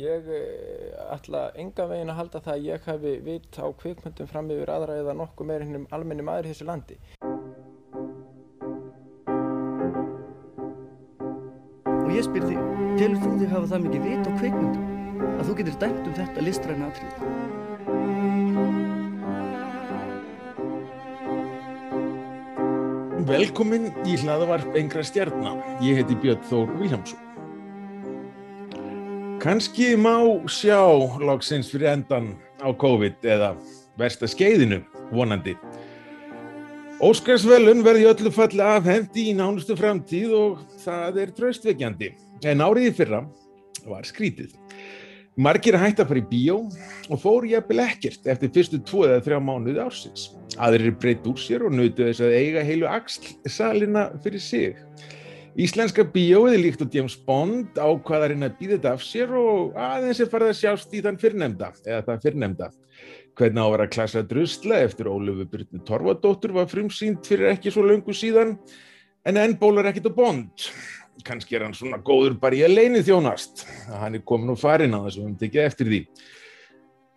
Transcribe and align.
Ég 0.00 0.28
eh, 0.32 0.96
ætla 1.12 1.50
enga 1.60 1.84
veginn 1.90 2.08
að 2.08 2.16
halda 2.16 2.40
það 2.40 2.54
að 2.54 2.66
ég 2.70 2.86
hafi 2.88 3.10
vit 3.26 3.56
á 3.60 3.68
kvikmyndum 3.82 4.28
fram 4.30 4.46
yfir 4.54 4.72
aðra 4.72 4.94
eða 5.02 5.12
nokkuð 5.18 5.48
meira 5.50 5.66
hennum 5.66 5.84
almenni 5.92 6.24
maður 6.24 6.48
í 6.48 6.52
þessu 6.54 6.68
landi. 6.70 6.96
Og 11.98 12.08
ég 12.16 12.24
spyr 12.24 12.48
þig, 12.48 12.72
telur 12.96 13.20
þú 13.20 13.36
þig 13.42 13.52
hafa 13.52 13.70
það 13.74 13.86
mikið 13.90 14.08
vit 14.08 14.24
á 14.24 14.32
kvikmyndum 14.40 15.30
að 15.36 15.46
þú 15.50 15.60
getur 15.60 15.80
dæmt 15.84 16.04
um 16.08 16.18
þetta 16.22 16.48
listræna 16.48 16.88
atrið? 16.88 17.14
Velkomin 23.30 23.90
í 24.08 24.16
hlaðavarp 24.24 24.80
Engra 24.80 25.04
stjarnar. 25.04 25.60
Ég 25.84 26.00
heiti 26.00 26.16
Björn 26.24 26.46
Þór 26.48 26.78
Viljámsson. 26.80 27.29
Kanski 29.40 29.94
má 29.96 30.20
sjá 30.52 30.84
loksins 31.16 31.70
fyrir 31.72 31.94
endan 31.94 32.34
á 32.60 32.68
COVID 32.76 33.24
eða 33.24 33.54
versta 33.96 34.28
skeiðinu 34.28 34.82
vonandi. 35.16 35.54
Óskarsvelun 37.00 37.80
verði 37.80 38.04
öllu 38.10 38.32
falli 38.36 38.60
afhendi 38.60 39.30
í 39.30 39.36
nánustu 39.38 39.78
framtíð 39.80 40.34
og 40.36 40.58
það 40.82 41.22
er 41.22 41.32
tröstvekjandi. 41.38 42.10
En 42.44 42.60
árið 42.60 42.90
í 42.90 42.92
fyrra 42.98 43.22
var 43.88 44.04
skrítið. 44.04 44.52
Margir 45.40 45.78
hætti 45.80 46.04
að 46.04 46.10
fara 46.10 46.20
í 46.20 46.28
bíó 46.28 46.58
og 47.08 47.22
fór 47.22 47.46
jafnvel 47.48 47.80
ekkert 47.86 48.28
eftir 48.28 48.52
fyrstu 48.52 48.82
tvo 48.84 49.06
eða 49.08 49.22
þrjá 49.24 49.38
mánuði 49.40 49.80
ársins. 49.80 50.26
Aðrir 50.60 50.92
breytt 51.00 51.24
úr 51.24 51.40
sér 51.40 51.64
og 51.64 51.72
nutu 51.72 52.04
þess 52.10 52.26
að 52.28 52.36
eiga 52.36 52.66
heilu 52.68 52.92
axlsalina 52.92 54.10
fyrir 54.20 54.44
sig. 54.44 54.76
Íslenska 55.58 56.04
bíóið 56.06 56.60
líkt 56.62 56.82
og 56.84 56.94
James 56.94 57.16
Bond 57.26 57.74
ákvaðarinn 57.74 58.46
að 58.46 58.52
býða 58.60 58.76
þetta 58.76 58.92
af 58.94 59.00
sér 59.02 59.32
og 59.34 59.72
aðeins 59.74 60.20
er 60.22 60.28
farið 60.30 60.52
að 60.52 60.58
sjást 60.60 60.94
í 60.94 61.00
þann 61.02 61.18
fyrrnemda, 61.18 61.72
eða 61.82 62.04
það 62.06 62.22
fyrrnemda. 62.26 62.68
Hvernig 63.40 63.58
á 63.58 63.66
að 63.66 63.72
vera 63.74 63.86
að 63.88 63.92
klassa 63.96 64.22
drusla 64.30 64.78
eftir 64.84 65.10
Ólöfu 65.10 65.48
Byrni 65.50 65.82
Torfadóttur 65.88 66.54
var 66.54 66.70
frumsýnt 66.70 67.26
fyrir 67.26 67.50
ekki 67.50 67.72
svo 67.74 67.82
löngu 67.82 68.14
síðan, 68.14 68.54
en 69.26 69.40
enn 69.42 69.56
bólar 69.58 69.90
ekkit 69.90 70.06
á 70.06 70.12
Bond. 70.14 70.68
Kanski 71.26 71.58
er 71.58 71.66
hann 71.66 71.74
svona 71.74 71.98
góður 71.98 72.38
bara 72.40 72.56
í 72.56 72.62
að 72.64 72.76
leini 72.76 73.02
þjónast. 73.04 73.66
Hann 73.90 74.20
er 74.20 74.24
komin 74.26 74.54
og 74.54 74.60
farin 74.60 74.94
á 74.94 75.02
þessu 75.02 75.24
og 75.24 75.32
hann 75.32 75.40
tekið 75.40 75.66
eftir 75.66 75.90
því. 75.90 76.04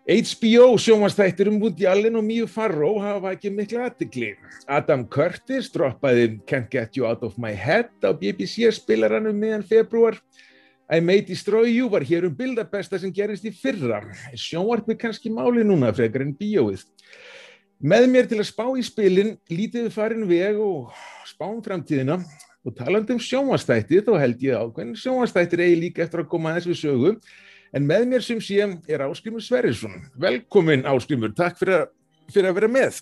HBO 0.03 0.73
sjómanstættir 0.75 1.47
um 1.47 1.61
Woody 1.61 1.85
Allen 1.87 2.17
og 2.19 2.25
Mia 2.27 2.43
Farrow 2.43 2.97
hafa 2.99 3.29
ekki 3.31 3.47
mikla 3.55 3.85
aðtikli. 3.87 4.33
Adam 4.67 5.05
Curtis 5.07 5.69
droppaði 5.71 6.41
Can't 6.43 6.67
Get 6.67 6.97
You 6.97 7.07
Out 7.07 7.23
of 7.23 7.37
My 7.39 7.53
Head 7.55 8.03
á 8.03 8.11
BBC 8.11 8.67
spilaranum 8.75 9.37
meðan 9.39 9.63
februar. 9.63 10.17
I 10.91 10.99
May 10.99 11.21
Destroy 11.23 11.71
You 11.71 11.87
var 11.87 12.03
hér 12.03 12.27
um 12.27 12.35
bildabesta 12.35 12.99
sem 12.99 13.13
gerist 13.15 13.47
í 13.47 13.53
fyrra. 13.55 14.01
Sjónvarpið 14.35 14.99
kannski 15.05 15.31
máli 15.31 15.63
núna 15.63 15.93
frekar 15.95 16.25
en 16.27 16.35
bíóið. 16.35 16.83
Með 17.79 18.09
mér 18.11 18.27
til 18.27 18.41
að 18.43 18.49
spá 18.51 18.67
í 18.75 18.83
spilin 18.83 19.37
lítið 19.47 19.87
við 19.87 19.95
farin 19.95 20.27
veg 20.27 20.59
og 20.59 20.91
spá 21.31 21.47
um 21.47 21.63
framtíðina 21.63 22.19
og 22.67 22.75
talandi 22.75 23.15
um 23.15 23.23
sjónvarstætti 23.23 24.03
þá 24.03 24.13
held 24.19 24.43
ég 24.43 24.59
ákveðin 24.67 24.99
sjónvarstættir 24.99 25.63
eigi 25.63 25.79
líka 25.87 26.03
eftir 26.03 26.25
að 26.25 26.31
koma 26.35 26.51
aðeins 26.51 26.67
við 26.73 26.81
sögu. 26.83 27.15
En 27.73 27.85
með 27.89 28.03
mér 28.11 28.21
sem 28.21 28.41
sé 28.43 28.61
er 28.61 29.01
Áskrimur 29.01 29.41
Sverrisson. 29.41 29.95
Velkomin 30.21 30.85
Áskrimur, 30.85 31.31
takk 31.33 31.57
fyrir 31.57 31.79
að, 31.79 31.87
fyrir 32.29 32.51
að 32.51 32.57
vera 32.59 32.69
með 32.69 32.99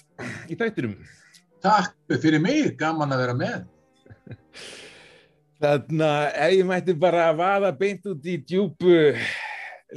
í 0.48 0.56
þættinum. 0.60 0.94
Takk 1.62 2.20
fyrir 2.24 2.40
mig, 2.42 2.70
gaman 2.80 3.12
að 3.12 3.24
vera 3.26 3.36
með. 3.38 3.66
Þannig 5.62 6.06
að 6.08 6.28
ef 6.46 6.54
ég 6.56 6.70
mætti 6.72 6.96
bara 7.04 7.26
að 7.30 7.42
vaða 7.42 7.74
beint 7.78 8.08
út 8.10 8.24
í 8.32 8.38
djúbu 8.40 8.96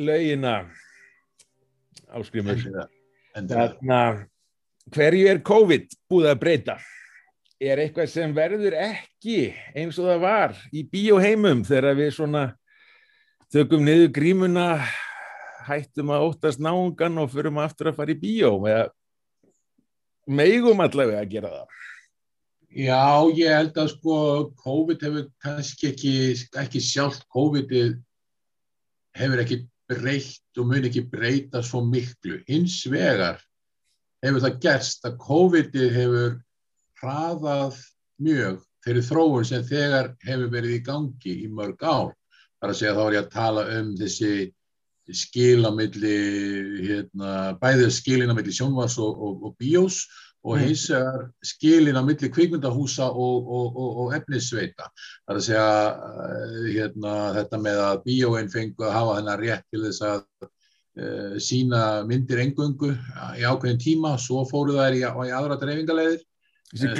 laugina, 0.03 0.57
Áskrimur. 2.11 2.67
Þannig 3.39 3.95
að 3.95 4.21
hverju 4.99 5.31
er 5.31 5.43
COVID 5.47 5.97
búið 6.11 6.31
að 6.33 6.43
breyta? 6.43 6.77
Er 7.63 7.79
eitthvað 7.79 8.11
sem 8.11 8.35
verður 8.35 8.75
ekki 8.75 9.39
eins 9.79 10.03
og 10.03 10.11
það 10.11 10.21
var 10.27 10.59
í 10.75 10.83
bíóheimum 10.91 11.63
þegar 11.65 11.97
við 12.03 12.11
svona 12.19 12.45
tökum 13.55 13.85
niður 13.87 14.09
grímuna, 14.11 14.83
hættum 15.63 16.09
að 16.11 16.25
óttast 16.27 16.59
náungan 16.59 17.21
og 17.23 17.29
förum 17.31 17.61
aftur 17.63 17.93
að 17.93 18.01
fara 18.01 18.11
í 18.11 18.19
bíó 18.19 18.57
eða 18.67 18.89
meigum 20.27 20.83
allavega 20.83 21.21
að 21.23 21.31
gera 21.37 21.53
það. 21.53 21.77
Já, 22.75 23.05
ég 23.39 23.55
held 23.55 23.79
að 23.79 23.93
sko 23.93 24.17
COVID 24.65 25.05
hefur 25.07 25.29
kannski 25.45 25.93
ekki, 25.93 26.15
ekki 26.65 26.83
sjálft 26.83 27.29
COVID 27.31 27.77
hefur 29.21 29.45
ekki 29.45 29.61
breytt 29.93 30.59
og 30.59 30.69
mun 30.73 30.91
ekki 30.91 31.05
breyta 31.13 31.63
svo 31.63 31.85
miklu. 31.87 32.41
Hins 32.51 32.81
vegar 32.91 33.39
hefur 34.25 34.43
það 34.49 34.59
gerst 34.67 35.07
að 35.07 35.21
COVID 35.23 35.79
hefur 35.95 36.37
hraðað 36.99 37.79
mjög 38.19 38.59
fyrir 38.83 39.07
þróun 39.07 39.47
sem 39.47 39.63
þegar 39.71 40.11
hefur 40.27 40.51
verið 40.59 40.79
í 40.81 40.85
gangi 40.91 41.39
í 41.47 41.49
mörg 41.55 41.87
ár. 41.87 42.15
Það 42.59 42.69
er 42.69 42.75
að 42.75 42.79
segja 42.81 42.95
þá 42.97 43.03
er 43.05 43.17
ég 43.17 43.25
að 43.25 43.33
tala 43.35 43.65
um 43.79 43.89
þessi 44.01 44.35
skilamilli, 45.13 46.19
hérna, 46.89 47.33
bæðið 47.61 47.91
skilin 47.93 48.33
á 48.33 48.37
milli 48.37 48.55
sjónvars 48.57 48.97
og, 49.03 49.19
og, 49.21 49.43
og 49.51 49.57
bíós 49.61 50.05
og 50.45 50.61
hins 50.61 50.87
vegar 50.93 51.29
skilin 51.45 51.97
á 51.97 52.03
milli 52.05 52.29
kvikmyndahúsa 52.33 53.07
og, 53.09 53.49
og 54.01 54.17
efnissveita. 54.17 54.91
Það 55.25 55.33
er 55.33 55.41
að 55.41 55.47
segja 55.47 55.69
hérna, 56.69 57.15
þetta 57.39 57.61
með 57.65 57.81
að 57.85 58.03
bíóinn 58.09 58.53
fengu 58.53 58.85
að 58.85 58.97
hafa 58.99 59.17
þennan 59.21 59.41
rétt 59.41 59.65
til 59.73 59.83
þess 59.87 60.05
að 60.09 60.21
uh, 60.45 61.39
sína 61.41 61.81
myndir 62.09 62.45
engöngu 62.45 62.93
í 62.93 63.45
ákveðin 63.49 63.81
tíma, 63.81 64.17
svo 64.21 64.45
fóru 64.49 64.77
þær 64.77 64.99
í, 65.01 65.05
í 65.05 65.33
aðra. 65.33 65.61
Þessi 66.75 66.91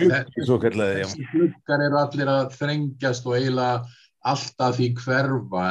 kallaði, 0.63 1.03
já. 1.03 1.07
Þessi 1.11 1.29
gluggar 1.33 1.85
eru 1.85 2.01
allir 2.01 2.29
að 2.31 2.57
þrengjast 2.61 3.25
og 3.29 3.37
eiginlega 3.41 4.03
alltaf 4.25 4.79
því 4.79 4.89
hverfa, 5.03 5.67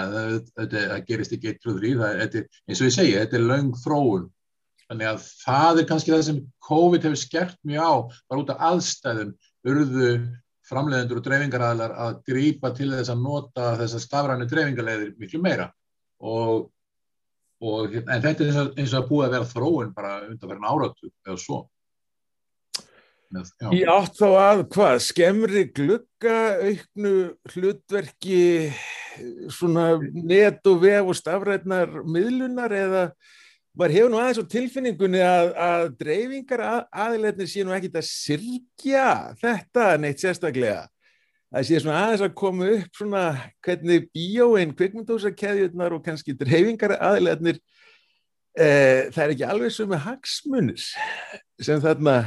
þetta 0.59 1.00
gerist 1.08 1.34
ekki 1.36 1.52
eitt 1.52 1.62
trúður 1.64 1.90
í, 1.90 1.94
það 2.00 2.22
er 2.25 2.40
eins 2.44 2.81
og 2.81 2.88
ég 2.88 2.96
segja, 2.96 3.24
þetta 3.24 3.40
er 3.40 3.47
laung 3.50 3.74
þróun. 3.81 4.30
Þannig 4.84 5.09
að 5.09 5.25
það 5.41 5.80
er 5.81 5.88
kannski 5.90 6.14
það 6.14 6.24
sem 6.28 6.40
COVID 6.68 7.08
hefur 7.08 7.22
skert 7.22 7.59
mjög 7.66 7.88
á, 7.88 7.94
bara 8.30 8.44
út 8.44 8.52
af 8.53 8.64
aðstæðum, 8.69 9.31
urðu 9.74 10.09
framleiðendur 10.68 11.19
og 11.19 11.25
dreifingaræðlar 11.25 11.96
að 12.06 12.19
grípa 12.30 12.72
til 12.75 12.91
þess 12.94 13.12
að 13.12 13.24
nota 13.24 13.74
þessar 13.80 14.03
stafrænu 14.03 14.47
dreifingarleiðir 14.52 15.16
miklu 15.20 15.41
meira. 15.44 15.70
Og, 16.24 16.70
og, 17.64 17.97
en 18.03 18.24
þetta 18.24 18.47
er 18.47 18.72
eins 18.80 18.94
og 18.94 19.02
að 19.02 19.09
búið 19.09 19.28
að 19.28 19.35
vera 19.38 19.50
þróun 19.50 19.96
bara 19.96 20.14
undan 20.28 20.53
fyrir 20.53 20.70
áratug 20.70 21.12
eða 21.28 21.40
svo. 21.41 21.59
Í 23.74 23.84
átt 23.90 24.18
þá 24.20 24.28
að 24.30 24.64
hvað, 24.74 24.98
skemmri 25.08 25.64
glugga, 25.74 26.40
auknu 26.62 27.14
hlutverki, 27.54 28.74
svona 29.54 29.94
net 30.14 30.62
og 30.70 30.84
vef 30.84 31.10
og 31.14 31.18
stafrætnar 31.18 32.04
miðlunar 32.06 32.74
eða 32.78 33.08
var 33.78 33.94
hefur 33.94 34.12
nú 34.14 34.20
aðeins 34.22 34.42
á 34.42 34.46
tilfinningunni 34.54 35.22
að, 35.26 35.52
að 35.58 35.86
dreifingar 35.98 36.62
að, 36.62 36.82
aðilegni 37.06 37.48
sé 37.50 37.66
nú 37.66 37.74
ekkit 37.74 37.98
að 37.98 38.10
sirkja 38.10 39.06
þetta 39.42 39.88
neitt 40.02 40.22
sérstaklega. 40.22 40.84
Það 41.54 41.68
sé 41.70 41.82
svona 41.82 42.04
aðeins 42.04 42.26
að 42.26 42.36
koma 42.38 42.70
upp 42.78 43.00
svona 43.00 43.24
hvernig 43.66 44.08
bíóinn, 44.14 44.74
kvikmyndósakeðjurnar 44.78 45.98
og 45.98 46.06
kannski 46.06 46.38
dreifingar 46.38 46.96
aðilegnir, 47.00 47.60
eh, 48.58 49.10
það 49.14 49.24
er 49.26 49.36
ekki 49.36 49.50
alveg 49.50 49.74
svo 49.74 49.90
með 49.90 50.06
hagsmunir 50.08 50.88
sem 51.62 51.82
þarna 51.82 52.18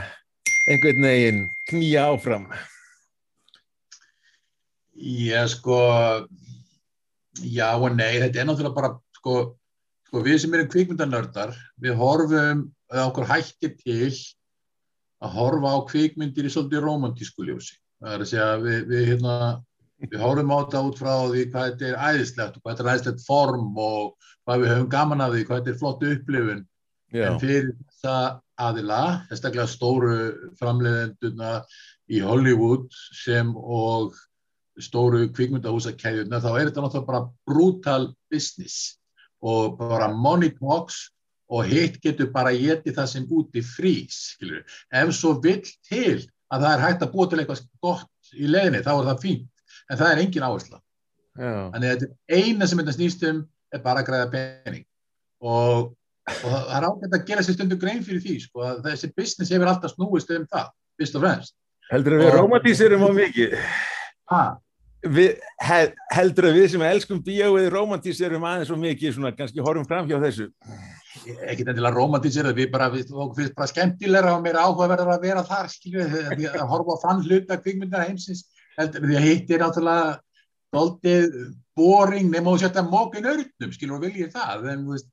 einhvern 0.67 1.07
veginn 1.07 1.45
knýja 1.71 2.09
áfram? 2.13 2.49
Já, 4.97 5.45
sko, 5.53 5.79
já 7.43 7.69
og 7.77 7.93
nei, 7.95 8.17
þetta 8.23 8.41
er 8.41 8.49
náttúrulega 8.49 8.77
bara, 8.79 8.93
sko, 9.19 9.37
sko 10.09 10.23
við 10.25 10.41
sem 10.43 10.57
erum 10.57 10.71
kvikmyndanördar, 10.73 11.53
við 11.83 11.99
horfum, 12.01 12.65
eða 12.93 13.07
okkur 13.11 13.29
hættir 13.29 13.75
til 13.83 14.11
að 15.21 15.37
horfa 15.37 15.75
á 15.77 15.79
kvikmyndir 15.91 16.49
í 16.49 16.53
svolítið 16.53 16.87
romantísku 16.87 17.47
ljósi. 17.47 17.77
Það 18.01 18.15
er 18.15 18.25
að 18.25 18.31
segja, 18.31 18.49
við, 18.63 18.79
við, 18.91 19.05
hérna, 19.11 19.37
við 20.05 20.23
horfum 20.23 20.53
á 20.53 20.59
þetta 20.59 20.85
út 20.89 21.01
frá 21.01 21.13
því 21.29 21.45
hvað 21.53 21.69
þetta 21.71 21.91
er 21.91 22.01
æðislegt 22.09 22.57
og 22.57 22.63
hvað 22.63 22.73
þetta 22.73 22.87
er 22.87 22.93
æðislegt 22.95 23.27
form 23.27 23.69
og 23.81 24.31
hvað 24.47 24.63
við 24.63 24.73
höfum 24.75 24.91
gaman 24.97 25.25
af 25.25 25.35
því, 25.35 25.45
hvað 25.49 25.61
þetta 25.61 25.75
er 25.75 25.81
flott 25.83 26.09
upplifun. 26.11 26.65
Já. 27.15 27.27
En 27.29 27.39
fyrir 27.41 27.71
það 28.03 28.39
aðila, 28.67 29.03
þessaklega 29.31 29.67
stóru 29.71 30.17
framleiðenduna 30.61 31.53
í 32.13 32.23
Hollywood 32.25 32.87
sem 33.17 33.53
og 33.57 34.17
stóru 34.81 35.27
kvikmyndahúsakæðuna, 35.33 36.41
þá 36.43 36.51
er 36.53 36.69
þetta 36.69 36.85
náttúrulega 36.85 37.09
bara 37.09 37.27
brutal 37.49 38.11
business 38.33 38.97
og 39.45 39.77
bara 39.81 40.11
money 40.13 40.53
talks 40.59 41.07
og 41.53 41.69
hitt 41.71 42.01
getur 42.03 42.33
bara 42.35 42.53
getið 42.55 42.97
það 42.97 43.11
sem 43.13 43.29
úti 43.31 43.63
frís, 43.65 44.17
skilur. 44.35 44.65
Ef 44.91 45.13
svo 45.15 45.37
vill 45.43 45.63
til 45.87 46.25
að 46.53 46.65
það 46.65 46.73
er 46.73 46.85
hægt 46.85 47.05
að 47.05 47.13
búa 47.13 47.29
til 47.31 47.41
eitthvað 47.41 47.63
gott 47.85 48.35
í 48.35 48.49
leginni, 48.51 48.83
þá 48.83 48.93
er 48.97 49.09
það 49.11 49.23
fínt, 49.23 49.67
en 49.91 50.01
það 50.01 50.13
er 50.13 50.23
engin 50.25 50.47
áhersla. 50.47 50.81
Já. 51.37 51.53
Þannig 51.75 51.91
að 51.93 52.03
þetta 52.03 52.41
eina 52.41 52.67
sem 52.67 52.83
þetta 52.83 52.97
snýst 52.97 53.25
um 53.31 53.41
er 53.75 53.83
bara 53.85 54.03
að 54.03 54.09
græða 54.11 54.29
pening 54.33 54.85
og, 55.45 55.93
og 56.27 56.51
það 56.51 56.73
er 56.77 56.87
ágætt 56.89 57.17
að 57.17 57.27
gera 57.29 57.45
sér 57.47 57.57
stundu 57.57 57.79
grein 57.79 58.03
fyrir 58.07 58.23
því 58.25 58.37
sko, 58.43 58.65
að 58.67 58.81
þessi 58.89 59.13
business 59.15 59.53
hefur 59.55 59.71
alltaf 59.71 59.95
snúist 59.95 60.33
um 60.35 60.47
það, 60.51 60.71
fyrst 60.99 61.19
og 61.19 61.27
fremst 61.27 61.57
Heldur 61.87 62.17
að 62.17 62.23
við 62.25 62.33
Og- 62.33 62.39
romantíserum 62.41 63.05
á 63.07 63.11
mikið? 63.15 63.53
Við, 65.07 65.37
hel, 65.63 65.93
heldur 66.11 66.49
að 66.49 66.57
við 66.59 66.69
sem 66.73 66.83
elskum 66.83 67.21
bíóið 67.23 67.69
romantíserum 67.71 68.47
aðeins 68.49 68.73
og 68.75 68.81
mikið 68.83 69.13
svona 69.15 69.31
kannski 69.37 69.63
horfum 69.63 69.87
fram 69.87 70.09
hjá 70.11 70.19
þessu? 70.25 70.49
ekkert 71.47 71.71
endilega 71.73 71.95
romantísir 71.95 72.47
við 72.55 72.69
bara, 72.73 72.89
við 72.93 73.09
finnst 73.37 73.55
bara 73.57 73.71
skemmtilegra 73.71 74.35
og 74.37 74.43
meira 74.45 74.65
áhugaverðar 74.67 75.15
að 75.15 75.25
vera 75.27 75.45
þar 75.47 75.71
við, 75.95 76.17
því 76.37 76.49
að 76.51 76.67
horfa 76.71 76.97
á 76.99 77.03
þann 77.05 77.23
hluta 77.27 77.59
kvikmyndar 77.63 78.05
heimsins, 78.07 78.45
heldur 78.79 79.07
því 79.07 79.17
að 79.19 79.27
hitt 79.27 79.51
er 79.55 79.63
náttúrulega 79.65 80.19
doldið 80.77 81.37
boring 81.77 82.31
nema 82.33 82.53
þú 82.53 82.61
setja 82.63 82.85
mókin 82.87 83.31
örnum 83.33 83.75
skilur 83.75 83.99
og 83.99 84.05
viljið 84.07 84.33
það 84.35 84.69
en, 84.73 84.85
þú 84.87 84.95
veist, 84.97 85.09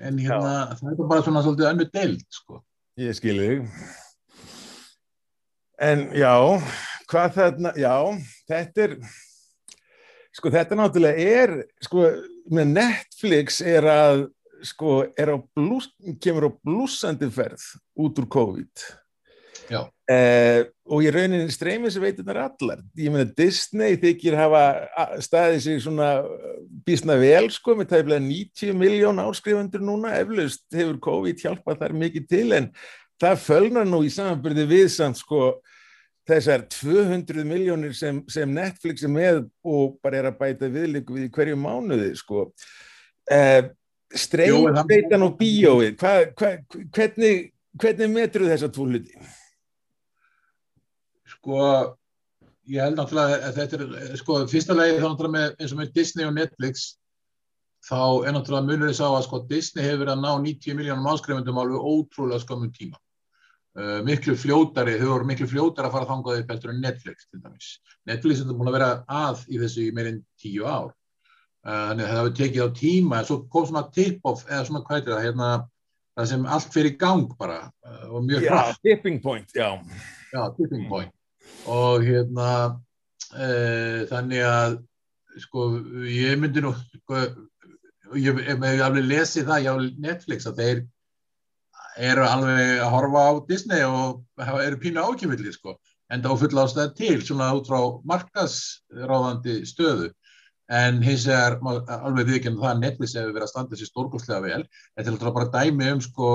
en 0.00 0.20
hérna, 0.20 0.76
það 0.78 0.92
er 0.92 1.08
bara 1.10 1.24
svona 1.24 1.42
svolítið 1.44 1.70
önnu 1.70 1.86
deild 1.92 2.24
sko. 2.32 2.60
Ég 3.00 3.16
skil 3.16 3.36
þig. 3.40 3.66
En 5.80 6.06
já, 6.16 6.34
hvað 7.08 7.36
þarna, 7.36 7.72
já, 7.80 7.94
þetta 8.50 8.84
er, 8.84 8.96
sko 10.36 10.52
þetta 10.52 10.78
náttúrulega 10.78 11.30
er, 11.40 11.54
sko, 11.84 12.08
með 12.52 12.74
Netflix 12.74 13.60
er 13.64 13.88
að, 13.88 14.26
sko, 14.68 14.98
er 15.16 15.32
á 15.32 15.36
blús, 15.56 15.88
kemur 16.20 16.48
á 16.48 16.56
blúsandi 16.60 17.30
ferð 17.32 17.64
út 17.96 18.20
úr 18.20 18.28
COVID. 18.36 18.84
Já. 19.72 19.86
Eh, 20.10 20.64
og 20.90 21.04
ég 21.04 21.14
rauninni 21.14 21.52
streymi 21.54 21.90
sem 21.92 22.02
veitirnar 22.02 22.40
allar. 22.48 22.80
Ég 22.98 23.12
meina 23.14 23.28
Disney 23.38 23.94
þykir 24.00 24.34
hafa 24.34 24.62
staðið 25.22 25.60
sig 25.62 25.82
svona 25.84 26.08
bísna 26.86 27.14
vel, 27.20 27.46
sko, 27.54 27.76
með 27.78 27.92
tæflega 27.92 28.24
90 28.24 28.74
miljón 28.80 29.22
áskrifundur 29.22 29.84
núna, 29.86 30.16
eflaust 30.18 30.66
hefur 30.74 30.98
COVID 31.06 31.44
hjálpað 31.44 31.84
þar 31.84 31.94
mikið 32.00 32.26
til, 32.32 32.48
en 32.58 32.70
það 33.22 33.44
fölnar 33.44 33.86
nú 33.86 34.02
í 34.02 34.10
samanbyrði 34.10 34.66
við 34.70 34.88
samt 34.96 35.20
sko 35.20 35.60
þessar 36.30 36.64
200 36.70 37.44
miljónir 37.46 37.94
sem, 37.96 38.22
sem 38.30 38.50
Netflix 38.54 39.04
er 39.06 39.12
með 39.12 39.44
og 39.66 39.98
bara 40.02 40.20
er 40.20 40.30
að 40.30 40.38
bæta 40.40 40.70
viðlíku 40.70 41.16
við 41.16 41.28
í 41.28 41.32
hverju 41.34 41.58
mánuði 41.58 42.10
sko 42.18 42.48
eh, 43.30 43.62
Jú, 43.62 43.68
en 43.70 44.22
streymveitan 44.24 45.20
það- 45.20 45.26
og 45.26 45.36
bíóið 45.38 45.92
hva, 46.00 46.14
hva, 46.38 46.52
hvernig, 46.96 47.50
hvernig 47.78 48.10
metur 48.10 48.46
þessa 48.48 48.70
tvo 48.74 48.88
hluti? 48.90 49.14
Sko 51.40 51.60
ég 52.70 52.84
held 52.84 52.98
náttúrulega 53.00 53.42
að 53.48 53.58
þetta 53.58 53.78
er 53.82 54.16
sko 54.20 54.40
fyrsta 54.50 54.76
lagi 54.76 54.98
þá 54.98 55.06
náttúrulega 55.08 55.36
með 55.36 55.54
eins 55.58 55.74
og 55.74 55.80
með 55.80 55.92
Disney 55.96 56.28
og 56.28 56.34
Netflix 56.36 56.88
þá 57.86 58.26
er 58.28 58.34
náttúrulega 58.36 58.66
munur 58.68 58.90
þess 58.90 59.04
að 59.06 59.22
sko 59.26 59.40
Disney 59.48 59.86
hefur 59.86 60.04
verið 60.04 60.14
að 60.16 60.24
ná 60.24 60.32
90 60.44 60.78
miljónum 60.78 61.08
áskrifundum 61.10 61.60
alveg 61.62 61.88
ótrúlega 61.90 62.44
skömmum 62.44 62.72
tíma. 62.74 63.00
Uh, 63.78 64.00
miklu 64.02 64.34
fljótari, 64.34 64.96
þau 64.98 65.12
voru 65.12 65.28
miklu 65.28 65.46
fljótari 65.48 65.86
að 65.86 65.94
fara 65.94 66.08
þangað 66.08 66.40
upp 66.40 66.48
heldur 66.52 66.72
en 66.72 66.80
Netflix 66.82 67.28
til 67.30 67.40
dæmis. 67.40 67.68
Netflix 68.10 68.40
er 68.42 68.50
búin 68.50 68.70
að 68.70 68.76
vera 68.76 68.88
að 69.06 69.44
í 69.46 69.60
þessu 69.62 69.84
í 69.86 69.92
meirinn 69.94 70.24
tíu 70.42 70.66
ár. 70.66 70.90
Uh, 71.62 71.84
þannig 71.90 72.04
að 72.04 72.10
það 72.10 72.18
hefur 72.18 72.34
tekið 72.40 72.66
á 72.66 72.68
tíma 72.80 73.20
en 73.20 73.28
svo 73.28 73.38
kom 73.52 73.68
svona 73.68 73.84
tip-off 73.94 74.42
eða 74.48 74.64
svona 74.66 74.82
hvað 74.88 75.00
er 75.00 75.14
það 75.14 75.24
hérna 75.28 75.50
það 76.18 76.28
sem 76.32 76.46
allt 76.56 76.74
fyrir 76.74 76.96
gang 77.00 77.32
bara 77.38 77.60
uh, 77.86 78.04
og 78.10 78.26
mjög 78.26 78.48
hratt. 78.50 78.82
tipping 78.82 79.22
point, 79.22 79.54
já. 79.54 79.70
Já, 80.34 80.42
tipping 80.58 80.88
point. 80.90 81.14
Og 81.70 82.04
hérna, 82.06 82.50
e, 83.34 83.48
þannig 84.10 84.46
að, 84.46 84.78
sko, 85.44 85.66
ég 86.08 86.38
myndi 86.40 86.62
nú, 86.64 86.72
sko, 87.02 87.20
ég 88.18 88.40
hef 88.48 88.64
alveg 88.86 89.06
lesið 89.06 89.50
það, 89.50 89.66
já, 89.66 89.72
Netflix, 90.06 90.48
að 90.48 90.62
þeir 90.62 90.82
eru 92.10 92.24
alveg 92.24 92.80
að 92.80 92.92
horfa 92.94 93.24
á 93.28 93.32
Disney 93.48 93.84
og 93.84 94.22
eru 94.64 94.80
pínu 94.80 95.04
ákjöfillir, 95.04 95.54
sko, 95.54 95.76
en 96.10 96.24
það 96.24 96.32
á 96.34 96.40
fulla 96.42 96.64
ástæða 96.64 96.94
til, 96.98 97.18
svona 97.22 97.50
út 97.58 97.68
frá 97.70 97.80
markasráðandi 98.08 99.60
stöðu. 99.68 100.10
En 100.70 101.00
hins 101.02 101.26
má 101.62 101.72
alveg 101.82 102.28
viðkynna 102.28 102.62
það 102.62 102.72
að 102.72 102.82
Netflix 102.84 103.14
hefur 103.18 103.34
verið 103.34 103.46
að 103.48 103.52
standa 103.52 103.78
sér 103.78 103.88
stórkostlega 103.90 104.42
vel. 104.44 104.60
Þetta 104.94 105.08
er 105.08 105.14
alltaf 105.16 105.34
bara 105.34 105.52
dæmi 105.56 105.88
um, 105.90 106.02
sko, 106.04 106.28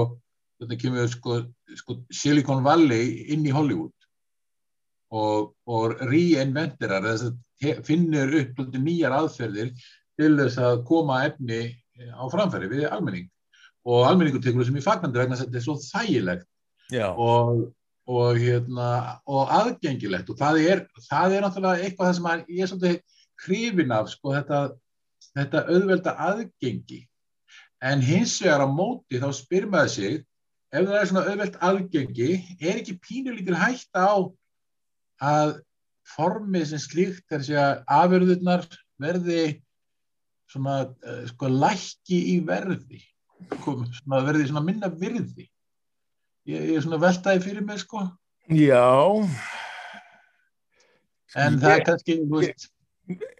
þetta 0.59 0.79
kemur, 0.81 1.11
sko, 1.11 1.37
sko 1.79 1.95
Silicon 2.11 2.63
Valley 2.65 3.29
inn 3.31 3.47
í 3.47 3.53
Hollywood 3.55 3.94
og, 5.15 5.53
og 5.69 5.95
reinventerar, 6.09 7.05
þess 7.05 7.29
að 7.29 7.85
finnur 7.87 8.35
upp 8.41 8.59
nýjar 8.75 9.15
aðferðir 9.15 9.71
til 10.19 10.33
þess 10.39 10.59
að 10.61 10.83
koma 10.89 11.21
efni 11.27 11.61
á 12.11 12.23
framfæri 12.31 12.69
við 12.71 12.85
almenning. 12.89 13.29
Og 13.85 14.05
almenningu 14.07 14.41
tekur 14.41 14.63
þessum 14.63 14.79
í 14.81 14.85
fagnandi 14.85 15.21
vegna 15.21 15.37
þess 15.37 15.45
að 15.45 15.51
þetta 15.51 15.61
er 15.61 15.65
svo 15.65 15.75
þægilegt 15.83 16.47
og, 17.11 17.65
og, 18.09 18.39
hérna, 18.41 18.89
og 19.29 19.51
aðgengilegt. 19.59 20.31
Og 20.31 20.39
það 20.39 20.61
er, 20.63 20.85
það 21.09 21.35
er 21.35 21.45
náttúrulega 21.45 21.83
eitthvað 21.85 22.09
það 22.09 22.17
sem 22.19 22.31
að 22.31 22.45
ég 22.47 22.63
er 22.63 22.71
svolítið 22.71 23.19
hrifin 23.45 23.93
af 23.95 24.09
sko, 24.11 24.33
þetta, 24.35 24.61
þetta 25.31 25.65
auðvelda 25.69 26.15
aðgengi. 26.29 27.01
En 27.85 28.01
hins 28.01 28.39
vegar 28.41 28.65
á 28.65 28.67
móti 28.71 29.21
þá 29.21 29.29
spyr 29.35 29.67
maður 29.69 29.93
sig 29.93 30.23
ef 30.75 30.87
það 30.87 30.97
er 30.99 31.09
svona 31.09 31.25
auðvelt 31.29 31.59
aðgengi 31.69 32.31
er 32.59 32.79
ekki 32.79 32.97
pínulítil 33.03 33.57
hætta 33.59 34.07
á 34.09 34.15
að 35.23 35.55
formið 36.15 36.65
sem 36.71 36.81
slíkt 36.83 37.31
er 37.33 37.45
að 37.59 37.83
afurðurnar 37.99 38.65
verði 39.01 39.61
svona 40.51 40.75
uh, 40.85 41.23
sko 41.31 41.49
lækki 41.49 42.19
í 42.35 42.39
verði 42.45 43.01
svona, 43.59 44.21
verði 44.23 44.45
svona 44.47 44.63
minna 44.63 44.87
virði. 44.89 45.49
Ég, 46.47 46.61
ég 46.69 46.77
er 46.77 46.83
svona 46.85 47.01
veltaði 47.01 47.41
fyrir 47.43 47.65
mig 47.65 47.81
sko. 47.81 48.05
Já. 48.53 48.85
En 51.35 51.57
Ég- 51.57 51.61
það 51.63 51.71
er 51.73 51.83
kannski 51.89 52.17
veist, 52.31 52.69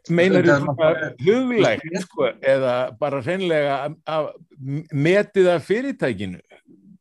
Meinar 0.10 0.46
þú 0.46 0.74
Það 0.78 0.98
huglægt 1.26 1.96
sko, 2.04 2.28
eða 2.46 2.74
bara 3.00 3.22
hreinlega 3.26 3.78
að- 3.88 3.96
að 4.06 4.28
metið 4.94 5.48
af 5.56 5.64
fyrirtækinu 5.66 6.42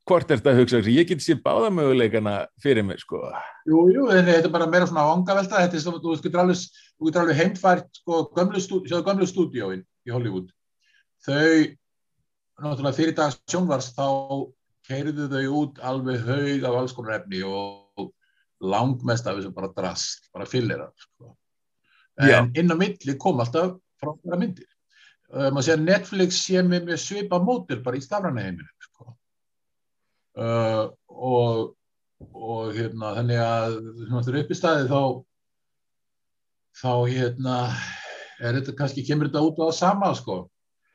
hvort 0.09 0.31
er 0.31 0.41
þetta 0.41 0.53
að 0.53 0.59
hugsa? 0.61 0.83
Ég 0.93 1.09
get 1.09 1.23
sér 1.25 1.41
báða 1.45 1.71
möguleikana 1.75 2.35
fyrir 2.62 2.85
mig 2.85 3.01
sko. 3.01 3.23
jú, 3.69 3.87
jú, 3.93 4.09
þetta 4.11 4.49
er 4.49 4.53
bara 4.53 4.69
meira 4.71 4.89
svona 4.91 5.06
vangavelta, 5.09 5.62
þetta 5.65 5.79
er 5.79 5.85
svona, 5.85 6.03
þú 6.03 6.19
getur 6.25 6.43
alveg, 6.45 6.67
þú 6.99 7.09
getur 7.09 7.23
alveg 7.25 7.41
heimfært 7.41 8.03
sko, 8.03 8.27
sjáðu 8.35 9.06
gömlu 9.09 9.31
stúdíóin 9.31 9.87
í 10.05 10.12
Hollywood 10.12 10.53
þau, 11.25 11.73
náttúrulega 12.61 12.97
fyrir 12.99 13.17
dag 13.17 13.33
sjónvars 13.51 13.93
þá 13.97 14.09
keiriðu 14.88 15.31
þau 15.33 15.57
út 15.62 15.81
alveg 15.81 16.26
haug 16.28 16.69
af 16.69 16.78
alls 16.81 16.95
konar 16.97 17.19
efni 17.21 17.40
og 17.49 18.11
langmest 18.64 19.26
af 19.26 19.38
þessu 19.38 19.55
bara 19.57 19.73
drast, 19.76 20.28
bara 20.33 20.49
fyllir 20.49 20.85
sko. 21.00 21.35
En 22.23 22.52
inn 22.55 22.71
á 22.71 22.76
milli 22.78 23.17
kom 23.21 23.40
alltaf 23.43 23.75
frábæra 24.00 24.38
myndir 24.38 24.69
uh, 25.33 25.49
maður 25.50 25.67
sé 25.67 25.75
að 25.75 25.87
Netflix 25.88 26.43
sé 26.45 26.62
með, 26.62 26.90
með 26.90 27.00
svipa 27.02 27.40
mótil 27.43 27.81
bara 27.85 27.99
í 27.99 28.05
stafræna 28.05 28.45
heiminu 28.45 28.69
sko. 28.69 28.74
Uh, 30.41 30.85
og 31.09 31.75
og 32.33 32.73
hérna 32.75 33.12
þannig 33.19 33.41
að 33.43 33.75
er 34.31 34.38
upp 34.41 34.53
í 34.53 34.57
staði 34.57 34.88
þá 34.88 35.00
þá 36.79 36.93
hérna 37.11 37.59
er 38.41 38.59
þetta 38.59 38.75
kannski 38.79 39.05
kemur 39.07 39.29
þetta 39.29 39.45
út 39.47 39.61
á 39.61 39.64
það 39.67 39.76
sama 39.79 40.11
sko. 40.19 40.38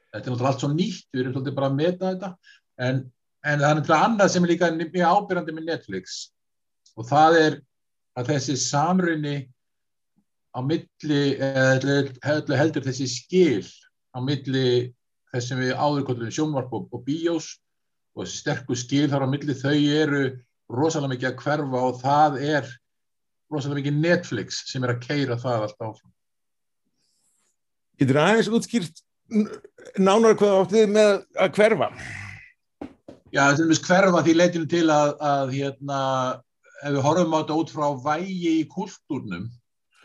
Þetta 0.10 0.26
er 0.26 0.34
náttúrulega 0.34 0.52
allt 0.52 0.64
svo 0.64 0.72
nýtt, 0.74 1.08
við 1.14 1.22
erum 1.22 1.36
svolítið 1.36 1.56
bara 1.60 1.70
að 1.70 1.78
meta 1.78 2.12
þetta. 2.12 2.30
En, 2.80 3.00
en 3.46 3.62
það 3.62 3.70
er 3.70 3.80
náttúrulega 3.80 4.10
annað 4.10 4.34
sem 4.34 4.46
er 4.46 4.52
líka 4.54 4.72
mjög 4.76 5.06
ábyrjandi 5.14 5.56
með 5.56 5.70
Netflix. 5.70 6.20
Og 6.98 7.08
það 7.08 7.40
er 7.40 7.58
að 8.20 8.32
þessi 8.34 8.58
samrunni 8.66 9.36
á 10.52 10.60
milli 10.66 11.24
heldur, 11.40 12.12
heldur 12.26 12.88
þessi 12.90 13.08
skil 13.14 13.68
á 14.12 14.20
milli 14.26 14.68
þess 15.30 15.52
sem 15.52 15.62
við 15.62 15.76
áðurkollum 15.78 16.34
sjónvarp 16.34 16.74
og, 16.74 16.90
og 16.92 17.06
bíós 17.06 17.54
og 18.20 18.28
þessi 18.28 18.44
sterku 18.44 18.78
skil 18.78 19.08
þar 19.12 19.26
á 19.26 19.32
milli 19.32 19.56
þau 19.56 19.76
eru 20.04 20.24
rosalega 20.70 21.14
mikið 21.16 21.30
að 21.32 21.44
hverfa 21.44 21.84
og 21.88 22.00
það 22.04 22.40
er 22.44 22.72
rosalega 23.50 23.80
mikið 23.80 24.02
Netflix 24.04 24.64
sem 24.70 24.84
er 24.84 24.94
að 24.94 25.06
keira 25.08 25.38
það 25.40 25.68
allt 25.68 25.86
áfram. 25.88 26.16
Getur 28.00 28.20
aðeins 28.22 28.52
útskýrt 28.52 29.02
nánar 30.00 30.36
hvað 30.40 30.58
átt 30.58 30.76
við 30.76 30.92
með 30.94 31.14
að 31.40 31.56
hverfa? 31.58 31.90
Já, 33.30 33.44
þetta 33.46 33.64
er 33.64 33.70
mjög 33.70 33.88
hverfa 33.88 34.22
því 34.26 34.36
leitinu 34.36 34.70
til 34.70 34.86
að, 34.94 35.16
að 35.32 35.56
hérna, 35.56 36.02
ef 36.82 36.94
við 36.96 37.02
horfum 37.06 37.36
á 37.36 37.40
þetta 37.40 37.58
út 37.62 37.74
frá 37.74 37.88
vægi 38.06 38.54
í 38.56 38.68
kultúrnum, 38.72 39.44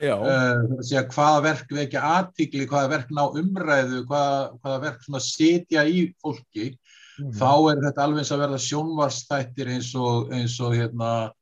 uh, 0.05 1.05
hvaða 1.15 1.45
verk 1.47 1.73
vekja 1.79 2.03
aðtikli, 2.19 2.67
hvaða 2.69 2.91
verk 2.93 3.15
ná 3.17 3.23
umræðu, 3.25 4.03
hvaða, 4.11 4.43
hvaða 4.61 4.83
verk 4.85 5.09
setja 5.25 5.87
í 5.89 6.11
fólki, 6.21 6.75
Mhm. 7.19 7.33
þá 7.39 7.53
er 7.71 7.83
þetta 7.85 8.05
alveg 8.05 8.19
eins 8.19 8.33
að 8.35 8.43
verða 8.45 8.61
sjónvarsþættir 8.69 9.73
eins 9.75 9.95
og, 9.95 10.33
eins 10.35 10.61
og, 10.61 10.75
hérna, 10.75 11.33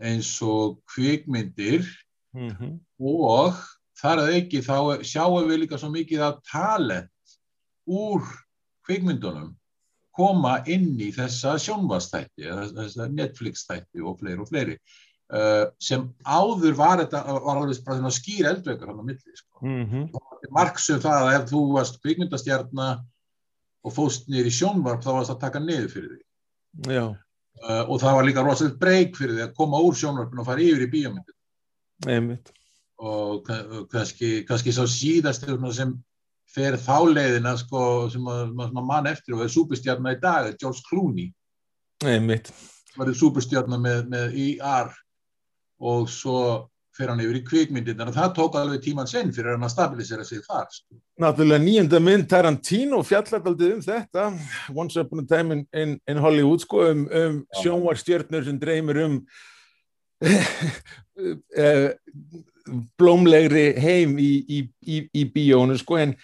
eins 0.00 0.42
og 0.42 0.78
kvikmyndir 0.94 1.86
Mhm. 2.34 2.80
og 3.00 3.54
þar 3.96 4.18
að 4.22 4.32
auki 4.36 4.60
þá 4.60 5.02
sjáum 5.02 5.48
við 5.48 5.62
líka 5.64 5.78
svo 5.78 5.90
mikið 5.90 6.20
af 6.20 6.42
talent 6.50 7.10
úr 7.88 8.22
kvikmyndunum 8.86 9.56
koma 10.16 10.62
inn 10.66 10.96
í 11.00 11.10
þessa 11.12 11.56
sjónvastætti, 11.60 12.46
þessa 12.76 13.08
Netflix-tætti 13.12 14.04
og 14.04 14.18
fleiri 14.20 14.40
og 14.40 14.48
fleiri. 14.48 14.78
Uh, 15.26 15.66
sem 15.82 16.04
áður 16.22 16.76
var 16.78 17.00
þetta 17.02 17.20
var 17.42 17.58
alveg 17.58 17.80
bara 17.84 18.12
skýr 18.14 18.46
eldveikur 18.46 18.92
hann 18.92 19.02
á 19.02 19.04
milli 19.08 19.34
sko. 19.34 19.58
Mm 19.66 19.86
-hmm. 19.90 20.20
marksum 20.54 21.00
það 21.00 21.22
að 21.26 21.34
ef 21.40 21.50
þú 21.50 21.62
varst 21.74 22.00
kvikmyndastjarnar 22.02 23.00
og 23.86 23.94
fóst 23.94 24.26
nýr 24.32 24.48
í 24.48 24.52
sjónvarp 24.54 25.04
þá 25.04 25.12
varst 25.14 25.34
að 25.34 25.42
taka 25.44 25.62
niður 25.62 25.92
fyrir 25.94 26.10
því 26.16 26.96
Já, 26.96 27.04
uh, 27.06 27.84
og 27.86 28.00
það 28.02 28.18
var 28.18 28.26
líka 28.28 28.44
rosalega 28.44 28.80
breyk 28.82 29.16
fyrir 29.16 29.38
því 29.38 29.44
að 29.46 29.54
koma 29.56 29.80
úr 29.86 29.96
sjónvarpinu 29.96 30.42
og 30.42 30.48
fara 30.50 30.64
yfir 30.66 30.86
í 30.88 30.92
bíómyndin 30.92 31.36
og 32.98 33.42
ka- 33.46 33.86
kannski, 33.92 34.44
kannski 34.48 34.72
sá 34.72 34.84
síðastur 34.88 35.60
sem 35.76 35.96
fer 36.56 36.76
þá 36.80 36.96
leiðina 37.12 37.56
sko, 37.60 38.08
sem 38.12 38.24
að, 38.30 38.54
maður 38.56 38.86
mann 38.88 39.08
eftir 39.10 39.36
og 39.36 39.42
er 39.44 39.52
súpustjarnar 39.52 40.16
í 40.16 40.20
dag, 40.22 40.54
George 40.60 40.80
Clooney. 40.88 41.32
Einmitt. 42.04 42.52
var 42.96 43.10
súpustjarnar 43.12 43.80
með, 43.80 44.06
með 44.08 44.36
IR 44.40 44.92
og 45.84 46.08
svo 46.08 46.38
fer 46.96 47.10
hann 47.12 47.20
yfir 47.22 47.38
í 47.38 47.42
kvikmyndin 47.46 47.98
þannig 47.98 48.14
að 48.14 48.20
það 48.20 48.32
tók 48.38 48.56
alveg 48.60 48.84
tíman 48.84 49.10
sinn 49.10 49.32
fyrir 49.34 49.54
hann 49.54 49.66
að 49.66 49.74
stabilisera 49.74 50.24
sig 50.26 50.44
þar 50.46 50.70
sko. 50.72 50.98
Náttúrulega 51.22 51.64
nýjönda 51.64 52.00
mynd 52.02 52.28
Tarantino 52.30 53.02
fjallataldið 53.06 53.74
um 53.76 53.84
þetta 53.84 54.26
Once 54.74 55.00
Upon 55.00 55.24
a 55.24 55.26
Time 55.28 55.58
in, 55.58 55.66
in, 55.76 55.94
in 56.08 56.22
Hollywood 56.22 56.64
sko, 56.64 56.86
um, 56.90 57.04
um 57.20 57.38
sjónvarstjörnur 57.62 58.48
sem 58.48 58.60
dreymir 58.62 59.02
um 59.04 59.20
eh, 61.56 61.90
blómlegri 62.98 63.68
heim 63.80 64.16
í, 64.18 64.32
í, 64.48 64.62
í, 64.88 65.02
í 65.12 65.26
bíónu 65.32 65.76
sko, 65.80 66.00
en, 66.00 66.16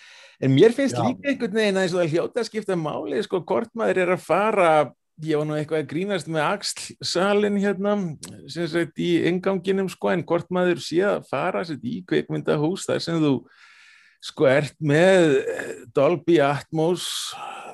en 0.42 0.54
mér 0.54 0.74
finnst 0.76 0.96
Já. 0.96 1.04
líka 1.04 1.30
einhvern 1.30 1.58
veginn 1.60 1.80
að 1.80 1.94
það 1.98 2.16
hljóta 2.16 2.42
að 2.42 2.48
skipta 2.48 2.78
máli 2.78 3.22
sko, 3.26 3.42
hvort 3.46 3.70
maður 3.78 4.02
er 4.06 4.14
að 4.16 4.24
fara 4.24 4.72
ég 5.20 5.38
var 5.38 5.46
nú 5.46 5.56
eitthvað 5.56 5.82
að 5.82 5.90
grínast 5.90 6.30
með 6.30 6.46
axlsalin 6.46 7.58
hérna 7.60 7.96
sem 8.50 8.68
sagt 8.70 9.02
í 9.02 9.10
inganginum 9.28 9.90
sko 9.92 10.12
en 10.12 10.24
hvort 10.26 10.48
maður 10.54 10.80
sé 10.82 11.02
að 11.04 11.26
fara 11.28 11.64
sett, 11.68 11.82
í 11.84 12.00
kveikmyndahús 12.08 12.86
þar 12.88 13.02
sem 13.04 13.20
þú 13.22 13.34
sko 14.22 14.46
ert 14.48 14.76
með 14.78 15.36
eh, 15.42 15.74
Dolby 15.94 16.38
Atmos 16.42 17.04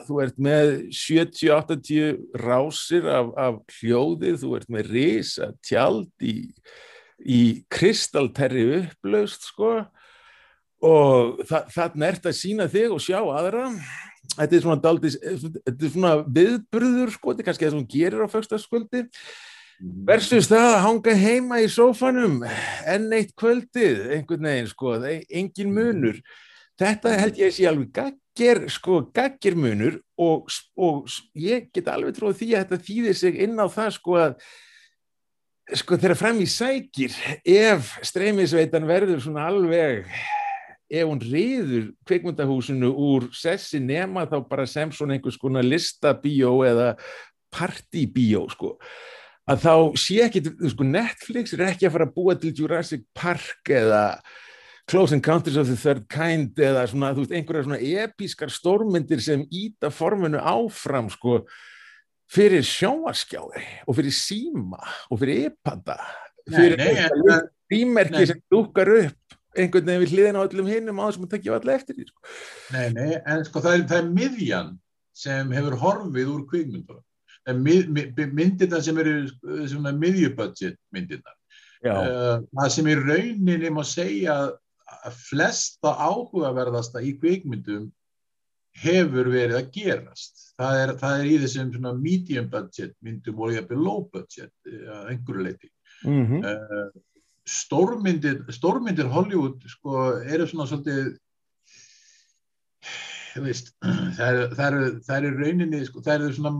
þú 0.09 0.23
ert 0.25 0.40
með 0.40 0.73
70-80 0.97 2.40
rásir 2.40 3.09
af, 3.12 3.30
af 3.37 3.78
hljóði 3.78 4.35
þú 4.40 4.54
ert 4.59 4.73
með 4.73 4.92
risa 4.97 5.52
tjald 5.64 6.11
í, 6.25 6.50
í 7.23 7.42
kristalterri 7.73 8.66
upplaust 8.83 9.50
sko 9.52 9.76
og 10.85 11.40
þa 11.49 11.64
þarna 11.75 12.12
ert 12.12 12.28
að 12.30 12.38
sína 12.38 12.68
þig 12.71 12.95
og 12.95 13.02
sjá 13.02 13.18
aðra 13.21 13.66
þetta 14.38 14.57
er 14.57 14.64
svona, 14.64 14.80
daldis, 14.83 15.18
þetta 15.21 15.76
er 15.76 15.92
svona 15.92 16.14
viðburður 16.25 17.14
sko, 17.14 17.33
þetta 17.33 17.45
er 17.45 17.49
kannski 17.49 17.66
það 17.66 17.75
sem 17.75 17.80
hún 17.80 17.92
gerir 17.92 18.25
á 18.25 18.35
föstaskvöldi 18.35 19.04
versus 20.09 20.49
það 20.50 20.68
að 20.73 20.80
hanga 20.85 21.14
heima 21.14 21.61
í 21.62 21.68
sófanum 21.71 22.40
enn 22.88 23.12
eitt 23.14 23.35
kvöldið 23.38 24.09
einhvern 24.16 24.49
veginn 24.50 24.71
sko, 24.73 24.95
er 24.99 25.26
engin 25.28 25.75
munur. 25.75 26.23
Þetta 26.78 27.18
held 27.18 27.38
ég 27.38 27.50
að 27.50 27.57
sé 27.57 27.66
alveg 27.71 27.92
gaggir 27.95 28.64
sko, 28.71 29.02
gaggir 29.14 29.59
munur 29.59 30.00
og, 30.18 30.50
og 30.78 31.11
ég 31.38 31.71
get 31.75 31.90
alveg 31.90 32.16
tróð 32.16 32.40
því 32.40 32.50
að 32.54 32.64
þetta 32.64 32.88
þýðir 32.88 33.21
sig 33.21 33.38
inn 33.47 33.59
á 33.59 33.66
það 33.71 33.92
sko 33.99 34.18
að 34.23 34.40
sko 35.76 35.99
þegar 36.00 36.16
fram 36.16 36.38
í 36.40 36.49
sækir 36.49 37.14
ef 37.45 37.97
streymisveitan 38.07 38.87
verður 38.88 39.21
svona 39.21 39.49
alveg 39.50 40.07
ef 40.88 41.04
hún 41.04 41.21
reyður 41.21 41.90
kveikmyndahúsinu 42.09 42.90
úr 42.92 43.28
sessi 43.37 43.80
nema 43.80 44.26
þá 44.28 44.40
bara 44.49 44.66
sem 44.68 44.92
svona 44.92 45.16
einhvers 45.16 45.38
konar 45.40 45.66
listabíó 45.66 46.59
eða 46.66 46.95
partybíó 47.52 48.47
sko 48.52 48.75
að 49.49 49.64
þá 49.64 49.75
sé 50.00 50.18
ekki, 50.26 50.42
sko 50.73 50.85
Netflix 50.85 51.54
er 51.57 51.64
ekki 51.71 51.88
að 51.88 51.95
fara 51.97 52.09
að 52.09 52.14
búa 52.16 52.37
til 52.40 52.52
Jurassic 52.57 53.04
Park 53.16 53.73
eða 53.73 54.02
Close 54.88 55.12
Encounters 55.16 55.59
of 55.61 55.68
the 55.68 55.76
Third 55.76 56.07
Kind 56.09 56.57
eða 56.64 56.87
svona, 56.88 57.12
þú 57.12 57.25
veist, 57.25 57.35
einhverja 57.37 57.66
svona 57.66 57.80
episkar 58.04 58.52
stórmyndir 58.52 59.21
sem 59.25 59.45
íta 59.52 59.90
forminu 59.92 60.40
áfram 60.40 61.11
sko 61.12 61.42
fyrir 62.33 62.64
sjónvarskjáði 62.64 63.64
og 63.88 63.97
fyrir 63.97 64.16
síma 64.16 64.80
og 65.09 65.21
fyrir 65.21 65.49
iPada 65.49 65.99
fyrir 66.49 66.80
frímerki 67.68 68.26
sem 68.28 68.40
dúkar 68.52 68.92
upp 68.97 69.38
einhvern 69.59 69.91
veginn 69.91 70.05
við 70.05 70.15
hliðin 70.15 70.38
á 70.38 70.45
öllum 70.45 70.71
hinnum 70.71 71.03
á 71.03 71.07
þessum 71.09 71.27
að 71.27 71.35
takja 71.35 71.57
allir 71.59 71.75
eftir 71.75 71.99
því 71.99 72.07
sko. 72.09 72.37
Nei, 72.75 72.87
nei, 72.95 73.11
en 73.19 73.45
sko 73.49 73.62
það 73.65 73.75
er, 73.75 73.85
það 73.91 74.00
er 74.00 74.11
miðjan 74.21 74.73
sem 75.19 75.53
hefur 75.57 75.79
horfið 75.83 76.33
úr 76.37 76.47
er 77.49 77.59
mið, 77.59 77.91
mið, 77.95 78.25
myndirna 78.37 78.81
sem 78.85 78.99
eru 79.00 79.19
uh, 79.25 79.67
svona 79.71 79.93
miðjubudget 79.97 80.79
myndirna. 80.95 81.35
Uh, 81.87 82.43
það 82.59 82.73
sem 82.75 82.91
í 82.91 82.97
rauninni 82.99 83.71
má 83.73 83.85
segja 83.87 84.38
að 84.99 85.21
flesta 85.29 85.95
áhugaverðasta 85.95 87.03
í 87.05 87.15
kvikmyndum 87.21 87.88
hefur 88.79 89.31
verið 89.33 89.59
að 89.59 89.73
gerast. 89.75 90.45
Það 90.59 90.81
er, 90.83 90.93
það 91.00 91.21
er 91.21 91.29
í 91.29 91.37
þessum 91.45 91.73
svona 91.75 91.93
medium 91.99 92.49
budget 92.50 92.95
myndum 93.05 93.43
og 93.43 93.55
jafnvel 93.55 93.83
low 93.83 94.07
budget 94.12 94.55
uh, 94.71 95.05
einhverju 95.11 95.49
leiti. 95.49 95.73
mm 96.05 96.25
Uh, 96.38 96.88
stórmyndir, 97.49 98.43
stórmyndir 98.52 99.09
Hollywood 99.12 99.64
sko 99.73 100.05
eru 100.28 100.47
svona 100.49 100.69
svolítið 100.69 101.17
veist 103.43 103.73
það 104.19 104.67
eru, 104.67 104.87
það 105.07 105.17
eru 105.17 105.33
rauninni 105.38 105.83
sko, 105.87 106.02
það 106.05 106.14
eru 106.17 106.37
svona, 106.37 106.52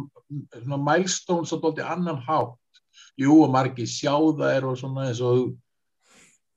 svona 0.63 0.81
milestones 0.87 1.55
á 1.55 1.57
dólti 1.59 1.85
annan 1.85 2.21
hátt. 2.27 2.83
Jú 3.19 3.41
og 3.45 3.51
margi 3.55 3.87
sjá 3.89 4.15
það 4.15 4.53
er 4.53 4.67
og 4.69 4.77
svona 4.79 5.09
eins 5.09 5.23
og 5.25 5.57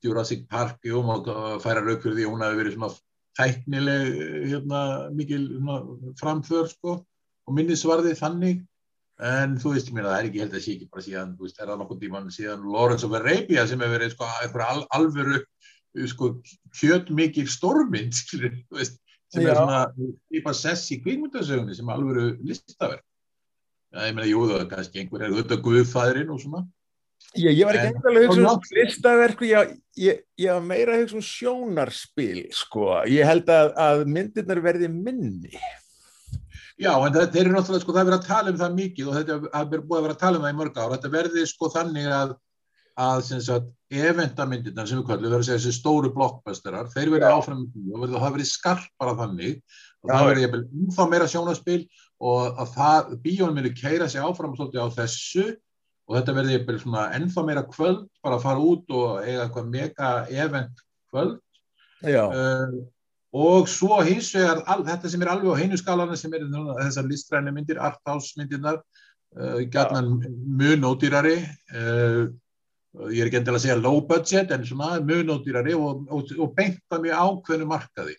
Jurassic 0.02 0.48
Park, 0.50 0.80
jú, 0.86 1.02
maður 1.06 1.62
færa 1.62 1.84
rauk 1.86 2.02
fyrir 2.02 2.18
því 2.18 2.28
hún 2.30 2.44
hafi 2.46 2.58
verið 2.58 2.78
svona 2.78 2.92
tæknileg 3.38 4.20
hérna, 4.50 4.82
mikil 5.16 5.48
svona, 5.54 5.78
framför 6.20 6.70
sko 6.72 6.98
og 7.02 7.56
minnisvarði 7.58 8.16
þannig 8.18 8.64
en 9.22 9.54
þú 9.62 9.76
veist, 9.76 9.90
ég 9.92 9.96
meina, 9.96 10.10
það 10.10 10.20
er 10.20 10.30
ekki 10.30 10.42
held 10.42 10.56
að 10.58 10.64
sé 10.66 10.74
ekki 10.76 10.90
bara 10.90 11.06
síðan, 11.06 11.36
þú 11.38 11.48
veist, 11.48 11.60
er 11.60 11.70
það 11.70 11.80
nokkuð 11.82 12.02
tíman 12.02 12.34
síðan 12.34 12.66
Lawrence 12.74 13.08
of 13.08 13.16
Arabia 13.20 13.68
sem 13.70 13.84
hefur 13.84 13.96
verið 13.98 14.16
sko 14.16 14.30
eitthvað 14.42 14.74
al, 14.74 14.84
alvöru 14.98 15.42
sko 16.10 16.32
kjötmikil 16.80 17.48
stórmynd 17.52 18.18
skilur, 18.18 18.58
þú 18.72 18.82
veist, 18.82 19.00
sem 19.32 19.46
Já. 19.46 19.52
er 19.52 19.60
svona 19.60 19.82
típa 20.32 20.54
sess 20.58 20.92
í 20.96 21.00
kvikmyndasögunni 21.04 21.78
sem 21.78 21.94
alvöru 21.94 22.34
listaverk 22.42 23.06
Já, 23.92 24.06
ég 24.08 24.16
meina, 24.16 24.30
jú, 24.30 24.46
það 24.48 24.62
er 24.62 24.70
kannski 24.72 25.02
einhver 25.02 25.26
er 25.26 25.34
auðvitað 25.34 25.66
guðfæðurinn 25.66 26.32
og 26.32 26.40
svona 26.40 26.62
ég, 27.36 27.52
ég 27.54 27.66
var 27.68 27.78
ekki 27.78 27.92
endalega 27.92 28.30
að 28.30 28.38
hugsa 28.40 28.54
um 28.54 28.78
listaverku, 28.78 29.48
ég, 29.50 29.74
ég, 30.00 30.24
ég 30.40 30.56
var 30.56 30.66
meira 30.66 30.96
að 30.96 31.04
hugsa 31.04 31.20
um 31.20 31.26
sjónarspil, 31.28 32.46
sko. 32.56 32.88
Ég 33.12 33.28
held 33.28 33.52
að, 33.52 33.72
að 33.86 34.04
myndirnar 34.16 34.64
verði 34.64 34.90
minni. 34.92 35.52
Já, 36.82 36.94
en 36.98 37.14
það, 37.14 37.28
þeir 37.34 37.44
eru 37.44 37.54
náttúrulega, 37.56 37.84
sko, 37.84 37.94
það 37.94 38.02
er 38.02 38.08
verið 38.10 38.20
að 38.20 38.30
tala 38.32 38.52
um 38.52 38.62
það 38.62 38.78
mikið 38.80 39.10
og 39.12 39.18
þetta 39.20 39.62
er 39.62 39.84
búið 39.86 40.00
að 40.00 40.06
vera 40.08 40.16
að 40.16 40.24
tala 40.24 40.40
um 40.40 40.46
það 40.48 40.54
í 40.54 40.60
mörg 40.62 40.80
ár. 40.82 40.96
Þetta 40.96 41.12
verði 41.14 41.44
sko 41.52 41.70
þannig 41.76 42.08
að, 42.18 42.34
að 43.06 43.68
eventamyndirnar 43.92 44.88
sem 44.88 45.02
við 45.02 45.08
kallum, 45.10 45.34
þessi 45.44 45.74
stóru 45.76 46.12
blockbusterar, 46.16 46.88
þeir 46.94 47.12
verði 47.12 47.32
áfram 47.32 47.66
og 47.68 48.06
verður- 48.06 48.22
það 48.24 48.36
verði 48.38 48.48
skarpara 48.48 49.16
þannig 49.20 49.58
og 50.02 50.08
Já. 50.08 50.14
það 50.14 50.30
verði 50.30 50.48
ennþá 50.62 51.08
meira 51.12 51.28
sjónaspil 51.28 51.82
og 52.22 52.62
að 52.62 52.72
það, 52.78 53.12
bíónum 53.26 53.60
verður 53.60 53.76
keira 53.82 54.08
sig 54.10 54.24
áfram 54.24 54.56
svolítið 54.56 54.86
á 54.88 54.96
þessu 54.96 55.46
og 56.08 56.18
þetta 56.18 56.38
verði 56.40 56.62
ennþá 57.20 57.46
meira 57.46 57.66
kvöld, 57.68 58.08
bara 58.24 58.40
að 58.40 58.46
fara 58.48 58.64
út 58.72 58.96
og 58.96 59.22
eiga 59.26 59.46
eitthvað 59.46 59.72
mega 59.76 60.14
event 60.32 60.86
kvöld 61.12 61.40
Já, 62.02 62.26
uh, 62.32 62.80
og 63.32 63.70
svo 63.72 64.02
hins 64.04 64.34
vegar 64.36 64.60
al, 64.68 64.84
þetta 64.88 65.10
sem 65.12 65.22
er 65.24 65.32
alveg 65.32 65.56
á 65.56 65.62
heinu 65.62 65.80
skalana 65.80 66.18
sem 66.20 66.34
er 66.36 66.44
þessar 66.52 67.08
listræni 67.08 67.54
myndir, 67.56 67.80
arthouse 67.80 68.36
myndirnar 68.40 68.82
uh, 68.82 69.62
gætnan 69.72 70.18
mun 70.60 70.88
ódýrari 70.90 71.38
uh, 71.72 72.28
ég 73.08 73.24
er 73.24 73.30
ekki 73.30 73.40
endilega 73.40 73.62
að 73.62 73.64
segja 73.64 73.80
low 73.80 74.02
budget 74.08 74.52
en 74.52 74.66
svona 74.68 75.00
mun 75.00 75.32
ódýrari 75.32 75.76
og, 75.78 76.04
og, 76.12 76.32
og 76.36 76.54
beinta 76.58 77.00
mjög 77.00 77.22
ákveðnu 77.24 77.68
markaði. 77.70 78.18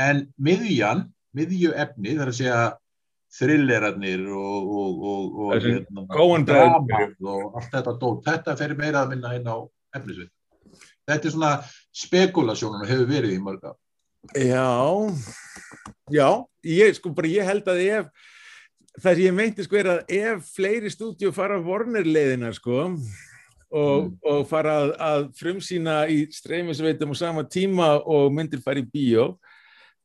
En 0.00 0.24
miðjan, 0.40 1.04
miðju 1.36 1.74
efni 1.76 2.14
þar 2.16 2.32
að 2.32 2.38
segja 2.38 2.60
thrillerarnir 3.36 4.22
og, 4.32 4.70
og, 4.80 5.02
og, 5.10 5.26
og 5.42 5.50
Þessi 5.52 5.74
hérna, 5.74 6.06
drama 6.48 7.02
og 7.34 7.58
allt 7.58 7.74
þetta 7.74 7.94
dót, 8.00 8.22
þetta 8.24 8.56
fer 8.56 8.72
meira 8.78 9.02
að 9.04 9.12
minna 9.12 9.34
inn 9.36 9.50
á 9.52 9.56
efnisvið. 9.98 10.30
Þetta 11.08 11.28
er 11.28 11.34
svona 11.34 11.52
spekulasjónum 12.04 12.86
og 12.86 12.88
hefur 12.88 13.12
verið 13.12 13.36
í 13.36 13.42
mörg 13.44 13.68
ár 13.68 13.76
já, 14.34 14.66
já, 16.10 16.28
ég, 16.64 16.98
sko, 16.98 17.12
bara 17.14 17.30
ég 17.30 17.46
held 17.48 17.70
að 17.70 17.82
ef, 17.86 18.10
það 18.98 19.14
sem 19.14 19.24
ég 19.24 19.36
meinti, 19.36 19.66
sko, 19.66 19.78
er 19.80 19.90
að 19.92 20.14
ef 20.18 20.52
fleiri 20.56 20.90
stúdíu 20.92 21.32
fara 21.34 21.60
vornirleiðina, 21.62 22.52
sko, 22.56 22.88
og, 23.68 24.08
Mm. 24.08 24.14
og 24.24 24.46
fara 24.48 24.72
að, 24.80 24.90
að 24.96 25.24
frumsýna 25.36 25.98
í 26.08 26.22
streymisveitum 26.32 27.12
á 27.12 27.16
sama 27.20 27.42
tíma 27.44 27.88
og 28.00 28.32
myndir 28.32 28.62
fara 28.64 28.80
í 28.80 28.86
bíó, 28.88 29.34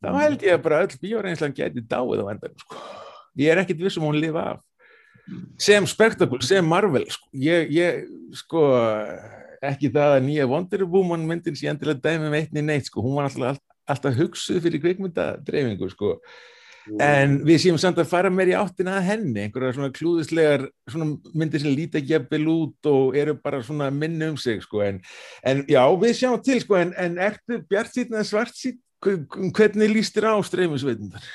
þá 0.03 0.09
held 0.19 0.43
ég 0.43 0.57
að 0.57 0.63
bara 0.65 0.81
öll 0.83 0.97
bíóreynslan 0.99 1.55
geti 1.55 1.79
dáið 1.79 2.25
á 2.27 2.31
endan 2.33 2.57
sko. 2.59 2.75
ég 3.39 3.51
er 3.53 3.61
ekkit 3.63 3.79
vissum 3.79 4.03
hún 4.03 4.19
lifa 4.19 4.43
af 4.51 4.59
sem 5.57 5.85
spektakul, 5.87 6.41
sem 6.43 6.65
Marvel 6.67 7.05
sko. 7.07 7.29
ég, 7.39 7.71
ég 7.71 8.03
sko 8.35 8.65
ekki 9.63 9.87
það 9.87 10.17
að 10.17 10.25
nýja 10.27 10.49
Wonder 10.51 10.83
Woman 10.83 11.23
myndin 11.25 11.55
sé 11.55 11.71
endilega 11.71 12.03
dæmi 12.03 12.27
með 12.27 12.49
einni 12.49 12.65
neitt 12.67 12.91
sko. 12.91 12.99
hún 13.01 13.15
var 13.15 13.29
alltaf, 13.31 13.63
alltaf 13.89 14.17
hugsuð 14.17 14.61
fyrir 14.63 14.83
kveikmyndadreifingu 14.83 15.89
sko. 15.91 16.17
en 16.99 17.37
við 17.47 17.61
séum 17.63 17.77
samt 17.79 18.01
að 18.01 18.09
fara 18.11 18.29
meir 18.33 18.49
í 18.51 18.55
áttina 18.59 18.97
að 18.97 19.05
henni 19.07 19.45
einhverja 19.45 19.77
svona 19.77 19.93
klúðislegar 19.95 20.65
svona 20.91 21.13
myndir 21.31 21.63
sem 21.63 21.71
líta 21.71 22.01
gefil 22.03 22.43
út 22.51 22.89
og 22.91 23.15
eru 23.15 23.37
bara 23.39 23.61
svona 23.63 23.87
minni 23.91 24.27
um 24.27 24.37
sig 24.37 24.59
sko. 24.63 24.81
en, 24.83 24.99
en 25.43 25.63
já, 25.63 25.83
við 26.01 26.17
sjáum 26.19 26.43
til 26.43 26.59
sko, 26.59 26.75
en, 26.81 26.91
en 26.99 27.15
ertu 27.23 27.61
bjart 27.69 27.95
síðan 27.95 28.19
eða 28.19 28.29
svart 28.31 28.59
síðan 28.59 28.81
hvernig 29.03 29.91
líst 29.91 30.15
þér 30.15 30.29
á 30.31 30.35
streymisveitundar? 30.47 31.25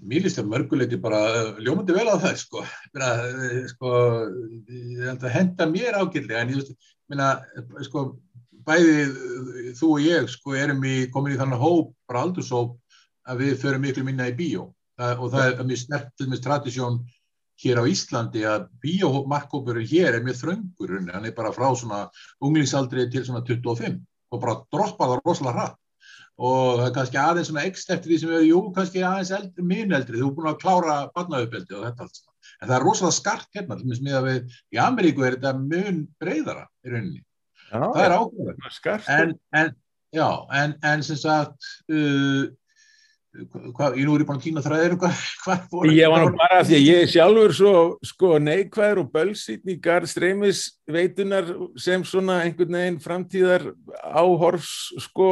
Mér 0.00 0.24
líst 0.24 0.38
það 0.38 0.48
mörguleiti 0.54 0.98
bara 1.00 1.20
ljómandi 1.60 1.92
vel 1.96 2.08
á 2.08 2.16
það 2.22 2.38
sko, 2.40 2.64
Meina, 2.94 3.10
sko 3.68 3.90
henda 5.34 5.68
mér 5.68 5.98
ágillega 6.00 6.44
en 6.44 6.54
ég 6.54 6.70
meina 7.10 7.32
sko 7.84 8.06
bæði 8.66 9.72
þú 9.78 9.94
og 9.94 10.04
ég 10.04 10.28
sko 10.32 10.56
erum 10.58 10.84
í, 10.84 10.96
komin 11.14 11.36
í 11.36 11.40
þannig 11.40 11.62
hóp, 11.62 11.94
bara 12.08 12.24
aldurshóp 12.26 12.76
að 13.30 13.44
við 13.44 13.56
förum 13.62 13.84
miklu 13.86 14.04
minna 14.06 14.28
í 14.30 14.36
bíó 14.36 14.68
það, 14.98 15.16
og 15.16 15.32
það 15.34 15.48
er 15.48 15.66
mjög 15.70 15.82
snert 15.84 16.12
til 16.16 16.28
mjög 16.30 16.44
tradísjón 16.46 17.00
hér 17.60 17.80
á 17.80 17.84
Íslandi 17.90 18.46
að 18.48 18.68
bíómarkkópurinn 18.82 19.90
hér 19.90 20.18
er 20.18 20.24
mjög 20.24 20.40
þröngur 20.40 20.96
hann 21.12 21.28
er 21.28 21.36
bara 21.36 21.52
frá 21.52 21.68
svona 21.76 22.06
unglingsaldri 22.40 23.08
til 23.12 23.26
svona 23.26 23.44
25 23.46 24.00
og 24.30 24.42
bara 24.42 24.58
droppaða 24.72 25.20
rosalega 25.20 25.56
hratt 25.58 25.80
og 26.40 26.80
það 26.80 26.86
er 26.86 26.94
kannski 26.96 27.18
aðeins 27.20 27.50
svona 27.50 27.64
ekst 27.68 27.90
eftir 27.92 28.12
því 28.12 28.18
sem 28.20 28.30
við, 28.32 28.44
jú, 28.48 28.60
kannski 28.76 29.02
aðeins 29.04 29.32
eldri, 29.36 29.64
minn 29.72 29.96
eldri, 29.96 30.20
þú 30.20 30.30
er 30.30 30.36
búin 30.38 30.48
að 30.48 30.60
klára 30.62 30.94
barnauppeldi 31.16 31.76
og 31.76 31.84
þetta 31.84 32.06
allt. 32.06 32.22
En 32.60 32.70
það 32.70 32.76
er 32.76 32.86
rosalega 32.86 33.16
skart 33.18 33.58
hérna, 33.58 33.76
og 33.76 33.90
með 33.90 34.16
að 34.16 34.28
við, 34.28 34.54
í 34.72 34.80
Ameríku 34.80 35.26
er 35.26 35.36
þetta 35.36 35.52
mun 35.60 36.00
breyðara 36.22 36.64
í 36.64 36.94
rauninni. 36.94 37.20
Já, 37.70 37.80
það 37.80 38.04
er 38.04 38.16
ákveður. 38.16 39.04
En, 39.16 39.36
en, 39.60 39.74
já, 40.16 40.28
en, 40.60 40.74
en 40.90 41.04
sem 41.06 41.20
sagt, 41.20 41.70
uh, 41.92 42.48
Hvað, 43.30 43.94
ég 44.00 44.08
nú 44.08 44.16
er 44.18 44.24
búin 44.26 44.40
að 44.40 44.42
kýna 44.42 44.62
þræðir 44.64 44.96
hvað, 44.98 45.18
hvað 45.44 45.66
voru 45.70 45.92
ég 45.94 46.10
var 46.10 46.24
nú 46.24 46.32
bara 46.34 46.64
því 46.66 46.74
að 46.80 46.86
ég 46.88 47.10
sjálfur 47.12 47.52
svo 47.54 47.74
sko 48.10 48.30
neikvæður 48.42 49.00
og 49.04 49.12
bölsýtningar 49.14 50.06
streymisveitunar 50.10 51.52
sem 51.78 52.02
svona 52.02 52.40
einhvern 52.42 52.74
veginn 52.74 52.98
framtíðar 53.04 53.68
áhorfs 54.02 54.72
sko 55.06 55.30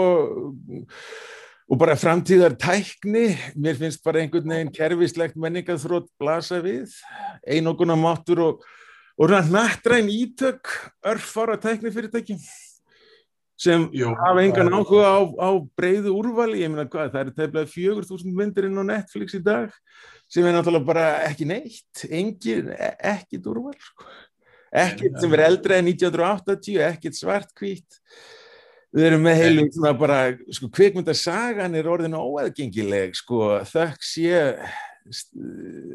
og 1.68 1.80
bara 1.83 1.99
framtíðar 1.99 2.54
tækni. 2.54 3.33
Mér 3.59 3.83
finnst 3.83 4.04
bara 4.07 4.23
einhvern 4.23 4.54
veginn 4.54 4.73
kerfislegt 4.78 5.35
menningaþrótt 5.35 6.07
blasa 6.23 6.62
við. 6.62 6.95
Einoguna 7.42 7.99
máttur 7.99 8.45
og 8.47 8.68
og 9.18 9.30
nættræn 9.30 10.08
ítök 10.08 10.70
örfara 11.02 11.56
tæknifyrirtæki 11.58 12.38
sem 13.58 13.90
Jú, 13.92 14.14
hafa 14.14 14.42
engan 14.46 14.70
áhuga 14.70 15.02
á, 15.02 15.18
á 15.34 15.50
breyðu 15.75 16.14
úrvali, 16.14 16.62
ég 16.62 16.70
meina 16.70 16.87
hvað, 16.87 17.10
það 17.10 17.22
eru 17.25 17.32
tefnilega 17.34 17.72
fjögur 17.72 18.06
þúsund 18.06 18.37
myndir 18.38 18.68
inn 18.68 18.78
á 18.78 18.84
Netflix 18.87 19.34
í 19.34 19.40
dag 19.42 19.72
sem 20.30 20.46
er 20.46 20.54
náttúrulega 20.54 20.87
bara 20.87 21.06
ekki 21.26 21.48
neitt. 21.48 22.04
Engin, 22.06 22.70
e, 22.70 22.90
ekkit 23.16 23.48
úrval 23.50 23.75
sko. 23.75 24.06
ekkit 24.70 25.18
sem 25.18 25.34
er 25.34 25.42
eldra 25.48 25.80
en 25.80 25.88
1980, 25.90 26.78
ekkit 26.87 27.18
svartkvít 27.18 27.98
við 28.94 29.08
erum 29.08 29.26
með 29.26 29.40
heilu 29.42 29.64
svona 29.72 29.92
bara, 29.98 30.20
sko, 30.54 30.68
kvikmyndasagan 30.70 31.75
er 31.75 31.90
orðinu 31.90 32.20
óaðgengileg, 32.22 33.18
sko, 33.18 33.58
þökk 33.66 34.06
sé 34.06 34.30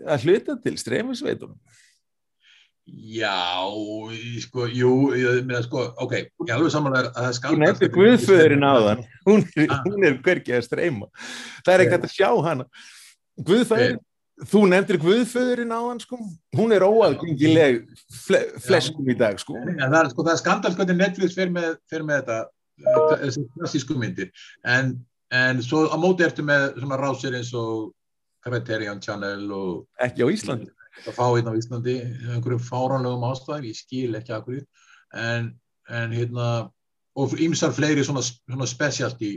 að 0.04 0.28
hluta 0.28 0.58
til 0.60 0.76
streymisveitunum 0.82 1.56
Já, 2.84 3.72
sko, 4.44 4.66
jú, 4.68 5.14
ég 5.16 5.46
meina, 5.48 5.62
sko, 5.64 5.86
ok, 6.04 6.14
ég 6.20 6.50
er 6.50 6.58
alveg 6.58 6.72
samanlega 6.74 7.14
að 7.14 7.28
það 7.30 7.36
skaldar... 7.38 7.56
Hún 7.56 7.66
hefði 7.70 7.88
Guðföðurinn 7.94 8.66
á 8.68 8.74
þann, 8.76 9.04
hún 9.30 9.46
er, 9.56 9.70
ah. 9.72 9.86
er 10.10 10.18
hverkið 10.26 10.58
að 10.58 10.66
streyma, 10.66 11.08
það 11.62 11.76
er 11.76 11.84
ekkert 11.86 12.08
að 12.10 12.12
sjá 12.18 12.28
hana. 12.44 12.66
Guðföðurinn, 13.48 14.02
eh. 14.02 14.50
þú 14.52 14.66
nefndir 14.74 15.00
Guðföðurinn 15.06 15.72
á 15.72 15.80
þann, 15.80 16.04
sko, 16.04 16.20
hún 16.60 16.76
er 16.76 16.88
óaðgengileg 16.90 17.80
fle, 18.26 18.44
fleskum 18.68 19.16
í 19.16 19.18
dag, 19.24 19.40
sko. 19.40 19.56
Ja, 19.64 19.88
það 19.88 19.98
er, 20.02 20.12
sko, 20.12 20.28
það 20.28 20.34
er 20.36 20.44
skandal 20.44 20.76
hvernig 20.76 21.02
Netflix 21.06 21.40
fer 21.40 21.56
með, 21.56 21.72
fer 21.88 22.04
með 22.04 22.22
þetta, 22.22 22.40
þessi 23.24 23.48
klassísku 23.56 24.00
myndir, 24.04 24.46
en, 24.76 24.98
en 25.32 25.64
svo 25.64 25.88
á 25.88 25.96
móti 25.96 26.28
ertu 26.28 26.44
með 26.44 26.74
svona 26.84 27.00
rásir 27.00 27.40
eins 27.40 27.56
og 27.56 27.94
Criterion 28.44 29.00
Channel 29.00 29.48
og... 29.56 29.86
Ekki 30.04 30.28
á 30.28 30.36
Íslandi 30.36 30.74
að 31.02 31.16
fá 31.18 31.26
hérna 31.26 31.54
á 31.54 31.60
Íslandi 31.60 31.96
einhverjum 32.34 32.64
fáránlegum 32.64 33.26
ástæðum, 33.30 33.68
ég 33.70 33.78
skil 33.78 34.18
ekki 34.20 34.36
hverju, 34.36 34.66
en, 35.24 35.50
en 35.90 36.14
hérna, 36.16 36.50
og 37.20 37.34
ímsar 37.42 37.74
fleiri 37.76 38.06
svona, 38.06 38.24
svona 38.26 38.70
specialty 38.70 39.34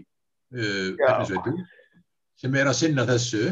uh, 0.55 0.93
efnisveitu 0.95 1.57
sem 2.37 2.61
er 2.61 2.69
að 2.69 2.79
sinna 2.83 3.07
þessu, 3.09 3.45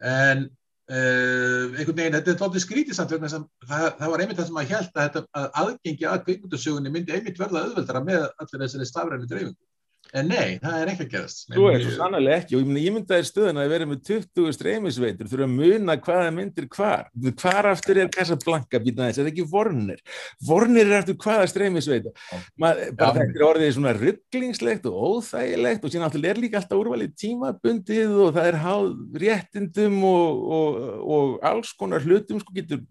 en 0.00 0.46
uh, 0.90 1.64
einhvern 1.76 1.98
veginn, 1.98 2.16
þetta 2.16 2.32
er 2.32 2.38
tóttið 2.40 2.64
skrítið 2.64 2.96
samt 2.96 3.12
vegna 3.14 3.32
sem 3.32 3.44
það, 3.66 3.88
það 3.98 4.14
var 4.14 4.24
einmitt 4.24 4.40
það 4.40 4.48
sem 4.50 4.60
að 4.62 4.72
held 4.74 5.02
að, 5.04 5.18
að 5.40 5.50
aðgengi 5.64 6.08
að 6.08 6.22
kvikmyndasögunni 6.28 6.94
myndi 6.94 7.16
einmitt 7.16 7.40
verða 7.40 7.66
auðveldara 7.66 8.04
með 8.06 8.24
allir 8.30 8.64
þessari 8.64 8.88
stafræni 8.88 9.28
dreifingu. 9.30 9.69
En 10.16 10.26
nei, 10.26 10.56
það 10.58 10.76
er 10.80 10.90
ekki 10.90 11.04
að 11.06 11.12
gerast. 11.12 11.44
Þú 11.54 11.66
er 11.70 11.82
svo 11.84 11.92
sannlega 11.94 12.38
ekki 12.40 12.56
og 12.58 12.70
ég 12.80 12.94
myndi 12.94 13.14
að 13.14 13.26
stöðuna 13.28 13.62
að 13.62 13.74
vera 13.74 13.86
með 13.86 14.00
20 14.08 14.56
streymisveitur 14.56 15.30
þurfa 15.30 15.46
að 15.46 15.54
muna 15.54 15.96
hvaða 16.02 16.32
myndir 16.34 16.66
hvar. 16.74 17.04
Hvar 17.42 17.68
aftur 17.70 18.00
er 18.02 18.10
Casablanca 18.14 18.80
býta 18.82 19.06
þess, 19.06 19.20
það 19.20 19.24
er 19.24 19.30
ekki 19.30 19.46
Vornir. 19.52 20.02
Vornir 20.48 20.90
er 20.90 20.96
aftur 20.98 21.18
hvaða 21.22 21.46
streymisveita. 21.52 22.14
Bara 22.58 22.90
þetta 22.98 23.26
er 23.28 23.46
orðið 23.46 23.72
svona 23.78 23.94
rugglingslegt 23.98 24.90
og 24.90 24.98
óþægilegt 25.06 25.86
og 25.86 25.94
síðan 25.94 26.08
aftur 26.08 26.28
er 26.32 26.42
líka 26.42 26.60
alltaf 26.60 26.82
úrvalið 26.82 27.14
tímabundið 27.22 28.16
og 28.26 28.34
það 28.38 28.50
er 28.50 28.60
háð 28.64 28.88
réttindum 29.24 30.00
og, 30.10 30.42
og, 30.58 30.80
og 31.18 31.38
alls 31.52 31.74
konar 31.78 32.02
hlutum 32.02 32.42
sko 32.42 32.58
getur 32.58 32.82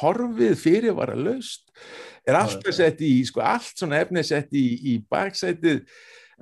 horfið 0.00 0.56
fyrir 0.60 0.96
var 0.96 1.14
að 1.14 1.26
laust 1.28 1.70
er 2.28 2.38
alltaf 2.38 2.74
sett 2.76 3.00
í, 3.02 3.14
sko 3.26 3.42
allt 3.44 3.76
svona 3.76 4.00
efni 4.02 4.24
sett 4.26 4.52
í, 4.54 4.66
í 4.92 4.98
baksætið 5.10 5.82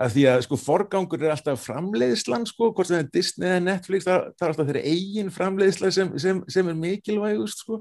að 0.00 0.14
því 0.14 0.24
að 0.30 0.42
sko 0.46 0.56
forgangur 0.60 1.24
er 1.24 1.34
alltaf 1.34 1.60
framleiðslan 1.66 2.46
sko, 2.48 2.70
hvort 2.72 2.88
það 2.88 3.02
er 3.02 3.08
Disney 3.12 3.50
eða 3.50 3.62
Netflix 3.66 4.06
það, 4.06 4.22
það 4.38 4.46
er 4.46 4.52
alltaf 4.52 4.68
þeirra 4.70 4.84
eigin 4.94 5.32
framleiðsla 5.34 5.90
sem, 5.92 6.12
sem, 6.22 6.40
sem 6.48 6.70
er 6.70 6.78
mikilvægust 6.78 7.64
sko. 7.64 7.80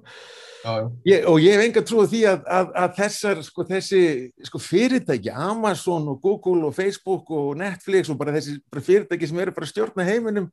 Ég, 1.08 1.24
og 1.30 1.39
ég 1.39 1.56
hef 1.56 1.63
enga 1.63 1.84
trúið 1.88 2.12
því 2.12 2.22
að, 2.34 2.44
að, 2.58 2.74
að 2.82 2.98
þessar 2.98 3.44
sko 3.48 3.65
þessi 3.70 4.02
sko 4.50 4.62
fyrirtæki, 4.63 5.32
Amazon 5.32 6.12
og 6.12 6.20
Google 6.26 6.68
og 6.68 6.76
Facebook 6.76 7.32
og 7.32 7.54
Netflix 7.62 8.12
og 8.12 8.20
bara 8.20 8.36
þessi 8.36 8.58
bara 8.68 8.84
fyrirtæki 8.89 9.30
sem 9.30 9.39
eru 9.46 9.56
bara 9.56 9.72
stjórna 9.72 10.08
heiminum 10.10 10.52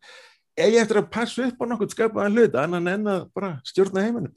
eigi 0.56 0.80
eftir 0.80 1.02
að 1.02 1.10
passa 1.12 1.46
upp 1.46 1.62
á 1.62 1.64
nokkur 1.68 1.92
skapaðan 1.92 2.36
hlut 2.36 2.58
annan 2.60 2.88
en 2.88 3.12
að 3.12 3.28
bara 3.36 3.56
stjórna 3.64 4.04
heiminum 4.06 4.34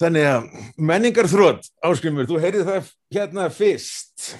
Þannig 0.00 0.24
að 0.24 0.44
menningar 0.80 1.26
þrótt, 1.28 1.66
Áskrimur, 1.84 2.24
þú 2.28 2.38
heyrið 2.40 2.68
það 2.70 2.86
hérna 3.12 3.50
fyrst. 3.52 4.30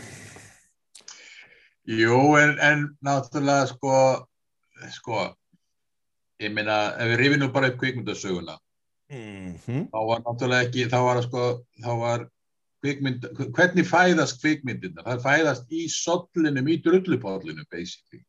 Jú, 1.91 2.17
en, 2.41 2.55
en 2.65 2.87
náttúrulega 3.05 3.67
sko, 3.69 3.99
sko, 4.95 5.27
ég 6.41 6.55
meina, 6.57 6.79
ef 6.97 7.13
við 7.13 7.21
rifum 7.21 7.43
nú 7.43 7.51
bara 7.53 7.69
upp 7.73 7.77
kvikmyndasöguna, 7.83 8.57
mm 9.13 9.53
-hmm. 9.67 9.83
þá 9.93 10.01
var 10.09 10.25
náttúrulega 10.25 10.69
ekki, 10.69 10.89
þá 10.89 10.99
var 11.09 11.23
sko, 11.27 11.45
þá 11.85 11.93
var 12.07 12.27
kvikmynd, 12.81 13.29
hvernig 13.53 13.91
fæðast 13.91 14.41
kvikmyndina? 14.41 15.05
Það 15.05 15.25
fæðast 15.29 15.77
í 15.77 15.85
sollinum, 15.93 16.73
í 16.73 16.81
drullupállinu, 16.81 17.69
basically. 17.69 18.25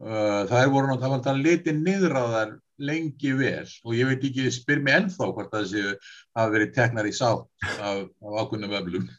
Það 0.00 0.58
er 0.62 0.70
voru 0.72 0.88
náttúrulega, 0.88 1.22
það 1.26 1.96
það 2.00 2.16
á 2.16 2.24
þær 2.34 2.52
lengi 2.80 3.32
vel 3.36 3.66
og 3.84 3.96
ég 3.96 4.08
veit 4.08 4.22
ekki, 4.30 4.46
spyr 4.54 4.80
mér 4.84 5.02
ennþá 5.02 5.26
hvort 5.34 5.50
það 5.52 5.66
séu 5.74 5.90
að 6.40 6.54
verið 6.54 6.72
teknar 6.78 7.08
í 7.08 7.12
sátt 7.12 7.44
af, 7.76 8.06
af 8.08 8.40
ákveðnum 8.44 8.78
öflum. 8.80 9.10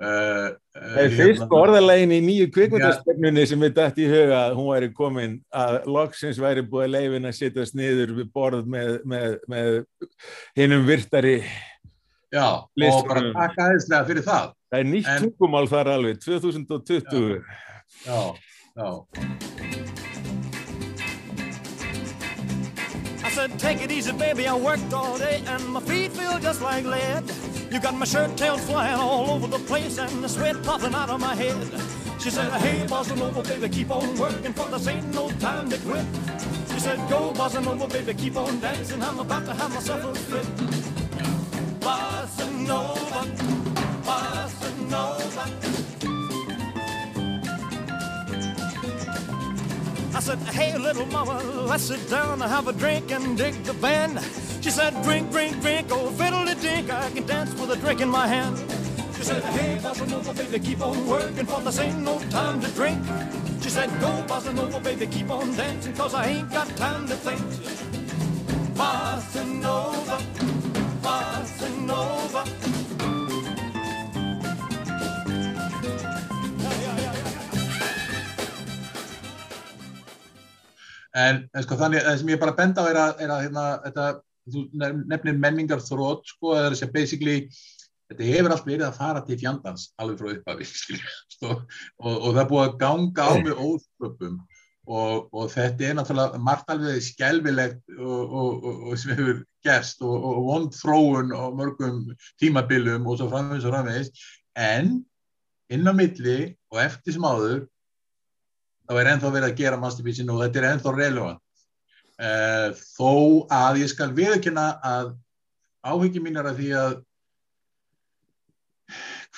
Uh, 0.00 0.06
uh, 0.72 0.84
það 0.94 0.98
er 1.02 1.10
fyrst 1.12 1.42
hérna, 1.42 1.56
orðalegin 1.58 2.12
í 2.16 2.20
nýju 2.24 2.46
kvikmyndastögnunni 2.54 3.42
sem 3.50 3.60
við 3.60 3.74
dætt 3.76 3.98
í 4.00 4.06
huga 4.08 4.38
að 4.46 4.54
hún 4.56 4.70
væri 4.70 4.88
komin 4.96 5.34
að 5.52 5.76
loksins 5.92 6.40
væri 6.40 6.62
búið 6.64 6.94
leifin 6.94 7.28
að 7.28 7.34
sittast 7.36 7.76
niður 7.76 8.14
við 8.16 8.30
borð 8.32 8.70
með, 8.72 8.94
með, 9.04 9.36
með 9.52 9.76
hinnum 10.56 10.88
virtari 10.88 11.34
Já, 12.32 12.46
og 12.64 13.04
bara 13.10 13.26
taka 13.34 13.66
aðeinslega 13.66 14.08
fyrir 14.08 14.24
það. 14.30 14.48
Það 14.70 14.80
er 14.80 14.90
nýtt 14.94 15.12
tungumál 15.26 15.68
þar 15.68 15.92
alveg, 15.98 16.24
2020. 16.24 17.44
Já, 18.06 18.20
já. 18.80 19.78
Já. 23.34 23.40
said, 23.40 23.58
take 23.58 23.82
it 23.82 23.90
easy, 23.90 24.12
baby. 24.12 24.46
I 24.46 24.54
worked 24.54 24.92
all 24.92 25.18
day 25.18 25.42
and 25.46 25.66
my 25.68 25.80
feet 25.80 26.12
feel 26.12 26.38
just 26.38 26.60
like 26.62 26.84
lead. 26.84 27.24
You 27.70 27.80
got 27.80 27.94
my 27.94 28.04
shirt 28.04 28.36
tails 28.36 28.60
flying 28.62 28.98
all 28.98 29.30
over 29.30 29.46
the 29.46 29.58
place 29.66 29.98
and 29.98 30.22
the 30.22 30.28
sweat 30.28 30.62
popping 30.62 30.94
out 30.94 31.10
of 31.10 31.20
my 31.20 31.34
head. 31.34 31.56
She 32.18 32.30
said, 32.30 32.50
hey, 32.52 32.86
bossa 32.86 33.16
nova, 33.16 33.42
baby, 33.42 33.68
keep 33.68 33.90
on 33.90 34.16
working, 34.18 34.52
for 34.52 34.68
this 34.68 34.86
ain't 34.88 35.14
no 35.14 35.30
time 35.38 35.70
to 35.70 35.78
quit. 35.78 36.04
She 36.72 36.80
said, 36.80 36.98
go, 37.08 37.32
bossa 37.32 37.64
nova, 37.64 37.86
baby, 37.86 38.14
keep 38.14 38.36
on 38.36 38.60
dancing, 38.60 39.02
I'm 39.02 39.18
about 39.18 39.46
to 39.46 39.54
have 39.54 39.72
myself 39.72 40.04
a 40.04 40.14
fit. 40.14 40.46
Bossa 41.80 42.46
nova, 42.66 43.20
bossa 44.04 44.70
nova. 44.90 45.79
I 50.12 50.20
said, 50.20 50.38
hey, 50.38 50.76
little 50.76 51.06
mama, 51.06 51.40
let's 51.66 51.84
sit 51.84 52.10
down 52.10 52.42
and 52.42 52.50
have 52.50 52.66
a 52.68 52.72
drink 52.72 53.10
and 53.12 53.36
dig 53.38 53.54
the 53.64 53.74
band. 53.74 54.20
She 54.60 54.70
said, 54.70 54.92
drink, 55.02 55.30
drink, 55.30 55.60
drink, 55.60 55.88
oh, 55.90 56.10
fiddly 56.10 56.60
dink, 56.60 56.90
I 56.92 57.10
can 57.10 57.26
dance 57.26 57.54
with 57.54 57.70
a 57.70 57.76
drink 57.76 58.00
in 58.00 58.08
my 58.08 58.26
hand. 58.26 58.58
She 59.16 59.22
said, 59.22 59.42
hey, 59.42 59.78
bossa 59.78 60.08
nova, 60.10 60.34
baby, 60.34 60.58
keep 60.58 60.80
on 60.80 61.06
working, 61.06 61.46
for 61.46 61.60
this 61.60 61.78
ain't 61.78 61.98
no 61.98 62.18
time 62.30 62.60
to 62.60 62.68
drink. 62.72 63.02
She 63.60 63.70
said, 63.70 63.88
go, 64.00 64.08
bossa 64.26 64.54
nova, 64.54 64.80
baby, 64.80 65.06
keep 65.06 65.30
on 65.30 65.54
dancing, 65.54 65.94
cause 65.94 66.14
I 66.14 66.26
ain't 66.26 66.50
got 66.50 66.68
time 66.76 67.06
to 67.06 67.14
think. 67.14 67.40
Bossa 68.74 69.44
nova, 69.46 70.18
bossa 71.02 71.86
nova. 71.86 72.79
En, 81.18 81.44
en 81.50 81.64
sko 81.66 81.78
þannig, 81.78 82.04
það 82.06 82.18
sem 82.20 82.30
ég 82.30 82.40
bara 82.42 82.56
benda 82.58 82.84
á 82.86 82.90
er 82.90 82.98
að, 83.02 83.22
er 83.24 83.32
að 83.34 83.44
hérna, 83.46 83.66
þetta, 83.86 84.06
þú 84.54 84.64
nefnir 85.10 85.40
menningar 85.42 85.82
þrótt, 85.82 86.28
sko, 86.30 86.54
það 86.54 86.66
er 86.66 86.70
að 86.70 86.78
segja 86.78 86.94
basically, 86.94 87.36
þetta 88.10 88.28
hefur 88.28 88.54
allt 88.54 88.68
verið 88.68 88.86
að 88.86 89.00
fara 89.00 89.24
til 89.26 89.38
fjandans 89.40 89.88
alveg 90.02 90.22
frá 90.22 90.30
upphafi, 90.36 90.68
sko, 91.34 91.56
og, 91.58 92.14
og 92.14 92.28
það 92.28 92.40
er 92.44 92.50
búið 92.52 92.64
að 92.66 92.78
ganga 92.84 93.26
á 93.26 93.32
með 93.42 93.62
ósköpum 93.66 94.40
og, 94.90 95.28
og 95.34 95.50
þetta 95.52 95.86
er 95.86 95.98
náttúrulega 95.98 96.40
margt 96.46 96.72
alveg 96.72 97.02
skjálfilegt 97.04 97.98
og, 97.98 98.64
og 98.64 98.94
sem 98.98 99.14
hefur 99.14 99.42
gerst 99.66 100.00
og 100.06 100.40
vond 100.46 100.74
þróun 100.74 101.34
og 101.36 101.58
mörgum 101.58 102.00
tímabilum 102.40 103.06
og 103.06 103.18
svo 103.20 103.28
framvegis 103.30 103.66
og 103.68 103.74
framvegis, 103.74 104.10
en 104.58 104.96
inn 105.70 105.90
á 105.90 105.94
milli 105.94 106.38
og 106.72 106.80
eftir 106.82 107.14
sem 107.14 107.26
áður 107.26 107.66
þá 108.90 108.98
er 108.98 109.08
ennþá 109.12 109.30
verið 109.30 109.46
að 109.46 109.60
gera 109.60 109.78
masterpiece-inu 109.78 110.34
og 110.34 110.40
þetta 110.42 110.58
er 110.60 110.68
ennþá 110.72 110.92
relevant. 110.96 111.42
Uh, 112.20 112.68
þó 112.98 113.12
að 113.54 113.78
ég 113.84 113.90
skal 113.92 114.10
viðkynna 114.16 114.64
að 114.84 115.12
áhyggjum 115.86 116.26
mín 116.26 116.40
er 116.40 116.48
að 116.50 116.58
því 116.58 116.70
að 116.80 116.96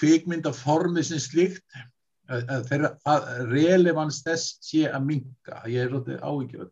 kvikmyndaformið 0.00 1.04
sem 1.10 1.20
slíkt, 1.22 1.66
að, 2.32 2.46
að, 2.48 2.64
þeirra, 2.70 2.90
að 3.12 3.28
relevans 3.52 4.22
þess 4.24 4.56
sé 4.64 4.86
að 4.88 5.04
minka. 5.10 5.60
Ég 5.70 5.84
er 5.84 5.92
af 6.00 6.08
því. 6.08 6.64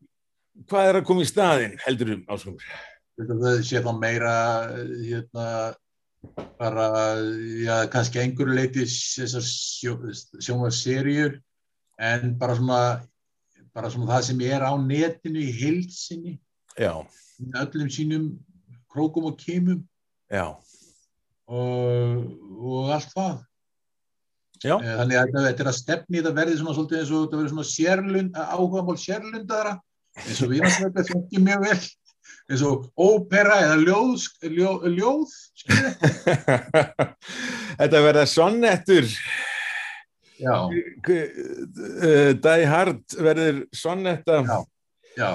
Hvað 0.71 0.89
er 0.89 0.99
að 0.99 1.07
koma 1.11 1.27
í 1.27 1.29
staðinn, 1.29 1.77
heldur 1.85 2.15
um 2.17 2.25
áskongur? 2.33 2.73
Það 3.21 3.63
sé 3.69 3.85
þá 3.85 3.93
meira, 4.01 4.35
hérna, 5.05 5.47
bara, 6.57 6.89
já, 7.61 7.77
kannski 7.93 8.25
einhverju 8.25 8.57
leiti 8.57 8.89
þessar 8.89 9.45
sjónvarserjur 10.41 11.37
en 12.01 12.33
bara 12.41 12.55
svona, 12.57 12.81
bara 13.77 13.91
svona 13.93 14.09
það 14.15 14.23
sem 14.31 14.41
er 14.49 14.61
á 14.65 14.73
netinu 14.81 15.41
í 15.45 15.51
heilsinni 15.61 16.39
Já, 16.79 16.95
öllum 17.61 17.89
sínum 17.93 18.25
krókum 18.91 19.25
og 19.31 19.37
kemum 19.39 19.83
já, 20.31 20.47
og, 21.51 22.27
og 22.63 22.91
allt 22.95 23.11
það. 23.15 23.39
Já, 24.63 24.75
Eh, 24.77 24.97
þannig 25.01 25.17
að 25.19 25.31
þetta- 25.35 25.61
er 25.65 25.69
að 25.71 25.77
stefni 25.79 26.19
þetta 26.21 26.35
verði 26.37 26.57
svona 26.61 26.75
svolítið 26.77 26.99
eins 27.01 27.11
og 27.11 27.17
þetta 27.25 27.39
verði 27.41 27.53
svona 27.55 27.71
sérlund, 27.71 28.33
áhugamál 28.37 28.99
sérlundara 29.01 29.73
eins 30.21 30.43
og 30.45 30.49
þetta 30.53 31.07
þekki 31.11 31.39
mjög 31.47 31.61
vel. 31.65 31.81
Eins 32.51 32.63
og 32.67 32.77
ópera 33.01 33.57
eða 33.65 33.77
ljóð, 33.87 34.21
ljóð, 34.43 34.81
ljóð 34.99 35.31
Þetta 37.81 37.99
verða 38.05 38.27
sonnettur, 38.29 39.07
Die 42.45 42.67
Hard 42.71 43.17
verður 43.21 43.65
sonnetta. 43.77 44.43
Já. 44.45 44.61
já 45.17 45.33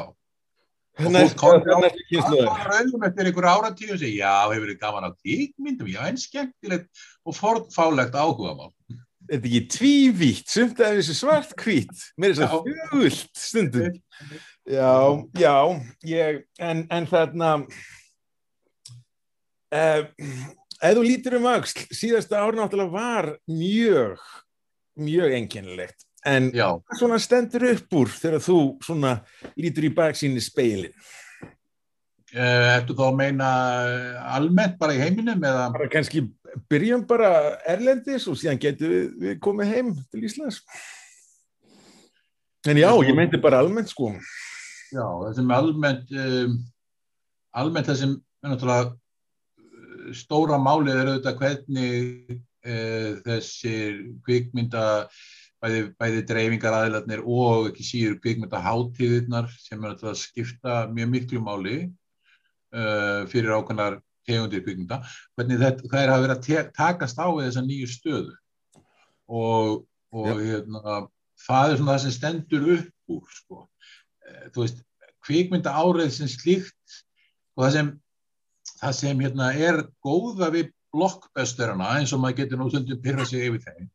og 0.95 1.11
fólk 1.35 1.97
kynslóðir. 2.09 2.51
raugum 2.69 3.03
eftir 3.03 3.29
einhver 3.29 3.47
áratíu 3.49 3.95
og 3.95 3.99
segja, 3.99 4.29
já, 4.29 4.53
hefur 4.53 4.69
þið 4.71 4.77
gaman 4.79 5.07
á 5.07 5.11
tíkmyndum, 5.19 5.89
já, 5.91 6.01
en 6.07 6.19
skemmtilegt 6.19 7.03
og 7.25 7.35
fornfálegt 7.35 8.15
áhugamál. 8.15 8.71
Þetta 9.25 9.41
er 9.41 9.49
ekki 9.49 9.61
tvívítt, 9.73 10.47
sumt 10.53 10.79
af 10.85 10.95
þessu 10.99 11.17
svartkvít, 11.17 12.05
mér 12.21 12.31
er 12.31 12.37
svo 12.37 12.45
Já. 12.45 12.57
fjögult 12.67 13.41
stundum. 13.41 13.99
Já, 14.69 14.93
já, 15.41 15.55
ég, 16.05 16.43
en, 16.61 16.85
en 16.93 17.07
þarna, 17.09 17.51
uh, 19.73 20.03
ef 20.79 20.95
þú 20.95 21.05
lítur 21.09 21.39
um 21.41 21.49
öxl, 21.55 21.87
síðasta 21.89 22.39
ár 22.39 22.55
náttúrulega 22.55 22.93
var 22.93 23.31
mjög, 23.49 24.21
mjög 24.99 25.35
einkennilegt. 25.39 26.07
En 26.25 26.49
Já, 26.55 26.71
hvað 26.81 26.99
svona 26.99 27.19
stendur 27.21 27.67
upp 27.69 27.99
úr 27.99 28.09
þegar 28.09 28.41
þú 28.41 28.57
svona 28.81 29.19
lítur 29.61 29.85
í 29.85 29.93
baksíni 29.93 30.41
speilin? 30.41 30.95
uh, 32.35 32.65
ertu 32.75 32.95
þá 32.97 33.05
að 33.07 33.17
meina 33.19 33.49
eh, 33.85 34.17
almennt 34.35 34.77
bara 34.79 34.95
í 34.95 35.01
heiminum 35.01 35.43
eða? 35.45 35.69
Bara 35.75 35.89
kannski 35.91 36.25
byrjum 36.71 37.05
bara 37.07 37.31
erlendis 37.69 38.27
og 38.31 38.37
síðan 38.39 38.61
getum 38.61 38.91
við, 38.91 39.07
við 39.21 39.39
komið 39.43 39.73
heim 39.73 39.93
til 40.11 40.23
Íslands. 40.27 40.61
En 42.65 42.79
já, 42.79 42.89
ég 43.05 43.15
meinti 43.17 43.39
bara 43.41 43.61
almennt 43.61 43.91
sko. 43.91 44.11
Já, 44.95 45.03
það 45.05 45.33
sem 45.37 45.51
almennt, 45.53 46.13
um, 46.17 46.55
almennt 47.61 47.89
það 47.91 48.01
sem 48.01 48.15
náttúrulega 48.45 48.89
uh, 48.89 50.09
stóra 50.17 50.59
málið 50.61 51.01
er 51.01 51.13
auðvitað 51.13 51.39
hvernig 51.43 52.41
uh, 52.65 53.11
þessir 53.25 54.01
kvikmynda, 54.25 54.85
bæði, 55.63 55.83
bæði 55.99 56.25
dreifingar 56.29 56.79
aðilarnir 56.79 57.23
og 57.23 57.69
ekki 57.71 57.85
síður 57.87 58.17
kvikmynda 58.23 58.63
hátíðirnar 58.65 59.53
sem 59.61 59.85
er 59.85 59.95
að 59.95 60.19
skipta 60.21 60.83
mjög 60.91 61.13
miklu 61.13 61.43
máli 61.45 61.77
uh, 61.85 63.23
fyrir 63.31 63.55
ákveðnar 63.55 64.01
tegundir 64.25 64.63
kvikmynda, 64.65 65.01
hvernig 65.37 65.61
þetta, 65.61 65.89
það 65.91 66.01
er 66.01 66.13
að 66.13 66.23
vera 66.25 66.37
að 66.39 66.71
takast 66.75 67.19
á 67.21 67.27
við 67.29 67.47
þessa 67.47 67.65
nýju 67.65 67.89
stöðu. 67.91 68.33
Og, 69.25 69.85
og 70.15 70.31
hérna, 70.41 70.97
það 71.45 71.71
er 71.71 71.79
svona 71.79 71.93
það 71.93 72.01
sem 72.03 72.15
stendur 72.15 72.67
upp 72.75 73.15
úr 73.15 73.35
sko. 73.39 73.61
Eh, 74.25 74.47
þú 74.53 74.65
veist, 74.65 74.81
kvikmynda 75.25 75.73
árið 75.73 76.11
sem 76.17 76.31
slíkt 76.31 76.97
og 77.55 77.65
það 77.65 77.75
sem, 77.77 77.91
það 78.81 78.97
sem 78.99 79.23
hérna, 79.25 79.51
er 79.53 79.81
góða 80.05 80.51
við 80.53 80.71
blockbusterana 80.95 81.91
eins 81.99 82.13
og 82.15 82.23
maður 82.23 82.41
getur 82.41 82.61
nú 82.61 82.69
stundum 82.71 83.01
pyrra 83.03 83.27
sig 83.27 83.45
yfir 83.49 83.61
þeim. 83.65 83.89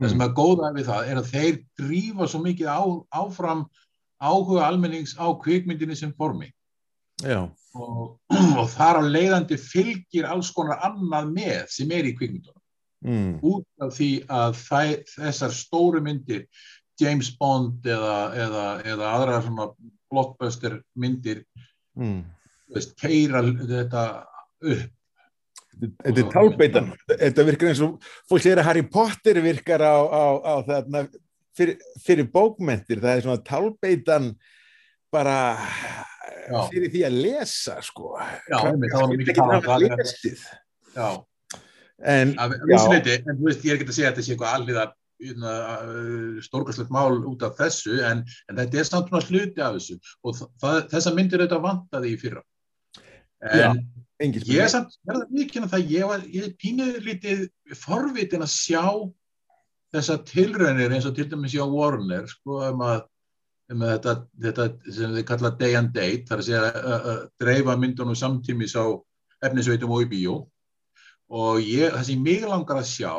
Það 0.00 0.12
sem 0.14 0.24
er 0.24 0.34
góða 0.36 0.72
við 0.76 0.86
það 0.88 1.08
er 1.12 1.20
að 1.20 1.30
þeir 1.30 1.56
drífa 1.80 2.28
svo 2.30 2.40
mikið 2.44 2.68
á, 2.72 2.82
áfram 3.20 3.64
áhuga 4.20 4.66
almennings 4.66 5.16
á 5.20 5.28
kvikmyndinni 5.42 5.96
sem 5.96 6.14
formi. 6.16 6.50
Og, 7.76 8.16
og 8.30 8.66
þar 8.72 9.00
á 9.00 9.02
leiðandi 9.04 9.58
fylgir 9.60 10.26
alls 10.26 10.50
konar 10.56 10.80
annað 10.86 11.30
með 11.36 11.60
sem 11.76 11.92
er 11.94 12.08
í 12.08 12.16
kvikmyndunum. 12.16 12.56
Mm. 13.00 13.38
út 13.40 13.64
af 13.80 13.94
því 13.96 14.10
að 14.28 14.58
þæ, 14.60 14.80
þessar 15.08 15.52
stóru 15.56 16.02
myndir 16.04 16.42
James 17.00 17.30
Bond 17.40 17.86
eða, 17.88 18.16
eða, 18.36 18.64
eða 18.84 19.12
aðra 19.16 19.38
svona 19.46 19.68
blockbuster 20.12 20.82
myndir 21.00 21.46
Mm. 21.98 22.22
veist, 22.70 22.94
keira 23.00 23.42
þetta 23.42 24.02
upp 24.60 24.90
Þetta 25.80 26.22
er 26.22 26.30
tálbeitan. 26.34 26.92
Þetta 27.10 27.46
virkar 27.48 27.72
eins 27.72 27.82
og 27.86 28.12
fólk 28.30 28.44
segir 28.44 28.60
að 28.60 28.68
Harry 28.68 28.84
Potter 28.86 29.40
virkar 29.44 29.84
á, 29.84 29.96
á, 30.04 30.24
á 30.40 30.54
þarna 30.68 31.04
fyrir, 31.56 31.80
fyrir 32.04 32.30
bókmentir. 32.32 33.00
Það 33.02 33.16
er 33.16 33.26
svona 33.26 33.44
tálbeitan 33.46 34.30
bara 35.10 35.38
Já. 36.50 36.60
fyrir 36.70 36.92
því 36.92 37.04
að 37.08 37.18
lesa 37.24 37.80
sko. 37.84 38.14
Já, 38.50 38.56
það 38.60 38.96
var 38.96 39.10
mikið 39.14 39.34
ekki 39.34 39.40
talað 39.40 39.90
um 39.90 39.98
lesið. 40.00 40.46
Já, 40.94 41.10
En 42.00 42.38
af 42.38 42.50
Já. 42.50 42.88
leiti, 42.88 43.18
en 43.28 43.36
þú 43.36 43.44
veist, 43.44 43.64
ég 43.64 43.74
er 43.74 43.76
ekki 43.76 43.90
að 43.90 43.96
segja 43.96 44.08
að 44.08 44.14
þetta 44.14 44.24
sé 44.24 44.32
eitthvað 44.34 44.54
alliða 44.56 44.86
stórkastlegt 46.40 46.92
mál 46.94 47.18
út 47.28 47.42
af 47.44 47.58
þessu, 47.58 47.98
en, 48.08 48.22
en 48.48 48.56
þetta 48.56 48.80
er 48.80 48.88
samt 48.88 49.10
svona 49.10 49.26
hluti 49.26 49.60
af 49.60 49.76
þessu 49.76 49.98
og 50.24 50.38
það, 50.62 50.78
þessa 50.94 51.12
myndir 51.16 51.42
auðvitað 51.42 51.66
vantaði 51.66 52.14
í 52.14 52.20
fyrra. 52.20 52.42
Já, 53.40 53.70
En 54.20 54.26
engin 54.26 54.44
ég 54.52 54.60
er 54.60 54.68
samt, 54.68 54.98
verða 55.08 55.26
vikina 55.32 55.68
það, 55.70 55.92
ég 55.94 56.08
var, 56.10 56.24
ég 56.28 56.48
er 56.50 56.56
pínuð 56.60 56.98
lítið 57.06 57.46
forvitin 57.80 58.44
að 58.44 58.52
sjá 58.52 58.82
þessa 59.94 60.18
tilraunir 60.28 60.92
eins 60.92 61.06
og 61.08 61.14
til 61.16 61.26
dæmis 61.30 61.54
hjá 61.56 61.64
Warner, 61.64 62.26
sko, 62.28 62.60
um 62.68 62.82
að, 62.84 63.00
um 63.72 63.84
að 63.86 63.94
þetta, 63.94 64.14
þetta 64.44 64.66
sem 64.98 65.14
þið 65.16 65.24
kalla 65.30 65.52
day 65.62 65.78
and 65.78 65.94
date, 65.96 66.26
þar 66.28 66.42
að 66.42 66.48
segja 66.50 66.64
að, 66.66 66.80
að, 66.80 67.06
að 67.12 67.22
dreifa 67.42 67.76
myndunum 67.80 68.18
samtímis 68.20 68.76
á 68.76 68.84
efnisveitum 69.48 69.94
og 69.96 70.04
í 70.04 70.10
bíó. 70.10 70.36
Og 71.30 71.62
ég, 71.64 71.88
það 71.94 72.04
sem 72.10 72.26
mig 72.26 72.44
langar 72.44 72.82
að 72.82 72.90
sjá 72.90 73.14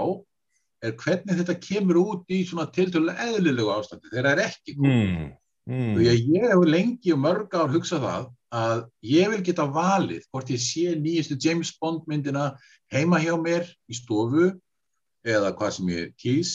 er 0.86 0.96
hvernig 1.02 1.42
þetta 1.42 1.58
kemur 1.66 2.02
út 2.02 2.34
í 2.34 2.44
svona 2.46 2.68
tiltölulega 2.74 3.26
eðlilegu 3.32 3.74
ástandi 3.74 4.10
þegar 4.12 4.28
það 4.28 4.32
er 4.34 4.44
ekki 4.48 4.78
mm, 4.78 5.26
mm, 5.70 5.92
Því 5.98 6.08
að 6.14 6.32
ég 6.36 6.48
hef 6.50 6.64
lengi 6.68 7.14
og 7.14 7.22
mörg 7.22 7.58
ár 7.58 7.74
hugsað 7.74 8.06
það 8.06 8.30
að 8.52 8.84
ég 9.08 9.32
vil 9.32 9.42
geta 9.46 9.66
valið 9.70 10.26
hvort 10.32 10.52
ég 10.52 10.60
sé 10.62 10.92
nýjustu 11.00 11.38
James 11.40 11.72
Bond 11.80 12.04
myndina 12.10 12.52
heima 12.92 13.22
hjá 13.24 13.34
mér 13.40 13.68
í 13.88 13.96
stofu 13.96 14.52
eða 15.24 15.54
hvað 15.56 15.76
sem 15.78 15.92
ég 15.94 16.14
kýs, 16.20 16.54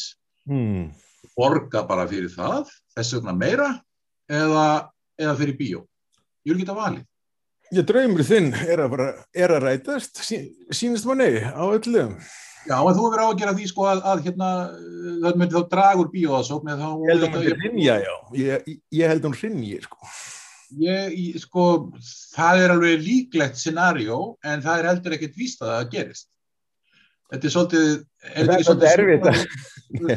mm. 0.49 0.89
borga 1.37 1.85
bara 1.89 2.07
fyrir 2.11 2.33
það, 2.33 2.71
þess 2.97 3.17
vegna 3.17 3.37
meira 3.37 3.69
eða, 4.29 4.65
eða 5.21 5.37
fyrir 5.39 5.59
bíó. 5.59 5.85
Ég 6.47 6.55
vil 6.55 6.65
geta 6.65 6.77
valið. 6.77 7.07
Ég 7.75 7.87
draumur 7.87 8.23
þinn 8.27 8.53
er 8.63 8.85
að, 8.85 8.91
bara, 8.93 9.07
er 9.35 9.55
að 9.57 9.65
rætast, 9.65 10.21
sí, 10.23 10.43
sínist 10.71 11.07
manni 11.09 11.41
á 11.43 11.65
öllum. 11.65 12.15
Já, 12.67 12.77
en 12.79 12.95
þú 12.99 13.05
hefur 13.07 13.23
á 13.23 13.27
að 13.27 13.41
gera 13.41 13.55
því 13.55 13.67
sko 13.71 13.87
að, 13.87 14.01
að 14.11 14.23
hérna, 14.27 14.49
það 15.23 15.37
myndi 15.41 15.55
þá 15.55 15.69
dragur 15.71 16.09
bíóðasókn 16.11 16.73
Ég 16.73 16.81
held 16.83 17.27
að 17.27 17.37
hún 17.37 17.61
hrinja, 17.63 17.99
já. 18.03 18.15
Ég, 18.39 18.71
ég 18.95 19.13
held 19.13 19.23
að 19.23 19.29
hún 19.31 19.39
hrinji, 19.39 19.79
sko. 19.87 20.11
Ég, 20.81 21.37
sko, 21.39 21.67
það 22.35 22.63
er 22.65 22.73
alveg 22.75 23.05
líklegt 23.05 23.61
scenario 23.61 24.37
en 24.43 24.65
það 24.65 24.81
er 24.81 24.89
heldur 24.91 25.15
ekkert 25.17 25.37
víst 25.39 25.63
að 25.63 25.73
það 25.75 25.93
gerist. 25.95 26.29
Þetta 27.31 27.47
er 27.49 27.55
svolítið... 27.55 27.87
Það 28.27 28.53
er 28.57 28.67
svolítið 28.67 28.91
erfitt 28.95 29.31
að- 29.31 29.47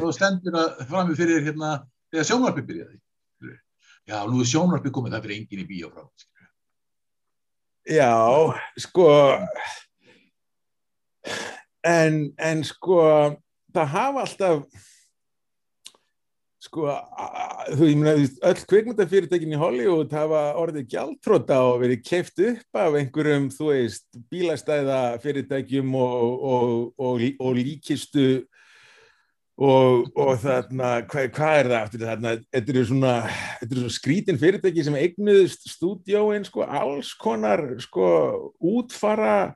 Þú 0.01 0.11
stendur 0.15 0.57
að 0.57 0.81
frammi 0.89 1.15
fyrir 1.17 1.45
hérna, 1.45 1.75
þegar 2.09 2.27
sjónvarpi 2.31 2.65
byrjaði. 2.65 2.97
Já, 4.09 4.17
nú 4.25 4.41
er 4.41 4.49
sjónvarpi 4.49 4.91
komið, 4.93 5.13
það 5.15 5.25
fyrir 5.27 5.37
enginn 5.37 5.61
í 5.61 5.67
bíó 5.69 5.91
frá. 5.93 6.07
Já, 7.89 8.13
sko 8.81 9.05
en, 11.89 12.17
en 12.37 12.63
sko 12.67 12.99
það 13.73 13.93
hafa 13.93 14.25
alltaf 14.25 14.85
sko 16.59 16.91
þú, 17.71 17.87
veist, 18.03 18.39
öll 18.43 18.61
kvikmyndafyrirtækin 18.67 19.55
í 19.55 19.59
Hollywood 19.59 20.11
hafa 20.13 20.41
orðið 20.59 20.89
gjaldtróta 20.91 21.61
og 21.69 21.79
verið 21.85 22.03
keift 22.03 22.41
upp 22.43 22.79
af 22.81 22.97
einhverjum, 22.99 23.47
þú 23.55 23.69
veist, 23.71 24.07
bílastæða 24.31 25.01
fyrirtækjum 25.23 25.95
og, 25.95 26.43
og, 26.53 26.73
og, 26.99 27.23
og 27.39 27.55
líkistu 27.59 28.27
og, 29.59 30.35
þarna, 30.39 30.91
hvað, 31.07 31.31
hvað 31.35 31.61
er 31.61 31.71
það 31.71 31.79
aftur 31.79 32.05
þarna, 32.07 32.35
þetta 32.55 32.75
eru 32.75 32.85
svona, 32.91 33.15
þetta 33.61 33.73
eru 33.75 33.81
svona 33.83 33.97
skrítin 33.97 34.39
fyrirtæki 34.39 34.85
sem 34.87 34.99
eignuðust 34.99 35.67
stúdíóin, 35.73 36.47
sko, 36.47 36.63
alls 36.63 37.11
konar, 37.19 37.65
sko, 37.83 38.07
útfara, 38.59 39.53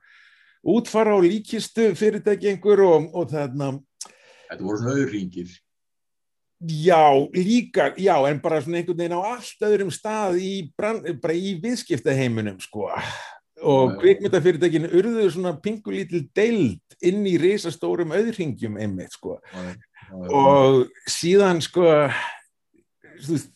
útfara 0.64 1.16
og 1.16 1.28
líkistu 1.28 1.92
fyrirtæki 2.00 2.52
einhver 2.52 2.84
og 2.88 3.32
þarna, 3.32 3.76
Þetta 4.54 4.68
voru 4.68 4.80
svona 4.84 5.00
auðringir. 5.00 5.54
Já, 6.68 7.12
líka, 7.34 7.94
já, 7.98 8.16
en 8.30 8.42
bara 8.42 8.62
svona 8.62 8.80
einhvern 8.80 8.98
veginn 8.98 9.18
á 9.18 9.22
allt 9.36 9.66
öðrum 9.68 9.92
stað 9.94 10.38
í, 10.40 10.54
í 10.70 11.56
viðskiptaheiminum, 11.64 12.60
sko, 12.64 12.90
og 13.64 13.90
Já, 13.90 13.94
já. 13.94 14.00
kvikmyndafyrirtækin 14.02 14.90
urðuðu 14.92 15.32
svona 15.32 15.54
pingulítil 15.64 16.24
deild 16.36 16.98
inn 17.04 17.26
í 17.28 17.38
risastórum 17.40 18.14
auðringjum 18.16 18.80
einmitt, 18.80 19.16
sko, 19.16 19.40
og 20.32 20.88
síðan 21.10 21.62
sko 21.64 21.88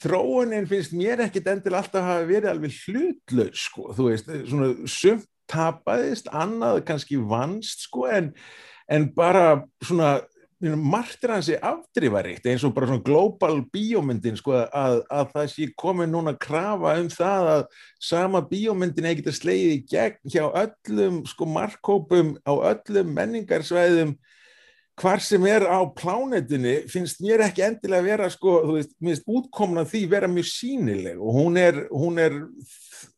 þróunin 0.03 0.67
finnst 0.69 0.93
mér 0.95 1.25
ekkit 1.25 1.49
endilega 1.51 1.81
alltaf 1.83 2.05
hafa 2.05 2.27
verið 2.29 2.51
alveg 2.53 2.77
hlutlaus 2.85 3.65
sko, 3.67 3.89
þú 3.97 4.11
veist, 4.11 4.31
svona 4.47 4.69
sumt 4.87 5.27
tapaðist, 5.47 6.27
annað 6.35 6.81
kannski 6.87 7.19
vannst 7.23 7.87
sko, 7.87 8.07
en, 8.11 8.33
en 8.91 9.07
bara 9.15 9.61
svona 9.83 10.17
margt 10.59 11.21
er 11.23 11.35
hansi 11.35 11.57
afdrifaríkt 11.61 12.47
eins 12.49 12.63
og 12.65 12.73
bara 12.73 12.87
svona 12.89 13.03
global 13.05 13.59
bíómyndin 13.73 14.39
sko, 14.39 14.55
að, 14.65 15.03
að 15.13 15.27
það 15.35 15.51
sé 15.53 15.67
komið 15.77 16.09
núna 16.09 16.33
krafa 16.41 16.95
um 16.97 17.09
það 17.13 17.49
að 17.51 17.65
sama 18.01 18.41
bíómyndin 18.41 19.05
eigi 19.05 19.21
geta 19.21 19.35
slegið 19.37 19.75
í 19.75 19.83
gegn 19.91 20.33
hjá 20.33 20.47
öllum 20.47 21.21
sko 21.29 21.49
markkópum 21.53 22.33
á 22.41 22.53
öllum 22.73 23.13
menningarsvæðum 23.13 24.17
hvar 24.97 25.21
sem 25.21 25.45
er 25.45 25.67
á 25.69 25.77
plánetinni 25.93 26.87
finnst 26.89 27.21
mér 27.21 27.45
ekki 27.45 27.61
endilega 27.67 28.07
vera 28.07 28.29
sko, 28.33 28.57
þú 28.65 28.79
veist, 28.79 28.95
mér 28.97 29.13
finnst 29.13 29.29
útkomna 29.29 29.85
því 29.85 30.05
vera 30.09 30.29
mjög 30.31 30.49
sínileg 30.49 31.21
og 31.21 31.37
hún 31.37 31.61
er, 31.61 31.83
hún 31.93 32.17
er 32.17 32.41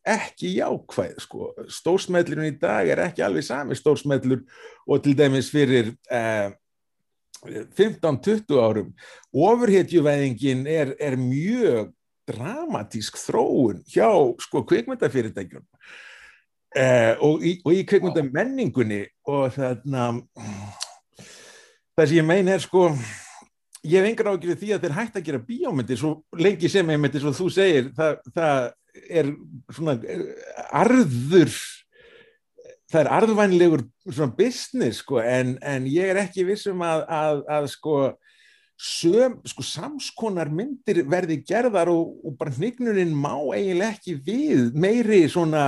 ekki 0.04 0.58
jákvæð 0.58 1.16
sko, 1.24 1.52
stórsmellurinn 1.72 2.52
í 2.52 2.58
dag 2.60 2.88
er 2.92 3.06
ekki 3.08 3.24
alveg 3.24 3.48
sami 3.48 3.78
stórsmellur 3.78 4.44
og 4.84 5.00
til 5.04 5.16
dæmis 5.16 5.48
fyrir 5.52 5.94
eh, 6.12 6.52
15-20 7.46 8.60
árum. 8.60 8.90
Ofurhetjuvæðingin 9.32 10.66
er, 10.68 10.94
er 11.00 11.16
mjög 11.20 11.94
dramatísk 12.30 13.18
þróun 13.18 13.80
hjá 13.90 14.10
sko 14.42 14.62
kvikmyndafyrirtækjum 14.68 15.64
eh, 16.76 17.16
og, 17.18 17.42
í, 17.42 17.56
í 17.58 17.82
kvikmyndamenningunni 17.88 19.02
og 19.30 19.50
þarna 19.56 20.10
það 21.96 22.04
sem 22.04 22.20
ég 22.20 22.28
mein 22.28 22.52
er 22.52 22.62
sko 22.62 22.90
ég 23.80 23.98
hef 23.98 24.10
engar 24.10 24.32
ágjörði 24.34 24.58
því 24.60 24.74
að 24.74 24.84
þeir 24.84 24.96
hægt 24.98 25.18
að 25.18 25.26
gera 25.30 25.42
bíómyndir 25.48 26.00
svo 26.00 26.14
lengi 26.38 26.70
sem 26.70 26.92
einmitt 26.92 27.16
eins 27.16 27.26
og 27.26 27.38
þú 27.38 27.48
segir 27.54 27.90
það, 27.96 28.20
það 28.36 28.70
er 29.20 29.34
svona 29.74 29.96
eh, 30.04 30.24
arður 30.82 31.54
það 32.90 33.00
er 33.02 33.12
arðvænlegur 33.18 33.86
svona 34.08 34.34
business 34.36 35.04
sko 35.04 35.20
en, 35.22 35.56
en 35.62 35.86
ég 35.90 36.10
er 36.10 36.24
ekki 36.24 36.46
vissum 36.48 36.82
að, 36.84 37.04
að, 37.06 37.42
að 37.58 37.68
sko 37.74 37.96
söm, 38.80 39.36
sko 39.44 39.64
samskonar 39.66 40.48
myndir 40.52 41.02
verði 41.10 41.40
gerðar 41.46 41.90
og, 41.92 42.14
og 42.24 42.36
bara 42.40 42.54
hnignunin 42.56 43.12
má 43.12 43.34
eiginlega 43.52 43.92
ekki 43.92 44.16
við 44.24 44.70
meiri 44.72 45.20
svona 45.30 45.64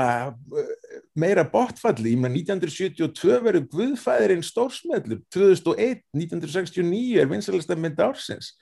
meira 1.13 1.45
botfalli, 1.45 2.15
ég 2.15 2.23
meina 2.23 2.39
1972 2.41 3.37
verður 3.45 3.69
Guðfæðirinn 3.75 4.47
stórsmellur. 4.47 5.21
2001, 5.35 6.07
1969 6.17 7.21
er 7.21 7.29
vinsalasta 7.29 7.77
mynd 7.77 8.01
ársins. 8.01 8.55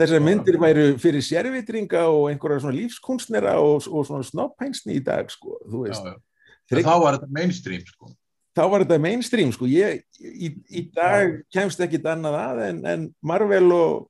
Þessar 0.00 0.24
myndir 0.24 0.58
væru 0.60 0.88
fyrir 1.00 1.22
sérvitringa 1.24 2.02
og 2.10 2.26
einhverja 2.32 2.64
svona 2.64 2.76
lífskunstnera 2.80 3.54
og, 3.62 3.86
og 3.86 4.08
svona 4.08 4.26
snoppænsni 4.26 4.98
í 4.98 5.04
dag 5.04 5.30
sko, 5.30 5.60
þú 5.62 5.86
veist. 5.86 6.02
Já, 6.02 6.16
já. 6.16 6.31
En 6.72 6.86
þá 6.86 6.94
var 7.02 7.18
þetta 7.18 7.36
mainstream 7.38 7.82
sko. 7.86 8.12
þá 8.56 8.62
var 8.68 8.84
þetta 8.84 9.00
mainstream 9.02 9.52
sko. 9.52 9.68
ég, 9.70 10.04
í, 10.20 10.52
í 10.68 10.86
dag 10.94 11.40
kemst 11.52 11.80
ekkit 11.84 12.08
annað 12.12 12.38
að 12.40 12.62
en, 12.68 12.80
en 12.88 13.10
Marvel 13.20 13.68
og 13.76 14.08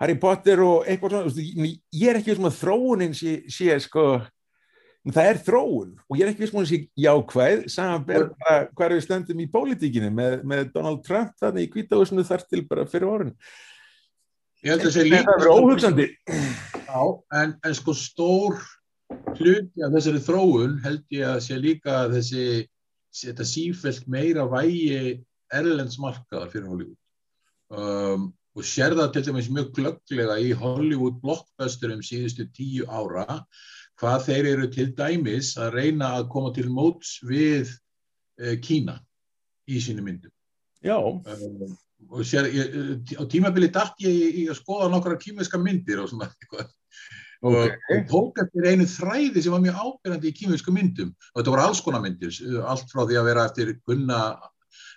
Harry 0.00 0.16
Potter 0.20 0.62
og 0.64 0.88
eitthvað 0.88 1.14
svona. 1.14 1.28
Veist, 1.28 1.82
ég, 1.94 2.08
er 2.10 2.18
ekki 2.18 2.32
viss 2.32 2.42
um 2.42 2.48
að 2.50 2.60
þróunin 2.60 3.14
sé, 3.16 3.36
sé 3.52 3.76
sko 3.84 4.06
það 5.12 5.28
er 5.30 5.42
þróun. 5.46 5.92
Og 6.08 6.18
ég 6.18 6.24
er 6.24 6.32
ekki 6.32 6.44
viss 6.44 6.54
um 6.54 6.62
að 6.62 6.70
sé 6.72 6.80
jákvæð 7.04 7.66
samanber 7.72 8.26
bara 8.40 8.64
hvað 8.72 8.96
við 8.96 9.04
stöndum 9.06 9.44
í 9.44 9.50
pólitíkinu 9.52 10.10
með, 10.14 10.40
með 10.48 10.72
Donald 10.74 11.04
Trump 11.06 11.36
þannig 11.40 11.68
í 11.68 11.72
kvítahúsinu 11.74 12.26
þar 12.26 12.46
til 12.48 12.64
bara 12.68 12.88
fyrir 12.90 13.10
orðin. 13.10 13.36
Ég 14.64 14.72
held 14.72 14.80
að 14.80 14.86
það 14.86 14.94
sé 14.94 15.02
það 15.02 15.10
líka 15.12 15.34
er 15.36 15.50
óhugsandi. 15.52 16.08
Já, 16.88 17.02
en, 17.40 17.50
en 17.68 17.76
sko 17.76 17.94
stór 17.98 18.62
hluti 19.38 19.84
af 19.84 19.92
þessari 19.94 20.22
þróun 20.24 20.78
held 20.84 21.04
ég 21.14 21.28
að 21.28 21.42
sé 21.46 21.58
líka 21.60 22.04
þessi 22.12 22.46
þetta 23.14 23.46
sífælt 23.46 24.08
meira 24.10 24.46
vægi 24.50 25.20
erlends 25.54 26.00
markaðar 26.02 26.50
fyrir 26.52 26.70
Hollywood. 26.70 26.98
Um, 27.74 28.32
og 28.54 28.66
sér 28.66 28.94
það 28.94 29.12
til 29.14 29.24
dæmis 29.28 29.50
mjög 29.50 29.70
glögglega 29.78 30.36
í 30.42 30.52
Hollywood 30.58 31.20
blockbusterum 31.22 32.02
síðustu 32.06 32.46
tíu 32.54 32.86
ára 32.86 33.40
hvað 34.00 34.26
þeir 34.28 34.50
eru 34.52 34.68
til 34.74 34.90
dæmis 34.98 35.54
að 35.58 35.78
reyna 35.78 36.12
að 36.18 36.28
koma 36.34 36.52
til 36.54 36.68
móts 36.70 37.16
við 37.26 37.70
uh, 38.42 38.54
Kína 38.62 38.98
í 39.70 39.80
sínu 39.82 40.04
myndum. 40.04 40.34
Já, 40.84 40.98
um, 41.00 41.76
og 42.10 42.26
sér, 42.28 42.50
ég, 42.52 43.14
á 43.16 43.22
tímabili 43.30 43.70
dætt 43.72 44.02
ég 44.04 44.40
í 44.42 44.48
að 44.50 44.58
skoða 44.60 44.90
nokkra 44.92 45.16
kímeska 45.20 45.58
myndir 45.58 46.02
og 46.02 46.10
svona 46.10 46.28
eitthvað 46.28 46.74
og, 47.44 47.54
Ok. 47.60 47.86
og 47.92 48.08
tók 48.08 48.40
eftir 48.44 48.66
einu 48.70 48.86
þræði 48.88 49.42
sem 49.42 49.52
var 49.52 49.62
mjög 49.64 49.80
ábyrjandi 49.84 50.30
í 50.30 50.36
kímesku 50.38 50.72
myndum. 50.72 51.12
Og 51.34 51.40
þetta 51.40 51.52
voru 51.52 51.64
alls 51.66 51.82
konar 51.84 52.02
myndir, 52.04 52.32
allt 52.64 52.92
frá 52.92 53.04
því 53.04 53.18
að 53.20 53.28
vera 53.28 53.46
eftir 53.50 53.74
kunna 53.84 54.20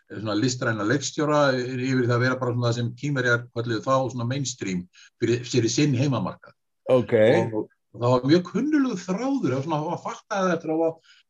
svona 0.08 0.38
listræna 0.40 0.86
leikstjóra 0.88 1.42
yfir 1.60 2.06
það 2.08 2.16
að 2.16 2.24
vera 2.24 2.40
bara 2.40 2.54
svona 2.54 2.70
það 2.70 2.78
sem 2.78 2.92
kímerjar 3.02 3.44
kalliðu 3.52 3.82
þá 3.84 3.96
svona 4.14 4.28
mainstream 4.30 4.86
fyrir, 5.20 5.44
fyrir 5.44 5.74
sinn 5.74 5.98
heimamarkað. 6.00 6.56
Ok. 6.88 7.14
Og, 7.52 7.68
og 7.68 8.00
það 8.00 8.14
var 8.16 8.28
mjög 8.32 8.44
kunnulegu 8.54 9.00
þráður 9.04 9.58
og 9.58 9.68
svona 9.68 9.82
að 9.84 10.04
fatta 10.06 10.40
það 10.40 10.54
eftir 10.56 10.76
að 10.78 10.86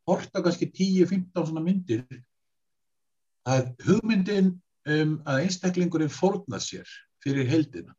horta 0.07 0.43
kannski 0.45 0.69
10-15 0.69 1.49
svona 1.49 1.65
myndir 1.65 2.05
að 3.47 3.71
hugmyndin 3.87 4.53
um 4.87 5.17
að 5.27 5.41
einstaklingurinn 5.47 6.13
fórna 6.13 6.59
sér 6.63 6.87
fyrir 7.23 7.49
heldina 7.49 7.95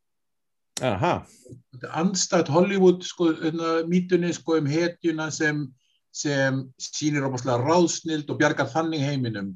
andstætt 0.81 2.51
Hollywood 2.51 3.03
sko, 3.07 3.33
hérna, 3.39 3.79
mítunni 3.89 4.33
sko, 4.35 4.59
um 4.59 4.69
hetjuna 4.69 5.29
sem, 5.31 5.65
sem 6.11 6.61
óbúslega 6.79 7.57
ráðsnild 7.61 8.29
og 8.29 8.39
bjargar 8.39 8.69
þannig 8.71 9.03
heiminum. 9.05 9.53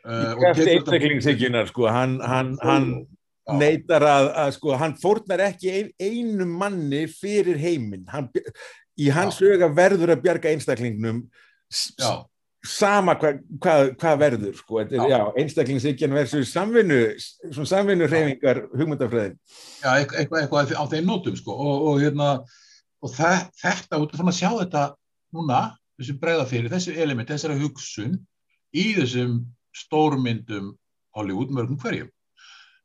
Uh, 0.00 0.32
og 0.36 0.60
einstaklingshyggjunar 0.64 1.68
sko, 1.68 1.88
hann, 1.92 2.20
hann, 2.24 2.54
hann, 2.64 2.90
neytar 3.60 4.04
að, 4.06 4.30
að 4.44 4.54
sko, 4.56 4.74
hann 4.80 4.96
fórnar 5.00 5.42
ekki 5.50 5.74
ein, 5.74 5.90
einu 6.00 6.46
manni 6.48 7.04
fyrir 7.12 7.60
heiminn. 7.60 8.06
Hann, 8.08 8.30
í 9.00 9.10
hans 9.12 9.40
huga 9.42 9.68
verður 9.76 10.14
að 10.16 10.24
bjarga 10.24 10.52
einstaklingnum 10.54 11.24
Já, 11.70 12.26
sama 12.66 13.14
hvað 13.16 13.38
hva, 13.62 13.74
hva 13.96 14.14
verður 14.20 14.56
sko. 14.58 14.80
Einstaklingshyggjan 15.40 16.14
versus 16.14 16.52
samvinnu, 16.52 17.00
svona 17.48 17.70
samvinnu 17.70 18.08
hreyfingar 18.10 18.64
hugmyndafræðin. 18.74 19.38
Já 19.80 19.90
eitthvað, 19.96 20.42
eitthvað, 20.42 20.74
á 20.76 20.84
þeim 20.92 21.08
nótum 21.08 21.38
sko. 21.38 21.56
Og, 21.56 21.86
og 21.88 22.02
hérna 22.02 22.30
og 23.00 23.14
þe 23.14 23.32
þetta, 23.62 24.00
út 24.02 24.14
af 24.14 24.24
að 24.26 24.36
sjá 24.36 24.50
þetta 24.58 24.84
núna, 25.36 25.60
þessu 26.00 26.16
bregða 26.20 26.46
fyrir, 26.50 26.72
þessu 26.72 26.96
element, 27.00 27.32
þessara 27.32 27.56
hugsun 27.60 28.18
í 28.76 28.90
þessum 28.98 29.38
stórmyndum 29.76 30.74
Hollywood 31.16 31.54
mörgum 31.54 31.80
hverjum. 31.80 32.10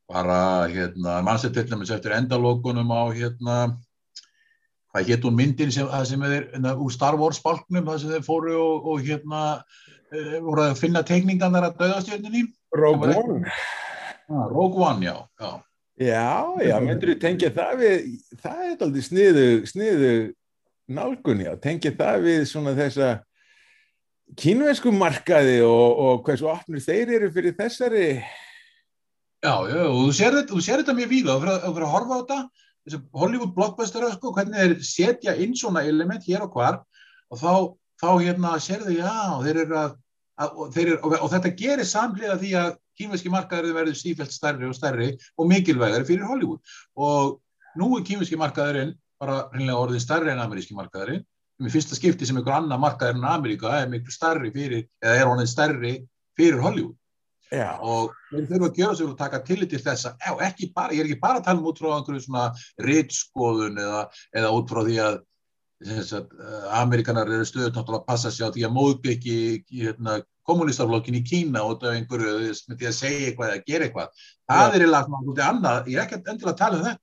Bara 0.07 0.69
hérna, 0.69 1.19
mannstu 1.25 1.49
til 1.51 1.65
dæmis 1.67 1.91
eftir 1.91 2.13
endalókunum 2.15 2.91
á 2.93 3.03
hérna 3.09 3.57
hvað 4.95 5.09
hétt 5.11 5.25
hún 5.27 5.35
myndin 5.35 5.71
sem, 5.75 5.89
sem 6.07 6.21
er 6.23 6.35
hérna, 6.53 6.71
úr 6.79 6.93
Star 6.93 7.17
Wars 7.19 7.41
bálknum, 7.43 7.83
það 7.83 7.99
sem 8.01 8.13
þeir 8.15 8.23
fóru 8.23 8.55
og, 8.55 8.85
og 8.93 9.03
hérna 9.03 9.41
uh, 9.59 10.37
voru 10.45 10.63
að 10.69 10.79
finna 10.79 11.03
teikningarnar 11.03 11.67
að 11.67 11.81
döðastjörninni 11.81 12.45
Rogue 12.75 13.11
One. 13.11 13.51
Ah, 14.31 14.47
Rogue 14.49 14.79
One, 14.79 15.03
já, 15.03 15.17
já. 15.41 15.51
Já, 15.95 16.31
já, 16.63 16.75
myndur 16.83 17.13
þú 17.13 17.19
tengja 17.21 17.51
það 17.55 17.77
við, 17.79 18.07
það 18.43 18.63
er 18.65 18.81
aldrei 18.87 19.03
sniðu, 19.05 19.45
sniðu 19.71 20.09
nálgun, 20.91 21.43
já, 21.45 21.53
tengja 21.63 21.93
það 21.95 22.25
við 22.25 22.41
svona 22.49 22.73
þessa 22.75 23.11
kínvesku 24.39 24.91
markaði 24.95 25.61
og, 25.63 26.01
og 26.07 26.25
hversu 26.27 26.49
opnir 26.51 26.83
þeir 26.83 27.13
eru 27.19 27.31
fyrir 27.35 27.55
þessari, 27.59 28.09
Já, 29.45 29.61
já, 29.69 29.81
og 29.85 29.99
þú 30.07 30.13
sér 30.17 30.35
þetta, 30.39 30.49
þú 30.55 30.61
sér 30.65 30.81
þetta 30.81 30.93
mjög 30.97 31.09
víða 31.11 31.33
og 31.35 31.43
fyrir, 31.43 31.65
að- 31.67 31.89
horfa 31.91 32.15
á 32.15 32.19
þetta, 32.23 32.37
Hollywood 33.17 33.53
blockbuster, 33.55 34.05
sko, 34.13 34.31
hvernig 34.35 34.61
þeir 34.61 34.73
setja 34.85 35.35
inn 35.41 35.55
svona 35.57 35.83
element 35.89 36.25
hér 36.27 36.45
og 36.45 36.53
hvar 36.53 36.81
og 37.33 37.39
þá, 37.41 37.53
þá 38.01 38.09
hérna 38.21 38.55
sérðu, 38.61 38.97
já, 38.99 39.13
þeir 39.41 39.61
eru 39.63 39.77
að, 39.81 39.95
að 40.37 40.59
og, 40.59 40.73
þeir 40.75 40.91
eru, 40.91 40.99
og, 41.01 41.15
og 41.25 41.31
þetta 41.33 41.53
gerir 41.61 41.89
samhliða 41.89 42.35
því 42.43 42.51
að 42.61 42.75
kínveski 42.99 43.31
markaður 43.33 43.75
verður 43.75 43.97
sífælt 43.99 44.35
stærri 44.35 44.69
og 44.69 44.75
stærri 44.77 45.09
og 45.35 45.49
mikilvægari 45.49 46.07
fyrir 46.07 46.29
Hollywood. 46.29 46.75
Og 46.95 47.39
nú 47.79 47.89
er 47.97 48.05
kínveski 48.07 48.37
markaðurinn 48.39 48.93
bara 49.19 49.47
hreinlega 49.55 49.81
orðin 49.81 50.03
stærri 50.03 50.31
en 50.31 50.43
ameríski 50.43 50.77
markaðurinn 50.77 51.25
með 51.63 51.71
fyrsta 51.71 51.95
skipti 51.95 52.27
sem 52.27 52.37
einhver 52.37 52.57
annar 52.57 52.79
markaður 52.81 53.19
en 53.19 53.27
Ameríka 53.31 53.71
er 53.79 53.89
miklu 53.91 54.11
stærri 54.11 54.51
fyrir, 54.51 54.85
eða 55.03 55.21
er 55.21 55.29
honum 55.29 55.47
stærri 55.47 55.93
fyrir 56.35 56.59
Hollywood 56.63 56.97
já, 57.51 57.69
og 57.81 58.13
þeir 58.31 58.49
þurfa 58.49 58.69
að 58.69 58.79
gera 58.79 58.95
sig 58.95 59.07
og 59.07 59.17
taka 59.19 59.43
tillit 59.45 59.71
til 59.73 59.83
þessa, 59.85 60.15
já, 60.21 60.33
ekki 60.47 60.71
bara, 60.75 60.95
ég 60.95 61.03
er 61.03 61.09
ekki 61.09 61.21
bara 61.21 61.41
að 61.41 61.47
tala 61.49 61.61
um 61.61 61.69
út 61.71 61.81
frá 61.81 61.91
einhverju 61.95 62.25
svona 62.25 62.45
ritskoðun 62.85 63.81
eða, 63.85 64.03
eða 64.35 64.53
út 64.57 64.71
frá 64.71 64.81
því 64.85 64.99
að 65.05 65.23
sagt, 66.07 66.31
uh, 66.39 66.69
Amerikanar 66.79 67.29
eru 67.29 67.45
stöðut 67.45 67.75
náttúrulega 67.75 68.03
að 68.03 68.07
passa 68.07 68.31
sig 68.31 68.47
á 68.47 68.49
því 68.55 68.65
að 68.67 69.09
ekki 69.11 69.37
hérna, 69.71 70.21
kommunistaflokkin 70.45 71.17
í 71.17 71.23
Kína 71.25 71.63
út 71.65 71.83
af 71.83 71.95
einhverju 71.95 72.37
veist, 72.39 72.69
með 72.69 72.79
því 72.79 72.87
að 72.87 72.97
segja 72.99 73.27
eitthvað 73.29 73.51
eða 73.51 73.63
gera 73.65 73.85
eitthvað. 73.87 74.09
Það 74.45 74.67
er 74.67 74.75
eiginlega 74.75 75.05
svona 75.07 75.21
svolítið 75.23 75.45
annað, 75.49 75.87
ég 75.89 75.97
er 75.97 76.03
ekki 76.05 76.19
endilega 76.21 76.51
að 76.51 76.59
tala 76.59 76.77
um 76.77 76.85
þetta. 76.85 77.01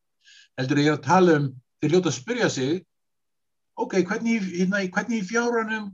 Heldur 0.61 0.81
ég 0.83 0.87
er 0.87 0.96
að 0.96 1.07
tala 1.07 1.35
um 1.38 1.48
þeir 1.83 1.94
hljóta 1.94 2.11
að 2.12 2.16
spyrja 2.16 2.50
sig 2.52 2.72
ok, 3.83 3.96
hvernig, 4.07 4.46
hérna, 4.52 4.85
hvernig 4.94 5.18
í 5.18 5.26
fjárunum 5.26 5.90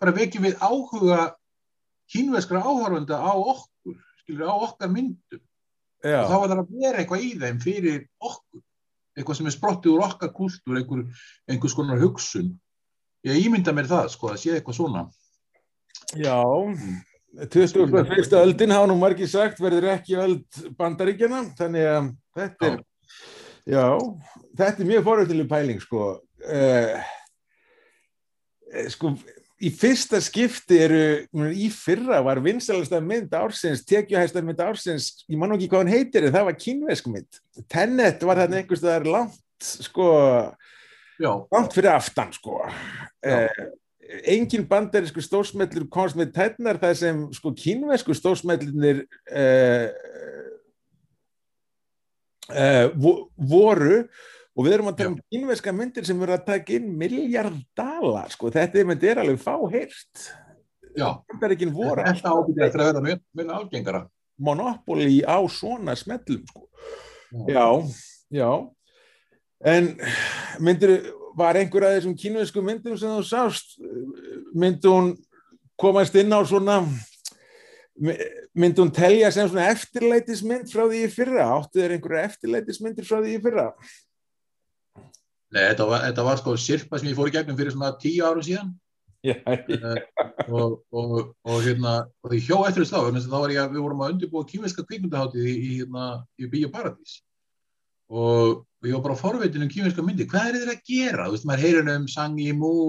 bara 0.00 0.14
vekjum 0.16 0.46
við 0.48 0.58
áhuga 0.62 1.20
kínveskra 2.12 2.62
áhörfunda 2.62 3.18
á 3.18 3.32
okkur, 3.34 3.96
skilur, 4.22 4.50
á 4.52 4.56
okkar 4.68 4.92
myndum. 4.92 5.42
Já, 6.02 6.18
og 6.24 6.30
þá 6.32 6.36
var 6.36 6.50
það 6.50 6.60
að 6.60 6.74
vera 6.82 7.00
eitthvað 7.00 7.24
í 7.24 7.30
þeim 7.38 7.62
fyrir 7.62 8.00
okkur. 8.18 8.62
Eitthvað 9.12 9.38
sem 9.38 9.48
er 9.48 9.54
sprottið 9.54 9.92
úr 9.92 10.04
okkar 10.06 10.32
kultúr 10.34 10.80
einhver, 10.80 11.02
einhvers 11.50 11.76
konar 11.78 12.00
hugsun. 12.02 12.52
Ég 13.28 13.44
ímynda 13.44 13.74
mér 13.76 13.90
það, 13.90 14.08
sko, 14.16 14.32
að 14.32 14.40
sé 14.42 14.56
eitthvað 14.56 14.78
svona. 14.80 15.04
Já, 16.18 16.42
21. 17.32 18.34
öldin 18.36 18.74
hafa 18.74 18.88
nú 18.90 18.96
margir 19.00 19.28
sagt 19.30 19.60
verður 19.62 19.88
ekki 19.94 20.18
öld 20.20 20.58
bandaríkjana, 20.76 21.44
þannig 21.56 21.86
að 21.88 22.08
þetta 22.36 22.68
er, 22.68 22.80
já, 23.72 23.86
þetta 24.58 24.84
er 24.84 24.90
mjög 24.90 25.06
forrættileg 25.06 25.48
pæling, 25.48 25.80
sko, 25.80 26.08
uh, 26.44 27.06
sko, 28.92 29.14
í 29.62 29.70
fyrsta 29.70 30.18
skipti 30.22 30.78
eru, 30.84 31.02
í 31.54 31.68
fyrra 31.70 32.18
var 32.26 32.40
vinsalasta 32.42 32.98
mynd 33.04 33.32
ársins, 33.38 33.84
tekjuhæsta 33.86 34.42
mynd 34.44 34.60
ársins, 34.64 35.12
ég 35.30 35.38
man 35.38 35.54
ekki 35.56 35.68
hvað 35.70 35.84
hann 35.84 35.92
heitir, 35.92 36.26
það 36.34 36.48
var 36.48 36.58
kínvesk 36.58 37.10
mynd. 37.12 37.40
Tenet 37.70 38.24
var 38.26 38.42
þarna 38.42 38.58
einhvers 38.58 38.82
staðar 38.82 39.06
langt, 39.06 39.38
sko, 39.62 40.08
já, 41.22 41.30
langt 41.54 41.76
fyrir 41.76 41.92
aftan, 41.94 42.34
sko. 42.34 42.58
Eh, 43.22 43.62
engin 44.34 44.66
bandarísku 44.68 45.22
stórsmellur 45.24 45.86
komst 45.92 46.18
með 46.18 46.34
tætnar 46.36 46.80
það 46.82 46.98
sem 46.98 47.22
sko 47.36 47.52
kínvesku 47.56 48.12
stórsmellunir 48.16 49.04
uh, 49.30 49.88
vo- 52.98 53.30
voru 53.38 54.02
og 54.02 54.10
við 54.60 54.76
erum 54.76 54.90
að 54.90 54.98
tala 54.98 55.12
um 55.14 55.20
kínveska 55.32 55.72
myndir 55.74 56.06
sem 56.06 56.18
verður 56.20 56.40
að 56.40 56.48
taka 56.50 56.74
inn 56.76 56.90
miljard 57.00 57.60
dala 57.78 58.26
sko, 58.32 58.50
þetta 58.52 58.84
mynd 58.88 59.06
er 59.08 59.22
alveg 59.22 59.40
fáheyrt 59.40 60.26
já. 60.96 61.08
Bandaríkin 61.30 61.72
voru 61.72 62.04
þetta 62.04 62.34
ábyrði 62.34 62.66
eftir 62.66 62.82
að 62.82 62.90
verða 62.90 63.04
mjög, 63.06 63.22
mjög 63.38 63.54
algengara. 63.56 64.02
Monopoli 64.42 65.22
á 65.24 65.38
svona 65.52 65.96
smellum 65.96 66.44
sko. 66.50 66.66
já, 67.48 67.66
já 68.28 68.50
en 69.64 69.94
myndir 70.60 70.98
var 71.38 71.56
einhver 71.56 71.86
af 71.86 71.96
þessum 71.96 72.16
kínvesku 72.18 72.64
myndum 72.64 72.98
sem 72.98 73.08
þú 73.08 73.24
sást 73.24 73.78
myndi 74.52 74.90
hún 74.90 75.14
komast 75.80 76.16
inn 76.18 76.34
á 76.34 76.44
svona 76.44 76.82
myndi 77.96 78.82
hún 78.82 78.92
telja 78.92 79.30
sem 79.32 79.48
svona 79.48 79.70
eftirleitismynd 79.72 80.68
frá 80.68 80.84
því 80.84 81.04
í 81.06 81.12
fyrra? 81.12 81.48
Áttu 81.56 81.80
þeir 81.80 81.96
einhverja 81.96 82.28
eftirleitismyndir 82.28 83.08
frá 83.08 83.22
því 83.22 83.36
í 83.38 83.42
fyrra 83.44 83.70
Nei, 85.52 85.66
þetta 85.68 85.88
var, 85.88 86.06
þetta 86.08 86.24
var 86.28 86.40
sko 86.40 86.54
sirpa 86.56 86.98
sem 87.00 87.10
ég 87.10 87.18
fór 87.18 87.28
í 87.28 87.34
gegnum 87.34 87.58
fyrir 87.58 87.74
svona 87.74 87.92
tíu 88.00 88.24
árum 88.24 88.44
síðan 88.46 88.72
já, 89.22 89.36
og, 90.48 90.80
og, 90.90 91.12
og 91.46 91.58
hérna 91.62 91.98
og 92.24 92.32
því 92.32 92.40
hjó 92.46 92.62
eftir 92.66 92.82
þess 92.82 92.94
þá, 92.94 93.10
þess 93.12 93.28
að 93.28 93.34
þá 93.34 93.42
var 93.42 93.52
ég 93.54 93.60
að 93.62 93.76
við 93.76 93.84
vorum 93.84 94.02
að 94.02 94.14
undirbúa 94.14 94.48
kýminska 94.48 94.86
kvikmyndaháttið 94.88 95.50
í, 95.50 95.52
í, 95.52 95.74
hérna, 95.82 96.06
í 96.40 96.48
Bíó 96.50 96.72
Paradís 96.72 97.20
og 98.12 98.64
ég 98.84 98.96
var 98.96 99.04
bara 99.06 99.18
forveitin 99.20 99.64
um 99.64 99.70
kýminska 99.70 100.04
myndi, 100.04 100.26
hvað 100.28 100.48
er 100.48 100.58
þeir 100.60 100.72
að 100.72 100.82
gera? 100.88 101.26
Þú 101.28 101.36
veist, 101.36 101.46
maður 101.48 101.64
heyrir 101.66 101.90
um 101.94 102.08
Sang 102.10 102.40
Yimou 102.42 102.80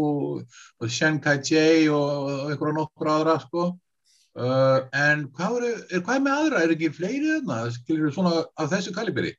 og, 0.41 0.88
Shen 0.91 1.19
Kai-chei 1.23 1.86
og, 1.93 2.32
og 2.32 2.49
einhverja 2.52 2.78
nokkur 2.80 3.12
aðra, 3.13 3.38
sko 3.43 3.67
uh, 3.69 4.80
en 5.04 5.28
hvað 5.38 5.60
er, 5.69 5.84
er, 5.91 6.04
hvað 6.04 6.26
með 6.26 6.39
aðra? 6.39 6.63
Er 6.63 6.73
ekki 6.76 6.91
fleiri 6.97 7.36
þarna? 7.38 7.60
Skilur 7.78 8.15
svona 8.15 8.41
af 8.60 8.71
þessu 8.73 8.95
kaliberi? 8.95 9.36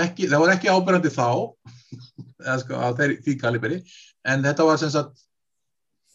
Ekki, 0.00 0.28
það 0.30 0.44
var 0.44 0.54
ekki 0.56 0.72
ábyrjandi 0.74 1.14
þá 1.14 1.30
eða 2.44 2.56
sko 2.62 2.80
á 2.80 2.88
þeir, 2.98 3.16
því 3.24 3.36
kaliberi. 3.40 3.80
En 4.28 4.44
þetta 4.44 4.66
var 4.68 4.80
sem 4.80 4.92
sagt 4.92 5.22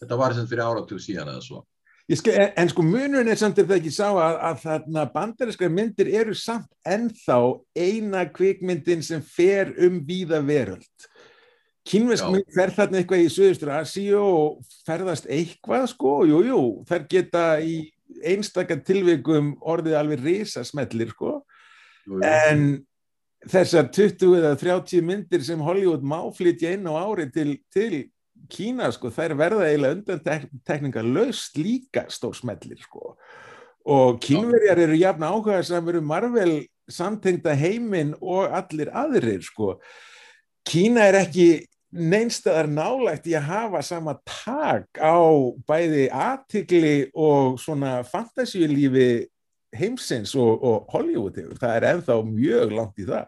þetta 0.00 0.20
var 0.20 0.34
sem 0.34 0.44
sagt 0.44 0.52
fyrir 0.52 0.66
áratug 0.66 1.02
síðan 1.02 1.32
eða 1.32 1.44
svo. 1.44 1.64
Skal, 2.06 2.36
en, 2.38 2.52
en 2.62 2.68
sko 2.70 2.84
munurinn 2.86 3.32
er 3.32 3.38
samt 3.40 3.58
er 3.58 3.66
það 3.66 3.80
ekki 3.80 3.92
sá 3.96 4.06
að, 4.12 4.36
að 4.46 4.60
þarna 4.62 5.04
bandarískar 5.10 5.72
myndir 5.74 6.10
eru 6.20 6.36
samt 6.38 6.68
ennþá 6.86 7.38
eina 7.74 8.22
kvikmyndin 8.30 9.02
sem 9.02 9.24
fer 9.26 9.72
um 9.82 9.98
víða 10.06 10.38
veröld. 10.46 11.08
Kínvesk 11.86 12.28
mynd 12.30 12.46
fer 12.54 12.70
þarna 12.74 13.00
eitthvað 13.00 13.24
í 13.24 13.26
Suðustur 13.30 13.72
Asíu 13.74 14.22
og 14.22 14.70
ferðast 14.86 15.26
eitthvað 15.30 15.88
sko, 15.90 16.14
jú, 16.30 16.40
jú, 16.46 16.62
þær 16.86 17.04
geta 17.10 17.44
í 17.62 17.76
einstakar 18.26 18.80
tilvikum 18.86 19.54
orðið 19.66 19.98
alveg 19.98 20.22
risasmellir 20.24 21.10
sko, 21.14 21.40
Jú, 22.06 22.20
jú. 22.20 22.22
en 22.22 22.85
þessar 23.50 23.88
20 23.94 24.36
eða 24.40 24.52
30 24.58 25.06
myndir 25.06 25.44
sem 25.46 25.62
Hollywood 25.62 26.04
má 26.06 26.18
flytja 26.34 26.74
inn 26.76 26.88
á 26.90 26.94
ári 26.98 27.28
til, 27.32 27.56
til 27.72 28.06
Kína 28.52 28.90
sko, 28.94 29.10
þær 29.10 29.34
verða 29.38 29.66
eiginlega 29.66 29.96
undan 29.96 30.50
tekninga 30.66 31.02
laust 31.02 31.56
líka 31.58 32.06
stórsmellir 32.12 32.78
sko. 32.84 33.16
Og 33.86 34.18
kínverjar 34.22 34.82
eru 34.82 34.98
jafn 34.98 35.24
áhuga 35.26 35.60
samur 35.66 36.00
um 36.00 36.08
Marvel 36.10 36.58
samtengda 36.90 37.54
heiminn 37.58 38.14
og 38.20 38.52
allir 38.54 38.90
aðrir 38.94 39.42
sko. 39.46 39.76
Kína 40.66 41.06
er 41.10 41.20
ekki 41.22 41.48
neinstæðar 41.96 42.68
nálægt 42.68 43.28
í 43.30 43.36
að 43.38 43.46
hafa 43.50 43.82
sama 43.86 44.16
tak 44.26 44.98
á 44.98 45.18
bæði 45.66 46.08
aðtikli 46.10 46.96
og 47.14 47.60
svona 47.62 48.00
fantasíulífi 48.06 49.26
heimsins 49.74 50.34
og, 50.38 50.62
og 50.62 50.86
Hollywood 50.92 51.38
hefur, 51.40 51.58
það 51.60 51.76
er 51.76 51.88
ennþá 51.90 52.20
mjög 52.28 52.74
langt 52.76 53.02
í 53.02 53.08
það 53.08 53.26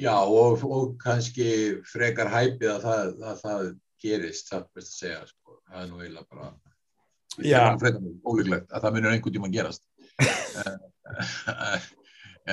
Já, 0.00 0.14
og, 0.26 0.62
og 0.66 0.94
kannski 0.98 1.48
frekar 1.86 2.26
hæpið 2.32 2.70
að 2.72 2.80
það, 2.82 3.10
að 3.30 3.42
það 3.44 3.66
gerist, 4.02 4.48
það 4.50 4.64
best 4.74 4.88
að 4.88 4.96
segja, 4.98 5.20
sko. 5.28 5.58
það 5.68 5.82
er 5.82 5.90
nú 5.90 6.00
eiginlega 6.00 6.26
bara, 6.32 6.48
er 7.44 7.78
frekar 7.82 8.08
ólíklegt 8.26 8.74
að 8.74 8.86
það 8.86 8.96
munur 8.96 9.14
einhvern 9.14 9.36
tíma 9.36 9.50
gerast. 9.54 9.86
Eh, 10.18 10.72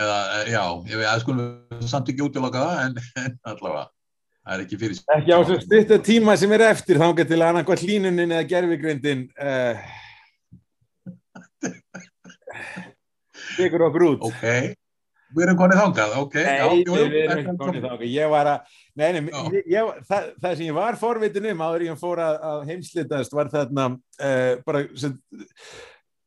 eða, 0.03 0.19
eh, 0.35 0.51
já, 0.53 0.61
ég 0.91 1.01
veit 1.01 1.09
að 1.09 1.23
skulum 1.23 1.89
samt 1.89 2.13
ekki 2.13 2.27
útiloka 2.27 2.61
það, 2.61 2.83
en, 2.85 3.25
en 3.25 3.35
allavega, 3.55 3.83
það 4.37 4.55
er 4.55 4.63
ekki 4.67 4.81
fyrir 4.83 5.01
Ekki 5.17 5.33
á 5.33 5.39
þessum 5.41 5.65
stutta 5.65 5.99
tíma 6.11 6.37
sem 6.37 6.55
er 6.59 6.67
eftir 6.69 7.01
þá 7.01 7.07
getur 7.23 7.45
annað 7.47 7.73
hlínunin 7.87 8.37
eða 8.37 8.49
gerfigrindin 8.53 9.25
uh, 9.33 9.81
tekur 13.57 13.87
okkur 13.87 14.07
út. 14.09 14.25
Ok, 14.29 14.43
við 15.35 15.45
erum 15.45 15.59
konið 15.59 15.81
þangað, 15.83 16.17
ok. 16.23 16.39
Nei, 16.41 16.57
já, 16.57 16.65
við 16.71 17.19
erum 17.21 17.37
ekki 17.37 17.55
konið 17.61 17.87
þangað. 17.87 18.09
Ég 18.11 18.33
var 18.33 18.51
að, 18.55 18.75
nei, 18.99 19.07
nei, 19.15 19.21
ég, 19.55 19.71
ég, 19.75 19.93
það, 20.09 20.27
það 20.43 20.57
sem 20.57 20.67
ég 20.67 20.77
var 20.81 20.99
forvitin 20.99 21.49
um 21.53 21.63
áður 21.67 21.87
ég 21.87 22.01
fór 22.01 22.25
að, 22.25 22.43
að 22.51 22.67
heimslitast 22.71 23.37
var 23.37 23.51
þarna 23.53 23.87
uh, 23.95 24.53
bara, 24.67 24.85
sem, 24.99 25.15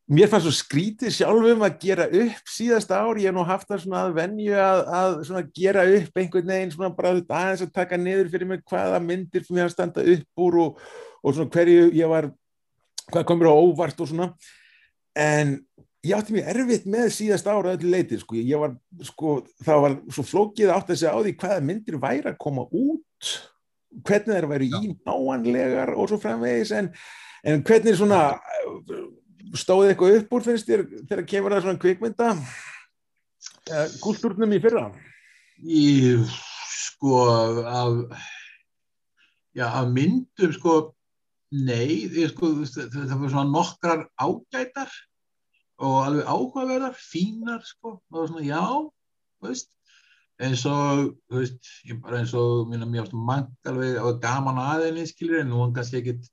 mér 0.05 0.29
fannst 0.29 0.45
svo 0.45 0.53
skrítið 0.53 1.15
sjálfum 1.17 1.63
að 1.65 1.77
gera 1.81 2.07
upp 2.09 2.51
síðasta 2.53 2.99
ár, 3.01 3.21
ég 3.21 3.31
hef 3.31 3.37
nú 3.37 3.45
haft 3.49 3.69
það 3.71 3.85
svona 3.85 4.03
að 4.05 4.17
venju 4.19 4.57
að, 4.61 4.81
að 4.99 5.15
svona 5.29 5.45
gera 5.57 5.85
upp 5.97 6.21
einhvern 6.21 6.51
veginn 6.53 6.75
svona 6.75 6.91
bara 6.97 7.15
aðeins 7.23 7.65
að 7.65 7.73
taka 7.79 7.99
niður 8.01 8.29
fyrir 8.35 8.51
mig 8.51 8.65
hvaða 8.69 9.01
myndir 9.01 9.47
fyrir 9.47 9.61
mér 9.61 9.71
að 9.71 9.77
standa 9.77 10.05
upp 10.15 10.45
úr 10.45 10.59
og, 10.61 10.83
og 11.25 11.37
svona 11.37 11.55
hverju 11.57 11.87
ég 11.97 12.13
var, 12.13 12.29
hvað 13.09 13.27
komur 13.31 13.49
á 13.49 13.55
óvart 13.57 14.05
og 14.05 14.11
svona, 14.11 14.29
en 15.17 15.57
ég 16.05 16.15
átti 16.17 16.35
mjög 16.37 16.51
erfitt 16.53 16.87
með 16.91 17.09
síðast 17.17 17.49
ára 17.49 17.75
öllu 17.75 17.91
leiti, 17.95 18.19
sko, 18.21 18.37
ég 18.37 18.61
var 18.61 18.75
sko, 19.09 19.35
það 19.65 19.83
var 19.87 19.97
svo 20.13 20.25
flókið 20.29 20.73
átt 20.75 20.93
að 20.93 21.01
segja 21.01 21.15
á 21.17 21.21
því 21.25 21.35
hvaða 21.41 21.65
myndir 21.65 21.99
væri 22.03 22.31
að 22.31 22.41
koma 22.45 22.67
út 22.69 23.33
hvernig 24.05 24.35
þær 24.35 24.49
væri 24.51 24.71
ínáanlegar 24.75 25.95
og 25.95 26.11
svo 26.11 26.19
framvegis 26.21 26.75
en, 26.77 26.91
en 27.47 27.63
hvernig 27.65 27.97
svona 27.99 28.21
stóði 29.55 29.93
eitthvað 29.93 30.19
upp 30.19 30.37
úr 30.37 30.47
finnst 30.49 30.69
þér 30.69 30.85
þegar 31.09 31.27
kemur 31.31 31.55
það 31.55 31.67
svona 31.69 31.83
kvikmynda 31.85 32.31
uh, 32.35 33.97
kultúrnum 34.03 34.57
í 34.57 34.61
fyrra? 34.65 34.89
Í, 35.65 35.85
sko, 36.75 37.23
af, 37.65 38.21
já, 39.55 39.69
af 39.71 39.89
myndum, 39.95 40.53
sko, 40.57 40.77
nei, 41.55 42.11
ég, 42.11 42.33
sko, 42.35 42.51
það, 42.67 42.91
það 42.99 43.19
var 43.23 43.35
svona 43.37 43.55
nokkrar 43.55 44.07
ágætar 44.19 44.97
og 45.83 45.97
alveg 46.05 46.29
áhugaverðar, 46.31 46.99
fínar, 46.99 47.63
sko, 47.67 47.97
og 47.97 48.03
það 48.11 48.21
var 48.21 48.31
svona, 48.31 48.45
já, 48.47 48.65
veist, 49.45 49.71
eins 50.45 50.65
og, 50.71 51.05
veist, 51.35 51.71
ég 51.89 52.01
bara 52.03 52.21
eins 52.23 52.35
og, 52.39 52.69
minna, 52.71 52.89
mér 52.91 53.07
ástu 53.07 53.19
mann 53.19 53.49
alveg, 53.71 53.99
og 54.03 54.21
gaman 54.23 54.61
aðeinni, 54.63 55.07
skilur, 55.11 55.41
en 55.43 55.51
nú 55.51 55.63
hann 55.63 55.75
kannski 55.77 56.03
ekkit 56.03 56.29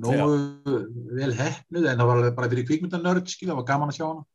nógu 0.00 0.76
vel 1.16 1.32
hefnuð, 1.36 1.88
en 1.88 2.02
það 2.02 2.12
var 2.12 2.34
bara 2.36 2.52
fyrir 2.52 2.68
kvikmyndanörd, 2.68 3.28
skilur, 3.32 3.54
það 3.54 3.62
var 3.62 3.70
gaman 3.72 3.92
að 3.92 4.00
sjá 4.00 4.06
hana. 4.08 4.26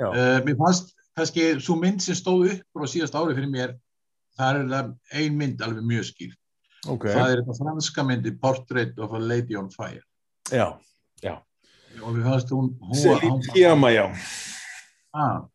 Já. 0.00 0.08
Uh, 0.08 0.38
mér 0.46 0.56
fannst 0.60 0.96
kannski 1.16 1.46
svo 1.64 1.76
mynd 1.80 2.02
sem 2.04 2.16
stóð 2.16 2.50
upp 2.52 2.84
á 2.84 2.86
síðast 2.90 3.16
ári 3.16 3.36
fyrir 3.36 3.52
mér 3.52 3.76
það 4.36 4.60
er 4.60 4.90
ein 5.16 5.38
mynd 5.38 5.62
alveg 5.64 5.86
mjög 5.88 6.08
skýr 6.10 6.34
okay. 6.92 7.12
það 7.14 7.30
er 7.30 7.42
þetta 7.42 7.58
franska 7.60 8.04
myndi 8.06 8.34
Portrait 8.40 8.98
of 9.00 9.16
a 9.16 9.20
Lady 9.22 9.56
on 9.56 9.70
Fire 9.72 10.04
já, 10.52 10.68
og 12.02 12.16
mér 12.16 12.26
fannst 12.30 12.52
hún, 12.54 12.72
Selín 12.94 13.42
Skíama, 13.44 13.90
já. 13.94 14.04
Ah, 15.14 15.46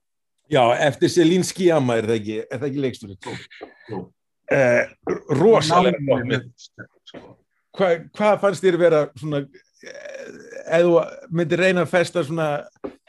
já, 0.49 0.63
eftir 0.87 1.09
Selín 1.09 1.43
Skíama 1.47 1.97
er 1.99 2.09
það 2.09 2.19
ekki, 2.19 2.37
er 2.45 2.61
það 2.61 2.69
ekki 2.69 2.85
leiksturinn 2.85 3.19
uh, 3.95 4.83
rosalega 5.39 6.41
sko. 7.09 7.35
Hva, 7.77 7.91
hvað 8.17 8.39
fannst 8.41 8.65
þér 8.65 8.79
vera 8.81 9.03
svona 9.15 9.45
eða 10.71 10.83
þú 10.85 10.95
myndir 11.33 11.61
reyna 11.61 11.85
að 11.85 11.93
festa 11.93 12.23
svona 12.25 12.49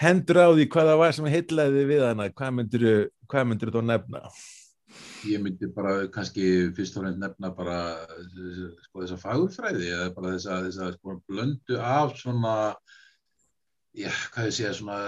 hendur 0.00 0.40
á 0.40 0.48
því 0.54 0.66
hvað 0.72 0.90
það 0.90 1.00
var 1.02 1.14
sem 1.16 1.30
heillaði 1.34 1.78
þig 1.78 1.88
við 1.90 2.04
hana, 2.06 2.28
hvað 2.32 2.58
myndir 2.58 2.88
hvað 3.28 3.48
myndir 3.50 3.72
þú 3.74 3.86
nefna? 3.90 4.26
ég 5.28 5.42
myndi 5.42 5.68
bara 5.72 6.08
kannski 6.12 6.72
fyrst 6.76 6.96
og 6.98 7.04
fremst 7.04 7.20
nefna 7.22 7.52
bara 7.54 7.78
sko, 8.86 9.02
þessa 9.02 9.18
fagurfræði 9.20 9.90
eða 9.92 10.08
bara 10.16 10.34
þessa, 10.34 10.58
þessa 10.66 10.90
sko, 10.96 11.16
blöndu 11.30 11.78
af 11.78 12.16
svona 12.20 12.56
já, 13.95 14.11
hvað 14.34 14.49
ég 14.49 14.57
segja, 14.59 14.74
svona 14.78 14.99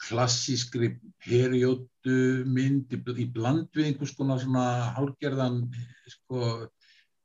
klassískri 0.00 0.94
periódu 1.20 2.18
mynd 2.48 2.92
í, 2.94 3.00
í 3.20 3.26
bland 3.34 3.68
við 3.76 3.90
einhvers 3.90 4.14
konar 4.16 4.40
svona 4.40 4.66
hálgerðan 4.96 5.66
sko 6.08 6.68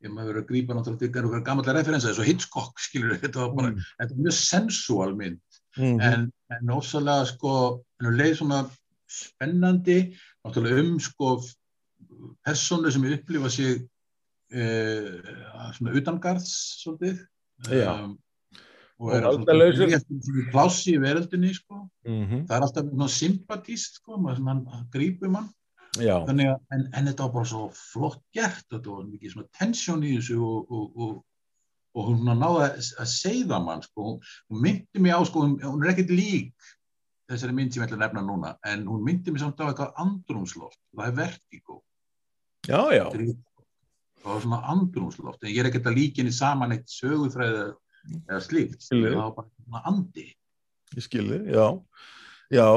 ég 0.04 0.12
maður 0.12 0.34
verið 0.34 0.42
að 0.44 0.50
grípa 0.50 0.76
náttúrulega 0.76 1.02
til 1.02 1.22
einhverja 1.24 1.46
gammallega 1.48 1.78
referensa 1.80 2.12
og 2.14 2.28
Hitchcock 2.28 2.82
skilur 2.84 3.16
þetta 3.22 3.46
var 3.46 3.54
bara, 3.58 3.72
Mm. 3.76 3.86
þetta 4.00 4.16
var 4.16 4.26
mjög 4.26 4.38
sensual 4.40 5.16
mynd. 5.18 5.62
Mm 5.76 6.02
en, 6.08 6.22
en 6.56 6.72
ósæðlega 6.72 7.26
sko 7.34 7.54
en 8.00 8.08
hún 8.08 8.20
leið 8.20 8.38
svona 8.40 8.60
spennandi 9.12 9.98
náttúrulega 10.46 10.84
um 10.84 11.00
sko 11.04 11.32
persónu 12.46 12.92
sem 12.92 13.08
upplifa 13.12 13.50
sig 13.52 13.82
uh, 14.56 15.34
svona 15.76 15.96
utangarðs 16.00 16.54
svolítið. 16.84 17.26
Um, 17.72 18.16
og 19.00 19.10
Og 19.10 19.16
er 19.16 19.26
valdalausur. 19.28 19.92
svona 19.92 20.48
plássi 20.54 20.96
í 20.96 21.02
veröldinni 21.04 21.54
sko. 21.54 21.90
-hmm. 22.06 22.48
það 22.48 22.56
er 22.56 22.62
alltaf 22.64 22.90
svona 22.90 23.08
sympatíst 23.08 24.02
sko 24.02 24.20
grípum 24.92 25.36
hann 25.36 25.50
Já, 25.96 26.26
þannig 26.28 26.50
að 26.52 26.76
en, 26.76 26.84
en 26.94 27.08
þetta 27.08 27.24
var 27.24 27.34
bara 27.38 27.50
svo 27.50 27.62
flott 27.72 28.24
gert 28.36 28.66
þetta 28.72 28.92
var 28.92 29.06
mikið 29.08 29.32
svona 29.32 29.52
tensjón 29.56 30.04
í 30.04 30.16
þessu 30.18 30.40
og, 30.44 30.72
og, 30.72 30.98
og, 31.06 31.14
og 31.96 32.10
hún 32.10 32.26
náði 32.28 32.66
að, 32.66 32.90
að 33.00 33.12
segða 33.14 33.60
mann 33.64 33.84
sko, 33.86 34.08
hún, 34.52 34.60
myndi 34.66 35.04
mig 35.04 35.16
á 35.16 35.22
sko, 35.28 35.46
hún, 35.46 35.56
hún 35.64 35.86
er 35.86 35.94
ekkert 35.94 36.12
lík 36.12 36.68
þessari 37.32 37.56
mynd 37.56 37.74
sem 37.74 37.82
ég 37.82 37.88
ætla 37.88 37.98
að 38.00 38.04
nefna 38.04 38.26
núna 38.28 38.54
en 38.68 38.86
hún 38.90 39.06
myndi 39.08 39.32
mig 39.32 39.44
samt 39.44 39.62
á 39.64 39.70
eitthvað 39.70 39.96
andrumsloft 40.04 40.80
það 40.92 41.08
er 41.08 41.18
vertigo. 41.22 41.80
Já, 42.68 42.82
já, 42.92 43.06
það 43.14 44.30
var 44.34 44.44
svona 44.44 44.62
andrumsloft 44.76 45.46
en 45.46 45.54
ég 45.54 45.64
er 45.64 45.72
ekkert 45.72 45.90
að 45.92 46.00
líka 46.02 46.22
henni 46.22 46.36
saman 46.36 46.76
eitt 46.76 46.92
sögufræði 46.92 47.70
eða 48.26 48.42
slíkt. 48.44 48.86
Það 48.88 49.18
var 49.18 49.34
bara 49.38 49.84
andi. 49.92 50.30
Ég 50.96 51.06
skilði, 51.06 51.42
já. 51.56 51.68
Já, 52.54 52.68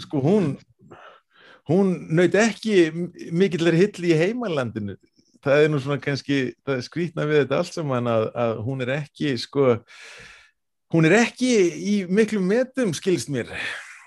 sko 0.00 0.22
hún 0.24 0.54
hún 1.70 1.92
naut 2.16 2.34
ekki 2.34 2.90
mikillar 3.36 3.76
hill 3.78 4.08
í 4.08 4.16
heimalandinu. 4.16 4.96
Það 5.44 5.64
er 5.64 5.70
nú 5.70 5.78
svona 5.80 6.00
kannski, 6.02 6.40
það 6.66 6.76
er 6.76 6.84
skrýtna 6.84 7.26
við 7.28 7.42
þetta 7.42 7.60
allt 7.60 7.76
saman 7.76 8.10
að, 8.10 8.26
að 8.42 8.58
hún 8.66 8.84
er 8.84 8.90
ekki 8.98 9.36
sko, 9.40 9.76
hún 10.92 11.06
er 11.08 11.16
ekki 11.20 11.52
í 11.70 11.94
miklum 12.10 12.44
metum 12.50 12.92
skilst 12.96 13.30
mér 13.32 13.52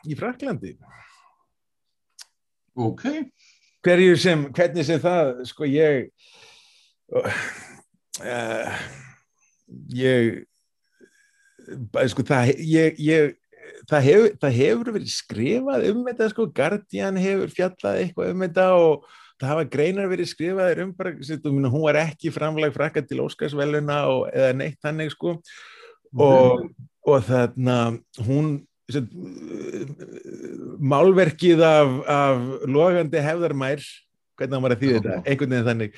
í 0.05 0.17
Fraklandi 0.19 0.75
ok, 2.73 3.03
hverju 3.85 4.17
sem, 4.19 4.47
hvernig 4.53 4.87
sem 4.87 5.01
það 5.01 5.43
sko 5.49 5.67
ég 5.69 6.09
uh, 7.13 8.81
ég 9.93 10.43
sko 12.11 12.25
það 12.27 12.53
ég, 12.59 12.99
ég 13.01 13.33
það 13.89 14.07
hefur, 14.07 14.31
það 14.41 14.55
hefur 14.59 14.93
verið 14.97 15.11
skrifað 15.13 15.89
um 15.91 16.01
þetta 16.07 16.29
sko, 16.31 16.47
Guardian 16.59 17.19
hefur 17.19 17.53
fjallað 17.53 17.99
eitthvað 18.01 18.33
um 18.33 18.45
þetta 18.45 18.67
og 18.79 19.07
það 19.41 19.51
hafa 19.51 19.69
greinar 19.75 20.11
verið 20.11 20.29
skrifaðir 20.31 20.83
um 20.85 20.93
bara, 20.97 21.13
minna, 21.45 21.71
hún 21.73 21.85
var 21.87 21.99
ekki 22.03 22.33
framlag 22.33 22.75
frakka 22.75 23.03
til 23.05 23.23
Óskarsveluna 23.25 24.03
og, 24.11 24.27
eða 24.31 24.53
neitt 24.59 24.79
þannig 24.83 25.13
sko. 25.15 25.37
Og, 26.13 26.67
og 27.09 27.25
þarna 27.25 27.77
hún 28.27 28.55
málverkið 30.83 31.63
af, 31.65 31.93
af 32.11 32.41
logandi 32.69 33.21
hefðarmær 33.23 33.85
hvernig 34.43 34.57
hann 34.57 34.65
var 34.65 34.75
að 34.75 34.83
þýða 34.83 34.99
þetta, 34.99 35.17
einhvern 35.23 35.55
veginn 35.55 35.67
þannig. 35.71 35.97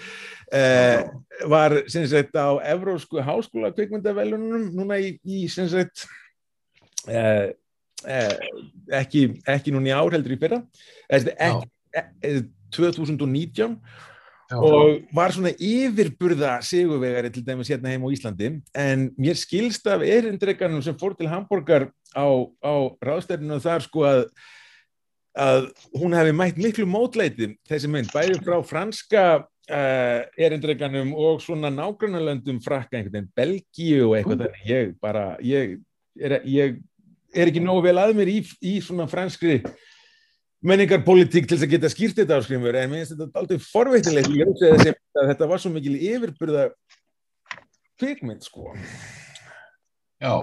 Eh, 0.55 1.03
var 1.51 1.77
sagt 1.89 2.37
á 2.37 2.49
Evrósku 2.71 3.21
háskóla 3.25 3.73
kvikmyndavelunum 3.75 4.71
núna 4.77 4.99
í, 5.01 5.15
í 5.25 5.45
sagt 5.49 6.05
eh, 7.09 7.51
eh, 8.05 8.35
ekki, 9.01 9.27
ekki 9.49 9.73
núna 9.73 9.91
í 9.91 9.95
ár 9.95 10.15
heldur 10.15 10.35
í 10.35 10.41
fyrra. 10.41 10.61
Eh, 11.09 11.31
ekki, 11.33 11.71
eh, 12.21 12.43
2019 12.75 13.79
já, 14.51 14.57
og 14.59 15.05
var 15.15 15.33
svona 15.33 15.53
yfirburða 15.57 16.57
sigurvegari 16.65 17.31
til 17.33 17.45
dæmis 17.45 17.71
hérna 17.71 17.93
heim 17.93 18.05
á 18.05 18.09
Íslandi. 18.13 18.51
En 18.75 19.09
mér 19.17 19.39
skilst 19.39 19.87
af 19.87 20.05
erindreikanum 20.05 20.83
sem 20.85 20.97
fór 20.97 21.15
til 21.17 21.29
Hamburgar 21.31 21.89
á, 22.13 22.27
á 22.61 22.73
ráðstefninu 23.01 23.59
þar 23.63 23.87
sko 23.87 24.05
að 24.05 24.27
að 25.35 25.67
hún 25.97 26.15
hefði 26.15 26.35
mætt 26.37 26.59
miklu 26.61 26.87
mótleiti 26.87 27.51
þessi 27.67 27.91
mynd, 27.91 28.11
bæði 28.13 28.39
frá 28.45 28.57
franska 28.65 29.23
uh, 29.43 30.21
erindreikanum 30.39 31.13
og 31.19 31.41
svona 31.43 31.71
nágrannalöndum 31.73 32.61
frakka 32.63 32.99
einhvern 32.99 33.17
veginn, 33.17 33.33
Belgíu 33.35 34.09
og 34.09 34.15
eitthvað 34.17 34.45
þannig. 34.45 34.61
Ég 34.69 34.93
bara, 35.03 35.25
ég 35.43 35.75
er, 36.15 36.37
ég 36.47 36.79
er 37.35 37.51
ekki 37.51 37.63
nógu 37.63 37.83
vel 37.89 37.97
að 37.99 38.15
mér 38.17 38.31
í, 38.31 38.39
í 38.63 38.77
svona 38.83 39.09
franskri 39.11 39.59
menningarpolitík 40.65 41.45
til 41.45 41.57
þess 41.57 41.67
að 41.67 41.73
geta 41.75 41.91
skýrt 41.93 42.19
þetta 42.21 42.39
áskrifur 42.39 42.77
en 42.79 42.91
mér 42.91 43.03
finnst 43.03 43.17
þetta 43.19 43.41
aldrei 43.41 43.59
forveitilegt 43.61 44.31
í 44.31 44.39
ljósið 44.39 44.71
þessi 44.71 44.93
að 44.95 45.31
þetta 45.33 45.49
var 45.51 45.61
svo 45.61 45.71
mikil 45.75 45.97
yfirburða 45.99 46.69
kvikmynd 47.99 48.47
sko. 48.47 48.71
Já, 50.23 50.33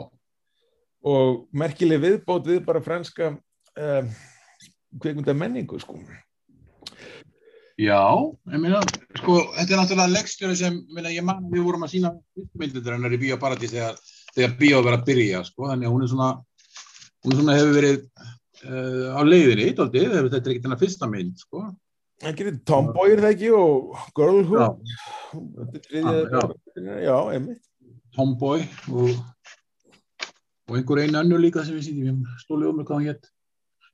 og 1.02 1.40
merkileg 1.56 2.02
viðbót 2.04 2.46
við 2.46 2.60
bara 2.68 2.84
franska 2.84 3.32
uh, 3.32 4.12
kvikmynda 5.00 5.34
menningu 5.36 5.80
sko 5.80 5.98
Já, 7.80 8.02
ég 8.52 8.60
meina, 8.60 8.82
sko, 9.16 9.38
þetta 9.56 9.72
er 9.72 9.78
náttúrulega 9.80 10.12
leikstjóri 10.12 10.56
sem, 10.58 10.74
ég 10.76 10.96
meina, 10.96 11.10
ég 11.12 11.24
man, 11.24 11.40
við 11.50 11.64
vorum 11.64 11.86
að 11.86 11.94
sína 11.94 12.10
myndir 12.60 12.92
hennar 12.92 13.14
í 13.16 13.20
Bíóparadís 13.22 13.72
þegar, 13.72 13.96
þegar 14.36 14.52
Bíó 14.60 14.82
var 14.84 14.98
að 14.98 15.06
byrja, 15.08 15.40
sko, 15.48 15.70
þannig 15.70 15.88
að 15.88 15.94
hún 15.94 16.04
er 16.04 16.10
svona, 16.12 16.28
hún 17.24 17.32
er 17.32 17.40
svona 17.40 17.56
hefur 17.56 17.72
verið 17.78 17.96
uh, 18.68 19.08
á 19.16 19.20
leiðinni, 19.24 19.70
daldið, 19.78 20.06
þetta 20.18 20.38
er 20.38 20.52
ekkert 20.52 20.68
hennar 20.68 20.82
fyrsta 20.84 21.08
mynd, 21.10 21.42
sko. 21.46 21.64
Það 22.22 22.38
gerir 22.38 22.60
Tomboy 22.70 23.16
er 23.16 23.24
það 23.24 23.32
ekki 23.32 23.50
og 23.56 24.06
Girlhood. 24.14 24.94
Þetta 25.32 25.80
er 25.80 25.86
þriðja, 25.88 26.44
Já, 26.76 26.94
já, 27.08 27.16
einmitt. 27.32 27.64
Tomboy 28.12 28.62
og, 28.92 29.16
og 30.68 30.76
einhver 30.76 31.02
einu 31.02 31.22
önnur 31.24 31.40
líka 31.42 31.64
sem 31.64 31.80
við 31.80 31.88
sýndum, 31.88 32.22
ég 32.28 32.44
stólið 32.44 32.70
um 32.70 32.78
mig 32.78 32.86
hvað 32.86 33.00
hann 33.00 33.08
hétt. 33.10 33.30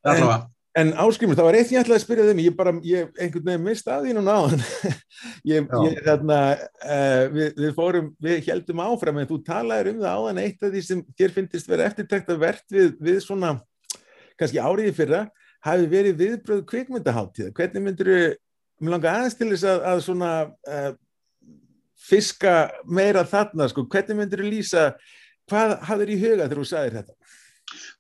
Það 0.03 0.11
er 0.11 0.25
allavega. 0.27 0.58
En 0.77 0.91
áskrimur, 1.01 1.35
það 1.39 1.47
var 1.49 1.57
eitt 1.59 1.71
ég 1.73 1.81
ætlaði 1.81 1.97
að 1.97 2.03
spyrja 2.05 2.25
þeim, 2.29 2.41
ég 2.45 2.57
bara, 2.59 2.73
ég 2.85 3.09
einhvern 3.17 3.47
veginn 3.49 3.65
mist 3.65 3.89
að 3.89 4.05
því 4.05 4.13
núna 4.19 4.35
á 4.37 4.41
hann. 4.45 4.65
ég, 5.53 5.65
ég, 5.65 5.97
þarna, 6.05 6.41
uh, 6.85 7.23
við, 7.33 7.49
við 7.57 7.73
fórum, 7.79 8.11
við 8.23 8.51
heldum 8.51 8.83
áfram, 8.85 9.19
en 9.19 9.31
þú 9.31 9.39
talaðir 9.47 9.91
um 9.95 10.03
það 10.05 10.21
áðan 10.21 10.43
eitt 10.45 10.63
af 10.63 10.75
því 10.75 10.83
sem 10.85 11.03
þér 11.19 11.35
finnist 11.39 11.73
vera 11.73 11.89
eftirtækt 11.89 12.31
að 12.35 12.43
verðt 12.45 12.77
við, 12.77 12.93
við 13.09 13.19
svona, 13.25 13.55
kannski 14.39 14.63
áriði 14.63 14.95
fyrra, 15.01 15.25
hafi 15.67 15.91
verið 15.91 16.21
viðbröð 16.21 16.63
kvikmyndaháttíða. 16.71 17.55
Hvernig 17.57 17.87
myndir 17.89 18.13
þú, 18.13 18.23
mér 18.79 18.95
langa 18.95 19.15
aðeins 19.17 19.39
til 19.41 19.51
þess 19.55 19.69
að, 19.73 19.85
að 19.91 20.05
svona 20.07 20.33
uh, 20.47 20.91
fiska 22.09 22.57
meira 22.87 23.25
þarna, 23.27 23.67
sko, 23.73 23.89
hvernig 23.91 24.21
myndir 24.21 24.45
þú 24.45 24.53
lýsa, 24.53 24.89
hvað 25.51 25.79
hafðir 25.89 26.15
í 26.15 26.21
huga 26.23 26.45
þegar 26.45 26.61
þú 26.61 26.69
sagðir 26.71 27.01
þetta? 27.01 27.19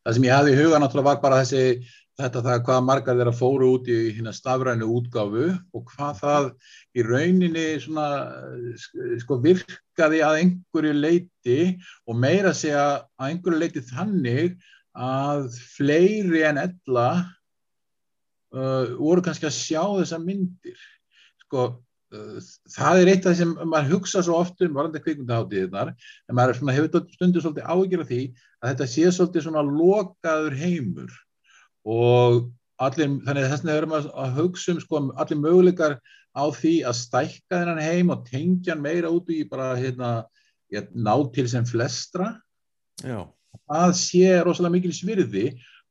Það 0.05 0.17
sem 0.17 0.27
ég 0.29 0.33
hafði 0.37 0.53
í 0.55 0.59
huga 0.63 0.79
náttúrulega 0.81 1.11
var 1.11 1.19
bara 1.25 1.41
þessi, 1.43 1.89
þetta 2.19 2.41
það 2.43 2.63
hvað 2.67 2.81
margar 2.83 3.19
þeirra 3.19 3.33
fóru 3.39 3.69
út 3.77 3.89
í 3.95 3.97
hérna 4.17 4.33
stafrænu 4.35 4.89
útgáfu 4.91 5.45
og 5.77 5.85
hvað 5.93 6.17
það 6.19 6.49
í 6.99 7.05
rauninni 7.07 7.67
svona, 7.85 8.07
sk- 8.75 9.21
sko, 9.23 9.39
virkaði 9.45 10.23
að 10.27 10.39
einhverju 10.41 10.97
leiti 10.99 11.59
og 12.11 12.19
meira 12.19 12.51
segja 12.59 12.87
að 13.21 13.29
einhverju 13.29 13.61
leiti 13.63 13.85
þannig 13.93 14.57
að 14.99 15.45
fleiri 15.77 16.43
en 16.49 16.59
ella 16.65 17.11
uh, 18.51 18.97
voru 18.99 19.23
kannski 19.23 19.47
að 19.47 19.55
sjá 19.55 19.85
þessar 20.01 20.25
myndir. 20.25 20.83
Sko, 21.45 21.69
uh, 22.17 22.51
það 22.75 23.05
er 23.05 23.13
eitt 23.13 23.23
af 23.23 23.31
það 23.31 23.39
sem 23.45 23.55
maður 23.63 23.95
hugsa 23.95 24.25
svo 24.27 24.41
oft 24.43 24.67
um 24.67 24.75
varandi 24.75 25.05
kvikmyndaháttíðirnar, 25.07 25.95
en 25.95 26.41
maður 26.41 26.59
svona 26.59 26.75
hefur 26.81 27.07
stundu 27.15 27.47
svolítið 27.47 27.71
af 27.71 28.11
því 28.11 28.21
að 28.59 28.73
þetta 28.73 28.91
sé 28.97 29.07
svolítið 29.15 29.47
svona 29.47 29.67
lokaður 29.71 30.59
heimur 30.59 31.15
og 31.87 32.49
allir, 32.79 33.15
þannig 33.27 33.45
að 33.45 33.51
þess 33.53 33.65
vegna 33.65 33.77
erum 33.77 33.95
við 33.95 34.11
að 34.25 34.37
hugsa 34.39 34.75
um 34.75 34.83
sko 34.83 35.01
allir 35.19 35.41
möguleikar 35.43 35.97
á 36.39 36.45
því 36.55 36.75
að 36.87 36.99
stækka 37.01 37.57
þennan 37.57 37.83
heim 37.83 38.13
og 38.15 38.27
tengja 38.29 38.75
hann 38.75 38.85
meira 38.85 39.11
út 39.13 39.31
í 39.35 39.41
bara 39.49 39.73
hérna, 39.79 40.13
ja, 40.71 40.85
ná 40.95 41.15
til 41.35 41.49
sem 41.51 41.67
flestra 41.67 42.37
Já. 43.03 43.27
það 43.67 43.93
sé 43.99 44.39
rosalega 44.45 44.77
mikil 44.77 44.95
svirði 44.95 45.47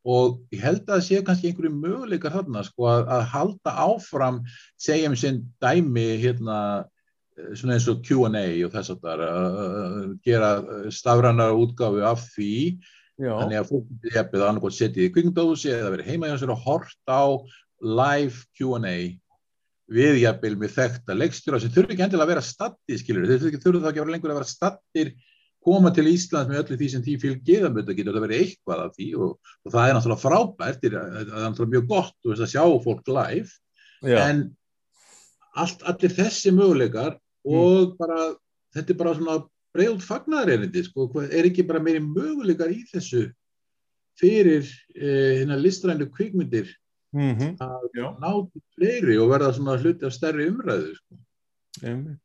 og 0.08 0.38
ég 0.56 0.62
held 0.64 0.86
að 0.86 0.94
það 0.94 1.06
sé 1.08 1.24
kannski 1.26 1.50
einhverju 1.50 1.74
möguleikar 1.76 2.36
þarna 2.38 2.64
sko 2.68 2.88
að, 2.92 3.08
að 3.12 3.26
halda 3.34 3.74
áfram 3.88 4.38
segjum 4.80 5.18
sinn 5.20 5.42
dæmi 5.64 6.06
hérna 6.22 6.60
eh, 7.36 7.52
svona 7.58 7.76
eins 7.76 7.90
og 7.92 8.04
Q&A 8.08 8.46
og 8.68 8.76
þess 8.76 8.94
að 8.94 9.02
það 9.04 9.26
að 9.28 9.98
gera 10.28 10.52
stafrænar 10.94 11.58
útgáfu 11.58 12.06
af 12.08 12.24
því 12.36 12.54
Já. 13.18 13.32
þannig 13.34 13.58
að 13.58 13.70
fólk 13.72 13.86
getur 13.92 14.18
jafnið 14.20 14.44
annarkot 14.48 14.76
setið 14.78 15.08
í 15.08 15.14
kvikmyndahúsi 15.16 15.72
eða 15.74 15.94
verið 15.96 16.12
heima 16.12 16.30
hjá 16.30 16.36
sér 16.42 16.52
og 16.54 16.60
hort 16.66 17.10
á 17.10 17.22
live 17.82 18.44
Q&A 18.58 18.98
við 19.88 20.20
jafnvel 20.22 20.54
með 20.60 20.76
þekta 20.76 21.16
leikstjóra 21.16 21.62
sem 21.64 21.72
þurfi 21.74 21.96
ekki 21.96 22.06
endilega 22.06 22.28
að 22.28 22.32
vera 22.34 22.46
stattir 22.46 23.00
skilur, 23.02 23.26
þeir 23.30 23.58
þurfi 23.58 23.82
þá 23.82 23.90
ekki 23.90 24.02
að 24.02 24.04
vera 24.04 24.14
lengur 24.14 24.34
að 24.34 24.40
vera 24.42 24.52
stattir 24.52 25.14
koma 25.68 25.92
til 25.96 26.08
Íslands 26.12 26.52
með 26.52 26.62
öllu 26.62 26.80
því 26.80 26.90
sem 26.94 27.04
því 27.04 27.16
fylgir 27.24 27.66
það 27.66 27.76
mötu 27.76 27.96
getur 27.98 28.16
það 28.16 28.26
verið 28.28 28.44
eitthvað 28.44 28.84
af 28.84 28.96
því 28.98 29.08
og, 29.18 29.54
og 29.66 29.74
það 29.74 29.88
er 29.88 29.98
náttúrulega 29.98 30.24
frábært 30.24 30.84
það 30.84 30.98
er, 30.98 31.18
er 31.18 31.46
náttúrulega 31.48 31.74
mjög 31.74 31.88
gott 31.92 32.30
veist, 32.30 32.44
að 32.46 32.54
sjá 32.54 32.64
fólk 32.86 33.12
live 33.18 34.12
Já. 34.12 34.18
en 34.28 34.44
allt, 35.58 35.84
allir 35.90 36.18
þessi 36.20 36.54
möguleikar 36.56 37.18
og 37.48 37.96
bara 38.00 38.20
þetta 38.76 38.94
er 38.94 39.00
bara 39.02 39.16
svona 39.18 39.40
breiðult 39.78 40.06
fagnaðarerindi 40.08 40.84
sko, 40.88 41.08
hvað- 41.14 41.34
er 41.38 41.46
ekki 41.52 41.68
bara 41.70 41.80
meiri 41.84 42.02
möguleikar 42.02 42.74
í 42.74 42.82
þessu 42.90 43.28
fyrir 44.20 44.66
eh, 44.96 45.44
hérna 45.44 45.58
listrænu 45.62 46.10
kvikmyndir 46.10 46.68
Mhm. 47.14 47.56
að 47.62 47.86
Já. 47.96 48.08
ná 48.20 48.52
til 48.52 48.62
fleiri 48.76 49.16
og 49.22 49.30
verða 49.32 49.54
svona 49.56 49.78
hluti 49.80 50.04
af 50.06 50.12
stærri 50.14 50.50
umræðu 50.52 50.96
sko. 50.96 51.16
Einmitt. 51.84 52.18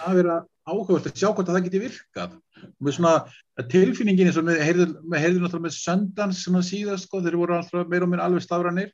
það 0.00 0.14
vera 0.14 0.36
áhugavert 0.66 1.06
að 1.06 1.14
sjá 1.18 1.28
hvort 1.34 1.48
að 1.48 1.56
það 1.58 1.64
geti 1.66 1.80
virkað 1.82 2.32
og 2.34 2.80
með 2.82 2.94
svona 2.96 3.12
að 3.58 3.68
tilfinningin 3.70 4.26
eins 4.30 4.36
og 4.38 4.44
með 4.44 4.60
heyrðum 4.62 5.42
náttúrulega 5.44 5.66
með 5.66 5.76
Sundance 5.76 6.40
svona 6.44 6.62
síðast 6.62 7.06
sko, 7.06 7.20
þeir 7.20 7.36
voru 7.36 7.54
alltaf 7.58 7.88
meira 7.88 8.02
og 8.04 8.08
minna 8.10 8.24
alveg 8.24 8.42
stafranir 8.42 8.90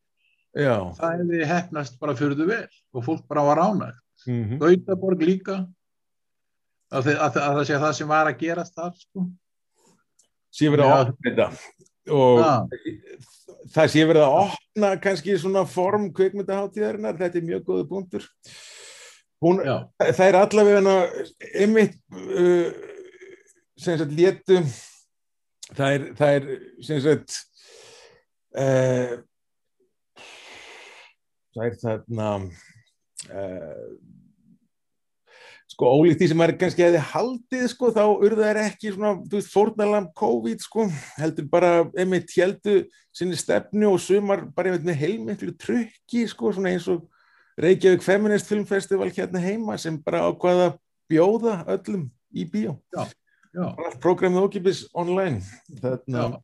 Já. 0.57 0.93
það 0.99 1.21
hefði 1.21 1.47
hefnast 1.47 1.99
bara 2.01 2.15
fyrir 2.15 2.35
þau 2.37 2.47
vel 2.47 2.69
og 2.95 3.05
fólk 3.05 3.29
bara 3.29 3.45
var 3.45 3.57
ánægt 3.63 4.01
Mhm. 4.27 4.59
Gautaborg 4.59 5.21
líka 5.21 5.69
að, 6.93 7.11
að, 7.15 7.41
að 7.43 7.59
það 7.59 7.65
sé 7.69 7.81
það 7.83 7.97
sem 7.99 8.11
var 8.13 8.31
að 8.31 8.41
gerast 8.43 8.77
þar 8.77 8.95
sko. 9.01 9.27
sé 10.55 10.71
verið 10.73 10.93
að 10.93 11.03
opna 11.03 11.31
þetta. 11.31 11.49
Og 12.17 12.41
Já. 12.41 12.53
það 13.75 13.93
sé 13.93 14.07
verið 14.07 14.25
að 14.25 14.41
opna 14.45 14.93
kannski 15.03 15.39
svona 15.43 15.67
form 15.69 16.11
kvikmyndaháttíðarinnar, 16.17 17.19
þetta 17.19 17.41
er 17.41 17.49
mjög 17.51 17.65
góðu 17.71 17.87
punktur. 17.91 18.29
Hún, 19.43 19.61
það 20.01 20.27
er 20.27 20.39
allavega 20.39 20.99
einmitt 21.61 21.99
uh, 22.15 22.71
sem 23.77 23.99
sagt 24.01 24.15
létu 24.17 24.63
það 25.75 25.97
er, 25.97 26.05
það 26.17 26.37
er 26.37 26.47
sem 26.87 27.03
sagt 27.05 27.37
uh, 28.57 29.17
það 31.57 31.67
er 31.67 31.79
þarna 31.83 32.31
uh, 33.31 33.89
sko 35.77 35.91
ólíkt 35.93 36.23
því 36.23 36.29
sem 36.31 36.39
maður 36.41 36.57
kannski 36.63 36.85
hefði 36.87 37.01
haldið 37.11 37.65
sko 37.69 37.91
þá 37.93 38.03
urðu 38.09 38.47
þær 38.47 38.61
ekki 38.63 38.93
svona 38.95 39.11
þú 39.27 39.37
veist 39.37 39.53
fórnalam 39.53 40.07
COVID 40.17 40.63
sko 40.65 40.87
heldur 41.19 41.49
bara 41.53 41.73
einmitt 41.93 42.33
heldu 42.33 42.79
sinni 43.13 43.37
stefnu 43.37 43.91
og 43.91 44.01
sumar 44.01 44.47
bara 44.57 44.73
einmitt 44.73 44.87
með 44.89 45.03
heilmiklu 45.03 45.53
trukki 45.61 46.25
sko 46.33 46.55
svona 46.57 46.73
eins 46.73 46.89
og 46.89 47.05
Reykjavík 47.61 48.05
Feminist 48.05 48.49
Filmfestival 48.49 49.11
hérna 49.13 49.41
heima 49.45 49.77
sem 49.81 50.01
bara 50.01 50.25
ákvaða 50.31 50.73
bjóða 51.13 51.59
öllum 51.77 52.09
í 52.33 52.49
bíó 52.49 52.79
Já. 52.97 53.05
allt 53.69 54.01
prógramið 54.01 54.49
ókipis 54.49 54.83
online 54.97 55.45
þarna 55.83 56.25
Já. 56.25 56.41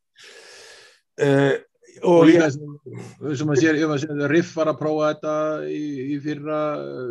uh, 1.24 1.54
og 2.01 2.22
líka 2.28 2.49
sem, 2.53 3.51
að 3.53 3.61
sér, 3.61 3.80
sér 4.01 4.22
Riff 4.32 4.55
var 4.57 4.70
að 4.72 4.78
prófa 4.80 5.11
þetta 5.12 5.34
í, 5.68 5.82
í 6.14 6.18
fyrra 6.24 6.61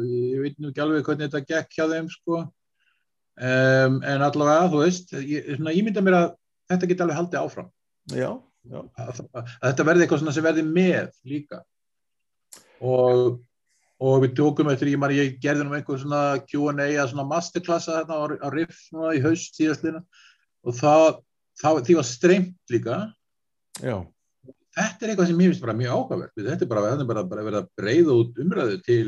ég 0.05 0.41
veit 0.45 0.57
nú 0.57 0.71
ekki 0.71 0.83
alveg 0.83 1.05
hvernig 1.05 1.29
þetta 1.29 1.43
gekk 1.53 1.77
hjá 1.77 1.85
þeim 1.91 2.09
sko. 2.11 2.41
Um, 3.41 3.99
en 4.05 4.25
allavega 4.25 4.71
þú 4.71 4.81
veist 4.83 5.13
ég, 5.17 5.53
svona, 5.55 5.75
ég 5.75 5.85
mynda 5.87 6.03
mér 6.05 6.17
að 6.17 6.27
þetta 6.71 6.89
geti 6.89 7.05
alveg 7.05 7.19
haldið 7.19 7.43
áfram. 7.43 7.69
Já, 8.11 8.31
já, 8.65 8.81
að, 8.81 9.21
að, 9.29 9.53
þetta 9.67 9.87
verði 9.91 10.05
eitthvað 10.05 10.23
svona 10.23 10.35
sem 10.35 10.47
verði 10.49 10.65
með 10.67 11.13
líka. 11.29 11.61
Og 12.81 13.39
og 14.01 14.23
við 14.23 14.31
tókum 14.39 14.71
eftir, 14.71 14.89
ég, 14.95 15.03
ég 15.13 15.35
gerði 15.41 15.67
nú 15.67 15.75
einhver 15.77 15.99
svona 16.01 16.39
Q&A 16.49 17.05
svona 17.09 17.27
masterklassa 17.29 17.99
þarna 17.99 18.17
á, 18.17 18.23
á 18.41 18.47
Riff 18.53 18.79
svona 18.87 19.13
í 19.13 19.21
haust 19.21 19.59
síðastlina 19.59 20.01
og 20.65 20.77
það, 20.77 21.19
það, 21.61 21.81
því 21.85 21.97
var 21.99 22.07
streymt 22.09 22.73
líka. 22.73 22.97
Já, 23.81 23.95
þetta 24.77 25.05
er 25.05 25.13
eitthvað 25.13 25.29
sem 25.31 25.39
mér 25.41 25.51
finnst 25.51 25.65
bara 25.65 25.77
mjög 25.77 25.95
áhugavert. 25.97 26.33
Þetta 26.37 26.65
er 26.65 26.71
bara, 26.71 26.93
er 26.93 27.05
bara, 27.09 27.23
bara 27.33 27.45
verið 27.47 27.61
að 27.61 27.71
breyða 27.81 28.17
út 28.21 28.41
umræðu 28.43 28.77
til, 28.87 29.07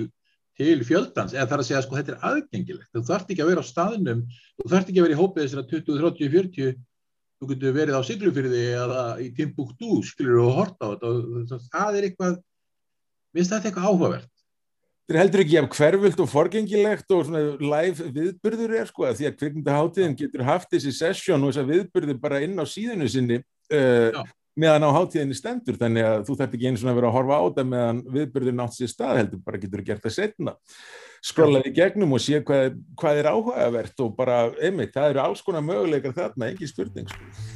til 0.59 0.80
fjöldans. 0.88 1.36
Eða 1.36 1.49
þarf 1.51 1.64
að 1.64 1.70
segja 1.70 1.84
sko 1.86 1.99
þetta 1.99 2.16
er 2.16 2.26
aðgengilegt. 2.32 2.89
Þú 2.93 3.05
þarft 3.11 3.34
ekki 3.34 3.45
að 3.45 3.51
vera 3.53 3.64
á 3.64 3.72
staðnum. 3.72 4.26
Þú 4.59 4.74
þarft 4.74 4.91
ekki 4.91 4.99
að 5.01 5.07
vera 5.07 5.16
í 5.18 5.22
hópið 5.22 5.47
þessara 5.47 5.70
20, 5.72 6.01
30, 6.03 6.34
40 6.38 6.76
þú 7.43 7.49
getur 7.51 7.76
verið 7.76 7.97
á 7.99 8.01
Siglufyrði 8.07 8.61
eða 8.80 9.01
í 9.20 9.32
Timbuktu 9.36 9.97
skilur 10.07 10.45
og 10.45 10.53
horta 10.59 10.88
á 10.88 10.91
þetta. 10.93 11.09
Það- 11.49 11.66
það 11.74 11.97
er 11.97 12.07
eitthvað 12.07 12.38
mér 12.38 13.41
finnst 13.41 13.53
þetta 13.53 13.70
eitthvað 13.70 13.89
áhugavert. 13.89 14.30
Þetta 15.03 15.18
er 15.18 15.20
heldur 15.20 15.41
ekki 15.43 15.57
af 15.59 15.66
hverfult 15.76 16.20
og 16.24 16.30
forgengilegt 16.32 17.11
og 17.11 17.26
svona 17.28 17.41
live 17.59 18.05
viðburður 18.16 18.76
er 18.80 18.86
sko 18.88 19.03
að 19.03 19.18
því 19.20 19.26
að 19.28 19.38
kvikmyndaháttíðin 19.41 20.16
getur 20.22 20.45
haft 20.47 20.70
þessi 20.72 20.93
session 20.95 21.43
og 21.43 21.51
þessa 21.51 21.68
viðburður 21.68 22.22
bara 22.24 22.39
inn 22.45 22.55
á 22.55 22.64
síðinu 22.64 23.09
sinni 23.11 23.41
uh. 23.76 24.24
Meðan 24.60 24.86
á 24.86 24.95
háttíðinni 24.97 25.38
stendur 25.38 25.80
þannig 25.80 26.06
að 26.08 26.28
þú 26.28 26.36
þarf 26.39 26.58
ekki 26.58 26.70
einu 26.70 26.82
svona 26.82 26.93
að 26.93 26.99
vera 26.99 27.10
að 27.10 27.16
horfa 27.18 27.39
á 27.39 27.43
þetta 27.47 27.66
meðan 27.72 28.04
viðburður 28.18 28.58
nátt 28.60 28.78
sér 28.78 28.91
stað 28.91 29.20
heldur 29.22 29.41
bara 29.45 29.62
getur 29.64 29.86
gert 29.88 30.06
það 30.06 30.16
setna 30.18 30.56
skrollaði 31.24 31.72
gegnum 31.74 32.16
og 32.18 32.22
sé 32.22 32.41
hvað, 32.43 32.78
hvað 32.99 33.22
er 33.22 33.30
áhugavert 33.32 34.04
og 34.04 34.16
bara 34.18 34.38
einmitt, 34.60 34.93
það 34.95 35.14
eru 35.14 35.24
alls 35.24 35.43
konar 35.45 35.64
möguleikar 35.66 36.16
þarna, 36.18 36.51
ekki 36.51 36.68
spurning 36.70 37.08
sko. 37.08 37.53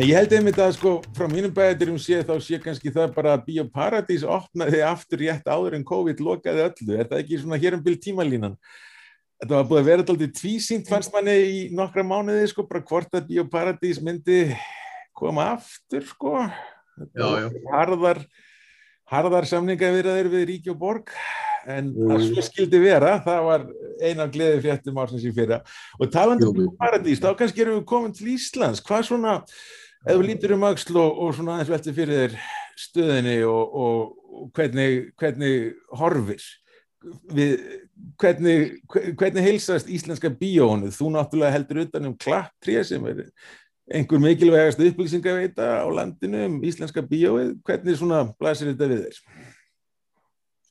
En 0.00 0.06
ég 0.08 0.16
held 0.16 0.30
einmitt 0.32 0.56
að 0.56 0.70
sko 0.78 0.90
frá 1.12 1.26
mínum 1.28 1.50
bæðaturum 1.52 1.98
sé 2.00 2.22
þá 2.24 2.30
sé 2.40 2.56
kannski 2.62 2.88
það 2.88 3.10
bara 3.12 3.34
að 3.36 3.42
Bíóparadís 3.50 4.22
opnaði 4.24 4.78
aftur 4.80 5.20
rétt 5.20 5.50
áður 5.52 5.74
en 5.76 5.84
COVID 5.84 6.22
lokaði 6.24 6.62
öllu. 6.64 6.94
Er 6.94 7.10
það 7.10 7.18
ekki 7.18 7.40
svona 7.42 7.58
hér 7.60 7.76
um 7.76 7.82
byrj 7.84 7.98
tímalínan? 8.06 8.54
Þetta 9.42 9.58
var 9.58 9.66
búið 9.68 9.80
að 9.82 9.90
vera 9.90 10.06
alltaf 10.06 10.32
tvísýnt 10.38 10.88
fannst 10.88 11.12
manni 11.12 11.34
í 11.36 11.58
nokkra 11.76 12.06
mánuði 12.08 12.48
sko, 12.48 12.64
bara 12.70 12.80
hvort 12.88 13.12
að 13.20 13.28
Bíóparadís 13.28 14.00
myndi 14.00 14.38
koma 15.20 15.50
aftur 15.58 16.08
sko. 16.08 16.32
Já, 17.12 17.28
já. 17.44 17.50
Harðar, 17.68 18.24
harðar 19.12 19.50
samninga 19.52 19.92
við 19.98 20.40
Ríki 20.48 20.72
og 20.72 20.80
Borg 20.80 21.12
en 21.68 21.90
það 21.92 22.16
jú. 22.16 22.30
svo 22.30 22.44
skildi 22.44 22.80
vera, 22.80 23.18
það 23.24 23.42
var 23.48 23.66
eina 24.00 24.26
gleði 24.32 24.62
fréttum 24.64 25.00
ársins 25.02 25.26
í 25.28 25.32
fyrra 25.34 25.60
og 25.98 26.08
talandi 26.12 26.48
Jú, 26.48 26.54
um. 26.64 26.72
Paradís, 26.80 27.20
þá 27.20 27.34
kannski 27.38 27.64
erum 27.64 27.80
við 27.80 27.86
komin 27.90 28.16
til 28.16 28.30
Íslands 28.32 28.80
hvað 28.84 29.06
svona, 29.10 29.34
ef 30.06 30.16
þú 30.16 30.24
lítur 30.24 30.54
um 30.56 30.64
axl 30.70 30.96
og, 31.00 31.18
og 31.24 31.34
svona 31.36 31.58
aðeins 31.58 31.72
velti 31.74 31.94
fyrir 31.96 32.22
þér 32.24 32.36
stöðinni 32.80 33.36
og, 33.44 33.74
og, 33.84 34.16
og 34.40 34.50
hvernig, 34.56 35.10
hvernig 35.20 35.54
horfir 36.00 36.44
við, 37.32 37.54
hvernig, 38.20 38.56
hve- 38.92 39.12
hvernig 39.20 39.44
heilsast 39.46 39.88
íslenska 39.92 40.30
bíónu, 40.32 40.90
þú 40.92 41.10
náttúrulega 41.14 41.54
heldur 41.56 41.82
utan 41.86 42.08
um 42.10 42.16
klapptré 42.20 42.80
sem 42.84 43.04
er 43.08 43.22
einhver 43.90 44.20
mikilvægast 44.22 44.80
upplýsingaveita 44.84 45.70
á 45.82 45.86
landinu 45.90 46.44
um 46.46 46.58
íslenska 46.64 47.02
bíóið, 47.02 47.56
hvernig 47.66 47.96
svona 47.98 48.24
blæsir 48.38 48.70
þetta 48.72 48.88
við 48.92 49.00
þér? 49.06 49.22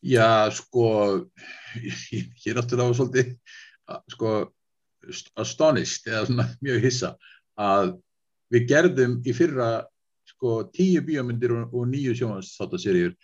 Já, 0.09 0.29
sko, 0.55 0.85
ég 2.15 2.45
er 2.47 2.55
náttúrulega 2.61 2.95
svolítið, 2.95 3.33
sko, 4.13 4.35
astonished 5.35 6.07
eða 6.07 6.21
svona 6.29 6.45
mjög 6.63 6.85
hissa 6.85 7.09
að 7.59 7.97
við 8.53 8.67
gerðum 8.69 9.19
í 9.25 9.35
fyrra, 9.35 9.69
sko, 10.29 10.61
tíu 10.75 11.03
bíómyndir 11.05 11.53
og, 11.55 11.73
og 11.73 11.87
nýju 11.91 12.15
sjónvarsþáttaseríur. 12.19 13.15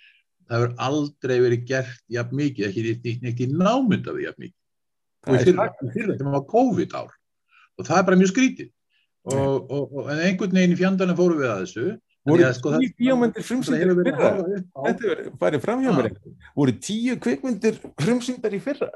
Það 0.46 0.62
hefur 0.62 0.74
aldrei 0.88 1.36
verið 1.42 1.68
gert 1.70 2.02
jafn 2.14 2.38
mikið, 2.38 2.68
ekki, 2.70 2.88
ekki, 2.94 3.14
ekki 3.32 3.52
námynd 3.54 4.10
af 4.10 4.18
því 4.18 4.28
jafn 4.28 4.46
mikið. 4.46 4.58
Og 5.26 5.30
Það 5.30 5.36
í 5.36 5.42
er 5.42 5.48
fyrra, 5.50 5.70
í 5.82 5.94
fyrra 5.96 6.16
þetta 6.16 6.34
var 6.36 6.50
COVID 6.52 6.98
ár 7.00 7.14
og 7.76 7.88
það 7.88 7.98
er 8.00 8.08
bara 8.08 8.20
mjög 8.20 8.32
skrítið. 8.32 8.72
Og, 9.26 9.72
og, 9.74 9.96
og 9.98 10.10
en 10.14 10.22
einhvern 10.22 10.54
veginn 10.54 10.76
í 10.76 10.80
fjandanum 10.80 11.18
fórum 11.18 11.40
við 11.42 11.50
að 11.50 11.64
þessu. 11.64 11.86
Voru 12.26 12.50
sko, 12.58 12.72
tíu 12.82 12.94
bíómyndir 12.98 13.46
frumsýndar 13.46 13.92
í 13.92 13.96
verið 14.00 14.20
fyrra? 14.20 14.60
Þetta 14.86 15.10
er 15.14 15.24
farið 15.42 15.64
fram 15.66 15.84
hjá 15.84 15.92
mér 15.94 16.10
ekki. 16.10 16.34
Voru 16.58 16.76
tíu 16.88 17.18
kvikmyndir 17.22 17.80
frumsýndar 18.02 18.56
í 18.56 18.60
fyrra? 18.66 18.90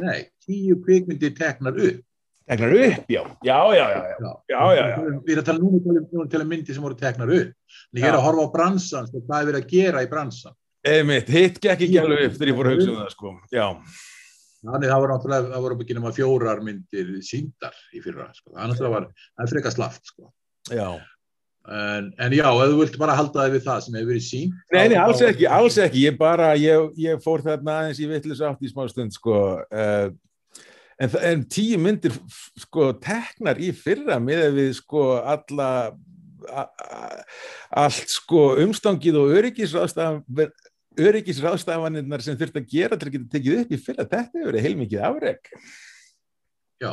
Nei, 0.00 0.20
tíu 0.44 0.78
kvikmyndir 0.84 1.34
teknar 1.36 1.76
upp. 1.76 2.04
Tegnar 2.44 2.74
upp, 2.76 3.04
já. 3.08 3.22
Já, 3.46 3.58
já, 3.72 3.84
já. 3.94 4.00
já. 4.10 4.32
Já, 4.52 4.62
já, 4.76 4.82
já. 4.90 4.96
Við 5.24 5.32
erum 5.32 5.42
að 5.42 5.46
tala 5.48 5.62
núna 5.62 5.78
til, 5.84 6.00
núna 6.12 6.26
til 6.32 6.40
að 6.42 6.50
myndi 6.50 6.76
sem 6.76 6.84
voru 6.84 6.98
teknar 7.00 7.32
upp. 7.38 7.54
En 7.94 8.02
ég 8.02 8.08
er 8.10 8.18
að 8.18 8.26
horfa 8.26 8.44
á 8.44 8.54
bransan, 8.58 9.06
sko, 9.08 9.22
hvað 9.24 9.38
er 9.38 9.48
verið 9.50 9.62
að 9.62 9.70
gera 9.72 10.02
í 10.04 10.10
bransan. 10.10 10.56
Einmitt, 10.84 11.30
hitt 11.32 11.56
gekk 11.62 11.86
ekki 11.86 12.02
alveg 12.02 12.26
upp 12.26 12.36
þegar 12.36 12.50
ég 12.52 12.58
fór 12.58 12.68
að 12.68 12.76
hugsa 12.76 12.90
um 12.92 12.98
það, 13.00 13.14
sko. 13.14 13.32
Já, 13.54 13.66
Þannig 14.64 14.88
það 14.88 15.02
voru 15.02 15.12
náttúrulega, 15.12 15.48
það 15.52 15.64
voru 15.64 15.76
ekki 15.84 15.96
nema 15.98 16.12
fjórar 16.16 16.60
myndir 16.64 17.08
síndar 17.24 17.74
í 17.92 18.00
fyrra. 18.04 18.30
Sko. 18.32 18.52
Það 18.54 18.62
er 18.62 18.70
náttúrulega 18.70 18.94
var, 18.94 19.08
það 19.34 19.44
er 19.44 19.50
frekar 19.52 19.74
slaft, 19.74 20.06
sko. 20.12 20.30
já. 20.72 20.86
En, 21.64 22.10
en 22.20 22.34
já, 22.36 22.44
ef 22.44 22.72
þú 22.72 22.80
vilt 22.82 22.96
bara 23.00 23.16
halda 23.16 23.46
þig 23.46 23.54
við 23.54 23.62
það 23.64 23.84
sem 23.84 23.94
hefur 23.96 24.10
verið 24.10 24.24
sínt. 24.26 24.56
Nei, 24.72 24.82
nei, 24.92 24.98
alls 25.00 25.22
ekki, 25.24 25.46
alls 25.48 25.78
ekki. 25.80 26.02
Ég 26.04 26.18
bara, 26.20 26.50
ég, 26.60 26.90
ég 27.00 27.22
fór 27.24 27.44
þarna 27.44 27.78
aðeins 27.80 28.00
í 28.04 28.08
vittlis 28.10 28.42
átt 28.44 28.64
í 28.64 28.72
smá 28.72 28.84
stund, 28.92 29.16
sko. 29.16 29.38
Uh, 29.72 30.10
en, 30.98 31.14
en 31.30 31.46
tíu 31.50 31.78
myndir, 31.82 32.14
sko, 32.64 32.92
teknar 33.02 33.60
í 33.62 33.70
fyrra 33.76 34.20
með 34.22 34.44
við, 34.58 34.70
sko, 34.78 35.06
alla, 35.20 35.70
a, 36.50 36.66
a, 36.66 37.00
allt, 37.84 38.12
sko, 38.12 38.52
umstangið 38.64 39.18
og 39.22 39.34
öryggisráðstaf, 39.40 40.22
öryggisráðstafanirnar 40.94 42.22
sem 42.22 42.38
þurft 42.38 42.60
að 42.60 42.70
gera 42.70 42.98
til 42.98 43.08
að 43.08 43.16
geta 43.16 43.32
tekið 43.34 43.64
upp 43.64 43.74
í 43.74 43.80
fyrra. 43.82 44.04
Þetta 44.06 44.22
hefur 44.28 44.50
verið 44.52 44.66
heilmikið 44.68 45.06
afreg. 45.08 45.50
Já. 46.82 46.92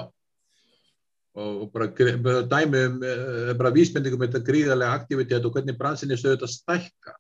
Og, 1.32 1.52
og 1.64 1.68
bara, 1.72 1.88
gre- 1.95 2.18
bara 2.20 2.41
dæmi 2.43 2.80
um, 2.89 2.95
eh, 3.08 3.52
bara 3.56 3.72
vísbendingum 3.72 4.24
þetta 4.26 4.41
gríðarlega 4.47 4.97
aktivitet 4.99 5.45
og 5.47 5.54
hvernig 5.56 5.78
bransin 5.80 6.12
er 6.12 6.20
stöðut 6.20 6.43
að 6.47 6.56
stækka. 6.58 7.14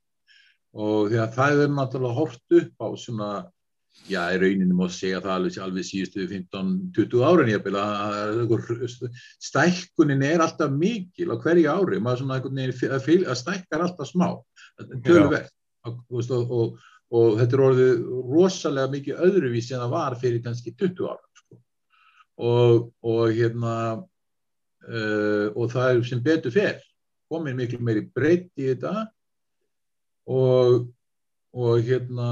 Og 0.71 1.11
því 1.11 1.19
að 1.21 1.37
það 1.37 1.61
er 1.65 1.71
náttúrulega 1.75 2.17
hort 2.17 2.57
upp 2.59 2.83
á 2.83 2.87
svona, 2.99 3.29
já, 4.09 4.21
í 4.33 4.39
rauninni 4.41 4.75
má 4.75 4.85
segja 4.91 5.21
það 5.23 5.33
alveg, 5.35 5.57
alveg 5.65 5.87
síðustu 5.87 6.27
15-20 6.29 7.25
árin 7.27 7.51
ég 7.51 7.67
að 7.81 8.43
stækkunin 9.47 10.23
er 10.27 10.43
alltaf 10.43 10.71
mikil 10.73 11.31
á 11.33 11.35
hverju 11.41 11.73
ári, 11.73 11.99
maður 12.03 12.23
svona 12.23 12.39
að, 12.41 13.01
fylg, 13.05 13.27
að 13.27 13.41
stækkar 13.41 13.85
alltaf 13.87 14.11
smá, 14.11 14.29
töluvert. 15.05 15.53
Og, 15.87 16.01
og, 16.13 16.51
og, 16.53 16.81
og 17.11 17.39
þetta 17.39 17.57
er 17.57 17.65
orðið 17.65 18.01
rosalega 18.29 18.93
mikið 18.93 19.21
öðruvísi 19.27 19.73
en 19.73 19.81
það 19.81 19.93
var 19.95 20.15
fyrir 20.21 20.43
kannski 20.45 20.75
20 20.77 21.07
ára. 21.09 21.25
Sko 21.39 21.57
og, 22.41 22.91
og 23.05 23.33
hérna 23.35 23.73
uh, 23.97 25.47
og 25.55 25.71
það 25.73 25.89
er 25.89 26.05
sem 26.07 26.23
betur 26.23 26.53
fer 26.53 26.79
komin 27.31 27.57
miklu 27.57 27.79
meiri 27.83 28.05
breytt 28.13 28.51
í 28.59 28.71
þetta 28.71 29.05
og 30.31 30.89
og 31.51 31.81
hérna 31.83 32.29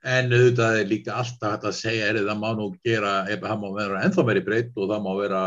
en 0.00 0.32
auðvitað 0.32 0.78
er 0.80 0.88
líka 0.88 1.16
alltaf 1.20 1.56
hægt 1.56 1.66
að 1.68 1.76
segja 1.76 2.06
er 2.08 2.20
það 2.22 2.38
má 2.40 2.48
nú 2.56 2.70
gera, 2.84 3.14
það 3.28 3.58
má 3.60 3.68
vera 3.76 4.04
ennþá 4.06 4.24
meiri 4.26 4.44
breytt 4.46 4.78
og 4.80 4.88
það 4.88 5.02
má 5.04 5.10
vera 5.18 5.42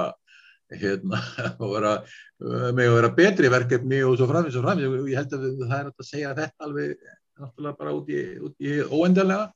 hérna, 0.73 1.21
með 2.75 2.83
að 2.85 2.97
vera 2.97 3.13
betri 3.17 3.51
verkefni 3.53 4.03
og 4.05 4.17
svo 4.19 4.27
framins 4.29 4.57
og 4.59 4.65
framins 4.65 4.89
og 4.89 5.09
ég 5.09 5.19
held 5.21 5.33
að 5.37 5.47
það 5.63 5.77
er 5.79 5.87
hægt 5.87 6.05
að 6.05 6.09
segja 6.09 6.35
þetta 6.37 6.67
alveg 6.67 6.93
náttúrulega 7.41 7.79
bara 7.79 7.95
út 7.97 8.13
í, 8.13 8.21
út 8.45 8.61
í 8.61 8.75
óendarlega 8.93 9.49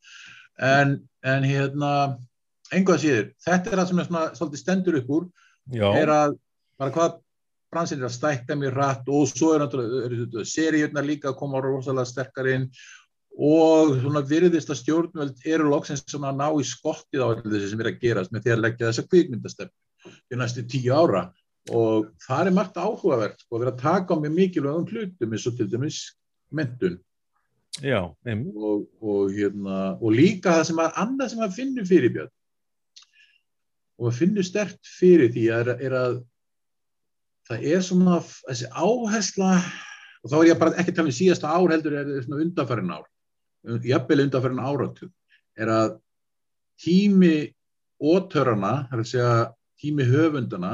en, 0.65 0.97
en 1.21 1.45
hérna 1.45 1.91
einhvað 2.73 3.03
síður, 3.03 3.29
þetta 3.45 3.71
er 3.71 3.79
það 3.79 3.89
sem 3.91 4.01
er 4.01 4.09
svona 4.09 4.25
svolítið 4.35 4.63
stendur 4.63 4.99
upp 4.99 5.13
úr, 5.13 5.27
Já, 5.71 5.87
er 5.99 6.11
að 6.11 6.37
bara 6.79 6.93
hvað 6.95 7.17
bransin 7.71 8.01
er 8.01 8.07
að 8.07 8.15
stækka 8.15 8.57
mjög 8.57 8.77
rætt 8.77 9.09
og 9.11 9.27
svo 9.29 9.53
er 9.53 9.63
náttúrulega 9.63 10.45
seríurnar 10.47 11.05
líka 11.05 11.31
að 11.31 11.39
koma 11.41 11.61
rosalega 11.63 12.09
sterkar 12.09 12.49
inn 12.53 12.67
og 13.38 13.97
svona 14.01 14.23
virðist 14.25 14.71
að 14.73 14.79
stjórnvöld 14.81 15.43
eru 15.45 15.67
loksins 15.69 16.01
svona 16.07 16.31
að 16.31 16.39
ná 16.41 16.47
í 16.57 16.65
skottið 16.65 17.21
á 17.21 17.27
þessi 17.38 17.71
sem 17.71 17.83
er 17.83 17.91
að 17.91 17.99
gerast 18.01 18.33
með 18.33 18.45
því 18.45 18.53
að 18.53 18.63
leggja 18.63 18.88
þessa 18.88 19.07
kvikmyndastefn 19.11 20.13
í 20.33 20.39
næstu 20.39 20.63
tíu 20.65 20.95
ára. 20.95 21.27
Og 21.67 22.07
það 22.23 22.47
er 22.47 22.55
margt 22.55 22.79
áhugavert 22.79 23.41
sko, 23.43 23.57
að 23.57 23.63
vera 23.65 23.73
að 23.75 23.81
taka 23.81 24.15
á 24.15 24.21
mjög 24.23 24.38
mikilvægum 24.38 24.88
hlutum 24.88 25.35
eins 25.35 25.47
og 25.49 25.57
til 25.57 25.67
dæmis 25.69 25.99
mentun 26.55 26.95
já, 27.83 27.99
og, 28.55 28.88
og, 29.01 29.31
hérna, 29.35 29.97
og 30.01 30.15
líka 30.15 30.55
það 30.57 30.63
sem 30.69 30.81
að 30.81 31.01
annað 31.03 31.33
sem 31.33 31.43
að 31.43 31.57
finnur 31.57 31.88
fyrir 31.89 32.13
Björn 32.15 32.33
og 33.97 34.09
að 34.09 34.17
finnur 34.21 34.47
stert 34.47 34.79
fyrir 34.97 35.33
því 35.33 35.45
er, 35.57 35.73
er 35.75 35.97
að 35.97 36.17
það 37.49 37.67
er 37.73 37.85
svona 37.85 38.21
þessi 38.23 38.71
áhersla 38.71 39.51
og 39.57 40.31
þá 40.31 40.38
er 40.39 40.49
ég 40.49 40.61
bara 40.61 40.79
ekki 40.79 40.93
að 40.93 40.99
tala 40.99 41.11
um 41.11 41.19
síðasta 41.19 41.53
ár 41.53 41.75
heldur 41.75 41.97
er 41.97 42.09
það 42.09 42.25
svona 42.25 42.43
undanfærin 42.45 42.95
ár 42.97 43.05
jafnvel 43.88 44.26
undanfærin 44.26 44.63
áratug 44.63 45.11
er 45.57 45.72
að 45.74 45.95
tími 46.82 47.36
ótörana, 47.97 48.88
það 48.89 48.97
er 48.97 49.03
að 49.03 49.11
segja 49.11 49.32
tími 49.82 50.05
höfundana 50.07 50.74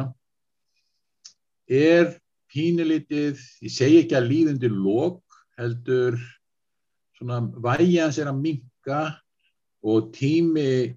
er 1.72 2.18
pínulítið, 2.54 3.40
ég 3.64 3.74
segi 3.74 4.02
ekki 4.04 4.18
að 4.18 4.30
líðundir 4.30 4.74
lók 4.76 5.24
heldur 5.58 6.20
svona 7.18 7.40
vægi 7.64 8.02
hans 8.02 8.20
er 8.22 8.30
að 8.30 8.42
minka 8.44 9.00
og 9.84 10.12
tími 10.16 10.94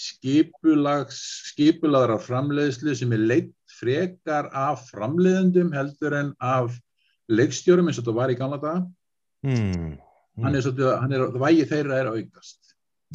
skipulagra 0.00 2.18
framleiðslu 2.24 2.94
sem 2.96 3.16
er 3.16 3.26
leitt 3.32 3.56
frekar 3.80 4.48
af 4.56 4.86
framleiðendum 4.92 5.74
heldur 5.74 6.16
en 6.16 6.30
af 6.40 6.78
leikstjórum 7.30 7.88
eins 7.88 7.98
og 7.98 8.06
þetta 8.06 8.16
var 8.16 8.32
í 8.32 8.38
gamla 8.38 8.60
daga. 8.62 8.86
Hann 10.44 10.56
er 10.56 10.64
svolítið, 10.64 10.90
hann 11.02 11.14
er, 11.16 11.26
vægi 11.42 11.66
þeirra 11.70 12.00
er 12.00 12.10
aukast. 12.14 12.58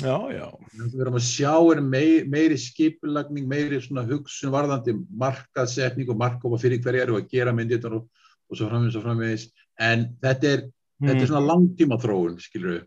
Já, 0.04 0.16
já. 0.34 0.46
Við 0.76 1.02
erum 1.06 1.16
að 1.16 1.24
sjá 1.24 1.54
er 1.72 1.82
meiri, 1.84 2.24
meiri 2.28 2.58
skipulagning, 2.60 3.48
meiri 3.48 3.80
svona 3.84 4.04
hugsun 4.10 4.52
varðandi 4.52 4.98
markaðsetning 5.24 6.12
og 6.12 6.20
markkópa 6.20 6.60
fyrir 6.60 6.82
hverja 6.84 7.06
eru 7.06 7.20
að 7.22 7.30
gera 7.32 7.56
myndir 7.56 7.86
og, 7.88 8.10
og 8.50 8.60
svo 8.60 8.68
framvegis 8.68 9.00
og 9.00 9.06
framvegis. 9.08 9.50
En 9.80 10.10
þetta 10.24 10.52
er, 10.52 10.66
þetta 11.06 11.22
er 11.22 11.32
svona 11.32 11.48
langtíma 11.48 12.00
þróun, 12.04 12.36
skilur 12.44 12.74
við. 12.76 12.84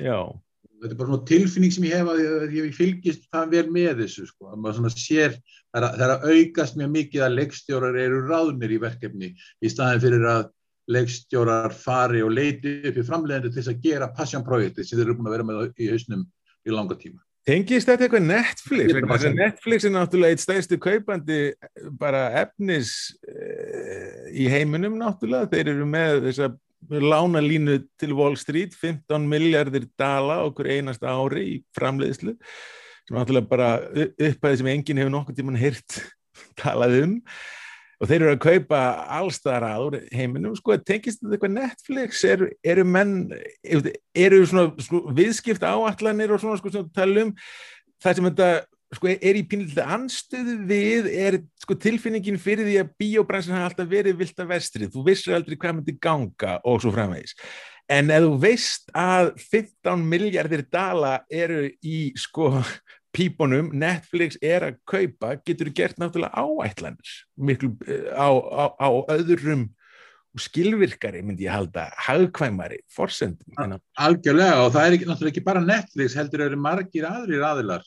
Já, 0.00 0.20
þetta 0.78 0.94
er 0.94 0.98
bara 0.98 1.10
svona 1.10 1.28
tilfinning 1.28 1.74
sem 1.74 1.86
ég 1.88 2.00
hef 2.00 2.10
að 2.12 2.20
ég, 2.22 2.56
ég 2.58 2.76
fylgist 2.76 3.24
það 3.32 3.54
vel 3.54 3.64
með 3.74 4.02
þessu 4.02 4.26
sko. 4.28 4.50
að 4.52 4.60
maður 4.62 4.78
svona 4.78 4.92
sér, 4.94 5.36
það 5.74 5.86
að, 5.86 5.96
það 5.98 6.04
er 6.06 6.14
að 6.14 6.26
aukast 6.32 6.78
mjög 6.78 6.92
mikið 6.94 7.24
að 7.26 7.36
leikstjórar 7.38 7.98
eru 8.04 8.20
ráðnir 8.28 8.74
í 8.74 8.80
verkefni 8.82 9.30
í 9.34 9.72
staðin 9.72 10.04
fyrir 10.04 10.28
að 10.32 10.46
leikstjórar 10.88 11.72
fari 11.76 12.22
og 12.24 12.32
leiti 12.32 12.78
upp 12.88 12.96
í 13.00 13.04
framleiðandi 13.06 13.50
til 13.52 13.60
þess 13.62 13.72
að 13.74 13.80
gera 13.84 14.10
passjónprojekti 14.16 14.84
sem 14.86 14.98
þeir 14.98 15.06
eru 15.10 15.16
búin 15.18 15.30
að 15.30 15.34
vera 15.36 15.48
með 15.48 15.64
í 15.84 15.88
hausnum 15.92 16.22
í 16.68 16.72
langa 16.74 16.96
tíma. 17.00 17.20
Tengist 17.48 17.88
þetta 17.88 18.04
eitthvað 18.04 18.26
Netflix? 18.28 18.94
Að- 18.98 19.36
Netflix 19.38 19.84
er 19.88 19.92
náttúrulega 19.94 20.36
eitt 20.36 20.42
stæðstu 20.42 20.76
kaupandi 20.84 21.38
eh, 21.54 21.68
bara 22.00 22.26
efnis 22.42 22.90
uh, 23.24 24.26
í 24.36 24.48
heiminum 24.52 24.98
náttúrulega. 25.00 25.48
Þeir 25.54 25.70
eru 25.72 25.86
með 25.88 26.26
þess 26.26 26.42
að 26.48 26.58
lána 27.08 27.40
línu 27.42 27.78
til 27.98 28.12
Wall 28.18 28.36
Street, 28.38 28.76
15 28.76 29.24
miljardir 29.30 29.88
dala 29.98 30.42
okkur 30.46 30.68
einasta 30.76 31.10
ári 31.10 31.46
í 31.54 31.56
framleiðslu. 31.76 32.36
Sem 33.08 33.16
náttúrulega 33.16 33.48
bara 33.48 33.70
upphæði 34.28 34.60
sem 34.60 34.68
enginn 34.74 35.00
hefur 35.00 35.14
nokkuð 35.16 35.40
tíman 35.40 35.56
heyrt 35.60 36.02
talað 36.60 36.98
um. 37.02 37.16
Og 37.98 38.06
þeir 38.06 38.22
eru 38.22 38.32
að 38.36 38.42
kaupa 38.44 38.80
allstaðar 39.18 39.64
að 39.66 39.84
úr 39.84 39.94
heiminum, 40.14 40.54
sko, 40.54 40.76
tengist 40.86 41.18
þetta 41.18 41.34
eitthvað 41.34 41.54
Netflix, 41.56 42.20
eru, 42.30 42.48
eru 42.62 42.84
menn, 42.86 43.14
eru 44.14 44.42
svona, 44.46 44.70
svona 44.86 45.14
viðskipt 45.18 45.66
áallanir 45.66 46.34
og 46.34 46.42
svona, 46.42 46.60
sko, 46.60 46.70
sem 46.74 46.90
tala 46.94 47.24
um, 47.26 47.32
það 48.04 48.20
sem 48.20 48.28
þetta, 48.28 48.50
sko, 48.94 49.10
er 49.16 49.40
í 49.40 49.42
pínlítið 49.50 49.90
anstöðu 49.96 50.54
við, 50.70 51.08
er, 51.26 51.40
sko, 51.64 51.74
tilfinningin 51.82 52.38
fyrir 52.42 52.70
því 52.70 52.76
að 52.84 52.94
bíóbransin 53.02 53.56
hafa 53.58 53.72
alltaf 53.72 53.90
verið 53.90 54.22
vilt 54.22 54.44
að 54.44 54.52
vestrið, 54.54 54.94
þú 54.94 55.04
vissir 55.10 55.34
aldrei 55.34 55.58
hvað 55.58 55.76
myndi 55.80 55.98
ganga 55.98 56.54
og 56.62 56.78
svo 56.84 56.94
framvegis. 56.94 57.34
En 57.88 58.12
ef 58.12 58.20
þú 58.20 58.32
veist 58.44 58.90
að 58.92 59.32
15 59.40 60.06
miljardir 60.06 60.66
dala 60.70 61.16
eru 61.32 61.64
í, 61.82 62.12
sko, 62.20 62.52
pípunum, 63.18 63.72
Netflix 63.74 64.38
er 64.42 64.68
að 64.68 64.78
kaupa, 64.88 65.34
getur 65.46 65.72
gert 65.74 65.98
náttúrulega 65.98 66.38
áætlanir 66.38 67.16
miklu 67.50 67.72
eh, 67.90 68.08
á, 68.14 68.28
á, 68.30 68.64
á 68.78 68.88
öðrum 69.18 69.66
skilvirkari, 70.38 71.22
myndi 71.26 71.46
ég 71.48 71.54
halda, 71.54 71.88
hagkvæmari, 72.06 72.78
að- 73.58 73.80
Algjörlega 74.06 74.58
og 74.64 74.72
það 74.74 74.84
er 74.86 74.96
ekki, 74.98 75.06
náttúrulega 75.08 75.32
ekki 75.34 75.44
bara 75.48 75.62
Netflix 75.64 76.14
heldur 76.14 76.44
eru 76.46 76.58
margir 76.62 77.08
aðrir 77.08 77.42
aðilar 77.48 77.82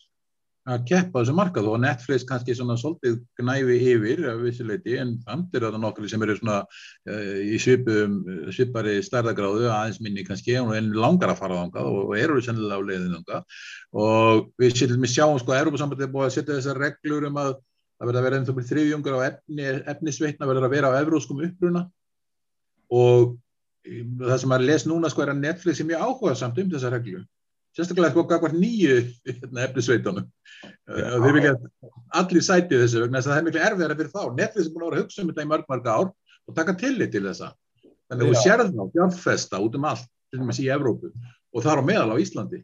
að 0.70 0.84
keppa 0.86 1.18
á 1.18 1.22
þessu 1.24 1.34
markað 1.34 1.68
og 1.72 1.80
Netflix 1.82 2.26
kannski 2.30 2.53
svona 2.53 2.76
svolítið 2.78 3.16
gnæfi 3.39 3.78
yfir 3.95 4.20
af 4.30 4.43
vissuleiti 4.43 4.97
en 5.01 5.16
samt 5.26 5.55
eru 5.57 5.72
það 5.74 5.82
nokkru 5.82 6.09
sem 6.09 6.22
eru 6.22 6.36
svona 6.38 6.57
uh, 6.62 7.39
í 7.41 7.57
svipum, 7.62 8.20
svipari 8.53 8.99
stærðagráðu 9.01 9.72
aðeins 9.74 9.97
minni 10.05 10.26
kannski 10.28 10.59
en 10.62 10.93
langar 10.93 11.34
að 11.34 11.41
fara 11.41 11.57
þangað 11.64 11.89
og, 11.89 11.99
og 12.12 12.16
eru 12.20 12.38
sennilega 12.45 12.78
á 12.78 12.88
leiðin 12.91 13.18
þangað. 13.18 13.59
Og 14.05 14.45
við 14.62 15.09
sjáum 15.09 15.41
sko 15.41 15.55
að 15.55 15.64
Europasambandið 15.64 16.07
er 16.07 16.14
búið 16.14 16.30
að 16.30 16.36
setja 16.38 16.59
þessar 16.59 16.82
reglur 16.86 17.28
um 17.32 17.41
að 17.41 17.51
það 17.57 18.12
verður 18.12 18.22
að 18.22 18.30
vera 18.30 18.41
ennþá 18.41 18.57
byrð 18.57 18.72
þriðjungur 18.72 19.18
á 19.18 19.22
efni, 19.32 19.70
efnisveitna 19.95 20.49
verður 20.49 20.70
að 20.70 20.76
vera 20.78 20.93
á 20.93 20.99
evróskum 21.01 21.41
uppruna. 21.45 21.88
Og 22.93 23.38
það 23.82 24.38
sem 24.38 24.51
maður 24.51 24.70
les 24.70 24.86
núna 24.86 25.09
sko 25.09 25.26
er 25.26 25.34
að 25.34 25.41
Netflix 25.41 25.82
er 25.82 25.89
mjög 25.89 26.05
áhuga 26.05 26.38
samt 26.38 26.59
um 26.62 26.70
þessa 26.70 26.93
reglu 26.93 27.26
sérstaklega 27.78 28.11
sko 28.13 28.24
gagvart 28.30 28.57
nýju 28.57 28.97
hérna, 29.28 29.65
efnisveitunum. 29.67 30.26
Já. 30.61 31.05
þeir 31.24 31.36
vilja 31.38 31.53
allir 32.19 32.45
sæti 32.45 32.80
þessu 32.82 33.03
vegna 33.05 33.19
þess 33.19 33.30
að 33.30 33.34
það 33.34 33.39
er 33.41 33.45
miklu 33.47 33.61
erfiðara 33.67 33.99
fyrir 33.99 34.11
þá. 34.15 34.24
Netflix 34.39 34.67
er 34.67 34.74
búin 34.74 34.84
að 34.84 34.89
vera 34.89 34.99
að 34.99 35.05
hugsa 35.05 35.22
um 35.22 35.32
þetta 35.32 35.45
í 35.45 35.51
mörg 35.51 35.69
mörg 35.72 35.88
ár 35.88 36.09
og 36.11 36.57
taka 36.57 36.76
tillit 36.82 37.13
til 37.13 37.24
þessa. 37.28 37.53
Þannig 38.11 38.26
að 38.26 38.34
þú 38.34 38.43
sérð 38.43 38.76
þá 38.76 38.84
fjárfesta 38.97 39.63
út 39.63 39.80
um 39.80 39.88
allt 39.88 40.11
til 40.32 40.41
dæmis 40.41 40.59
í 40.61 40.67
Evrópu 40.76 41.11
og 41.11 41.65
þar 41.65 41.82
á 41.82 41.88
meðal 41.88 42.15
á 42.15 42.22
Íslandi. 42.22 42.61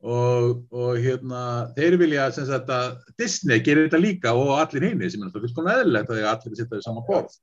Og, 0.00 0.62
og 0.72 0.96
hérna 0.96 1.40
þeir 1.76 1.98
vilja 2.00 2.30
sem 2.32 2.46
sagt 2.48 2.70
að 2.72 2.94
Disney 3.20 3.60
gerir 3.60 3.84
þetta 3.84 4.00
líka 4.00 4.32
og 4.32 4.54
allir 4.56 4.86
hinni 4.88 5.10
sem 5.12 5.20
er 5.20 5.28
náttúrulega 5.28 5.50
fullkomlega 5.50 5.82
eðlilegt 5.84 6.12
að 6.14 6.28
allir 6.30 6.54
setja 6.56 6.78
þau 6.78 6.86
saman 6.86 7.04
borð. 7.04 7.34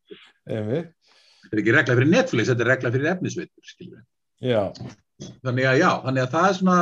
Einmitt. 0.50 0.96
þetta 1.44 1.54
er 1.54 1.62
ekki 1.62 1.76
regla 1.76 1.98
fyrir 2.00 2.10
Netflix, 2.16 2.50
þetta 2.50 2.66
er 2.66 2.72
regla 2.74 2.94
fyrir 2.96 3.12
efnisveitur 3.14 3.70
skilur 3.70 4.00
við 4.00 4.50
Já, 4.50 4.64
þannig 5.46 5.68
að 5.68 5.82
já, 5.82 5.90
þannig 6.06 6.24
að 6.24 6.34
það 6.34 6.48
er 6.48 6.58
svona 6.60 6.78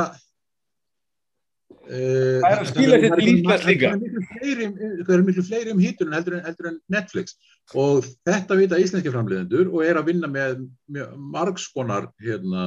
uh, 1.86 2.38
Það 2.42 2.48
er 2.50 2.62
að 2.62 2.70
sér 2.70 3.06
til 3.06 3.28
Íslands 3.32 3.66
líka. 3.68 3.90
það 3.90 3.96
er 3.96 4.02
miklu 4.04 4.24
fleiri, 4.30 4.68
það 5.02 5.14
er 5.16 5.26
miklu 5.28 5.44
fleiri 5.50 5.74
um 5.74 5.82
hýtur 5.82 6.10
en 6.10 6.16
heldur, 6.18 6.38
heldur 6.46 6.70
en 6.72 6.78
Netflix. 6.92 7.36
Og 7.74 8.06
þetta 8.28 8.58
vita 8.60 8.80
íslenski 8.82 9.12
framleiðendur 9.14 9.72
og 9.72 9.84
er 9.86 10.00
að 10.00 10.12
vinna 10.12 10.30
með, 10.30 10.64
með 10.92 11.12
margskonar 11.36 12.10
hérna, 12.22 12.64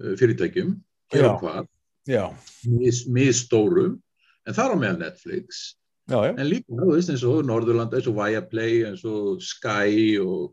uh, 0.00 0.14
fyrirtækjum 0.20 0.74
hér 1.12 1.28
og 1.28 1.42
hvað, 1.42 1.68
misstórum 3.12 3.98
en 4.48 4.56
þar 4.56 4.74
á 4.74 4.76
meðal 4.78 5.00
Netflix. 5.06 5.62
Já, 6.10 6.18
já. 6.26 6.32
en 6.34 6.48
líka, 6.48 6.74
þú 6.74 6.94
veist, 6.96 7.10
eins 7.12 7.22
og 7.24 7.44
Norðurlanda 7.46 7.98
eins 7.98 8.08
og 8.10 8.16
Viaplay, 8.16 8.80
eins 8.88 9.04
og 9.06 9.38
Sky 9.44 10.18
og 10.18 10.50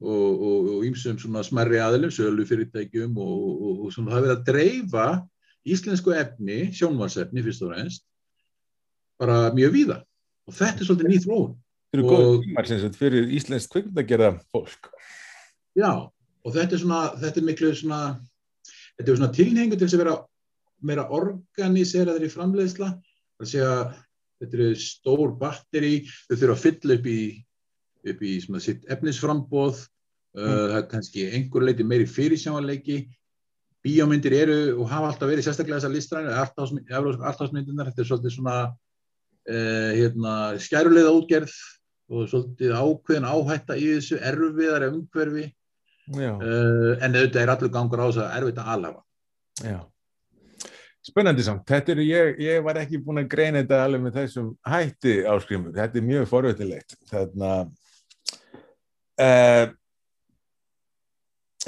og, 0.00 0.84
ímsum 0.86 1.18
svona 1.18 1.42
smerri 1.46 1.80
aðilum, 1.82 2.12
sölu 2.14 2.44
fyrirtækjum 2.46 3.16
og, 3.18 3.38
og, 3.38 3.80
og 3.86 3.94
svona 3.94 4.12
það 4.12 4.18
er 4.18 4.26
verið 4.26 4.36
að 4.36 4.44
dreifa 4.46 5.06
íslensku 5.68 6.14
efni, 6.14 6.58
sjónvarsefni 6.76 7.42
fyrst 7.44 7.64
og 7.66 7.72
reynst, 7.74 8.04
bara 9.18 9.48
mjög 9.56 9.74
víða. 9.74 9.98
Og 10.48 10.54
þetta 10.56 10.80
er 10.84 10.88
svolítið 10.88 11.10
nýð 11.12 11.26
þróun. 11.26 11.50
Þetta 11.88 11.98
eru 11.98 12.06
Og- 12.06 12.12
góð 12.22 12.38
tímar 12.44 12.68
sem 12.68 12.80
sagt 12.80 12.96
fyrir 13.00 13.28
íslenskt 13.36 13.72
kvikmyndagerða 13.72 14.30
fólk. 14.54 14.90
já, 15.78 15.92
og 16.44 16.54
þetta 16.54 16.72
er 16.74 16.78
svona 16.78 17.02
þetta 17.18 17.38
er 17.40 17.44
miklu 17.48 17.74
svona 17.74 18.00
þetta 18.98 19.10
er 19.12 19.16
svona 19.16 19.32
tilhengu 19.32 19.76
til 19.78 19.86
að 19.88 19.98
vera 19.98 20.16
meira 20.82 21.08
organiséraður 21.10 22.24
í 22.26 22.30
framleiðsla. 22.32 22.88
Það 23.38 23.54
er 23.54 23.66
að 23.66 23.94
þetta 24.38 24.58
eru 24.58 24.74
stór 24.74 25.38
batteri, 25.38 25.94
þau 26.28 26.36
þurfa 26.36 26.54
að 26.54 26.64
fylla 26.64 26.94
upp 26.94 27.06
í 27.06 27.20
upp 28.12 28.24
í 28.26 28.34
sitt 28.64 28.84
efnisframbóð 28.90 29.78
uh, 29.78 30.42
það 30.42 30.76
er 30.80 30.86
kannski 30.92 31.26
einhver 31.34 31.66
leiti 31.68 31.86
meiri 31.86 32.08
fyrirsjáanleiki 32.10 32.98
bíómyndir 33.84 34.34
eru 34.34 34.58
og 34.82 34.90
hafa 34.90 35.12
alltaf 35.12 35.30
verið 35.30 35.46
sérstaklega 35.46 35.80
þessar 35.80 35.94
listræðinu 35.94 37.24
artásmyndirnar, 37.30 37.90
þetta 37.90 38.04
er 38.04 38.08
svolítið 38.10 38.34
svona 38.34 38.56
uh, 38.68 39.90
hérna, 39.94 40.34
skæruleiða 40.62 41.14
útgerð 41.14 41.54
og 42.08 42.30
svolítið 42.32 42.74
ákveðin 42.74 43.28
áhætta 43.28 43.76
í 43.78 43.92
þessu 43.98 44.18
erfiðar 44.18 44.88
umhverfi 44.90 45.50
Já, 46.08 46.32
uh, 46.32 46.94
en 47.04 47.14
auðvitað 47.14 47.42
er 47.42 47.52
allur 47.52 47.72
gangur 47.72 48.00
á 48.00 48.06
þess 48.08 48.24
að 48.24 48.34
erfitt 48.40 48.60
að 48.62 48.74
alhafa 48.74 49.68
já. 49.68 49.78
Spennandi 51.08 51.44
samt. 51.44 51.64
Þetta 51.68 51.94
eru, 51.94 52.04
ég, 52.04 52.40
ég 52.42 52.64
var 52.64 52.78
ekki 52.82 53.00
búin 53.00 53.22
að 53.22 53.30
greina 53.32 53.62
þetta 53.62 53.80
alveg 53.84 54.02
með 54.04 54.16
þessum 54.18 54.48
hætti 54.68 55.14
áskrimur. 55.30 55.72
Þetta 55.76 56.00
er 56.00 56.04
mjög 56.04 56.26
forveitilegt. 56.28 56.96
Þarna, 57.08 57.52
uh, 59.18 59.68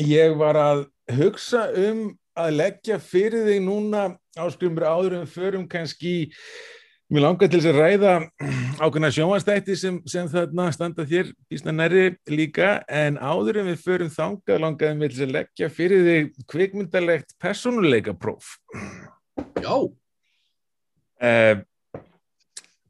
ég 0.01 0.37
var 0.41 0.59
að 0.61 0.85
hugsa 1.19 1.69
um 1.77 2.11
að 2.39 2.57
leggja 2.57 3.01
fyrir 3.03 3.47
þig 3.49 3.65
núna 3.67 4.11
áskrimur 4.39 4.87
áður 4.87 5.21
en 5.21 5.31
förum 5.31 5.67
kannski 5.69 6.31
Mér 7.11 7.25
langar 7.25 7.49
til 7.51 7.59
þess 7.59 7.73
að 7.73 7.79
ræða 7.81 8.11
ákveðna 8.79 9.09
sjónvastætti 9.11 9.75
sem, 9.75 9.97
sem 10.07 10.29
þarna 10.31 10.69
standa 10.71 11.03
þér 11.11 11.33
býsna 11.51 11.73
nærri 11.75 12.05
líka 12.31 12.85
en 12.87 13.17
áður 13.19 13.65
en 13.65 13.67
við 13.73 13.81
förum 13.83 14.13
þangað 14.15 14.63
langaðum 14.63 15.03
við 15.03 15.17
til 15.17 15.25
að 15.25 15.33
leggja 15.35 15.71
fyrir 15.75 16.05
þig 16.07 16.47
kvikmyndalegt 16.55 17.35
personuleika 17.43 18.15
próf. 18.15 18.55
Já, 19.59 19.91
Uh, 21.21 21.61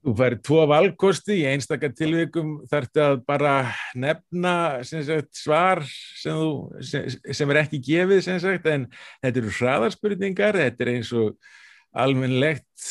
þú 0.00 0.14
færi 0.16 0.40
tvo 0.44 0.64
valkosti 0.70 1.38
í 1.42 1.46
einstakar 1.50 1.92
tilvikum 1.96 2.58
þarftu 2.70 3.04
að 3.04 3.16
bara 3.28 3.54
nefna 3.98 4.54
sem 4.86 5.04
sagt, 5.06 5.32
svar 5.36 5.82
sem, 5.86 6.36
þú, 6.36 6.82
sem, 6.84 7.08
sem 7.36 7.52
er 7.52 7.62
ekki 7.64 7.82
gefið 7.90 8.28
sagt, 8.30 8.68
en 8.70 8.86
þetta 9.20 9.42
eru 9.42 9.56
hraðarspurningar, 9.58 10.60
þetta 10.64 10.86
er 10.86 10.94
eins 10.96 11.12
og 11.16 11.34
almennlegt 11.90 12.84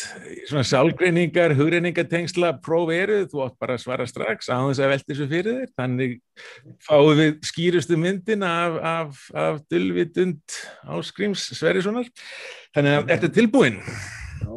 svona 0.49 0.66
sálgreiningar, 0.68 1.53
hugreiningatengsla 1.55 2.51
próf 2.64 2.91
eru, 2.91 3.22
þú 3.32 3.45
átt 3.45 3.55
bara 3.62 3.78
að 3.78 3.84
svara 3.86 4.07
strax 4.10 4.51
á 4.51 4.60
þess 4.60 4.84
að 4.84 4.91
velta 4.91 5.12
þessu 5.14 5.28
fyrir 5.32 5.60
þér. 5.60 5.72
Þannig 5.80 6.18
fáum 6.84 7.14
við 7.22 7.32
skýrustu 7.47 7.99
myndin 7.99 8.43
af, 8.45 8.76
af, 8.91 9.24
af 9.32 9.62
dulvitund 9.72 10.60
áskrims 10.84 11.47
Sverrissonar. 11.55 12.12
Þannig 12.76 12.97
að 12.99 13.16
ertu 13.16 13.32
tilbúin 13.39 13.80
já. 13.80 14.51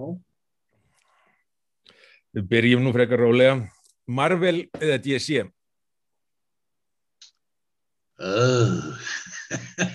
Við 2.36 2.48
byrjum 2.50 2.84
nú 2.84 2.92
frekar 2.94 3.22
rólega. 3.22 3.58
Marvel 4.06 4.66
eða 4.80 5.00
DC 5.02 5.42
Uh, 8.22 8.94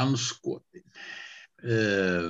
anskotin 0.00 0.82
uh, 1.62 2.24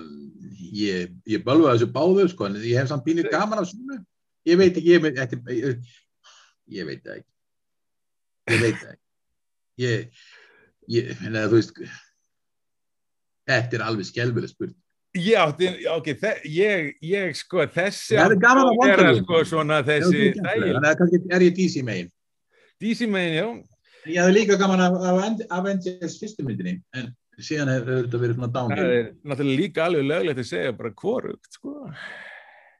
ég, 0.75 1.15
ég 1.25 1.45
bölva 1.47 1.73
þessu 1.73 1.89
báðu 1.95 2.27
sko, 2.29 2.51
en 2.51 2.59
ég 2.61 2.77
hef 2.77 2.91
samt 2.91 3.07
pínir 3.07 3.31
gaman 3.33 3.63
af 3.63 3.71
svona. 3.71 3.97
Ég 4.45 4.61
veit 4.61 4.77
ekki 4.77 4.93
ég 4.93 5.01
veit, 5.07 5.21
ekki, 5.23 5.39
ég, 5.55 6.85
veit 6.91 7.01
það 7.07 7.15
ekki. 7.15 7.33
Ég 8.53 8.61
veit 8.67 8.83
það 8.83 8.93
ekki. 8.93 9.05
Ég, 9.79 10.21
ég 10.99 11.25
en 11.25 11.39
þú 11.39 11.55
veist 11.55 11.81
þetta 13.49 13.79
er 13.79 13.87
alveg 13.87 14.11
skelvileg 14.11 14.53
spurning 14.53 14.88
Já, 15.17 15.47
ok, 15.95 16.09
ég, 16.45 16.91
ég 17.01 17.37
sko 17.39 17.65
þessi 17.73 18.19
Það 18.19 18.35
er 18.35 18.41
gaman 18.43 18.69
að 18.69 18.75
vera 18.83 19.07
Wonder 19.07 19.23
sko 19.23 19.39
svona 19.49 19.79
þessi 19.87 20.35
þannig 20.37 20.77
að 20.85 20.99
kannski 21.01 21.21
er 21.33 21.45
ég 21.47 21.55
DC 21.57 21.85
megin 21.87 22.11
DC 22.79 23.09
megin, 23.11 23.39
já, 23.39 23.47
ég 24.13 24.21
hafði 24.21 24.35
líka 24.37 24.59
gaman 24.61 24.85
af, 24.85 24.99
af 25.09 25.41
Avengers 25.59 26.19
fyrstu 26.21 26.45
myndinni 26.47 26.77
en, 26.95 27.09
síðan 27.43 27.71
hefur 27.73 28.05
þetta 28.05 28.21
verið 28.23 28.39
svona 28.39 28.49
Það 28.49 28.57
downhill. 28.59 28.93
er 28.99 29.09
náttúrulega 29.31 29.61
líka 29.63 29.85
alveg 29.87 30.07
löglegt 30.09 30.43
að 30.43 30.49
segja 30.49 30.75
bara 30.79 30.93
hvorugt, 31.03 31.51
sko. 31.55 31.75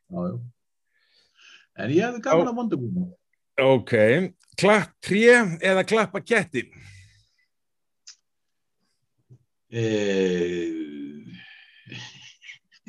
Já, 0.09 0.19
já. 0.19 0.37
En 1.79 1.95
ég 1.95 2.05
hefði 2.09 2.23
gaman 2.27 2.51
að 2.51 2.59
vondabúinu. 2.59 3.07
Ok, 3.63 3.95
klapp 4.59 4.95
tré 5.03 5.37
eða 5.63 5.85
klappa 5.87 6.23
ketti? 6.23 6.65
Eh, 9.69 10.67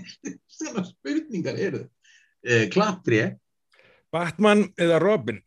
Svona 0.59 0.85
spurningar 0.87 1.59
eru. 1.59 1.83
Eh, 2.45 2.67
Klapptré. 2.73 3.35
Batman 4.13 4.65
eða 4.79 4.97
Robin? 5.03 5.41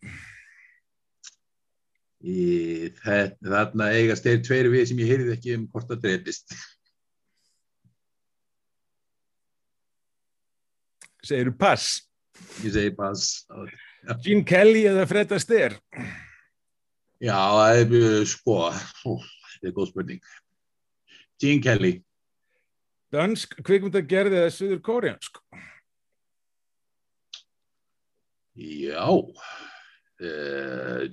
Í, 2.22 2.92
það, 3.03 3.32
þarna 3.42 3.88
eigast 3.96 4.26
þeir 4.28 4.44
tveir 4.46 4.68
við 4.70 4.84
sem 4.90 5.00
ég 5.03 5.11
heyrði 5.11 5.34
ekki 5.34 5.57
um 5.57 5.64
hvort 5.72 5.88
það 5.90 6.05
dreipist. 6.05 6.55
Segirðu 11.26 11.57
pass? 11.59 11.88
Ég 12.62 12.74
segi 12.74 12.92
pass. 12.98 13.42
Gene 14.22 14.46
Kelly 14.46 14.86
eða 14.90 15.09
Fred 15.11 15.34
Astaire? 15.34 15.78
Já, 17.22 17.36
það 17.38 17.80
er 17.80 17.92
uh, 17.98 18.22
sko, 18.26 18.57
ó, 18.70 19.11
þetta 19.53 19.68
er 19.70 19.74
góð 19.76 19.90
spurning. 19.92 20.32
Gene 21.42 21.62
Kelly. 21.62 21.92
Dansk 23.12 23.58
kvikmyndagerð 23.60 24.32
eða 24.38 24.52
Suður 24.54 24.78
Kóriansk? 24.86 25.40
Já. 28.56 29.04
Uh, 30.22 31.10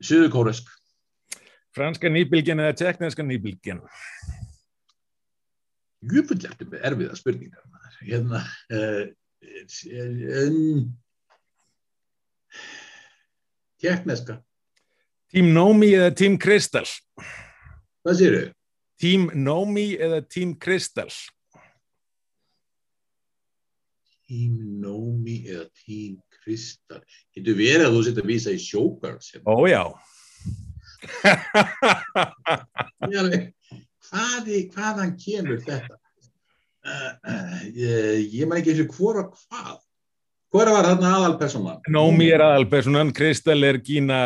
Suður 0.00 0.30
kóresk. 0.32 0.68
Franska 1.76 2.10
nýbylgjan 2.12 2.60
eða 2.60 2.76
tekniska 2.76 3.24
nýbylgjan? 3.24 3.80
Júfullert 6.10 6.60
með 6.64 6.84
erfiða 6.88 7.16
spurningar. 7.16 7.64
Hérna, 8.00 8.40
um, 8.72 10.88
Tekneska. 13.80 14.40
Team 15.32 15.52
Nomi 15.54 15.92
eða 15.96 16.14
Team 16.16 16.38
Crystal? 16.40 16.84
Hvað 18.04 18.16
séu 18.20 18.32
þau? 18.36 18.48
Team 19.00 19.26
Nomi 19.44 19.86
eða 20.00 20.20
Team 20.28 20.54
Crystal? 20.60 21.08
Team 24.28 24.56
Nomi 24.82 25.38
eða 25.50 25.66
Team 25.82 26.18
Crystal. 26.40 27.00
Getur 27.36 27.56
verið 27.58 27.86
að 27.88 27.96
þú 27.96 28.02
setja 28.06 28.24
að 28.24 28.30
vísa 28.30 28.54
í 28.54 28.60
Showgirls? 28.62 29.30
Hérna? 29.34 29.46
Ó 29.50 29.56
já. 29.68 29.82
Ég 33.10 33.18
alveg, 33.24 33.46
Hvað, 34.10 34.48
í- 34.50 34.64
hvaðan 34.74 35.12
kemur 35.20 35.60
þetta? 35.62 35.96
Uh, 36.80 37.12
uh, 37.28 37.58
ég, 37.76 38.30
ég 38.32 38.48
maður 38.48 38.62
ekki 38.62 38.72
eins 38.74 38.82
og 38.86 38.94
hvora 38.96 39.22
hvað. 39.28 39.74
Hvora 40.50 40.72
var 40.74 40.88
þarna 40.88 41.10
aðalpersonan? 41.18 41.82
Nomi 41.94 42.26
er 42.34 42.42
aðalpersonan, 42.42 43.12
Crystal 43.14 43.60
er 43.68 43.78
Gina 43.86 44.20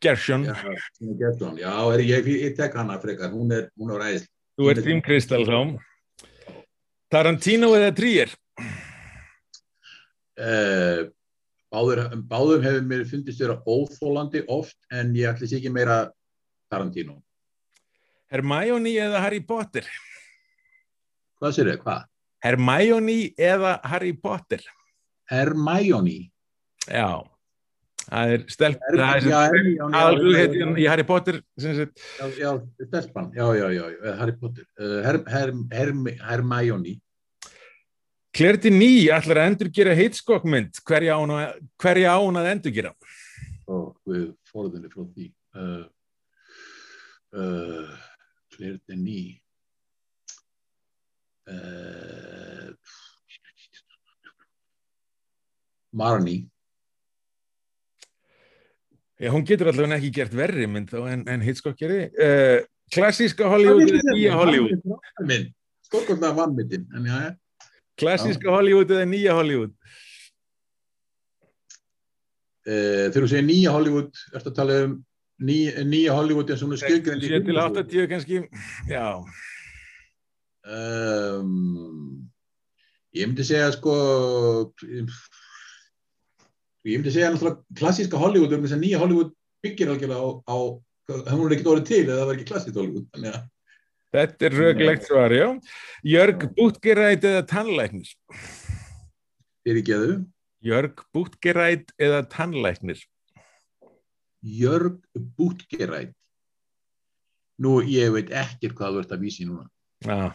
Gershon. 0.00 0.44
Já, 0.46 0.54
Tina 0.98 1.14
Gerson. 1.18 1.58
Já, 1.58 1.72
er, 1.94 2.02
ég, 2.06 2.26
ég 2.46 2.56
tek 2.56 2.74
hana 2.78 2.98
frekar. 3.02 3.32
Hún 3.34 3.52
er, 3.54 3.68
hún 3.78 3.90
er 3.94 4.02
ræðist. 4.04 4.30
Þú 4.58 4.70
ert 4.72 4.82
Team 4.86 5.00
Crystal 5.02 5.44
þá. 5.46 5.58
Tarantino 7.10 7.72
eða 7.76 7.92
Trier? 7.96 8.34
Uh, 10.38 11.08
báður, 11.72 12.04
báðum 12.30 12.66
hefur 12.66 12.84
mér 12.86 13.06
fundist 13.08 13.40
vera 13.42 13.56
óþólandi 13.66 14.44
oft 14.52 14.76
en 14.94 15.14
ég 15.18 15.32
ætli 15.32 15.48
sér 15.48 15.62
ekki 15.62 15.72
meira 15.74 16.02
Tarantino. 16.70 17.16
Hermione 18.28 18.92
eða 19.00 19.22
Harry 19.24 19.40
Potter? 19.40 19.88
Hvað 21.40 21.56
sér 21.56 21.72
þau? 21.72 21.82
Hvað? 21.86 22.06
Hermione 22.44 23.18
eða 23.34 23.78
Harry 23.88 24.12
Potter? 24.14 24.62
Hermione. 25.32 26.28
Já. 26.86 27.24
Það 28.08 28.30
er 28.34 28.44
stelp, 28.48 28.86
er 28.88 29.02
aðalhughetjan 29.04 30.78
í 30.80 30.86
Harry 30.88 31.04
Potter 31.04 31.42
Já, 31.60 32.24
já, 32.38 32.50
stelpan. 32.86 33.28
Já, 33.36 33.44
já, 33.58 33.66
já, 33.74 33.84
Harry 34.16 34.34
Potter. 34.40 34.64
Uh, 34.80 34.98
her, 35.04 35.20
her, 35.28 35.52
her, 35.76 35.92
Hermione. 36.24 36.96
Claire 38.32 38.60
Denis 38.62 39.10
ætlar 39.12 39.42
að 39.42 39.50
endurgera 39.52 39.96
Hitchcock-mynd, 39.98 40.80
hverja 40.88 41.16
á 41.16 41.18
hún 41.20 42.38
að, 42.40 42.52
endurgera? 42.54 42.94
og 43.68 43.96
við 44.08 44.28
forðunni 44.48 44.90
frá 44.92 45.04
því 45.12 45.26
Denis 48.88 49.40
uh, 51.48 52.72
Marnie 55.92 56.48
Já, 59.18 59.32
hún 59.34 59.46
getur 59.46 59.72
allavega 59.72 59.98
ekki 59.98 60.12
gert 60.14 60.34
verri 60.38 60.68
mynd 60.70 60.92
þá 60.92 60.98
en, 61.10 61.24
en 61.26 61.42
Hitchcock 61.42 61.78
gerði. 61.80 62.04
Uh, 62.14 62.60
klassíska 62.94 63.48
Hollywood 63.50 63.90
eða 63.90 64.14
nýja 64.14 64.36
Hollywood? 64.38 65.48
Stórkostlega 65.88 66.36
vannmyndin 66.36 66.84
en 66.94 67.08
já, 67.08 67.18
Klassíska 67.98 68.52
Hollywood 68.52 68.92
eða 68.94 69.08
nýja 69.10 69.34
Hollywood? 69.34 69.74
uh, 72.68 73.04
þegar 73.10 73.24
þú 73.24 73.28
segir 73.32 73.46
nýja 73.48 73.74
Hollywood 73.74 74.24
ertu 74.34 74.52
að 74.52 74.56
tala 74.58 74.78
um 74.86 74.96
ný, 75.48 75.58
nýja 75.88 76.16
Hollywood 76.16 76.50
eins 76.52 76.62
og 76.62 76.68
hún 76.68 76.76
er 76.76 76.82
skilgrind 76.82 77.26
7 77.26 77.44
til 77.46 77.60
80 77.62 78.10
kannski, 78.12 78.40
já. 78.90 79.06
um, 80.68 81.52
ég 83.16 83.30
myndi 83.30 83.46
segja 83.46 83.70
sko 83.76 83.94
ég 86.88 86.98
myndi 87.00 87.12
segja 87.14 87.30
náttúrulega 87.34 87.78
klassíska 87.80 88.20
Hollywood 88.20 88.54
um 88.56 88.64
þess 88.64 88.76
að 88.76 88.82
nýja 88.84 89.02
Hollywood 89.02 89.34
byggir 89.64 89.92
algjörlega 89.92 90.24
á, 90.24 90.28
á 90.48 90.56
hún 91.34 91.46
er 91.46 91.54
ekkert 91.56 91.70
orðið 91.74 91.88
til 91.88 92.02
eða 92.06 92.18
það 92.18 92.28
var 92.30 92.38
ekki 92.38 92.50
klassíkt 92.52 92.80
Hollywood 92.80 93.08
þannig 93.14 93.38
að 93.38 93.46
Þetta 94.08 94.46
er 94.46 94.54
röglegt 94.56 95.02
svar, 95.04 95.32
já. 95.36 95.48
Jörg 96.08 96.46
Bútgeræt 96.56 97.26
eða 97.28 97.42
tannlæknir? 97.44 98.08
fyrir 99.68 99.84
geðu 99.84 100.14
Jörg 100.64 101.02
Bútgeræt 101.14 101.92
eða 102.00 102.22
tannlæknir? 102.32 103.02
Jörg 104.40 105.02
Bútgeræt 105.36 106.14
nú 107.58 107.78
ég 107.84 108.14
veit 108.14 108.30
ekkert 108.30 108.76
hvað 108.78 108.94
þú 108.96 109.02
ert 109.02 109.16
að 109.16 109.24
vísi 109.26 109.48
núna 109.48 109.66
Já. 110.06 110.32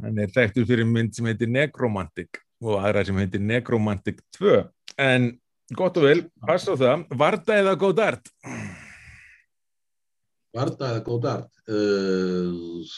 Hann 0.00 0.20
er 0.22 0.30
þekktur 0.32 0.68
fyrir 0.68 0.86
mynd 0.88 1.12
sem 1.12 1.26
heitir 1.28 1.50
Necromantic 1.50 2.40
og 2.60 2.80
aðra 2.80 3.04
sem 3.08 3.18
heitir 3.20 3.42
Necromantic 3.42 4.20
2. 4.38 4.60
En 5.00 5.32
gott 5.76 5.96
og 6.00 6.06
vel, 6.08 6.24
pass 6.46 6.68
á 6.68 6.74
það. 6.74 7.06
Varda 7.16 7.60
eða 7.62 7.76
Godard? 7.80 8.32
Varda 10.56 10.94
eða 10.94 11.02
Góðard 11.06 11.50
uh, 11.70 12.94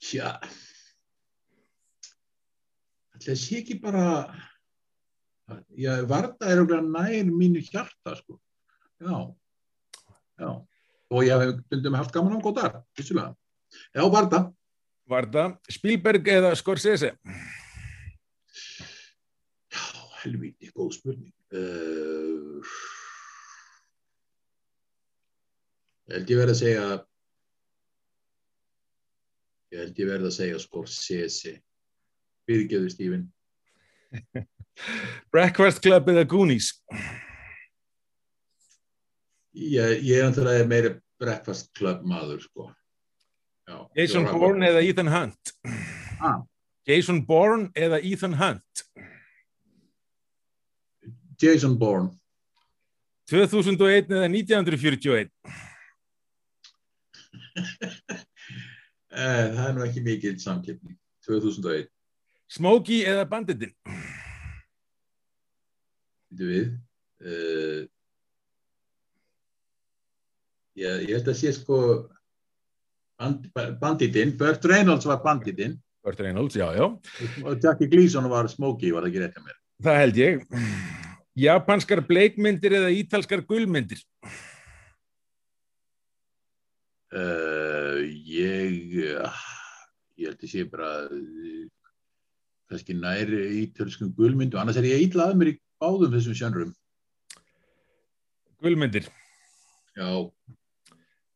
Tja 0.00 0.36
Það 3.16 3.40
sé 3.42 3.60
ekki 3.60 3.78
bara 3.82 4.06
Já, 5.78 6.00
Varda 6.08 6.48
er 6.50 6.62
okkur 6.64 6.82
nær 6.82 7.28
mínu 7.30 7.60
hjarta 7.62 8.16
sko. 8.18 8.40
Já 8.98 9.18
Já 10.40 10.50
og 11.06 11.22
ég 11.22 11.38
hef 11.38 11.60
stundum 11.68 11.94
haft 11.94 12.10
gaman 12.14 12.40
á 12.40 12.42
Góðard 12.42 12.80
vissulega. 12.98 13.36
Já, 13.94 14.02
Varda 14.10 14.46
Varda, 15.06 15.52
Spielberg 15.70 16.26
eða 16.26 16.56
Scorsese? 16.58 17.12
Já, 20.26 20.32
helvíti, 20.32 20.70
góð 20.74 20.92
spurning 20.96 21.34
uh, 21.54 22.62
held 26.10 26.30
ég 26.30 26.40
verið 26.40 26.54
að 26.54 26.60
segja 26.60 26.86
Ég 29.74 29.80
held 29.82 29.98
ég 29.98 30.08
verið 30.08 30.28
að 30.28 30.34
segja 30.36 30.58
Scorsese 30.62 31.52
Fyrirgeðu 32.46 32.90
Stífin 32.90 33.26
Breakfast 35.34 35.82
Club 35.84 36.10
eða 36.10 36.26
Goonies? 36.26 36.72
Ég, 39.56 40.02
ég 40.02 40.18
er 40.18 40.26
náttúrulega 40.26 40.66
meiri 40.70 40.94
breakfast 41.20 41.70
club 41.78 42.02
maður 42.06 42.42
sko 42.44 42.70
Já, 43.66 43.78
Jason 43.98 44.26
Bourne 44.30 44.66
eða 44.68 44.82
Ethan 44.86 45.10
Hunt? 45.10 45.54
Ah. 46.22 46.42
Jason 46.86 47.22
Bourne 47.26 47.70
eða 47.74 47.98
Ethan 48.02 48.36
Hunt? 48.38 48.86
Jason 51.40 51.76
Bourne 51.78 52.10
2001 53.30 54.12
eða 54.14 54.28
1941? 54.30 55.30
eh, 59.16 59.46
Það 59.56 59.66
er 59.66 59.74
nú 59.74 59.84
ekki 59.86 60.04
mikil 60.06 60.36
samkeppni 60.42 60.96
2001 61.26 61.90
Smokey 62.56 63.02
eða 63.10 63.26
Banditin? 63.26 63.72
Býtu 66.30 66.46
við 66.46 66.66
uh, 67.26 67.80
ég, 70.78 71.08
ég 71.08 71.16
held 71.16 71.32
að 71.32 71.40
sé 71.40 71.52
sko 71.56 71.78
band, 73.18 73.48
banditinn, 73.80 74.36
Burt 74.38 74.64
Reynolds 74.68 75.08
var 75.08 75.22
banditinn 75.24 75.74
Burt 76.06 76.20
Reynolds, 76.22 76.54
já, 76.54 76.68
já. 76.76 76.86
og 77.42 77.58
Jackie 77.58 77.90
Gleason 77.90 78.30
var 78.30 78.46
Smokey, 78.52 78.92
var 78.94 79.02
það 79.02 79.10
ekki 79.10 79.24
rétt 79.24 79.40
að 79.40 79.48
mér 79.48 79.62
Það 79.84 79.98
held 80.00 80.18
ég. 80.22 80.44
Japanskar 81.36 82.00
bleikmyndir 82.08 82.78
eða 82.78 82.92
ítalskar 82.96 83.42
gulmyndir? 83.44 84.00
uh, 87.16 88.00
ég 88.26 88.96
ég 90.16 90.30
held 90.30 90.40
að 90.40 90.50
sé 90.50 90.64
bara 90.68 90.90
uh, 91.12 91.66
kannski 92.70 92.96
næri 92.98 93.42
ítölskum 93.62 94.14
gulmyndu, 94.16 94.58
annars 94.58 94.80
er 94.80 94.88
ég 94.88 95.06
ítlað 95.06 95.36
mér 95.38 95.52
í 95.54 95.58
báðum 95.82 96.14
þessum 96.14 96.36
sjanrum 96.38 96.74
Gulmyndir. 98.64 99.10
já, 99.96 100.08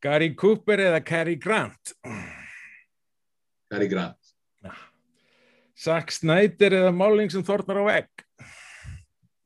Gary 0.03 0.33
Cooper 0.35 0.81
eða 0.89 1.05
Cary 1.05 1.37
Grant? 1.37 1.95
Cary 3.71 3.89
Grant 3.89 4.17
Zack 5.81 6.11
Snyder 6.13 6.75
eða 6.77 6.91
máling 6.93 7.31
sem 7.33 7.45
þornar 7.45 7.81
á 7.81 7.85
vegg? 7.87 8.25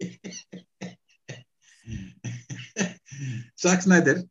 Zack 3.62 3.80
Snyder 3.84 4.24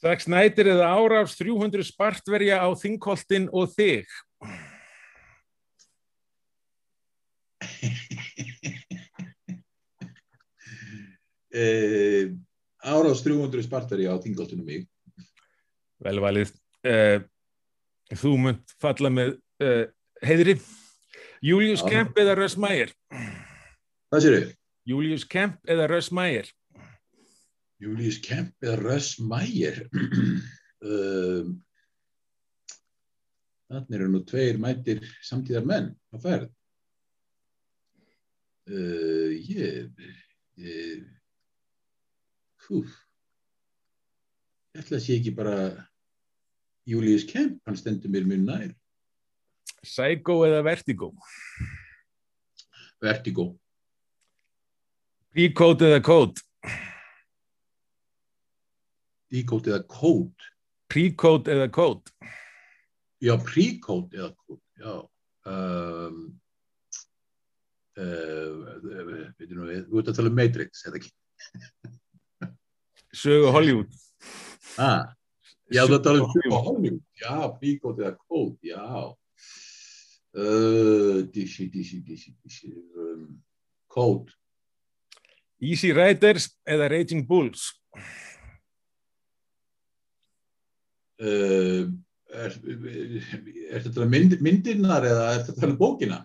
Zack 0.00 0.20
Snyder 0.24 0.66
eða 0.76 0.86
árás 0.96 1.34
300 1.36 1.84
spartverja 1.84 2.56
á 2.62 2.68
Þingholtin 2.78 3.48
og 3.52 3.68
þig? 3.74 4.06
uh, 11.52 12.24
árás 12.94 13.20
300 13.26 13.62
spartari 13.66 14.04
á 14.08 14.14
Þingoltunum 14.22 14.64
mig 14.64 14.88
Velvalið. 16.00 16.54
Uh, 16.80 17.20
þú 18.16 18.32
munt 18.40 18.72
falla 18.80 19.12
með 19.12 19.36
uh, 19.60 19.84
heiðri. 20.24 20.56
Julius 21.44 21.84
Já. 21.84 21.90
Kemp 21.92 22.16
eða 22.20 22.48
Meyer? 22.56 22.94
hvað 24.10 24.24
sér 24.24 24.36
þau? 24.36 24.59
Julius 24.90 25.24
Kemp 25.28 25.60
eða 25.70 25.86
Russ 25.90 26.10
Meyer? 26.14 26.48
Julius 27.80 28.18
Kemp 28.24 28.52
eða 28.64 28.78
Russ 28.80 29.18
Meyer 29.22 29.76
um, 30.90 31.52
þannig 33.70 33.98
eru 33.98 34.08
nú 34.10 34.20
tveir 34.26 34.58
mætir 34.60 35.04
samtíðar 35.26 35.68
menn 35.70 35.88
á 36.10 36.16
ferð 36.22 36.48
uh, 38.72 39.30
ég 39.30 39.88
ég 40.60 41.06
hú 42.66 42.76
ég 42.82 42.90
ætla 44.82 44.98
að 44.98 45.06
sé 45.06 45.12
ekki 45.20 45.32
bara 45.38 45.56
Julius 46.88 47.24
Kemp, 47.28 47.60
hann 47.68 47.78
stendur 47.78 48.10
mér 48.10 48.26
mjög 48.26 48.46
nær 48.48 48.70
Psycho 49.80 50.42
eða 50.44 50.60
Vertigo? 50.66 51.14
Vertigo, 53.00 53.54
Pre-code 55.30 55.86
eða 55.86 56.00
code? 56.02 56.42
Decode 59.30 59.70
eða 59.70 59.84
Code 59.86 60.48
Pre-code 60.90 61.52
eða 61.54 61.68
code? 61.70 62.10
já, 63.22 63.36
Precode 63.38 64.18
eða 64.18 64.32
Code 64.34 64.66
já 64.80 64.94
um, 65.50 66.18
uh, 67.94 68.50
við, 68.82 69.86
ert 69.86 70.10
að 70.10 70.16
tala 70.18 70.32
um 70.32 70.36
Matrix 70.40 70.82
eða 70.90 70.98
ekki 70.98 71.14
Sögu 73.22 73.54
Hollywood? 73.54 73.94
Ah, 74.78 75.14
já, 75.70 75.84
þú 75.84 75.94
ert 75.94 75.96
að 76.00 76.04
tala 76.08 76.24
um 76.24 76.34
sögu 76.34 76.58
Hollywood. 76.66 77.00
Já, 77.18 77.38
Precode 77.58 78.04
eða 78.06 78.18
Code, 78.22 78.58
já. 78.70 78.84
Uh, 80.30 81.26
dísi, 81.34 81.66
dísi, 81.74 81.98
dísi, 82.06 82.36
dísi. 82.38 82.70
Um, 82.94 83.42
code. 83.90 84.30
Easy 85.60 85.92
Riders 85.92 86.48
eða 86.64 86.88
Raging 86.88 87.26
Bulls? 87.28 87.68
Uh, 91.20 91.84
er, 92.32 92.54
er 93.68 93.84
þetta 93.84 94.06
mynd, 94.08 94.38
myndirnar 94.40 95.04
eða 95.04 95.26
er 95.34 95.44
þetta 95.50 95.68
um 95.68 95.76
bókina? 95.76 96.22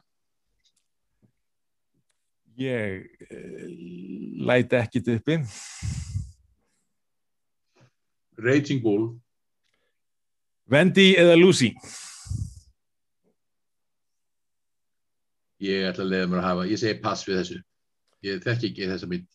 Ég 2.56 3.04
uh, 3.28 3.68
læti 4.48 4.80
ekkit 4.80 5.12
uppi. 5.18 5.40
Raging 8.40 8.80
Bull. 8.84 9.10
Wendy 10.72 11.12
eða 11.20 11.36
Lucy? 11.36 11.74
Ég 15.62 15.86
ætla 15.92 16.08
að 16.08 16.12
leiða 16.12 16.32
mér 16.32 16.42
að 16.42 16.48
hafa, 16.50 16.68
ég 16.72 16.80
segi 16.80 17.02
pass 17.04 17.28
við 17.28 17.42
þessu. 17.42 17.65
Ég 18.26 18.42
þekki 18.46 18.72
ekki 18.72 18.90
þessa 18.90 19.10
mynd. 19.12 19.28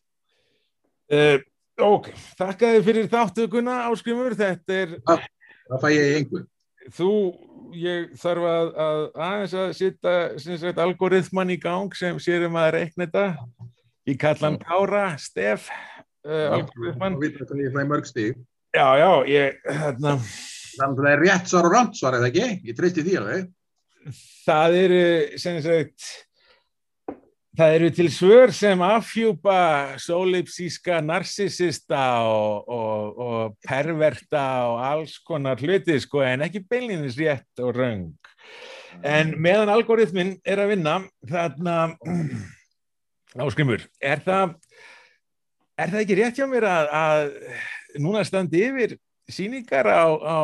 Uh, 1.11 1.39
ok, 1.83 2.11
þakka 2.39 2.73
þið 2.75 2.89
fyrir 2.89 3.11
þáttökuna 3.13 3.77
áskrimur. 3.91 4.35
Þetta 4.39 4.77
er, 4.85 4.97
Það 5.71 5.85
fæ 5.85 5.89
ég 5.95 6.17
einhver. 6.19 6.45
þú, 6.97 7.11
ég 7.79 8.13
þarf 8.19 8.47
að, 8.51 8.71
að 8.87 9.03
aðeins 9.27 9.57
að 9.63 9.73
setja 9.79 10.15
sem 10.43 10.59
sagt, 10.59 10.81
algoritman 10.83 11.53
í 11.55 11.59
gang 11.63 11.95
sem 11.99 12.19
sér 12.23 12.49
um 12.49 12.59
að 12.59 12.73
reikna 12.79 13.07
þetta. 13.07 13.27
Ég 14.11 14.19
kalla 14.19 14.49
hann 14.49 14.59
Kára, 14.63 15.05
Stef, 15.23 15.69
uh, 16.27 16.47
algoritman. 16.57 17.19
Það 17.21 17.85
að. 17.95 18.31
Já, 18.71 18.87
já, 19.03 19.11
ég, 19.31 19.61
þarna, 19.67 20.17
Þannig 20.71 21.01
að 21.01 21.05
það 21.05 21.13
er 21.13 21.23
rétt 21.27 21.49
svar 21.51 21.67
og 21.67 21.73
rámt 21.75 21.97
svar, 21.99 22.17
eða 22.17 22.29
ekki? 22.31 22.45
Ég 22.71 22.77
treysti 22.79 23.03
því 23.05 23.15
alveg. 23.21 23.49
það 24.47 24.77
eru, 24.81 25.01
sem 25.43 25.57
sagt, 25.65 26.05
það 27.59 27.75
eru 27.77 27.91
til 27.95 28.09
svör 28.13 28.53
sem 28.55 28.83
afhjúpa 28.85 29.97
sólipsíska 29.99 31.01
narsisista 31.03 32.03
og, 32.23 32.69
og, 32.69 33.19
og 33.19 33.57
perverta 33.67 34.45
og 34.71 34.79
alls 34.87 35.19
konar 35.27 35.61
hluti, 35.61 35.99
sko, 36.01 36.23
en 36.25 36.47
ekki 36.47 36.63
beilinins 36.71 37.19
rétt 37.19 37.65
og 37.65 37.75
röng. 37.77 38.07
En 39.07 39.35
meðan 39.41 39.71
algoritminn 39.73 40.37
er 40.45 40.63
að 40.63 40.75
vinna, 40.75 40.97
þarna, 41.31 41.77
áskrimur, 43.47 43.85
er 44.03 44.23
það, 44.25 44.57
er 45.79 45.93
það 45.95 46.03
ekki 46.05 46.19
rétt 46.21 46.41
hjá 46.41 46.49
mér 46.51 46.67
að, 46.71 46.91
að 47.01 48.03
núna 48.03 48.25
standi 48.27 48.63
yfir 48.69 48.99
sýningar 49.31 49.87
á, 49.91 50.07
á 50.07 50.41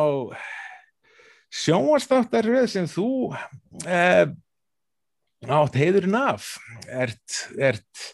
sjónvastáttaröð 1.57 2.67
sem 2.71 2.87
þú 2.91 3.09
eh, 3.87 4.27
átt 5.45 5.77
heiðurinn 5.77 6.17
af, 6.17 6.55
ert, 6.89 7.41
ert, 7.61 8.05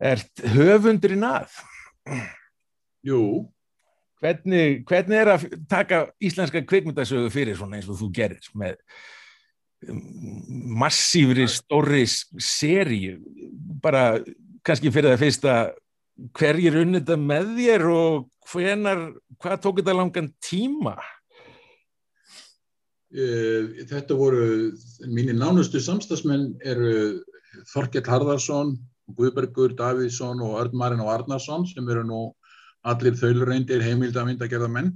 ert 0.00 0.42
höfundurinn 0.54 1.24
af. 1.24 1.62
Jú, 3.06 3.46
Hvernig, 4.18 4.80
hvernig 4.88 5.14
er 5.14 5.28
að 5.30 5.44
taka 5.70 6.00
íslenska 6.18 6.64
kvikmyndasögu 6.66 7.30
fyrir 7.30 7.54
svona 7.54 7.78
eins 7.78 7.86
og 7.86 8.00
þú 8.00 8.08
gerir 8.16 8.48
með 8.58 8.80
um, 9.86 10.00
massífri 10.80 11.46
stórri 11.52 12.02
seríu 12.10 13.20
bara 13.82 14.18
kannski 14.66 14.90
fyrir 14.90 15.14
það 15.14 15.22
fyrsta 15.22 15.54
hverjir 16.34 16.80
unnita 16.80 17.14
með 17.20 17.54
þér 17.60 17.86
og 17.92 18.26
hvenar, 18.50 19.04
hvað 19.38 19.62
tók 19.62 19.78
þetta 19.82 19.94
langan 19.94 20.32
tíma? 20.42 20.96
Uh, 23.08 23.84
þetta 23.88 24.16
voru, 24.18 24.72
mínir 25.08 25.36
nánustu 25.38 25.80
samstagsmenn 25.80 26.58
eru 26.60 27.22
Þorkell 27.70 28.04
Harðarsson, 28.04 28.74
Guðbergur 29.16 29.72
Davíðsson 29.78 30.42
og 30.44 30.58
Örn 30.60 30.76
Marin 30.76 31.00
og 31.00 31.08
Arnarsson 31.14 31.64
sem 31.70 31.86
eru 31.88 32.02
nú 32.04 32.22
allir 32.84 33.16
þaulreindir 33.16 33.80
heimildamindagerða 33.82 34.68
menn 34.70 34.90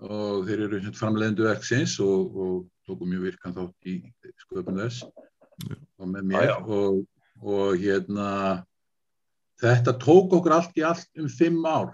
og 0.00 0.46
þeir 0.48 0.62
eru 0.64 0.80
framleiðendu 0.96 1.44
verksins 1.44 1.98
og, 2.00 2.32
og 2.32 2.54
tóku 2.88 3.04
mjög 3.04 3.26
virkan 3.28 3.56
þátt 3.58 3.90
í 3.92 3.98
sköpun 4.46 4.80
þess. 4.80 5.04
Og 6.00 6.08
með 6.08 6.30
mér. 6.32 6.46
Já. 6.48 6.54
og, 6.64 7.02
og 7.44 7.76
hérna 7.76 8.30
þetta 9.60 9.94
tók 10.00 10.32
okkur 10.38 10.56
allt 10.56 10.80
í 10.80 10.86
allt 10.88 11.20
um 11.20 11.28
fimm 11.28 11.60
ár. 11.68 11.92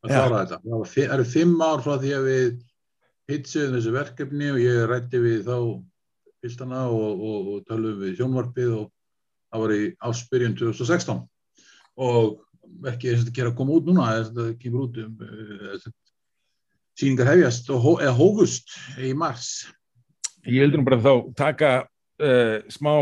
Að 0.00 0.14
klára 0.14 0.40
þetta. 0.46 0.60
Það 0.64 0.78
var 0.80 0.90
fi- 0.94 1.04
það 1.04 1.14
eru 1.18 1.28
fimm 1.36 1.60
ár 1.60 1.84
frá 1.84 1.94
því 2.00 2.14
að 2.16 2.30
við 2.30 2.48
hitsuðum 3.30 3.76
þessu 3.76 3.92
verkefni 3.94 4.50
og 4.54 4.58
ég 4.62 4.82
rætti 4.90 5.20
við 5.22 5.44
þá 5.48 5.56
fylstana 6.44 6.82
og, 6.92 7.22
og, 7.30 7.48
og 7.54 7.62
tölum 7.68 8.00
við 8.02 8.18
sjónvarpið 8.20 8.74
og 8.80 8.90
það 9.50 9.64
var 9.64 9.74
í 9.76 9.80
áspyrjun 10.10 10.58
2016 10.58 11.22
og 12.06 12.36
verkið 12.82 13.12
er 13.12 13.22
að 13.24 13.32
gera 13.38 13.52
að 13.52 13.58
koma 13.60 13.78
út 13.78 13.88
núna 13.88 14.10
þetta 14.18 14.46
kemur 14.62 14.86
út 14.88 15.00
um 15.02 15.16
uh, 15.22 15.88
síningar 16.98 17.30
hefjast 17.32 17.70
og, 17.74 17.82
hó- 17.82 17.98
eða 18.02 18.14
hófust 18.18 18.74
í 19.02 19.12
mars 19.16 19.66
Ég 20.46 20.62
heldur 20.62 20.78
nú 20.82 20.86
bara 20.86 21.00
þá 21.02 21.12
taka 21.38 21.70
uh, 22.22 22.58
smá 22.70 22.92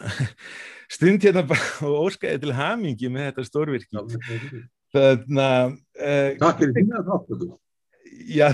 stund 0.94 1.24
hérna 1.24 1.44
og 1.86 1.98
óskaði 2.06 2.40
til 2.44 2.54
hamingi 2.56 3.10
með 3.12 3.28
þetta 3.28 3.44
stórvirki. 3.48 4.04
Þannig 4.94 5.42
að 5.44 5.74
uh, 5.74 6.30
Takk 6.40 6.62
fyrir 6.62 6.74
þína 6.78 7.02
þáttöku. 7.08 7.48
Já, 8.14 8.52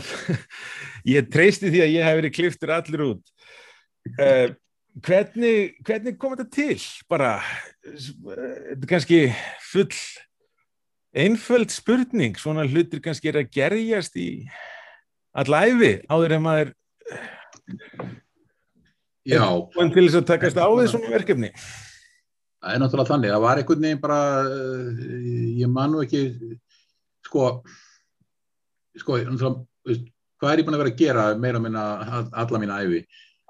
ég 1.16 1.28
treysti 1.32 1.70
því 1.70 1.84
að 1.84 1.94
ég 1.94 2.06
hef 2.06 2.18
verið 2.20 2.36
kliftur 2.36 2.74
allir 2.74 3.04
út. 3.04 3.32
Uh, 4.16 4.48
hvernig, 5.04 5.76
hvernig 5.86 6.18
kom 6.20 6.34
þetta 6.34 6.48
til? 6.54 6.78
Bara, 7.10 7.36
er 7.84 8.88
kannski 8.90 9.26
full 9.70 9.92
einföld 11.10 11.72
spurning, 11.74 12.38
svona 12.38 12.64
hlutir 12.68 13.02
kannski 13.02 13.30
er 13.32 13.42
að 13.42 13.52
gerjast 13.54 14.16
í 14.20 14.30
allæfi 15.36 15.96
áður 16.10 16.36
en 16.36 16.44
maður 16.44 16.74
Já, 19.28 19.44
komin 19.74 19.92
til 19.94 20.06
þess 20.06 20.18
að 20.22 20.28
takast 20.30 20.58
á 20.58 20.66
svona 20.88 21.12
verkefni. 21.12 21.50
það 22.60 22.74
er 22.74 22.80
náttúrulega 22.80 23.10
þannig. 23.12 23.30
Það 23.34 23.44
var 23.44 23.60
einhvern 23.60 23.84
veginn 23.84 24.00
bara, 24.00 24.20
eh, 24.48 25.60
ég 25.60 25.70
man 25.70 25.92
nú 25.92 26.02
ekki, 26.04 26.22
sko, 27.26 27.62
sko, 28.98 29.18
hvað 30.40 30.52
er 30.52 30.62
ég 30.62 30.66
búin 30.66 30.78
að 30.78 30.82
vera 30.84 30.92
að 30.94 31.00
gera 31.00 31.26
meira 31.38 31.60
að 31.60 31.66
minna 31.66 31.84
alla 32.42 32.62
mína 32.62 32.80
æfi? 32.84 33.04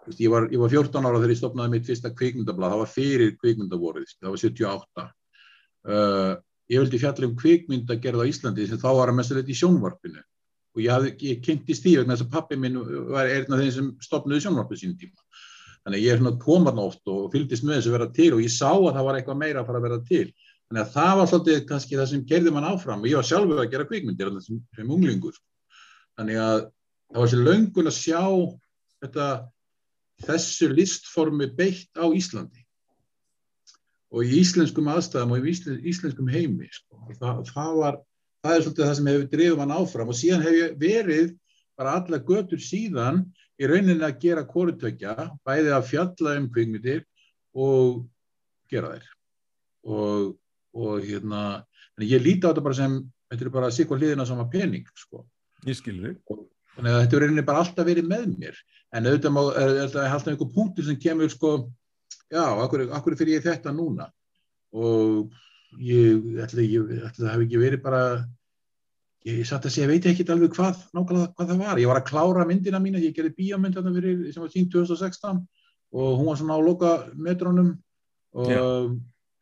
Veist, 0.07 0.21
Ég 0.21 0.33
var, 0.33 0.49
ég 0.53 0.61
var 0.61 0.73
14 0.73 1.07
ára 1.07 1.19
þegar 1.19 1.35
ég 1.35 1.41
stopnaði 1.41 1.75
mitt 1.75 1.89
fyrsta 1.89 2.13
kvikmyndablað, 2.17 2.73
það 2.73 2.83
var 2.83 2.93
fyrir 2.95 3.35
kvikmyndavorið, 3.41 4.15
það 4.17 4.33
var 4.33 4.43
78. 4.43 5.07
Uh, 5.91 6.33
ég 6.71 6.83
vildi 6.83 7.01
fjalla 7.03 7.29
um 7.29 7.37
kvikmyndagerð 7.39 8.25
á 8.25 8.31
Íslandi 8.31 8.67
sem 8.69 8.81
þá 8.81 8.91
var 8.97 9.13
að 9.13 9.19
mestu 9.19 9.41
í 9.41 9.57
sjónvarpinu 9.57 10.21
og 10.71 10.83
ég, 10.85 10.91
hafði, 10.93 11.13
ég 11.27 11.41
kynntist 11.45 11.85
því 11.85 11.97
vegna 12.01 12.15
þess 12.15 12.27
að 12.29 12.35
pappi 12.35 12.59
minn 12.61 12.77
var 13.11 13.31
einn 13.31 13.55
af 13.55 13.63
þeim 13.63 13.73
sem 13.75 13.89
stopnaði 14.05 14.45
sjónvarpinu 14.45 14.83
sínum 14.83 14.99
tíma. 15.01 15.25
Þannig 15.81 15.97
að 15.97 16.05
ég 16.05 16.13
er 16.13 16.21
svona 16.21 16.41
koman 16.45 16.81
oft 16.83 17.11
og 17.11 17.31
fylgdist 17.33 17.65
með 17.65 17.81
þessu 17.81 17.95
vera 17.95 18.09
til 18.15 18.31
og 18.37 18.43
ég 18.45 18.53
sá 18.55 18.69
að 18.71 18.93
það 18.93 19.07
var 19.09 19.19
eitthvað 19.19 19.41
meira 19.41 19.63
að 19.63 19.71
fara 19.71 19.81
að 19.81 19.87
vera 19.89 20.01
til. 20.07 20.27
Þannig 20.71 20.85
að 20.85 20.91
það 20.95 21.13
var 21.19 21.29
svolítið 21.31 21.63
kannski 21.67 21.97
það 21.99 22.11
sem 22.13 22.27
gerði 22.31 22.51
mann 22.55 22.67
áfram 22.69 23.01
og 23.03 23.11
ég 23.11 23.19
var 23.19 23.27
sjálfur 23.27 23.59
að 23.59 23.73
gera 23.73 23.87
kvikmyndir 23.89 24.29
þarna 24.29 24.43
sem, 24.45 24.59
sem 24.79 24.93
unglingur. 24.95 25.39
Þannig 26.15 26.39
að 26.39 26.59
það 26.61 27.19
var 27.19 27.31
þessi 27.33 27.47
löngun 27.49 27.91
að 27.91 27.97
sjá 27.97 28.21
þetta, 29.03 29.27
þessu 30.29 30.69
listformi 30.71 31.49
beitt 31.59 31.99
á 31.99 32.07
Íslandi 32.07 32.63
og 34.11 34.27
í 34.27 34.41
íslenskum 34.41 34.91
aðstæðum 34.91 35.35
og 35.35 35.43
í 35.43 35.53
íslen, 35.55 35.83
íslenskum 35.87 36.31
heimi. 36.31 36.69
Sko. 36.75 36.99
Það, 37.19 37.43
það, 37.51 37.75
var, 37.79 37.99
það 38.45 38.55
er 38.55 38.65
svolítið 38.65 38.87
það 38.87 38.97
sem 38.99 39.11
hefur 39.11 39.29
drifið 39.35 39.61
mann 39.61 39.75
áfram 39.75 40.11
og 40.11 40.19
síðan 40.19 40.45
hef 40.47 40.57
ég 40.59 40.77
verið 40.81 41.33
bara 41.79 41.97
alla 41.99 42.21
götur 42.31 42.63
síðan 42.63 43.25
í 43.61 43.69
rauninni 43.71 44.05
að 44.07 44.19
gera 44.23 44.47
kórutökja, 44.49 45.15
bæði 45.47 45.75
að 45.77 45.89
fjalla 45.91 46.37
um 46.41 46.49
kvikmyndir 46.53 47.03
og 47.59 48.05
gera 48.71 48.95
þær. 48.95 49.11
Og, 49.91 50.31
og 50.77 51.05
hérna, 51.05 51.43
þannig 51.95 52.15
ég 52.15 52.25
líti 52.25 52.47
á 52.47 52.51
þetta 52.51 52.65
bara 52.65 52.79
sem, 52.79 52.97
þetta 53.31 53.47
er 53.47 53.53
bara 53.57 53.69
að 53.71 53.77
sikka 53.77 53.99
hliðina 53.99 54.27
sama 54.29 54.47
pening, 54.53 54.89
sko. 54.99 55.25
Ég 55.67 55.79
skilur 55.79 56.13
þig. 56.13 56.41
Þannig 56.77 56.95
að 56.95 57.03
þetta 57.03 57.17
er 57.17 57.25
rauninni 57.25 57.47
bara 57.47 57.63
alltaf 57.65 57.89
verið 57.89 58.09
með 58.11 58.27
mér. 58.41 58.59
En 58.95 59.07
auðvitað 59.07 59.35
má, 59.35 59.41
er, 59.51 59.77
er, 59.85 59.95
er 59.95 60.15
alltaf 60.15 60.33
einhver 60.33 60.53
punktur 60.55 60.87
sem 60.87 60.99
kemur, 61.03 61.31
sko, 61.33 61.55
já, 62.31 62.45
akkur, 62.45 62.87
akkur 62.97 63.19
fyrir 63.19 63.39
ég 63.39 63.47
þetta 63.47 63.75
núna? 63.75 64.09
Og 64.71 65.33
ég 65.83 66.43
ætla, 66.45 66.67
það 67.19 67.33
hef 67.33 67.45
ekki 67.47 67.63
verið 67.63 67.83
bara, 67.85 68.03
ég 69.27 69.43
satt 69.49 69.67
að 69.67 69.75
segja, 69.75 69.89
ég 69.89 69.95
veit 69.97 70.11
ekki 70.11 70.27
alveg 70.31 70.55
hvað, 70.57 70.85
nákvæmlega 70.95 71.35
hvað 71.35 71.53
það 71.53 71.65
var. 71.67 71.83
Ég 71.83 71.91
var 71.91 72.01
að 72.01 72.11
klára 72.11 72.47
myndina 72.49 72.83
mína, 72.83 73.03
ég 73.03 73.15
gerði 73.17 73.35
bíómynd 73.37 73.77
þarna 73.77 73.97
fyrir, 73.99 74.27
sem 74.31 74.45
var 74.45 74.55
sínt 74.55 74.73
2016 74.73 75.43
og 75.91 76.19
hún 76.21 76.29
var 76.31 76.39
svona 76.39 76.55
á 76.55 76.61
loka 76.63 76.91
metrónum 77.19 77.73
og 78.39 78.47
Já, 78.47 78.63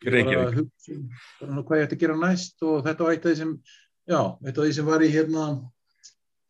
Reykjavík. 0.05 0.55
hugsa 0.55 0.94
um 0.94 1.09
bara 1.40 1.62
hvað 1.62 1.78
ég 1.80 1.86
ætti 1.88 1.96
að 1.96 2.03
gera 2.05 2.16
næst 2.16 2.62
og 2.62 2.84
þetta 2.86 3.05
var 3.05 3.12
eitt 3.12 3.24
af 3.24 3.32
því 3.32 3.36
sem, 3.36 3.55
já, 4.09 4.20
eitt 4.46 4.59
af 4.59 4.64
því 4.64 4.74
sem 4.76 4.86
var 4.86 5.01
í 5.03 5.09
hérna, 5.11 5.46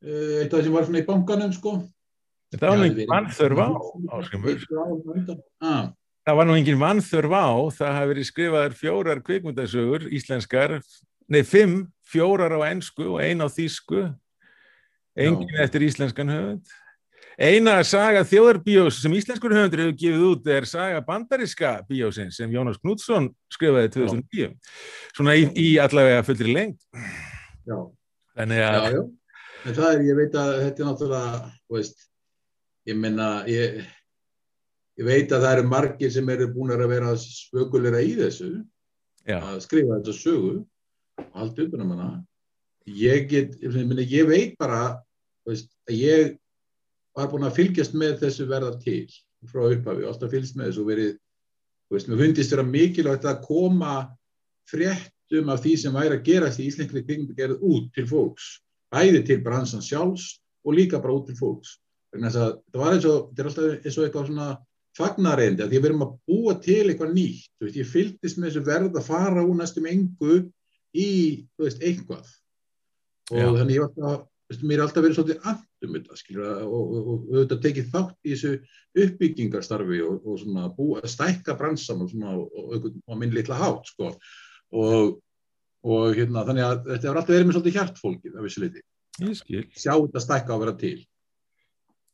eh, 0.05 0.34
eitt 0.42 0.53
af 0.53 0.59
því 0.59 0.64
sem 0.64 0.72
var 0.76 0.84
svona 0.84 1.01
í 1.01 1.07
bankanum, 1.07 1.53
sko. 1.53 1.72
Þetta 2.53 2.68
var 2.68 2.76
nú 2.76 2.84
Já, 2.84 2.90
engin 2.90 3.09
mannþörf 3.12 3.59
á, 3.61 3.68
Ásgrímur. 4.18 5.38
Ah, 5.61 5.92
Það 6.28 6.36
var 6.36 6.44
nú 6.44 6.57
engin 6.59 6.76
mannþörf 6.80 7.32
á, 7.32 7.49
það 7.72 7.94
hafi 7.96 8.09
verið 8.12 8.26
skrifaðar 8.28 8.74
fjórar 8.76 9.20
kvikmyndasögur, 9.24 10.03
íslenskar, 10.12 10.82
nei, 11.28 11.40
fimm, 11.40 11.86
fjórar 12.05 12.53
á 12.53 12.68
ensku 12.68 13.14
og 13.14 13.22
ein 13.24 13.40
á 13.40 13.49
þýsku, 13.49 14.14
engin 15.16 15.57
eftir 15.64 15.80
íslenskan 15.88 16.28
höfund. 16.28 16.68
Eina 17.39 17.76
saga 17.86 18.24
þjóðarbíós 18.26 18.97
sem 18.99 19.12
íslenskur 19.14 19.53
höfundur 19.55 19.84
hefur 19.84 19.99
gefið 20.01 20.22
út 20.26 20.49
er 20.51 20.64
saga 20.66 20.99
bandariska 21.07 21.76
bíósins 21.86 22.41
sem 22.41 22.51
Jónas 22.51 22.80
Knútsson 22.82 23.28
skrifaði 23.55 23.93
2009. 23.95 24.49
Svona 25.14 25.36
í, 25.39 25.45
í 25.55 25.66
allavega 25.78 26.24
fullri 26.26 26.57
lengt. 26.57 26.80
já, 27.62 27.76
Þannig 28.41 28.59
já, 28.59 28.66
að, 28.72 28.97
já. 28.97 29.03
En 29.68 29.76
það 29.76 29.91
er, 29.93 30.03
ég 30.09 30.18
veit 30.18 30.34
að 30.41 30.51
þetta 30.64 30.82
er 30.82 30.89
náttúrulega, 30.89 31.53
veist, 31.76 32.03
ég 32.91 32.99
menna, 33.05 33.28
ég, 33.51 33.78
ég 34.99 35.09
veit 35.12 35.30
að 35.30 35.47
það 35.47 35.55
eru 35.61 35.70
margir 35.70 36.12
sem 36.16 36.34
eru 36.34 36.51
búin 36.57 36.74
að 36.74 36.84
vera 36.91 37.14
spökulera 37.22 38.03
í 38.03 38.16
þessu, 38.18 38.51
já, 39.22 39.39
að 39.39 39.62
skrifa 39.68 40.01
þetta 40.01 40.16
sögu 40.18 40.53
og 41.22 41.30
halda 41.39 41.68
utan 41.68 41.86
um 41.86 41.95
hana. 41.95 42.11
Ég 42.99 43.30
get, 43.30 43.55
ég, 43.62 43.78
meina, 43.78 44.03
ég 44.03 44.26
veit 44.26 44.59
bara, 44.59 44.97
veist, 45.47 45.70
að 45.86 46.03
ég 46.03 46.36
var 47.18 47.32
búin 47.32 47.48
að 47.48 47.58
fylgjast 47.58 47.96
með 47.98 48.20
þessu 48.22 48.46
verða 48.50 48.76
til 48.82 49.06
frá 49.48 49.64
upphafi, 49.68 50.06
alltaf 50.06 50.32
fylgst 50.32 50.56
með 50.58 50.70
þessu 50.70 50.84
og 50.84 50.90
verið, 50.92 51.10
þú 51.88 51.96
veist, 51.96 52.08
mér 52.10 52.22
fundist 52.22 52.54
vera 52.54 52.66
mikilvægt 52.66 53.26
að 53.28 53.42
koma 53.46 53.96
fréttum 54.68 55.52
af 55.52 55.62
því 55.64 55.74
sem 55.82 55.94
væri 55.94 56.18
að 56.18 56.24
gerast 56.26 56.62
í 56.62 56.68
íslenskri 56.68 57.04
kvikmyndagerð 57.04 57.62
út 57.64 57.90
til 57.96 58.06
fólks, 58.10 58.49
bæði 58.92 59.22
til 59.28 59.42
bransan 59.45 59.84
sjálfs 59.84 60.38
og 60.66 60.76
líka 60.76 61.00
bara 61.03 61.16
út 61.20 61.28
til 61.30 61.38
fólks. 61.38 61.76
Það 62.12 62.80
var 62.80 62.96
eins 62.96 63.07
og, 63.08 63.28
þetta 63.30 63.45
er 63.45 63.50
alltaf 63.50 63.86
eins 63.86 63.99
og 63.99 64.07
eitthvað 64.07 64.30
svona 64.30 64.49
fagnareyndi, 64.99 65.62
að 65.62 65.72
því 65.72 65.78
við 65.78 65.88
erum 65.90 66.07
að 66.07 66.14
búa 66.26 66.54
til 66.64 66.80
eitthvað 66.88 67.14
nýtt, 67.14 67.50
þú 67.58 67.66
veist, 67.66 67.78
ég 67.78 67.92
fylgdist 67.92 68.38
með 68.38 68.50
þessu 68.50 68.64
verð 68.66 68.99
að 68.99 69.07
fara 69.07 69.45
úr 69.45 69.58
næstum 69.58 69.86
engu 69.90 70.38
í, 70.96 71.11
þú 71.54 71.66
veist, 71.66 71.84
eitthvað. 71.84 72.32
Og 73.28 73.38
Já. 73.38 73.49
þannig 73.61 73.76
ég 73.76 73.84
var 73.84 73.92
alltaf, 73.92 74.26
mér 74.62 74.79
er 74.79 74.84
alltaf 74.87 75.04
verið 75.04 75.18
svolítið 75.18 75.49
andum 75.50 75.96
þetta, 75.99 76.18
skilur, 76.18 76.46
og, 76.64 76.75
og, 76.75 76.99
og, 76.99 77.08
og 77.08 77.33
auðvitað 77.34 77.62
tekið 77.66 77.91
þátt 77.92 78.14
í 78.25 78.34
þessu 78.34 78.53
uppbyggingarstarfi 79.04 79.99
og, 80.07 80.22
og 80.25 80.38
svona 80.42 80.68
búa, 80.76 81.03
stækka 81.04 81.57
bransan 81.58 82.04
og 82.04 82.12
svona, 82.12 82.37
og, 82.38 82.49
og, 82.54 82.70
og, 82.79 82.88
og 83.04 83.20
minn 83.20 83.34
litla 83.37 83.58
hátt, 83.61 83.92
sko. 83.92 84.14
Og, 84.79 85.18
og 85.88 86.16
hérna, 86.16 86.46
þannig 86.49 86.64
að 86.64 86.80
þetta 86.88 87.04
hefur 87.04 87.20
alltaf 87.20 87.34
verið 87.37 87.50
með 87.50 87.58
svolítið 87.58 87.79
hjartfólkið, 87.79 88.34
af 88.34 88.49
þessu 88.49 88.64
liti. 88.64 88.84
ég 89.26 89.38
skil. 89.42 89.62
Sjá 89.76 89.92
þetta 89.95 90.25
stækka 90.25 90.57
og 90.57 90.64
vera 90.64 90.76
til. 90.80 90.96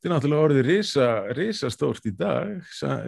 Þetta 0.04 0.10
er 0.10 0.16
náttúrulega 0.18 0.48
orðið 0.50 0.66
risa, 0.68 1.08
risa 1.38 1.70
stórt 1.72 2.04
í 2.04 2.12
dag. 2.12 2.58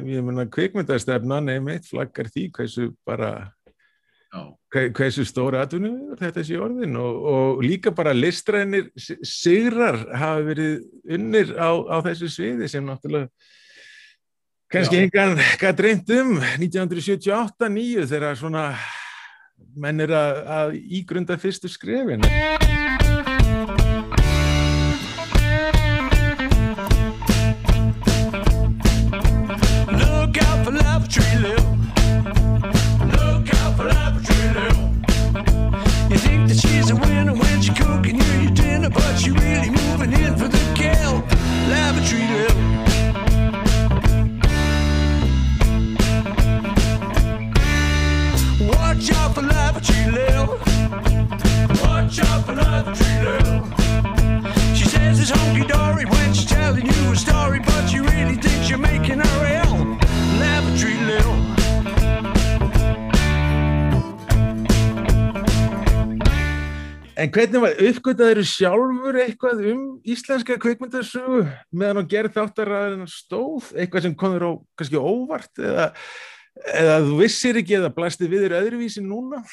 Ég 0.09 0.23
meina 0.25 0.47
kvikmyndastefnan 0.49 1.51
einmitt 1.53 1.91
flaggar 1.91 2.31
því 2.33 2.47
hversu 2.57 2.87
bara 3.05 3.51
hversu 4.97 5.25
stóra 5.25 5.63
atvinnu 5.65 6.17
þetta 6.21 6.43
sé 6.45 6.59
orðin 6.61 6.97
og, 7.01 7.21
og 7.33 7.63
líka 7.65 7.93
bara 7.97 8.13
listrænir 8.13 8.91
si- 8.99 9.17
sigrar 9.25 9.97
hafa 10.13 10.43
verið 10.45 10.83
unnir 11.17 11.55
á, 11.57 11.71
á 11.89 11.97
þessu 12.05 12.29
sviði 12.33 12.69
sem 12.69 12.85
náttúrulega 12.85 13.31
kannski 14.73 14.99
engan 15.07 15.39
gæt 15.63 15.81
reynd 15.87 16.11
um. 16.19 16.37
1978-9 16.59 18.07
þegar 18.11 18.37
svona 18.37 18.67
menn 19.77 20.01
er 20.05 20.13
að, 20.17 20.41
að 20.59 20.75
ígrunda 20.99 21.37
fyrstu 21.41 21.69
skrefin. 21.71 22.25
Out 52.19 52.47
for 52.47 52.55
lavatory 52.55 53.19
Lil. 53.27 53.63
She 54.75 54.89
says 54.89 55.21
it's 55.21 55.31
honky 55.31 55.69
dory 55.69 56.07
when 56.07 56.33
she's 56.33 56.47
telling 56.47 56.87
you 56.87 57.13
a 57.13 57.17
story, 57.17 57.61
but 57.61 57.93
you 57.93 58.05
really 58.05 58.37
think 58.37 58.71
you're 58.71 58.79
making 58.79 59.21
her 59.21 59.41
ill. 59.61 59.77
Lavatory 60.41 60.97
Lil. 61.09 61.33
En 67.17 67.29
hvernig 67.33 67.61
var 67.61 67.83
uppgötaður 67.91 68.49
sjálfur 68.49 69.19
eitthvað 69.21 69.61
um 69.75 69.83
íslenska 70.05 70.57
kvikmyndasögu 70.63 71.43
meðan 71.77 72.01
á 72.01 72.05
gerð 72.09 72.39
þáttaraðin 72.39 73.05
stóð, 73.13 73.75
eitthvað 73.77 74.09
sem 74.09 74.17
komur 74.17 74.47
á 74.49 74.53
kannski 74.79 74.97
óvart 74.97 75.61
eða, 75.61 75.91
eða 76.65 76.97
þú 77.11 77.21
vissir 77.21 77.61
ekki 77.61 77.77
eða 77.77 77.93
blasti 77.93 78.25
við 78.25 78.47
þér 78.47 78.59
öðruvísi 78.63 79.05
núna? 79.05 79.45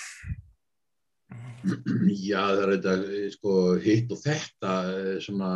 Já, 1.63 2.41
það 2.41 2.61
er 2.63 2.71
þetta 2.73 2.93
eh, 3.07 3.27
sko, 3.31 3.53
hitt 3.83 4.11
og 4.11 4.19
þetta, 4.23 4.73
eh, 4.91 5.13
svona 5.23 5.51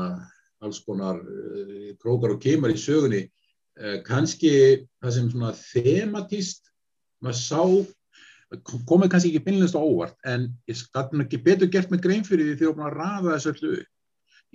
alls 0.63 0.79
konar 0.85 1.19
eh, 1.19 1.91
krókar 1.99 2.35
og 2.35 2.41
kemur 2.43 2.73
í 2.73 2.79
sögunni. 2.79 3.27
Kanski 4.07 4.49
það 4.97 5.11
sem 5.13 5.25
svona 5.29 5.51
thematist, 5.53 6.71
maður 7.21 7.35
sá, 7.37 8.63
komið 8.89 9.11
kannski 9.13 9.29
ekki 9.29 9.41
beinlega 9.45 9.77
á 9.77 9.85
óvart, 9.85 10.15
en 10.25 10.47
ég 10.65 10.79
skal 10.79 11.05
ekki 11.21 11.37
betur 11.45 11.69
gert 11.69 11.91
með 11.93 12.01
grein 12.07 12.25
fyrir 12.25 12.47
því 12.47 12.55
því 12.57 12.71
að 12.71 12.95
raða 12.95 13.35
þessu 13.35 13.51
öllu 13.53 13.83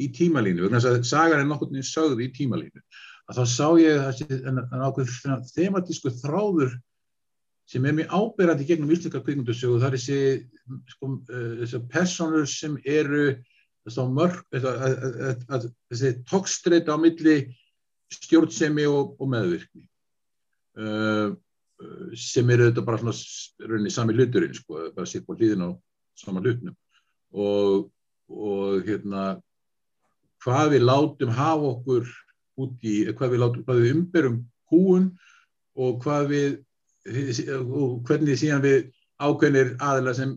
í 0.02 0.08
tímalínu, 0.16 0.64
vegna 0.64 0.80
þess 0.82 0.90
að 0.90 1.06
sagan 1.06 1.44
er 1.44 1.46
nokkurn 1.46 1.76
veginn 1.76 1.86
sögð 1.86 2.24
í 2.26 2.28
tímalínu. 2.34 2.82
Að 3.30 3.38
þá 3.38 3.44
sá 3.52 3.68
ég 3.78 4.02
þessi 4.08 4.40
en- 4.40 4.64
en 4.64 4.84
ákveð 4.88 5.14
thematísku 5.54 6.14
þráður 6.18 6.74
sem 7.73 7.86
er 7.89 7.97
mjög 7.97 8.12
áberandi 8.12 8.66
gegnum 8.69 8.93
íslenska 8.93 9.23
kvikmyndasögu, 9.24 9.78
það 9.81 9.89
er 9.89 9.97
þessi, 9.97 10.19
sko, 10.93 11.12
uh, 11.16 11.55
þessi 11.62 11.81
personur 11.93 12.51
sem 12.51 12.77
eru 12.85 13.24
mörg, 14.12 14.43
þessi, 14.53 15.70
þessi 15.90 16.11
tókstreita 16.28 16.94
á 16.94 16.99
milli 17.01 17.39
stjórnsemi 18.12 18.85
og, 18.90 19.16
og 19.16 19.32
meðvirkni. 19.32 19.86
Uh, 20.77 21.32
sem 22.15 22.51
eru 22.53 22.69
þetta 22.69 22.85
bara 22.86 23.01
svona 23.01 23.69
rauninni 23.70 23.93
sami 23.93 24.15
hluturinn, 24.16 24.55
sko, 24.55 24.90
bara 24.94 25.09
sér 25.09 25.24
på 25.27 25.35
hlýðin 25.39 25.65
á 25.66 25.70
sama 26.19 26.43
hlutnum 26.44 26.77
og, 27.32 27.89
og 28.28 28.85
hérna 28.86 29.40
hvað 30.43 30.74
við 30.74 30.85
látum 30.85 31.32
hafa 31.36 31.70
okkur 31.73 32.11
út 32.62 32.85
í, 32.85 32.97
hvað 33.16 33.35
við 33.35 33.43
látum, 33.43 33.65
hvað 33.66 33.81
við 33.81 33.94
umberum 33.97 34.39
húun 34.73 35.09
og 35.78 36.03
hvað 36.05 36.28
við 36.32 36.51
og 37.06 38.02
hvernig 38.08 38.38
síðan 38.40 38.62
við 38.64 38.90
ákveðnir 39.22 39.74
aðila 39.82 40.14
sem 40.16 40.36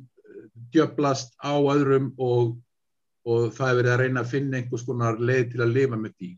djöblast 0.73 1.35
á 1.41 1.53
öðrum 1.57 2.11
og, 2.21 2.55
og 3.27 3.51
það 3.55 3.69
er 3.71 3.77
verið 3.81 3.93
að 3.95 4.01
reyna 4.03 4.23
að 4.25 4.31
finna 4.33 4.57
einhvers 4.59 4.85
konar 4.87 5.19
leið 5.21 5.53
til 5.53 5.63
að 5.65 5.75
lifa 5.77 5.99
með 5.99 6.15
því. 6.17 6.31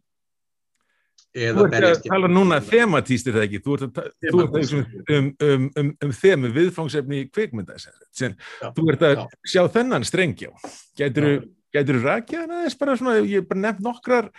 Þú 1.37 1.65
ert 1.67 1.85
að 1.85 1.99
tala 2.07 2.29
núna 2.31 2.57
thematíst 2.65 3.27
er 3.29 3.35
það 3.35 3.43
ekki, 3.45 3.59
þú 3.61 3.73
ert 3.75 3.83
að, 3.85 3.89
ta- 3.93 4.05
þú 4.07 4.39
ert 4.41 4.47
að 4.47 4.53
Thematíst. 4.55 4.73
hugsa 4.73 5.17
um, 5.17 5.27
um, 5.47 5.65
um, 5.81 5.89
um 6.07 6.13
þemu 6.17 6.51
viðfangsefni 6.55 7.19
í 7.21 7.27
kvikmynda 7.29 7.75
sem, 7.77 8.33
Já, 8.61 8.69
þú 8.73 8.85
ert 8.93 9.03
að 9.05 9.13
já. 9.19 9.25
sjá 9.53 9.61
þennan 9.75 10.07
strengjá 10.07 10.49
gætur 10.97 11.27
Já. 11.75 11.83
þú 11.83 11.97
rakið 12.07 12.39
hann 12.41 12.55
aðeins 12.57 12.79
bara 12.79 12.95
svona, 12.97 13.17
ég 13.21 13.43
hef 13.43 13.49
bara 13.51 13.63
nefnt 13.67 13.83
nokkrar 13.85 14.31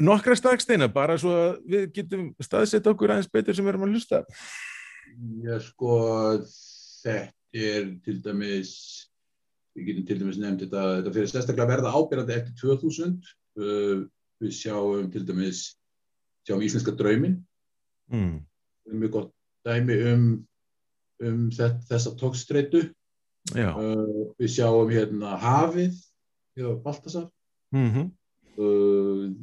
nokkrar 0.00 0.38
staksteina 0.40 0.88
bara 0.94 1.18
svo 1.20 1.34
að 1.34 1.58
við 1.74 1.84
getum 1.98 2.30
staðsett 2.40 2.88
okkur 2.88 3.12
aðeins 3.18 3.28
betur 3.34 3.58
sem 3.58 3.66
við 3.66 3.74
erum 3.74 3.84
að 3.90 3.98
hlusta 3.98 4.22
Já, 5.44 5.58
sko, 5.62 5.96
þetta 7.04 7.60
er 7.64 7.90
til 8.04 8.18
dæmis, 8.24 8.72
við 9.76 9.90
getum 9.90 10.06
til 10.08 10.18
dæmis 10.22 10.40
nefnt 10.40 10.64
þetta, 10.64 10.82
þetta 10.98 11.12
fyrir 11.14 11.30
sérstaklega 11.30 11.70
verða 11.70 11.92
ábyrjandi 11.94 12.36
eftir 12.36 12.56
2000. 12.62 13.14
Uh, 13.54 14.02
við 14.42 14.56
sjáum 14.56 15.12
til 15.14 15.22
dæmis, 15.28 15.62
sjáum 16.46 16.64
Íslenska 16.66 16.96
draumin, 16.98 17.38
mm. 18.10 18.34
mjög 18.98 19.14
gott 19.14 19.30
dæmi 19.64 20.00
um, 20.10 20.26
um 21.22 21.46
þessa 21.54 22.16
tókstreitu. 22.18 22.82
Uh, 23.54 24.34
við 24.40 24.50
sjáum 24.56 24.90
hérna 24.90 25.38
Hafið, 25.40 25.96
hjá 26.58 26.74
Baltasar. 26.82 27.30
mm 27.74 28.10
Uh, 28.54 29.34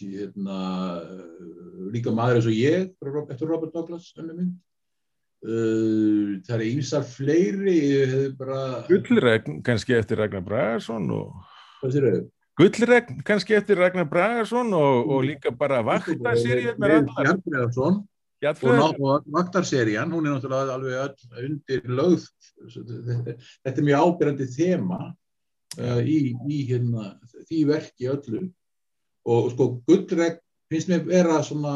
hérna, 0.00 0.60
uh, 1.02 1.90
líka 1.94 2.14
maður 2.14 2.40
eins 2.40 2.48
og 2.50 2.56
ég, 2.56 2.88
eftir 3.30 3.50
Robert 3.50 3.74
Douglas. 3.74 4.12
Uh, 5.46 6.40
það 6.46 6.54
er 6.56 6.64
ýmsar 6.70 7.04
fleiri, 7.06 7.78
Gullregn 8.88 9.60
kannski 9.66 9.98
eftir 9.98 10.22
Ragnar 10.22 10.42
Bragarsson? 10.46 11.10
Gullregn 12.56 13.22
kannski 13.26 13.54
eftir 13.58 13.78
Ragnar 13.78 14.08
Bragarsson 14.10 14.72
og, 14.74 15.10
og 15.12 15.24
líka 15.28 15.52
bara 15.52 15.82
allar 15.84 16.02
Jarnbreðarsson 18.42 19.00
og, 19.00 19.24
vaktarserían, 19.32 20.12
hún 20.12 20.26
er 20.26 20.34
náttúrulega 20.34 20.74
alveg 20.76 20.94
öll 21.00 21.44
undir 21.46 21.86
lögð. 21.88 22.26
Þetta, 23.64 23.72
er 23.72 23.86
mjög 23.86 24.04
ábyrjandi 24.04 24.48
þema 24.52 24.98
uh, 25.08 26.00
í, 26.04 26.34
í 26.48 26.58
hérna, 26.68 27.14
því 27.48 27.62
verki 27.70 28.10
öllu. 28.12 28.42
Og 29.26 29.50
sko, 29.52 29.68
Gullregn 29.88 30.38
finnst 30.70 30.90
mér 30.90 31.04
vera 31.06 31.40
svona, 31.42 31.74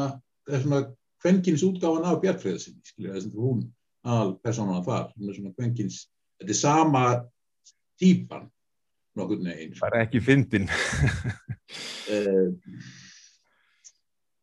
er 0.48 0.62
svona 0.62 0.84
kvenkins 1.22 1.64
útgáfan 1.66 2.06
af 2.06 2.20
Bjartfriðarsinni, 2.22 2.82
skilja 2.86 3.16
þess 3.16 3.30
að 3.30 3.44
hún 3.44 3.66
al 4.10 4.32
persónan 4.40 4.84
þar, 4.86 5.10
hún 5.16 5.30
er 5.30 5.36
svona 5.36 5.52
kvenkins, 5.58 6.04
þetta 6.40 6.54
er 6.54 6.60
sama 6.60 7.04
típan, 8.00 8.46
nokkurn 9.18 9.50
veginn. 9.50 9.74
sko. 9.74 9.84
bara 9.84 10.04
ekki 10.06 10.22
fyndin 10.24 10.68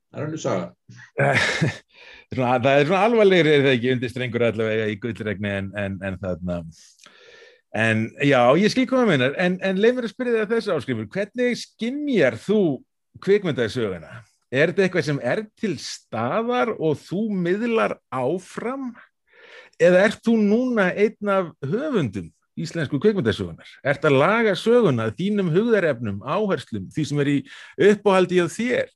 það 0.07 0.19
er 0.19 0.25
hannu 0.25 0.41
saga. 0.41 0.67
það 2.37 2.69
er 2.73 2.85
svona 2.89 3.03
alvarlegri 3.07 3.55
er 3.55 3.65
það 3.65 3.75
ekki 3.77 3.93
undir 3.95 4.13
strengur 4.13 4.47
allavega 4.49 4.89
í 4.91 4.99
gullregni 5.01 5.53
en, 5.61 5.71
en, 5.79 5.97
en 6.05 6.19
þarna 6.21 6.61
en 7.77 8.05
já, 8.23 8.41
ég 8.59 8.71
skil 8.73 8.87
koma 8.89 9.07
með 9.07 9.17
hennar 9.17 9.39
en, 9.41 9.57
en 9.65 9.81
leið 9.81 9.97
mér 9.97 10.07
að 10.07 10.13
spyrja 10.13 10.43
þig 10.43 10.53
þessu 10.53 10.75
áskrifur 10.75 11.09
hvernig 11.15 11.59
skimjar 11.63 12.37
þú 12.41 12.61
kvikmyndasöguna? 13.23 14.23
Er 14.47 14.71
þetta 14.71 14.85
eitthvað 14.85 15.05
sem 15.09 15.19
er 15.19 15.43
til 15.59 15.73
staðar 15.81 16.71
og 16.77 16.97
þú 17.03 17.27
miðlar 17.35 17.97
áfram? 18.13 18.93
Eða 19.77 20.03
ert 20.07 20.21
þú 20.25 20.37
núna 20.41 20.89
einn 20.95 21.31
af 21.31 21.51
höfundum 21.65 22.31
íslensku 22.57 22.99
kvikmyndasögunar? 23.01 23.69
Ert 23.85 24.05
að 24.07 24.17
laga 24.17 24.55
söguna 24.57 25.09
þínum 25.17 25.51
hugðarefnum, 25.53 26.21
áherslum, 26.25 26.87
því 26.93 27.07
sem 27.09 27.23
er 27.23 27.31
í 27.33 27.37
uppáhaldi 27.89 28.41
á 28.41 28.47
þér? 28.49 28.93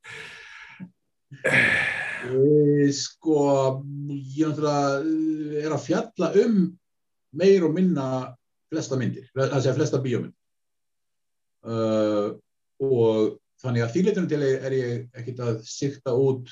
E, 2.21 2.89
sko, 2.95 3.41
ég 4.09 4.49
náttúrulega 4.49 5.01
eh, 5.01 5.65
er 5.65 5.75
að 5.75 5.85
fjalla 5.87 6.31
um 6.43 6.57
meir 7.37 7.65
og 7.65 7.75
minna 7.75 8.07
flesta 8.71 8.97
myndir, 8.99 9.27
það 9.35 9.57
segja 9.59 9.77
flesta 9.77 9.99
bíómynd. 10.01 10.35
Uh, 11.61 12.39
og 12.81 13.40
þannig 13.61 13.85
að 13.85 13.93
þýleitunum 13.95 14.29
til 14.31 14.41
er 14.47 14.75
ég 14.75 15.21
ekkert 15.21 15.41
að 15.45 15.59
sikta 15.69 16.15
út 16.17 16.49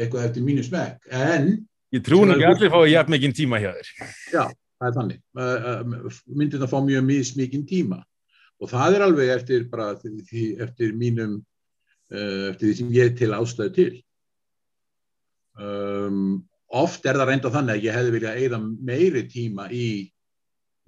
eitthvað 0.00 0.26
eftir 0.28 0.46
mínu 0.46 0.64
smekk, 0.64 1.10
en 1.12 1.52
Ég 1.90 2.04
trúi 2.06 2.22
nú 2.22 2.36
ekki 2.36 2.46
að 2.46 2.52
allir 2.54 2.72
fái 2.72 2.92
jafn 2.92 3.14
mikinn 3.16 3.34
tíma 3.34 3.58
hjá 3.58 3.72
þér. 3.74 3.88
það 4.30 4.86
er 4.86 4.94
þannig. 4.96 5.22
Uh, 5.34 6.20
myndirna 6.38 6.68
fá 6.70 6.76
mjög 6.86 7.02
mismikinn 7.08 7.66
tíma 7.66 7.98
og 8.60 8.70
það 8.70 8.96
er 8.96 9.04
alveg 9.06 9.32
eftir, 9.34 9.64
bara, 9.72 9.94
því, 9.98 10.44
eftir 10.60 10.92
mínum, 11.00 11.38
eftir 12.12 12.66
því 12.66 12.72
sem 12.76 12.94
ég 12.94 13.14
til 13.18 13.30
ástæðu 13.32 13.74
til. 13.78 13.90
Um, 15.60 16.42
oft 16.68 17.06
er 17.08 17.18
það 17.18 17.32
reynda 17.32 17.52
þannig 17.54 17.78
að 17.78 17.86
ég 17.88 17.96
hefði 17.96 18.14
viljað 18.14 18.42
eigða 18.42 18.60
meiri 18.90 19.22
tíma 19.32 19.66
í 19.72 19.86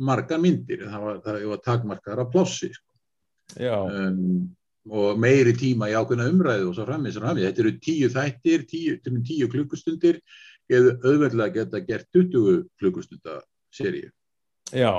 marga 0.02 0.38
myndir, 0.40 0.84
það 0.86 1.06
var, 1.06 1.20
það 1.24 1.46
var 1.50 1.62
takmarkaðar 1.64 2.22
af 2.26 2.32
plossi 2.34 2.70
sko. 2.76 2.90
Já, 3.56 3.74
um, 3.88 4.52
og 4.90 5.20
meiri 5.22 5.52
tíma 5.54 5.90
í 5.90 5.94
ákveðna 5.94 6.30
umræðu 6.32 6.70
og 6.70 6.74
svo 6.76 6.86
framins 6.88 7.18
og 7.18 7.26
framins. 7.26 7.46
Þetta 7.46 7.62
eru 7.62 7.74
tíu 7.84 8.08
þættir, 8.10 8.64
tíu, 8.70 8.96
tíu 9.28 9.50
klukkustundir, 9.52 10.18
eða 10.72 10.96
auðveldlega 11.04 11.54
geta 11.60 11.82
gert 11.86 12.08
20 12.16 12.64
klukkustunda 12.80 13.40
seríu, 13.72 14.10
já, 14.72 14.92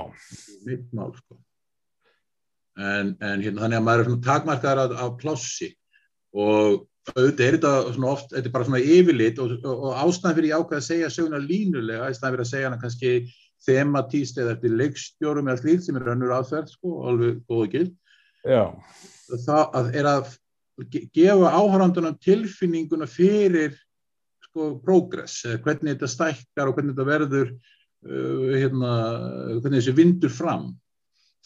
mitt 0.66 0.88
mál 0.94 1.14
sko. 1.18 1.38
En, 2.74 3.14
en 3.22 3.44
hérna, 3.44 3.62
þannig 3.62 3.78
að 3.78 3.86
maður 3.86 4.02
er 4.02 4.10
svona 4.10 4.26
takmarkaðar 4.26 4.82
af, 4.84 4.94
af 5.04 5.16
plossi 5.22 5.70
og 6.34 6.88
auðvitað 7.14 7.46
er 7.46 7.58
þetta 7.58 7.74
svona 7.94 8.10
oft, 8.10 8.32
þetta 8.32 8.50
er 8.50 8.54
bara 8.56 8.68
svona 8.70 8.82
yfirlit 8.96 9.42
og, 9.44 9.56
og, 9.62 9.84
og 9.90 10.00
ástæðan 10.02 10.38
fyrir 10.40 10.50
ég 10.50 10.62
ákveð 10.62 10.80
að 10.80 10.86
segja 10.88 11.12
söguna 11.14 11.42
línulega, 11.44 12.10
í 12.10 12.18
staðan 12.18 12.36
fyrir 12.36 12.46
að 12.46 12.52
segja 12.54 12.70
hana 12.70 12.82
kannski 12.82 13.12
thematíst 13.64 14.40
eða 14.42 14.56
eftir 14.56 14.78
leikstjórum 14.80 15.52
eða 15.52 15.62
slíkt 15.62 15.86
sem 15.86 16.00
er 16.00 16.14
önnur 16.16 16.34
aðferð 16.36 16.74
sko, 16.74 16.96
alveg 17.12 17.44
góð 17.46 17.66
og 17.68 17.76
gild. 17.76 17.94
Já, 18.44 18.64
það 19.32 19.78
að 19.80 19.92
er 20.00 20.10
að 20.12 20.34
ge- 20.94 21.06
gefa 21.16 21.52
áhörandunum 21.60 22.18
tilfinninguna 22.24 23.08
fyrir 23.10 23.78
sko 24.50 24.74
progress, 24.84 25.42
hvernig 25.64 25.96
þetta 25.96 26.12
stækkar 26.12 26.70
og 26.70 26.78
hvernig 26.78 26.94
þetta 26.96 27.08
verður 27.10 27.54
uh, 27.54 28.52
hérna, 28.54 28.92
hvernig 29.62 29.80
þessi 29.80 29.96
vindur 29.98 30.34
fram. 30.34 30.70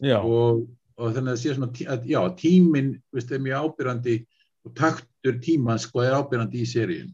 Já, 0.03 0.19
og, 0.21 0.65
og 0.97 1.13
þannig 1.15 1.31
að 1.31 1.37
það 1.37 1.41
sé 1.43 1.55
svona 1.55 1.71
að, 1.93 2.03
já, 2.11 2.19
tíminn 2.37 2.91
veist, 3.15 3.31
er 3.33 3.41
mjög 3.41 3.71
ábyrrandi 3.71 4.17
og 4.67 4.75
taktur 4.77 5.39
tímans 5.41 5.87
sko 5.87 6.03
er 6.03 6.17
ábyrrandi 6.19 6.61
í 6.61 6.67
seríun 6.69 7.13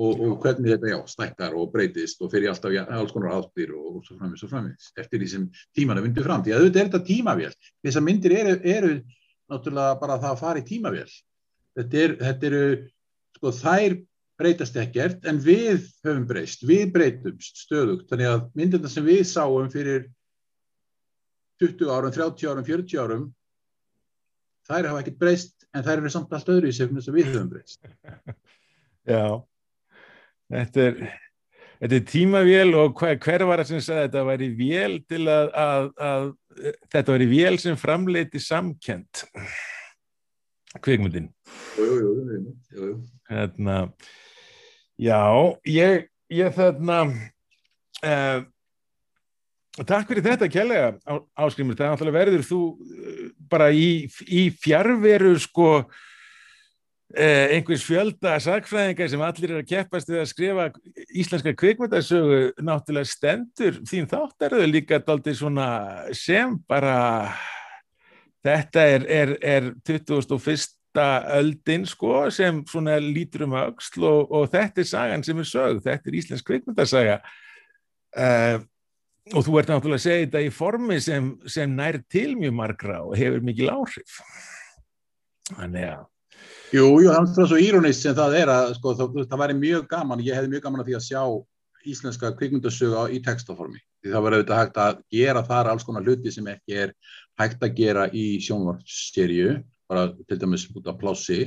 og, 0.00 0.14
og 0.24 0.36
hvernig 0.40 0.70
þetta 0.72 0.92
já, 0.92 0.98
stækkar 1.12 1.56
og 1.60 1.68
breytist 1.74 2.22
og 2.24 2.30
fyrir 2.32 2.48
alltaf 2.52 2.72
ja, 2.72 2.86
alls 2.96 3.12
konar 3.12 3.34
áttir 3.36 3.74
og, 3.76 3.98
og 3.98 4.06
svo 4.06 4.16
framins 4.16 4.44
og 4.46 4.52
framins 4.52 4.92
eftir 4.96 5.20
því 5.20 5.28
sem 5.34 5.46
tíman 5.76 6.00
er 6.00 6.06
vindur 6.06 6.24
fram. 6.24 6.44
Því 6.46 6.54
að 6.54 6.62
auðvitað 6.62 6.80
er 6.80 6.88
þetta 6.88 7.02
tímavél. 7.10 7.50
Þessar 7.84 8.06
myndir 8.06 8.36
eru, 8.38 8.54
eru 8.76 8.92
náttúrulega 9.50 9.98
bara 10.00 10.20
það 10.22 10.30
að 10.34 10.40
fara 10.44 10.62
í 10.62 10.68
tímavél. 10.68 11.10
Þetta, 11.78 12.04
er, 12.04 12.14
þetta 12.20 12.48
eru 12.50 12.62
sko 13.36 13.52
þær 13.60 13.96
breytast 14.40 14.78
ekkert 14.80 15.26
en 15.28 15.40
við 15.44 15.84
höfum 16.04 16.24
breyst, 16.28 16.64
við 16.66 16.86
breytumst 16.94 17.60
stöðugt. 17.66 18.08
Þannig 18.10 18.30
að 18.30 18.46
myndirna 18.56 18.90
sem 18.90 19.06
við 19.06 19.22
sáum 19.28 19.68
fyrir 19.72 20.08
20 21.60 21.92
árum, 21.92 22.14
30 22.14 22.48
árum, 22.48 22.66
40 22.66 23.02
árum 23.02 23.26
þær 24.70 24.90
hafa 24.90 25.02
ekkert 25.02 25.20
breyst 25.20 25.66
en 25.74 25.84
þær 25.86 25.98
eru 25.98 26.12
samt 26.12 26.32
allt 26.34 26.52
öðru 26.52 26.70
í 26.70 26.74
þess 26.74 27.10
að 27.10 27.18
við 27.18 27.32
höfum 27.32 27.50
breyst. 27.52 27.82
Já, 29.10 29.24
þetta 30.52 30.86
er, 30.86 31.02
þetta 31.80 31.96
er 31.96 32.06
tímavél 32.10 32.74
og 32.76 32.98
hver, 33.00 33.16
hver 33.24 33.44
var 33.48 33.62
það 33.62 33.70
sem 33.72 33.82
sagði 33.86 34.00
að 34.02 34.06
þetta 34.08 34.24
væri 34.28 34.48
vél 34.58 34.96
til 35.08 35.22
að, 35.32 35.50
að, 35.64 35.88
að 36.10 36.26
þetta 36.92 37.14
væri 37.16 37.28
vél 37.30 37.58
sem 37.62 37.78
framleiti 37.80 38.42
jú, 41.80 42.20
jú. 42.76 42.90
Hérna, 43.30 43.76
já, 45.00 45.20
ég, 45.70 46.04
ég 46.34 46.54
þarna, 46.54 47.00
uh, 48.06 48.38
takk 49.82 50.10
fyrir 50.10 50.26
þetta 50.26 50.50
kjærlega 50.50 50.92
á- 51.06 51.26
áskrimur, 51.46 51.78
það 51.78 51.86
er 51.88 51.92
verður 52.14 52.46
þú 52.46 52.60
uh, 52.76 53.26
bara 53.50 53.70
í, 53.74 54.06
í 54.30 54.46
fjárveru 54.62 55.34
sko 55.42 55.72
einhvers 57.10 57.82
fjölda 57.82 58.36
sagfræðinga 58.38 59.08
sem 59.10 59.22
allir 59.26 59.50
er 59.50 59.62
að 59.64 59.70
keppast 59.72 60.10
við 60.10 60.20
að 60.20 60.28
skrifa 60.30 60.66
íslenska 61.10 61.54
kvikmyndasögu 61.58 62.36
náttúrulega 62.62 63.10
stendur 63.10 63.80
þín 63.88 64.06
þáttaröðu 64.10 64.68
líka 64.70 65.00
daldið 65.02 65.40
svona 65.40 65.70
sem 66.14 66.54
bara 66.70 67.32
þetta 68.46 68.84
er, 68.92 69.06
er, 69.10 69.32
er 69.42 69.66
21. 69.82 70.76
öldin 71.40 71.86
sko 71.86 72.28
sem 72.34 72.62
svona 72.70 72.96
lítur 73.02 73.48
um 73.48 73.58
öxl 73.58 74.06
og, 74.06 74.30
og 74.30 74.46
þetta 74.54 74.82
er 74.82 74.90
sagan 74.90 75.26
sem 75.26 75.38
er 75.42 75.50
sögð, 75.50 75.82
þetta 75.86 76.10
er 76.10 76.18
íslensk 76.20 76.46
kvikmyndasaga 76.46 77.18
uh, 78.18 78.62
og 79.34 79.46
þú 79.46 79.58
ert 79.60 79.74
náttúrulega 79.74 80.00
að 80.00 80.06
segja 80.06 80.22
þetta 80.28 80.46
í 80.46 80.54
formi 80.54 81.00
sem, 81.02 81.34
sem 81.50 81.74
nær 81.74 82.00
til 82.10 82.32
mjög 82.38 82.56
margra 82.62 83.02
og 83.02 83.18
hefur 83.18 83.42
mikil 83.50 83.70
áhrif 83.74 84.22
þannig 85.50 85.90
að 85.90 86.08
Jú, 86.70 86.84
jú, 87.02 87.08
það 87.10 87.38
er 87.42 87.48
svo 87.50 87.56
írónist 87.58 88.04
sem 88.04 88.14
það 88.14 88.34
er 88.38 88.50
að 88.52 88.68
sko, 88.76 88.92
það, 88.94 89.16
það 89.26 89.40
væri 89.40 89.54
mjög 89.58 89.86
gaman, 89.90 90.20
ég 90.22 90.36
hefði 90.38 90.50
mjög 90.52 90.60
gaman 90.62 90.82
að 90.82 90.90
því 90.90 90.94
að 90.98 91.06
sjá 91.08 91.22
íslenska 91.90 92.28
kvikmyndasögu 92.38 93.00
í 93.10 93.18
textaformi. 93.24 93.80
Því 94.04 94.12
það 94.12 94.22
var 94.22 94.36
auðvitað 94.36 94.60
hægt 94.60 94.76
að 94.78 95.00
gera 95.16 95.42
þar 95.48 95.70
alls 95.72 95.86
konar 95.88 96.04
hluti 96.06 96.30
sem 96.30 96.46
ekki 96.52 96.76
er 96.84 96.92
hægt 97.40 97.64
að 97.66 97.72
gera 97.80 98.04
í 98.14 98.24
sjónvarsserju, 98.46 99.56
bara 99.90 100.04
til 100.28 100.38
dæmis 100.38 100.68
út 100.70 100.86
af 100.92 101.00
plássi, 101.00 101.40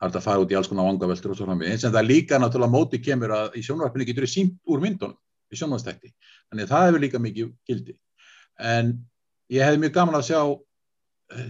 það 0.00 0.08
er 0.08 0.18
að 0.18 0.26
fara 0.26 0.42
út 0.42 0.50
í 0.50 0.58
alls 0.58 0.70
konar 0.72 0.88
vangaveltur 0.88 1.34
og 1.34 1.38
svo 1.38 1.46
framvegis, 1.46 1.84
en 1.86 1.94
það 1.94 2.00
er 2.00 2.08
líka 2.08 2.40
náttúrulega 2.42 2.74
móti 2.74 3.00
kemur 3.04 3.36
að 3.36 3.60
í 3.60 3.62
sjónvarpinu 3.68 4.08
getur 4.08 4.26
þið 4.26 4.32
sínt 4.34 4.58
úr 4.66 4.82
myndunum, 4.82 5.14
í 5.46 5.60
sjónvarstætti. 5.60 6.10
Þannig 6.50 6.66
að 6.66 6.74
það 6.74 6.88
hefur 6.88 7.04
líka 7.06 7.22
mikið 7.22 7.54
gildi. 7.70 7.96
En 8.58 8.96
ég 9.52 9.62
hefði 9.62 9.84
mjög 9.84 9.94
gaman 10.00 10.18
að 10.18 10.26
sjá 10.32 10.42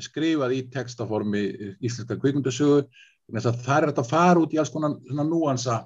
skrifað 0.05 0.57
í 0.57 0.65
textaformi 0.73 1.45
eh, 1.49 1.73
íslenska 1.81 2.19
kvikmyndasögu 2.21 2.85
það 3.31 3.77
er 3.77 3.89
hægt 3.91 4.03
að 4.03 4.11
fara 4.11 4.41
út 4.43 4.55
í 4.55 4.59
alls 4.59 4.73
konar 4.73 4.97
svona 5.07 5.27
núansa 5.27 5.77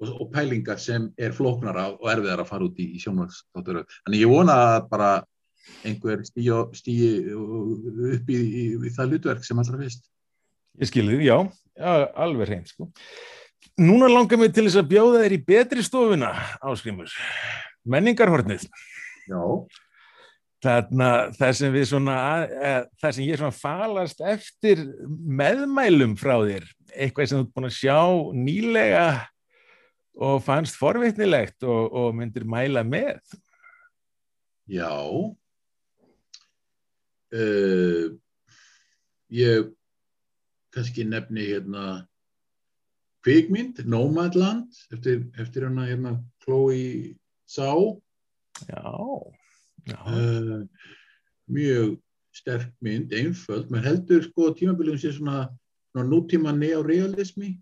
og, 0.00 0.08
og 0.20 0.32
pælingar 0.32 0.80
sem 0.82 1.10
er 1.18 1.34
flóknara 1.36 1.92
og 1.94 2.08
erfiðar 2.10 2.42
að 2.42 2.50
fara 2.50 2.66
út 2.66 2.80
í, 2.82 2.88
í 2.96 3.02
sjónvarsþáttur. 3.02 3.84
Þannig 4.06 4.24
ég 4.24 4.32
vona 4.32 4.56
að 4.74 4.88
bara 4.90 5.12
einhver 5.86 6.24
stíi 6.26 6.58
upp 7.32 8.30
í, 8.30 8.36
í, 8.36 8.64
í 8.74 8.92
það 8.94 9.14
hlutverk 9.14 9.46
sem 9.46 9.60
allra 9.60 9.80
fyrst. 9.80 10.10
Ég 10.82 10.90
skilði, 10.90 11.20
já, 11.28 11.38
já, 11.78 11.92
alveg 12.18 12.50
hreint 12.50 12.72
sko. 12.72 12.90
Núna 13.80 14.10
langar 14.10 14.38
mig 14.38 14.52
til 14.54 14.66
þess 14.66 14.82
að 14.82 14.90
bjóða 14.90 15.22
þér 15.22 15.36
í 15.36 15.40
betri 15.46 15.84
stofuna, 15.86 16.32
áskrimur. 16.62 17.14
Menningarhornið. 17.90 18.66
Já, 19.30 19.40
Þarna, 20.64 21.10
það 21.36 21.50
sem 21.58 21.74
við 21.74 21.86
svona, 21.90 22.14
að, 22.24 22.84
það 23.02 23.14
sem 23.16 23.26
ég 23.26 23.40
svona 23.40 23.56
falast 23.58 24.22
eftir 24.24 24.80
meðmælum 25.10 26.14
frá 26.16 26.38
þér, 26.40 26.66
eitthvað 26.94 27.28
sem 27.28 27.40
þú 27.40 27.44
ert 27.44 27.54
búin 27.58 27.68
að 27.68 27.74
sjá 27.76 27.98
nýlega 28.46 29.06
og 30.24 30.38
fannst 30.46 30.78
forvitnilegt 30.80 31.66
og, 31.68 31.92
og 31.92 32.14
myndir 32.16 32.46
mæla 32.48 32.84
með. 32.86 33.20
já. 34.70 34.94
Uh, 37.34 38.14
ég 39.34 39.72
kannski 40.72 41.04
nefni 41.04 41.48
hérna 41.50 42.06
kvikmynd, 43.26 43.82
Nomadland, 43.90 44.70
eftir, 44.94 45.26
eftir 45.40 45.66
hérna 45.68 46.16
Chloe 46.44 47.16
Zhao. 47.50 47.98
Já, 48.68 48.86
uh, 49.92 50.62
mjög 51.50 51.98
sterk 52.34 52.72
mynd, 52.84 53.12
einföld, 53.14 53.68
maður 53.70 53.90
heldur 53.90 54.24
sko 54.24 54.48
tímabiliðum 54.58 55.00
sé 55.00 55.12
svona, 55.14 55.44
svona 55.92 56.08
nútíma 56.10 56.54
neorealismi, 56.56 57.52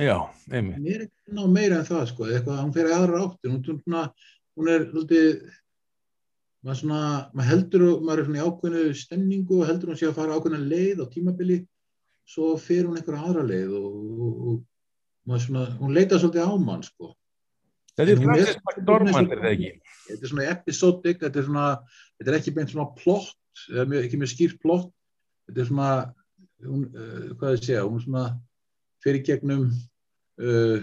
já, 0.00 0.16
einmitt. 0.50 0.78
en 0.78 0.88
er 0.94 1.04
ekki 1.08 1.36
ná 1.36 1.44
meira 1.50 1.82
en 1.82 1.88
það 1.88 2.06
sko, 2.12 2.30
eitthvað, 2.30 2.62
hún 2.62 2.72
fer 2.76 2.90
aðra 2.94 3.20
áttin, 3.26 3.58
hún, 3.58 3.82
svona, 3.82 4.06
hún 4.56 4.70
er 4.72 4.86
svolítið, 4.88 5.28
maður 6.64 6.80
svona, 6.80 7.02
maður 7.34 7.50
heldur, 7.52 7.86
maður 8.00 8.22
er 8.22 8.28
svona 8.28 8.40
í 8.40 8.46
ákveðinu 8.48 9.00
stemningu 9.02 9.60
og 9.60 9.68
heldur 9.68 9.92
hún 9.92 10.00
sé 10.00 10.08
að 10.08 10.16
fara 10.20 10.38
ákveðina 10.38 10.70
leið 10.72 11.04
á 11.04 11.06
tímabili, 11.12 11.58
svo 12.24 12.54
fer 12.56 12.88
hún 12.88 12.96
einhverja 12.96 13.28
aðra 13.28 13.44
leið 13.50 13.76
og, 13.76 13.90
og, 13.92 14.40
og 14.48 15.28
maður 15.28 15.46
svona, 15.48 15.66
hún 15.82 15.94
leita 15.96 16.20
svolítið 16.20 16.48
á 16.48 16.52
mann 16.56 16.86
sko. 16.86 17.12
Þetta 17.94 18.10
er 18.10 18.16
er- 18.18 18.24
Francis 18.24 18.56
McDormand, 18.66 19.32
er 19.32 19.42
það 19.44 19.52
ekki? 19.54 19.72
þetta 20.08 20.26
er 20.26 20.30
svona 20.32 20.48
episodic, 20.50 21.20
þetta 21.22 21.40
er 21.40 21.46
svona 21.48 21.66
þetta 22.18 22.32
er 22.32 22.38
ekki 22.40 22.54
beint 22.56 22.72
svona 22.72 22.88
plott 22.98 23.64
ekki 24.02 24.18
mjög 24.20 24.32
skýrt 24.32 24.58
plott 24.62 24.90
þetta 25.48 25.62
er 25.62 25.68
svona 25.70 25.90
hún, 26.64 26.82
uh, 26.90 27.28
hvað 27.38 27.54
ég 27.54 27.62
segja, 27.68 27.84
hún 27.86 28.02
svona 28.02 28.24
fyrir 29.04 29.22
gegnum 29.26 29.68
uh, 29.70 30.82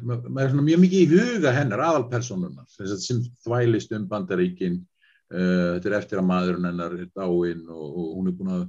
ma- 0.00 0.20
maður 0.24 0.46
er 0.46 0.54
svona 0.54 0.66
mjög 0.70 0.82
mikið 0.84 1.02
í 1.04 1.10
huga 1.12 1.52
hennar 1.54 1.82
aðalpersonunar 1.90 2.66
sem, 2.72 2.86
sagt 2.88 3.04
sem 3.04 3.20
þvælist 3.44 3.92
um 3.98 4.06
bandaríkin 4.10 4.80
uh, 4.80 5.76
þetta 5.76 5.90
er 5.92 5.98
eftir 6.00 6.22
að 6.22 6.28
maðurinn 6.30 6.70
hennar 6.70 6.96
er 6.98 7.10
dáinn 7.12 7.66
og, 7.68 7.84
og 7.84 8.08
hún 8.16 8.30
er 8.32 8.38
búin 8.38 8.54
að 8.56 8.64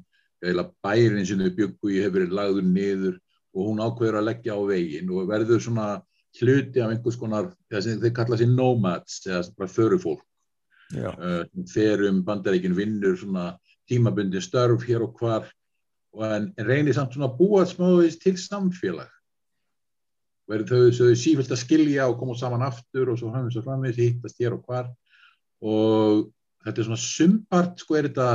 eða 0.46 0.68
bærin 0.84 1.26
sem 1.26 1.40
þau 1.42 1.54
byggu 1.58 1.94
í 1.96 2.02
hefur 2.04 2.20
verið 2.20 2.36
lagður 2.38 2.68
niður 2.68 3.16
og 3.56 3.70
hún 3.70 3.80
ákveður 3.82 4.20
að 4.20 4.28
leggja 4.30 4.58
á 4.58 4.62
veginn 4.68 5.14
og 5.16 5.30
verður 5.32 5.64
svona 5.64 5.88
hluti 6.40 6.82
af 6.84 6.94
einhvers 6.94 7.18
konar, 7.20 7.52
þeir 7.72 8.14
kalla 8.16 8.40
sér 8.40 8.52
nomads 8.52 9.22
eða 9.28 9.44
bara 9.58 9.72
förufólk. 9.72 10.24
Uh, 10.94 11.42
fer 11.72 12.04
um 12.06 12.22
bandaríkin 12.26 12.76
vinnur 12.78 13.16
svona 13.18 13.56
tímabundin 13.90 14.44
störf 14.44 14.84
hér 14.86 15.02
og 15.02 15.18
hvar 15.18 15.48
og 16.16 16.24
en, 16.28 16.52
reynir 16.62 16.94
samt 16.96 17.16
svona 17.16 17.28
að 17.32 17.40
búa 17.40 17.66
smáðist 17.68 18.22
til 18.24 18.36
samfélag. 18.40 19.10
Verður 20.46 20.70
þau, 20.70 20.98
þau 21.00 21.18
sífælt 21.18 21.52
að 21.52 21.64
skilja 21.64 22.06
og 22.08 22.20
koma 22.20 22.36
saman 22.38 22.66
aftur 22.68 23.10
og 23.12 23.20
svo 23.20 23.32
hafum 23.34 23.50
við 23.50 23.66
framvegis 23.66 24.02
hittast 24.04 24.42
hér 24.42 24.56
og 24.56 24.68
hvar. 24.70 24.92
Og 25.66 26.28
þetta 26.66 26.82
er 26.82 26.88
svona 26.90 27.02
sumpart 27.02 27.82
sko 27.82 27.98
er 27.98 28.10
þetta 28.10 28.30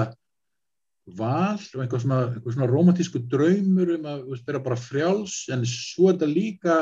val 1.17 1.59
og 1.59 1.83
einhver 1.83 2.03
svona, 2.03 2.21
einhver 2.35 2.55
svona 2.55 2.71
romantísku 2.71 3.23
draumur 3.31 3.95
um 3.97 4.09
að 4.11 4.27
vera 4.47 4.63
bara 4.63 4.79
frjáls 4.79 5.45
en 5.55 5.65
svo 5.67 6.11
er 6.11 6.19
þetta 6.19 6.31
líka 6.31 6.81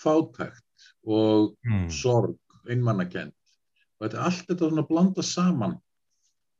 fátækt 0.00 0.90
og 1.04 1.54
mm. 1.66 1.88
sorg, 1.92 2.38
einmannakend 2.70 3.34
og 3.98 4.06
þetta 4.06 4.18
er 4.18 4.28
allt 4.28 4.46
þetta 4.50 4.68
svona 4.70 4.86
blanda 4.88 5.24
saman 5.24 5.74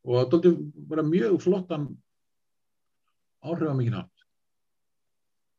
og 0.04 0.18
þetta 0.20 0.50
er 0.50 0.58
bara 0.90 1.04
mjög 1.06 1.38
flottan 1.42 1.86
áhrifamikinn 3.44 3.96
hátt. 3.98 4.10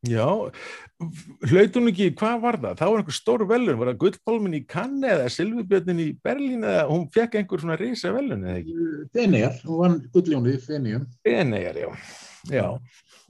já. 0.06 0.26
Hlaut 1.50 1.76
hún 1.76 1.90
ekki, 1.90 2.12
hvað 2.16 2.38
var 2.42 2.58
það? 2.62 2.78
Það 2.78 2.92
var 2.92 3.02
einhver 3.02 3.16
stór 3.16 3.44
velun, 3.50 3.78
var 3.80 3.90
það 3.90 3.98
Gullpálmin 4.04 4.58
í 4.58 4.62
Cannes 4.70 5.12
eða 5.12 5.32
Silvubjörnin 5.34 6.02
í 6.04 6.06
Berlín 6.24 6.64
eða 6.66 6.86
hún 6.90 7.04
fekk 7.14 7.40
einhver 7.40 7.62
svona 7.62 7.78
risa 7.80 8.14
velun 8.14 8.46
eða 8.46 8.62
ekki? 8.62 8.76
Feneyjar, 9.16 9.58
hún 9.66 9.82
vann 9.82 9.98
gulljónið 10.14 10.56
í 10.56 10.62
Feneyjum 10.68 11.06
Feneyjar, 11.26 11.82
já. 11.82 11.90
Já, 12.46 12.66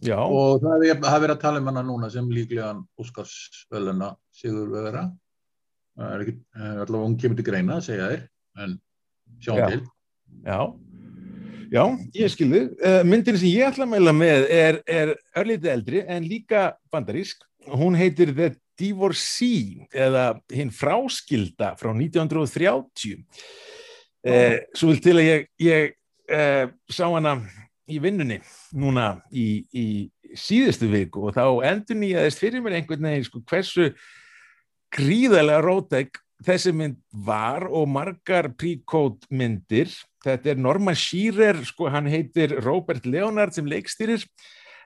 já, 0.04 0.18
og 0.20 0.60
það 0.60 0.86
er 0.86 0.96
er 0.96 1.20
verið 1.22 1.36
að 1.36 1.44
tala 1.44 1.60
um 1.62 1.70
hana 1.70 1.84
núna 1.86 2.10
sem 2.12 2.26
líklegan 2.28 2.82
Óskarsveluna 3.00 4.10
Sigur 4.34 4.68
Vegara 4.74 5.06
það 5.96 6.14
er 6.14 6.24
ekki, 6.24 6.34
eh, 6.56 6.74
allavega 6.84 7.04
hún 7.06 7.20
kemur 7.20 7.38
til 7.38 7.46
greina 7.46 7.78
að 7.78 7.86
segja 7.88 8.10
þér, 8.10 8.26
en 8.64 8.74
sjáum 9.40 9.62
Já. 9.62 9.68
til 9.70 9.80
já. 10.44 10.60
Já, 11.66 11.82
ég 12.14 12.30
skilði. 12.30 12.60
Uh, 12.78 13.00
myndin 13.02 13.38
sem 13.40 13.50
ég 13.50 13.66
ætla 13.66 13.88
að 13.88 13.90
mæla 13.96 14.12
með 14.14 14.44
er, 14.54 14.76
er 14.86 15.16
örlítið 15.34 15.72
eldri 15.72 16.02
en 16.06 16.28
líka 16.28 16.76
bandarísk. 16.94 17.42
Hún 17.66 17.98
heitir 17.98 18.30
The 18.36 18.52
Divorcee 18.78 19.88
eða 19.90 20.38
hinn 20.52 20.70
fráskilda 20.70 21.72
frá 21.80 21.90
1930. 21.90 23.24
Uh, 24.26 24.62
svo 24.78 24.92
vil 24.92 25.02
til 25.02 25.16
að 25.16 25.26
ég, 25.26 25.48
ég 25.58 25.96
uh, 26.30 26.70
sá 26.86 27.08
hana 27.08 27.40
í 27.86 27.98
vinnunni 28.02 28.40
núna 28.74 29.16
í, 29.30 29.64
í 29.70 29.86
síðustu 30.36 30.88
viku 30.90 31.28
og 31.28 31.36
þá 31.36 31.44
endur 31.70 32.00
nýjaðist 32.00 32.42
fyrir 32.42 32.64
mér 32.64 32.80
einhvern 32.80 33.08
veginn 33.08 33.26
sko, 33.28 33.42
hversu 33.46 33.90
gríðarlega 34.96 35.62
rótæk 35.64 36.22
þessi 36.44 36.72
mynd 36.76 36.98
var 37.26 37.66
og 37.70 37.88
margar 37.88 38.50
pre-code 38.58 39.24
myndir. 39.30 39.92
Þetta 40.24 40.52
er 40.52 40.60
Norman 40.60 40.98
Shearer, 40.98 41.62
sko, 41.64 41.88
hann 41.92 42.08
heitir 42.10 42.58
Robert 42.64 43.06
Leonard 43.06 43.54
sem 43.56 43.68
leikstýrir, 43.68 44.26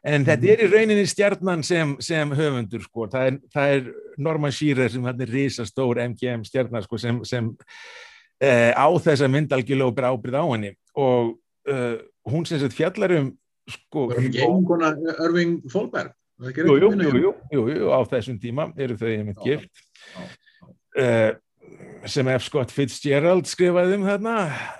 en 0.07 0.25
þetta 0.29 0.53
er 0.53 0.63
í 0.65 0.69
rauninni 0.71 1.07
stjarnan 1.09 1.65
sem, 1.67 1.97
sem 2.05 2.37
höfundur, 2.37 2.85
sko. 2.87 3.09
Það 3.13 3.31
er, 3.31 3.41
það 3.55 3.75
er 3.77 3.91
Norman 4.29 4.55
Shearer 4.55 4.93
sem 4.93 5.09
hann 5.09 5.25
er 5.25 5.35
risastór 5.35 6.03
MGM 6.07 6.45
stjarnar, 6.49 6.87
sko, 6.87 7.01
sem, 7.01 7.23
sem 7.29 7.51
uh, 7.51 8.71
á 8.77 8.89
þessa 9.03 9.31
mynd 9.33 9.57
algjörlega 9.57 9.91
og 9.91 9.97
ber 9.97 10.11
ábyrð 10.13 10.41
á 10.41 10.45
henni. 10.45 10.75
Og 11.01 11.35
uh, 11.73 11.99
hún 12.29 12.47
sem 12.49 12.61
sett 12.61 12.77
fjallar 12.77 13.15
um, 13.19 13.31
sko... 13.71 14.09
Var 14.11 14.23
ekki 14.25 14.43
Jú, 16.41 16.77
jú, 16.81 16.91
jú, 16.97 17.35
jú, 17.53 17.63
jú, 17.69 17.93
á 17.93 18.01
þessum 18.09 18.41
tíma 18.41 18.71
eru 18.81 18.97
þau 18.97 19.11
einmitt 19.13 19.43
gift. 19.45 19.83
Uh, 20.97 21.37
sem 22.09 22.29
F. 22.33 22.47
Scott 22.49 22.73
Fitzgerald 22.73 23.49
skrifaði 23.49 23.99
um 23.99 24.07
þarna 24.09 24.39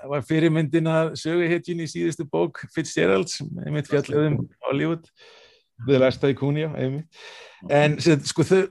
var 0.09 0.25
fyrirmyndin 0.25 0.89
að 0.89 1.13
söguhetjun 1.21 1.83
í 1.85 1.87
síðustu 1.89 2.25
bók 2.27 2.63
Fitzgerald 2.73 3.29
sem 3.31 3.47
einmitt 3.61 3.91
fjallaði 3.91 4.33
um 4.33 4.41
Hollywood. 4.65 5.05
The 5.87 5.97
Last 5.97 6.21
Tycoon, 6.21 6.59
já, 6.61 6.67
einmitt 6.77 7.07
en 7.69 7.99
sem, 8.01 8.21
sko 8.25 8.45
þau 8.47 8.61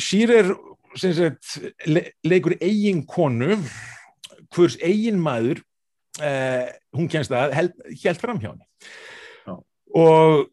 Shearer 0.00 0.52
sem 0.98 1.14
sagt 1.16 1.56
le, 1.88 2.08
leikur 2.26 2.56
eigin 2.60 3.04
konu 3.08 3.56
hvers 4.54 4.76
eigin 4.82 5.20
maður 5.22 5.62
uh, 6.18 6.66
hún 6.96 7.10
kennst 7.10 7.34
að 7.34 7.54
held 7.54 8.22
fram 8.22 8.40
hjá 8.42 8.50
henni 8.52 8.66
Já. 9.46 9.54
og 9.94 10.48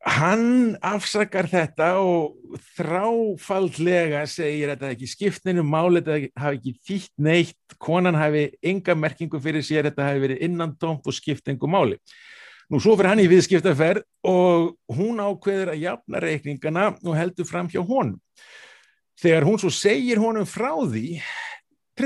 hann 0.00 0.76
afsakar 0.84 1.48
þetta 1.50 1.90
og 2.00 2.56
þráfaldlega 2.78 4.22
segir 4.30 4.72
að 4.72 4.78
þetta 4.78 4.92
ekki 4.94 5.08
skiptinu 5.10 5.64
máli, 5.66 6.00
þetta 6.00 6.40
hafi 6.40 6.60
ekki 6.60 6.74
þýtt 6.88 7.12
neitt, 7.26 7.76
konan 7.78 8.16
hafi 8.16 8.46
enga 8.64 8.96
merkingu 8.96 9.40
fyrir 9.42 9.64
sér, 9.66 9.90
þetta 9.90 10.08
hafi 10.08 10.22
verið 10.24 10.44
innantómt 10.48 11.04
og 11.04 11.16
skipt 11.16 11.52
engu 11.52 11.68
máli. 11.68 12.00
Nú 12.70 12.78
svo 12.80 12.94
fyrir 12.96 13.10
hann 13.10 13.20
í 13.20 13.28
viðskiptaferð 13.28 14.06
og 14.30 14.72
hún 14.94 15.20
ákveður 15.20 15.74
að 15.74 15.84
jafna 15.84 16.20
reikningana 16.22 16.88
og 17.02 17.16
heldur 17.18 17.48
fram 17.48 17.68
hjá 17.68 17.82
honum. 17.82 18.20
Þegar 19.20 19.44
hún 19.44 19.58
svo 19.60 19.72
segir 19.74 20.20
honum 20.22 20.46
frá 20.48 20.70
því, 20.78 21.18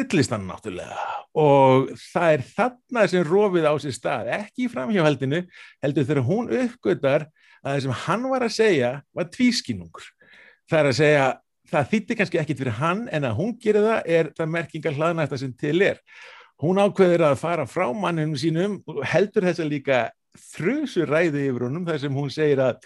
trillist 0.02 0.32
hann 0.34 0.48
náttúrulega 0.48 1.04
og 1.34 1.88
það 1.98 2.32
er 2.36 2.42
þarna 2.54 3.06
sem 3.10 3.24
rofið 3.26 3.64
á 3.66 3.74
sér 3.82 3.94
stað, 3.96 4.28
ekki 4.36 4.66
í 4.66 4.70
framhjáhaldinu, 4.70 5.40
heldur 5.82 6.06
þegar 6.06 6.26
hún 6.28 6.50
uppgötar 6.60 7.26
að 7.64 7.72
það 7.72 7.80
sem 7.84 7.96
hann 8.04 8.28
var 8.30 8.44
að 8.46 8.54
segja 8.54 8.90
var 9.16 9.30
tvískinungur. 9.34 10.06
Það 10.70 10.78
er 10.80 10.88
að 10.90 10.98
segja, 11.00 11.24
það 11.72 11.88
þýtti 11.92 12.18
kannski 12.20 12.40
ekkit 12.42 12.60
fyrir 12.62 12.78
hann 12.78 13.06
en 13.10 13.26
að 13.26 13.38
hún 13.40 13.54
gerir 13.60 13.88
það 13.88 14.12
er 14.18 14.30
það 14.38 14.52
merkingar 14.54 14.98
hlaðnæsta 14.98 15.40
sem 15.40 15.54
til 15.58 15.78
er. 15.86 15.98
Hún 16.62 16.78
ákveður 16.78 17.26
að 17.30 17.40
fara 17.40 17.66
frá 17.66 17.88
mannum 17.96 18.36
sínum 18.38 18.78
og 18.86 19.02
heldur 19.10 19.48
þess 19.48 19.64
að 19.64 19.72
líka 19.72 20.04
þrjusu 20.54 21.08
ræði 21.08 21.48
yfir 21.48 21.66
honum 21.66 21.86
þar 21.88 22.00
sem 22.02 22.14
hún 22.14 22.30
segir 22.32 22.62
að, 22.62 22.78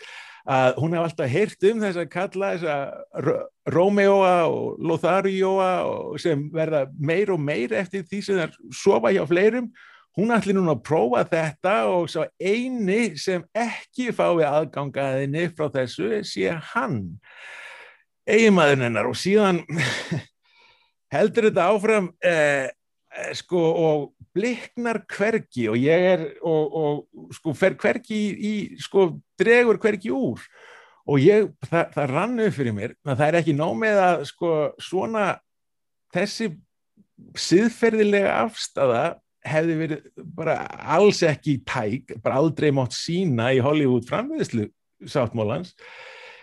að 0.49 0.79
hún 0.81 0.97
hef 0.97 1.05
alltaf 1.05 1.29
heyrt 1.29 1.66
um 1.69 1.83
þess 1.83 2.01
að 2.01 2.09
kalla 2.12 2.51
þess 2.55 2.69
að 2.73 3.29
Rómeóa 3.75 4.33
og 4.49 4.79
Lotharioa 4.81 5.69
sem 6.23 6.47
verða 6.55 6.87
meir 6.97 7.35
og 7.35 7.43
meir 7.43 7.75
eftir 7.77 8.07
því 8.09 8.20
sem 8.25 8.41
þær 8.41 8.57
sofa 8.73 9.12
hjá 9.12 9.27
fleirum. 9.29 9.69
Hún 10.19 10.33
ætli 10.35 10.55
núna 10.57 10.73
að 10.75 10.87
prófa 10.89 11.23
þetta 11.29 11.75
og 11.93 12.09
svo 12.11 12.25
eini 12.41 13.12
sem 13.20 13.45
ekki 13.55 14.09
fái 14.16 14.41
aðgangaðinni 14.49 15.51
frá 15.53 15.69
þessu 15.77 16.25
sé 16.27 16.57
hann 16.73 17.03
eiginmaðurinn 18.29 18.89
hennar. 18.89 19.12
Og 19.12 19.20
síðan 19.20 19.61
heldur 21.15 21.51
þetta 21.51 21.69
áfram 21.75 22.11
eh, 22.25 22.73
sko 23.39 23.61
og 23.82 24.07
bliknar 24.36 25.03
hvergi 25.11 25.69
og 25.73 25.78
ég 25.81 26.09
er 26.12 26.24
og, 26.47 26.78
og 26.81 27.35
sko 27.35 27.55
fer 27.57 27.77
hvergi 27.81 28.19
í, 28.19 28.32
í 28.39 28.55
sko 28.82 29.11
dregur 29.40 29.81
hvergi 29.82 30.12
úr 30.15 30.43
og 31.09 31.23
ég, 31.24 31.49
það, 31.70 31.93
það 31.95 32.11
rann 32.12 32.43
upp 32.45 32.57
fyrir 32.57 32.77
mér 32.77 32.97
að 33.07 33.20
það 33.20 33.27
er 33.28 33.39
ekki 33.40 33.57
nóg 33.57 33.78
með 33.81 34.03
að 34.05 34.24
sko 34.28 34.53
svona 34.82 35.28
þessi 36.15 36.51
siðferðilega 37.39 38.35
afstafa 38.45 39.03
hefði 39.49 39.78
verið 39.78 40.24
bara 40.36 40.59
alls 40.97 41.23
ekki 41.27 41.59
tæk, 41.66 42.16
bara 42.23 42.40
aldrei 42.43 42.70
mátt 42.74 42.97
sína 42.97 43.51
í 43.55 43.62
Hollywood 43.65 44.07
framviðslu 44.09 44.69
sáttmólans. 45.09 45.74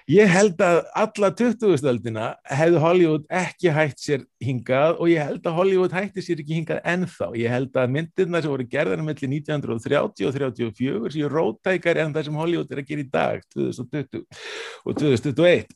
Ég 0.06 0.30
held 0.30 0.60
að 0.62 0.84
alla 1.02 1.32
20-stöldina 1.34 2.26
hefði 2.46 2.82
Hollywood 2.84 3.24
ekki 3.34 3.72
hægt 3.74 4.04
sér 4.04 4.26
hingað 4.44 5.00
og 5.02 5.10
ég 5.10 5.24
held 5.26 5.48
að 5.50 5.56
Hollywood 5.58 5.96
hætti 5.98 6.22
sér 6.22 6.44
ekki 6.44 6.60
hingað 6.60 6.84
ennþá. 6.92 7.32
Ég 7.42 7.50
held 7.50 7.80
að 7.82 7.96
myndirna 7.96 8.42
sem 8.44 8.54
voru 8.54 8.68
gerðar 8.70 9.02
mellir 9.02 9.32
1930 9.32 10.28
og 10.30 10.36
34 10.38 11.10
séu 11.16 11.32
rótækar 11.34 12.02
en 12.04 12.14
það 12.14 12.28
sem 12.30 12.38
Hollywood 12.38 12.76
er 12.76 12.84
að 12.84 12.92
gera 12.92 13.02
í 13.02 13.08
dag 13.16 13.42
2020 13.56 14.22
og 14.86 15.02
2021. 15.02 15.74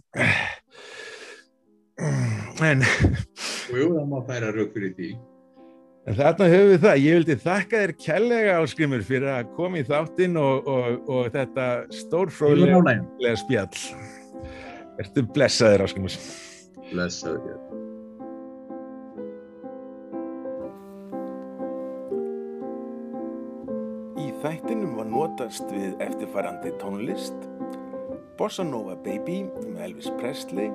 En 2.70 2.86
Jú, 3.74 3.90
það 3.98 4.08
má 4.14 4.22
færa 4.30 4.54
rauk 4.54 4.78
fyrir 4.78 4.94
því. 4.94 5.12
En 6.06 6.16
þarna 6.22 6.52
höfum 6.54 6.72
við 6.76 6.86
það. 6.86 7.02
Ég 7.02 7.18
vildi 7.18 7.40
þakka 7.50 7.82
þér 7.82 7.98
kellega 8.06 8.62
áskrimur 8.62 9.04
fyrir 9.10 9.34
að 9.34 9.52
koma 9.58 9.82
í 9.82 9.90
þáttinn 9.90 10.38
og, 10.42 10.70
og, 10.70 11.12
og 11.18 11.34
þetta 11.34 11.68
ánægður. 11.90 13.38
spjall. 13.42 14.18
Ertu 15.00 15.24
blessaður 15.32 15.86
áskrimur? 15.86 16.16
Blessaður 16.90 17.44
hér. 17.46 17.60
Í 24.20 24.26
þættinum 24.42 24.98
var 24.98 25.08
notast 25.08 25.72
við 25.72 25.94
eftirfarandi 26.04 26.74
tónlist 26.82 27.48
Bossa 28.40 28.66
Nova 28.68 28.98
Baby 29.06 29.46
með 29.62 29.86
Elvis 29.88 30.12
Presley 30.20 30.68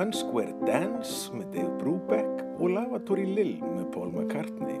Unsquare 0.00 0.56
Dance 0.64 1.28
með 1.36 1.52
Dave 1.58 1.76
Brubeck 1.82 2.44
og 2.60 2.72
Lavatory 2.78 3.28
Lill 3.28 3.58
með 3.60 3.90
Paul 3.92 4.08
McCartney 4.14 4.80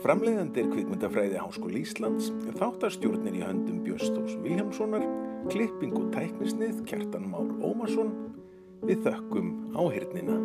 Framleiðandi 0.00 0.62
er 0.62 0.72
kvikmyndafræði 0.72 1.40
Háskóli 1.42 1.84
Íslands 1.84 2.32
þáttarstjórnir 2.60 3.40
í 3.40 3.44
höndum 3.44 3.82
Björnstóks 3.84 4.38
Viljámssonar 4.44 5.04
klipping 5.48 5.94
og 5.96 6.10
tæknisnið 6.12 6.82
Kjartan 6.88 7.28
Már 7.32 7.48
Ómarsson. 7.64 8.10
Við 8.84 9.06
þökkum 9.06 9.52
áhyrnina 9.80 10.36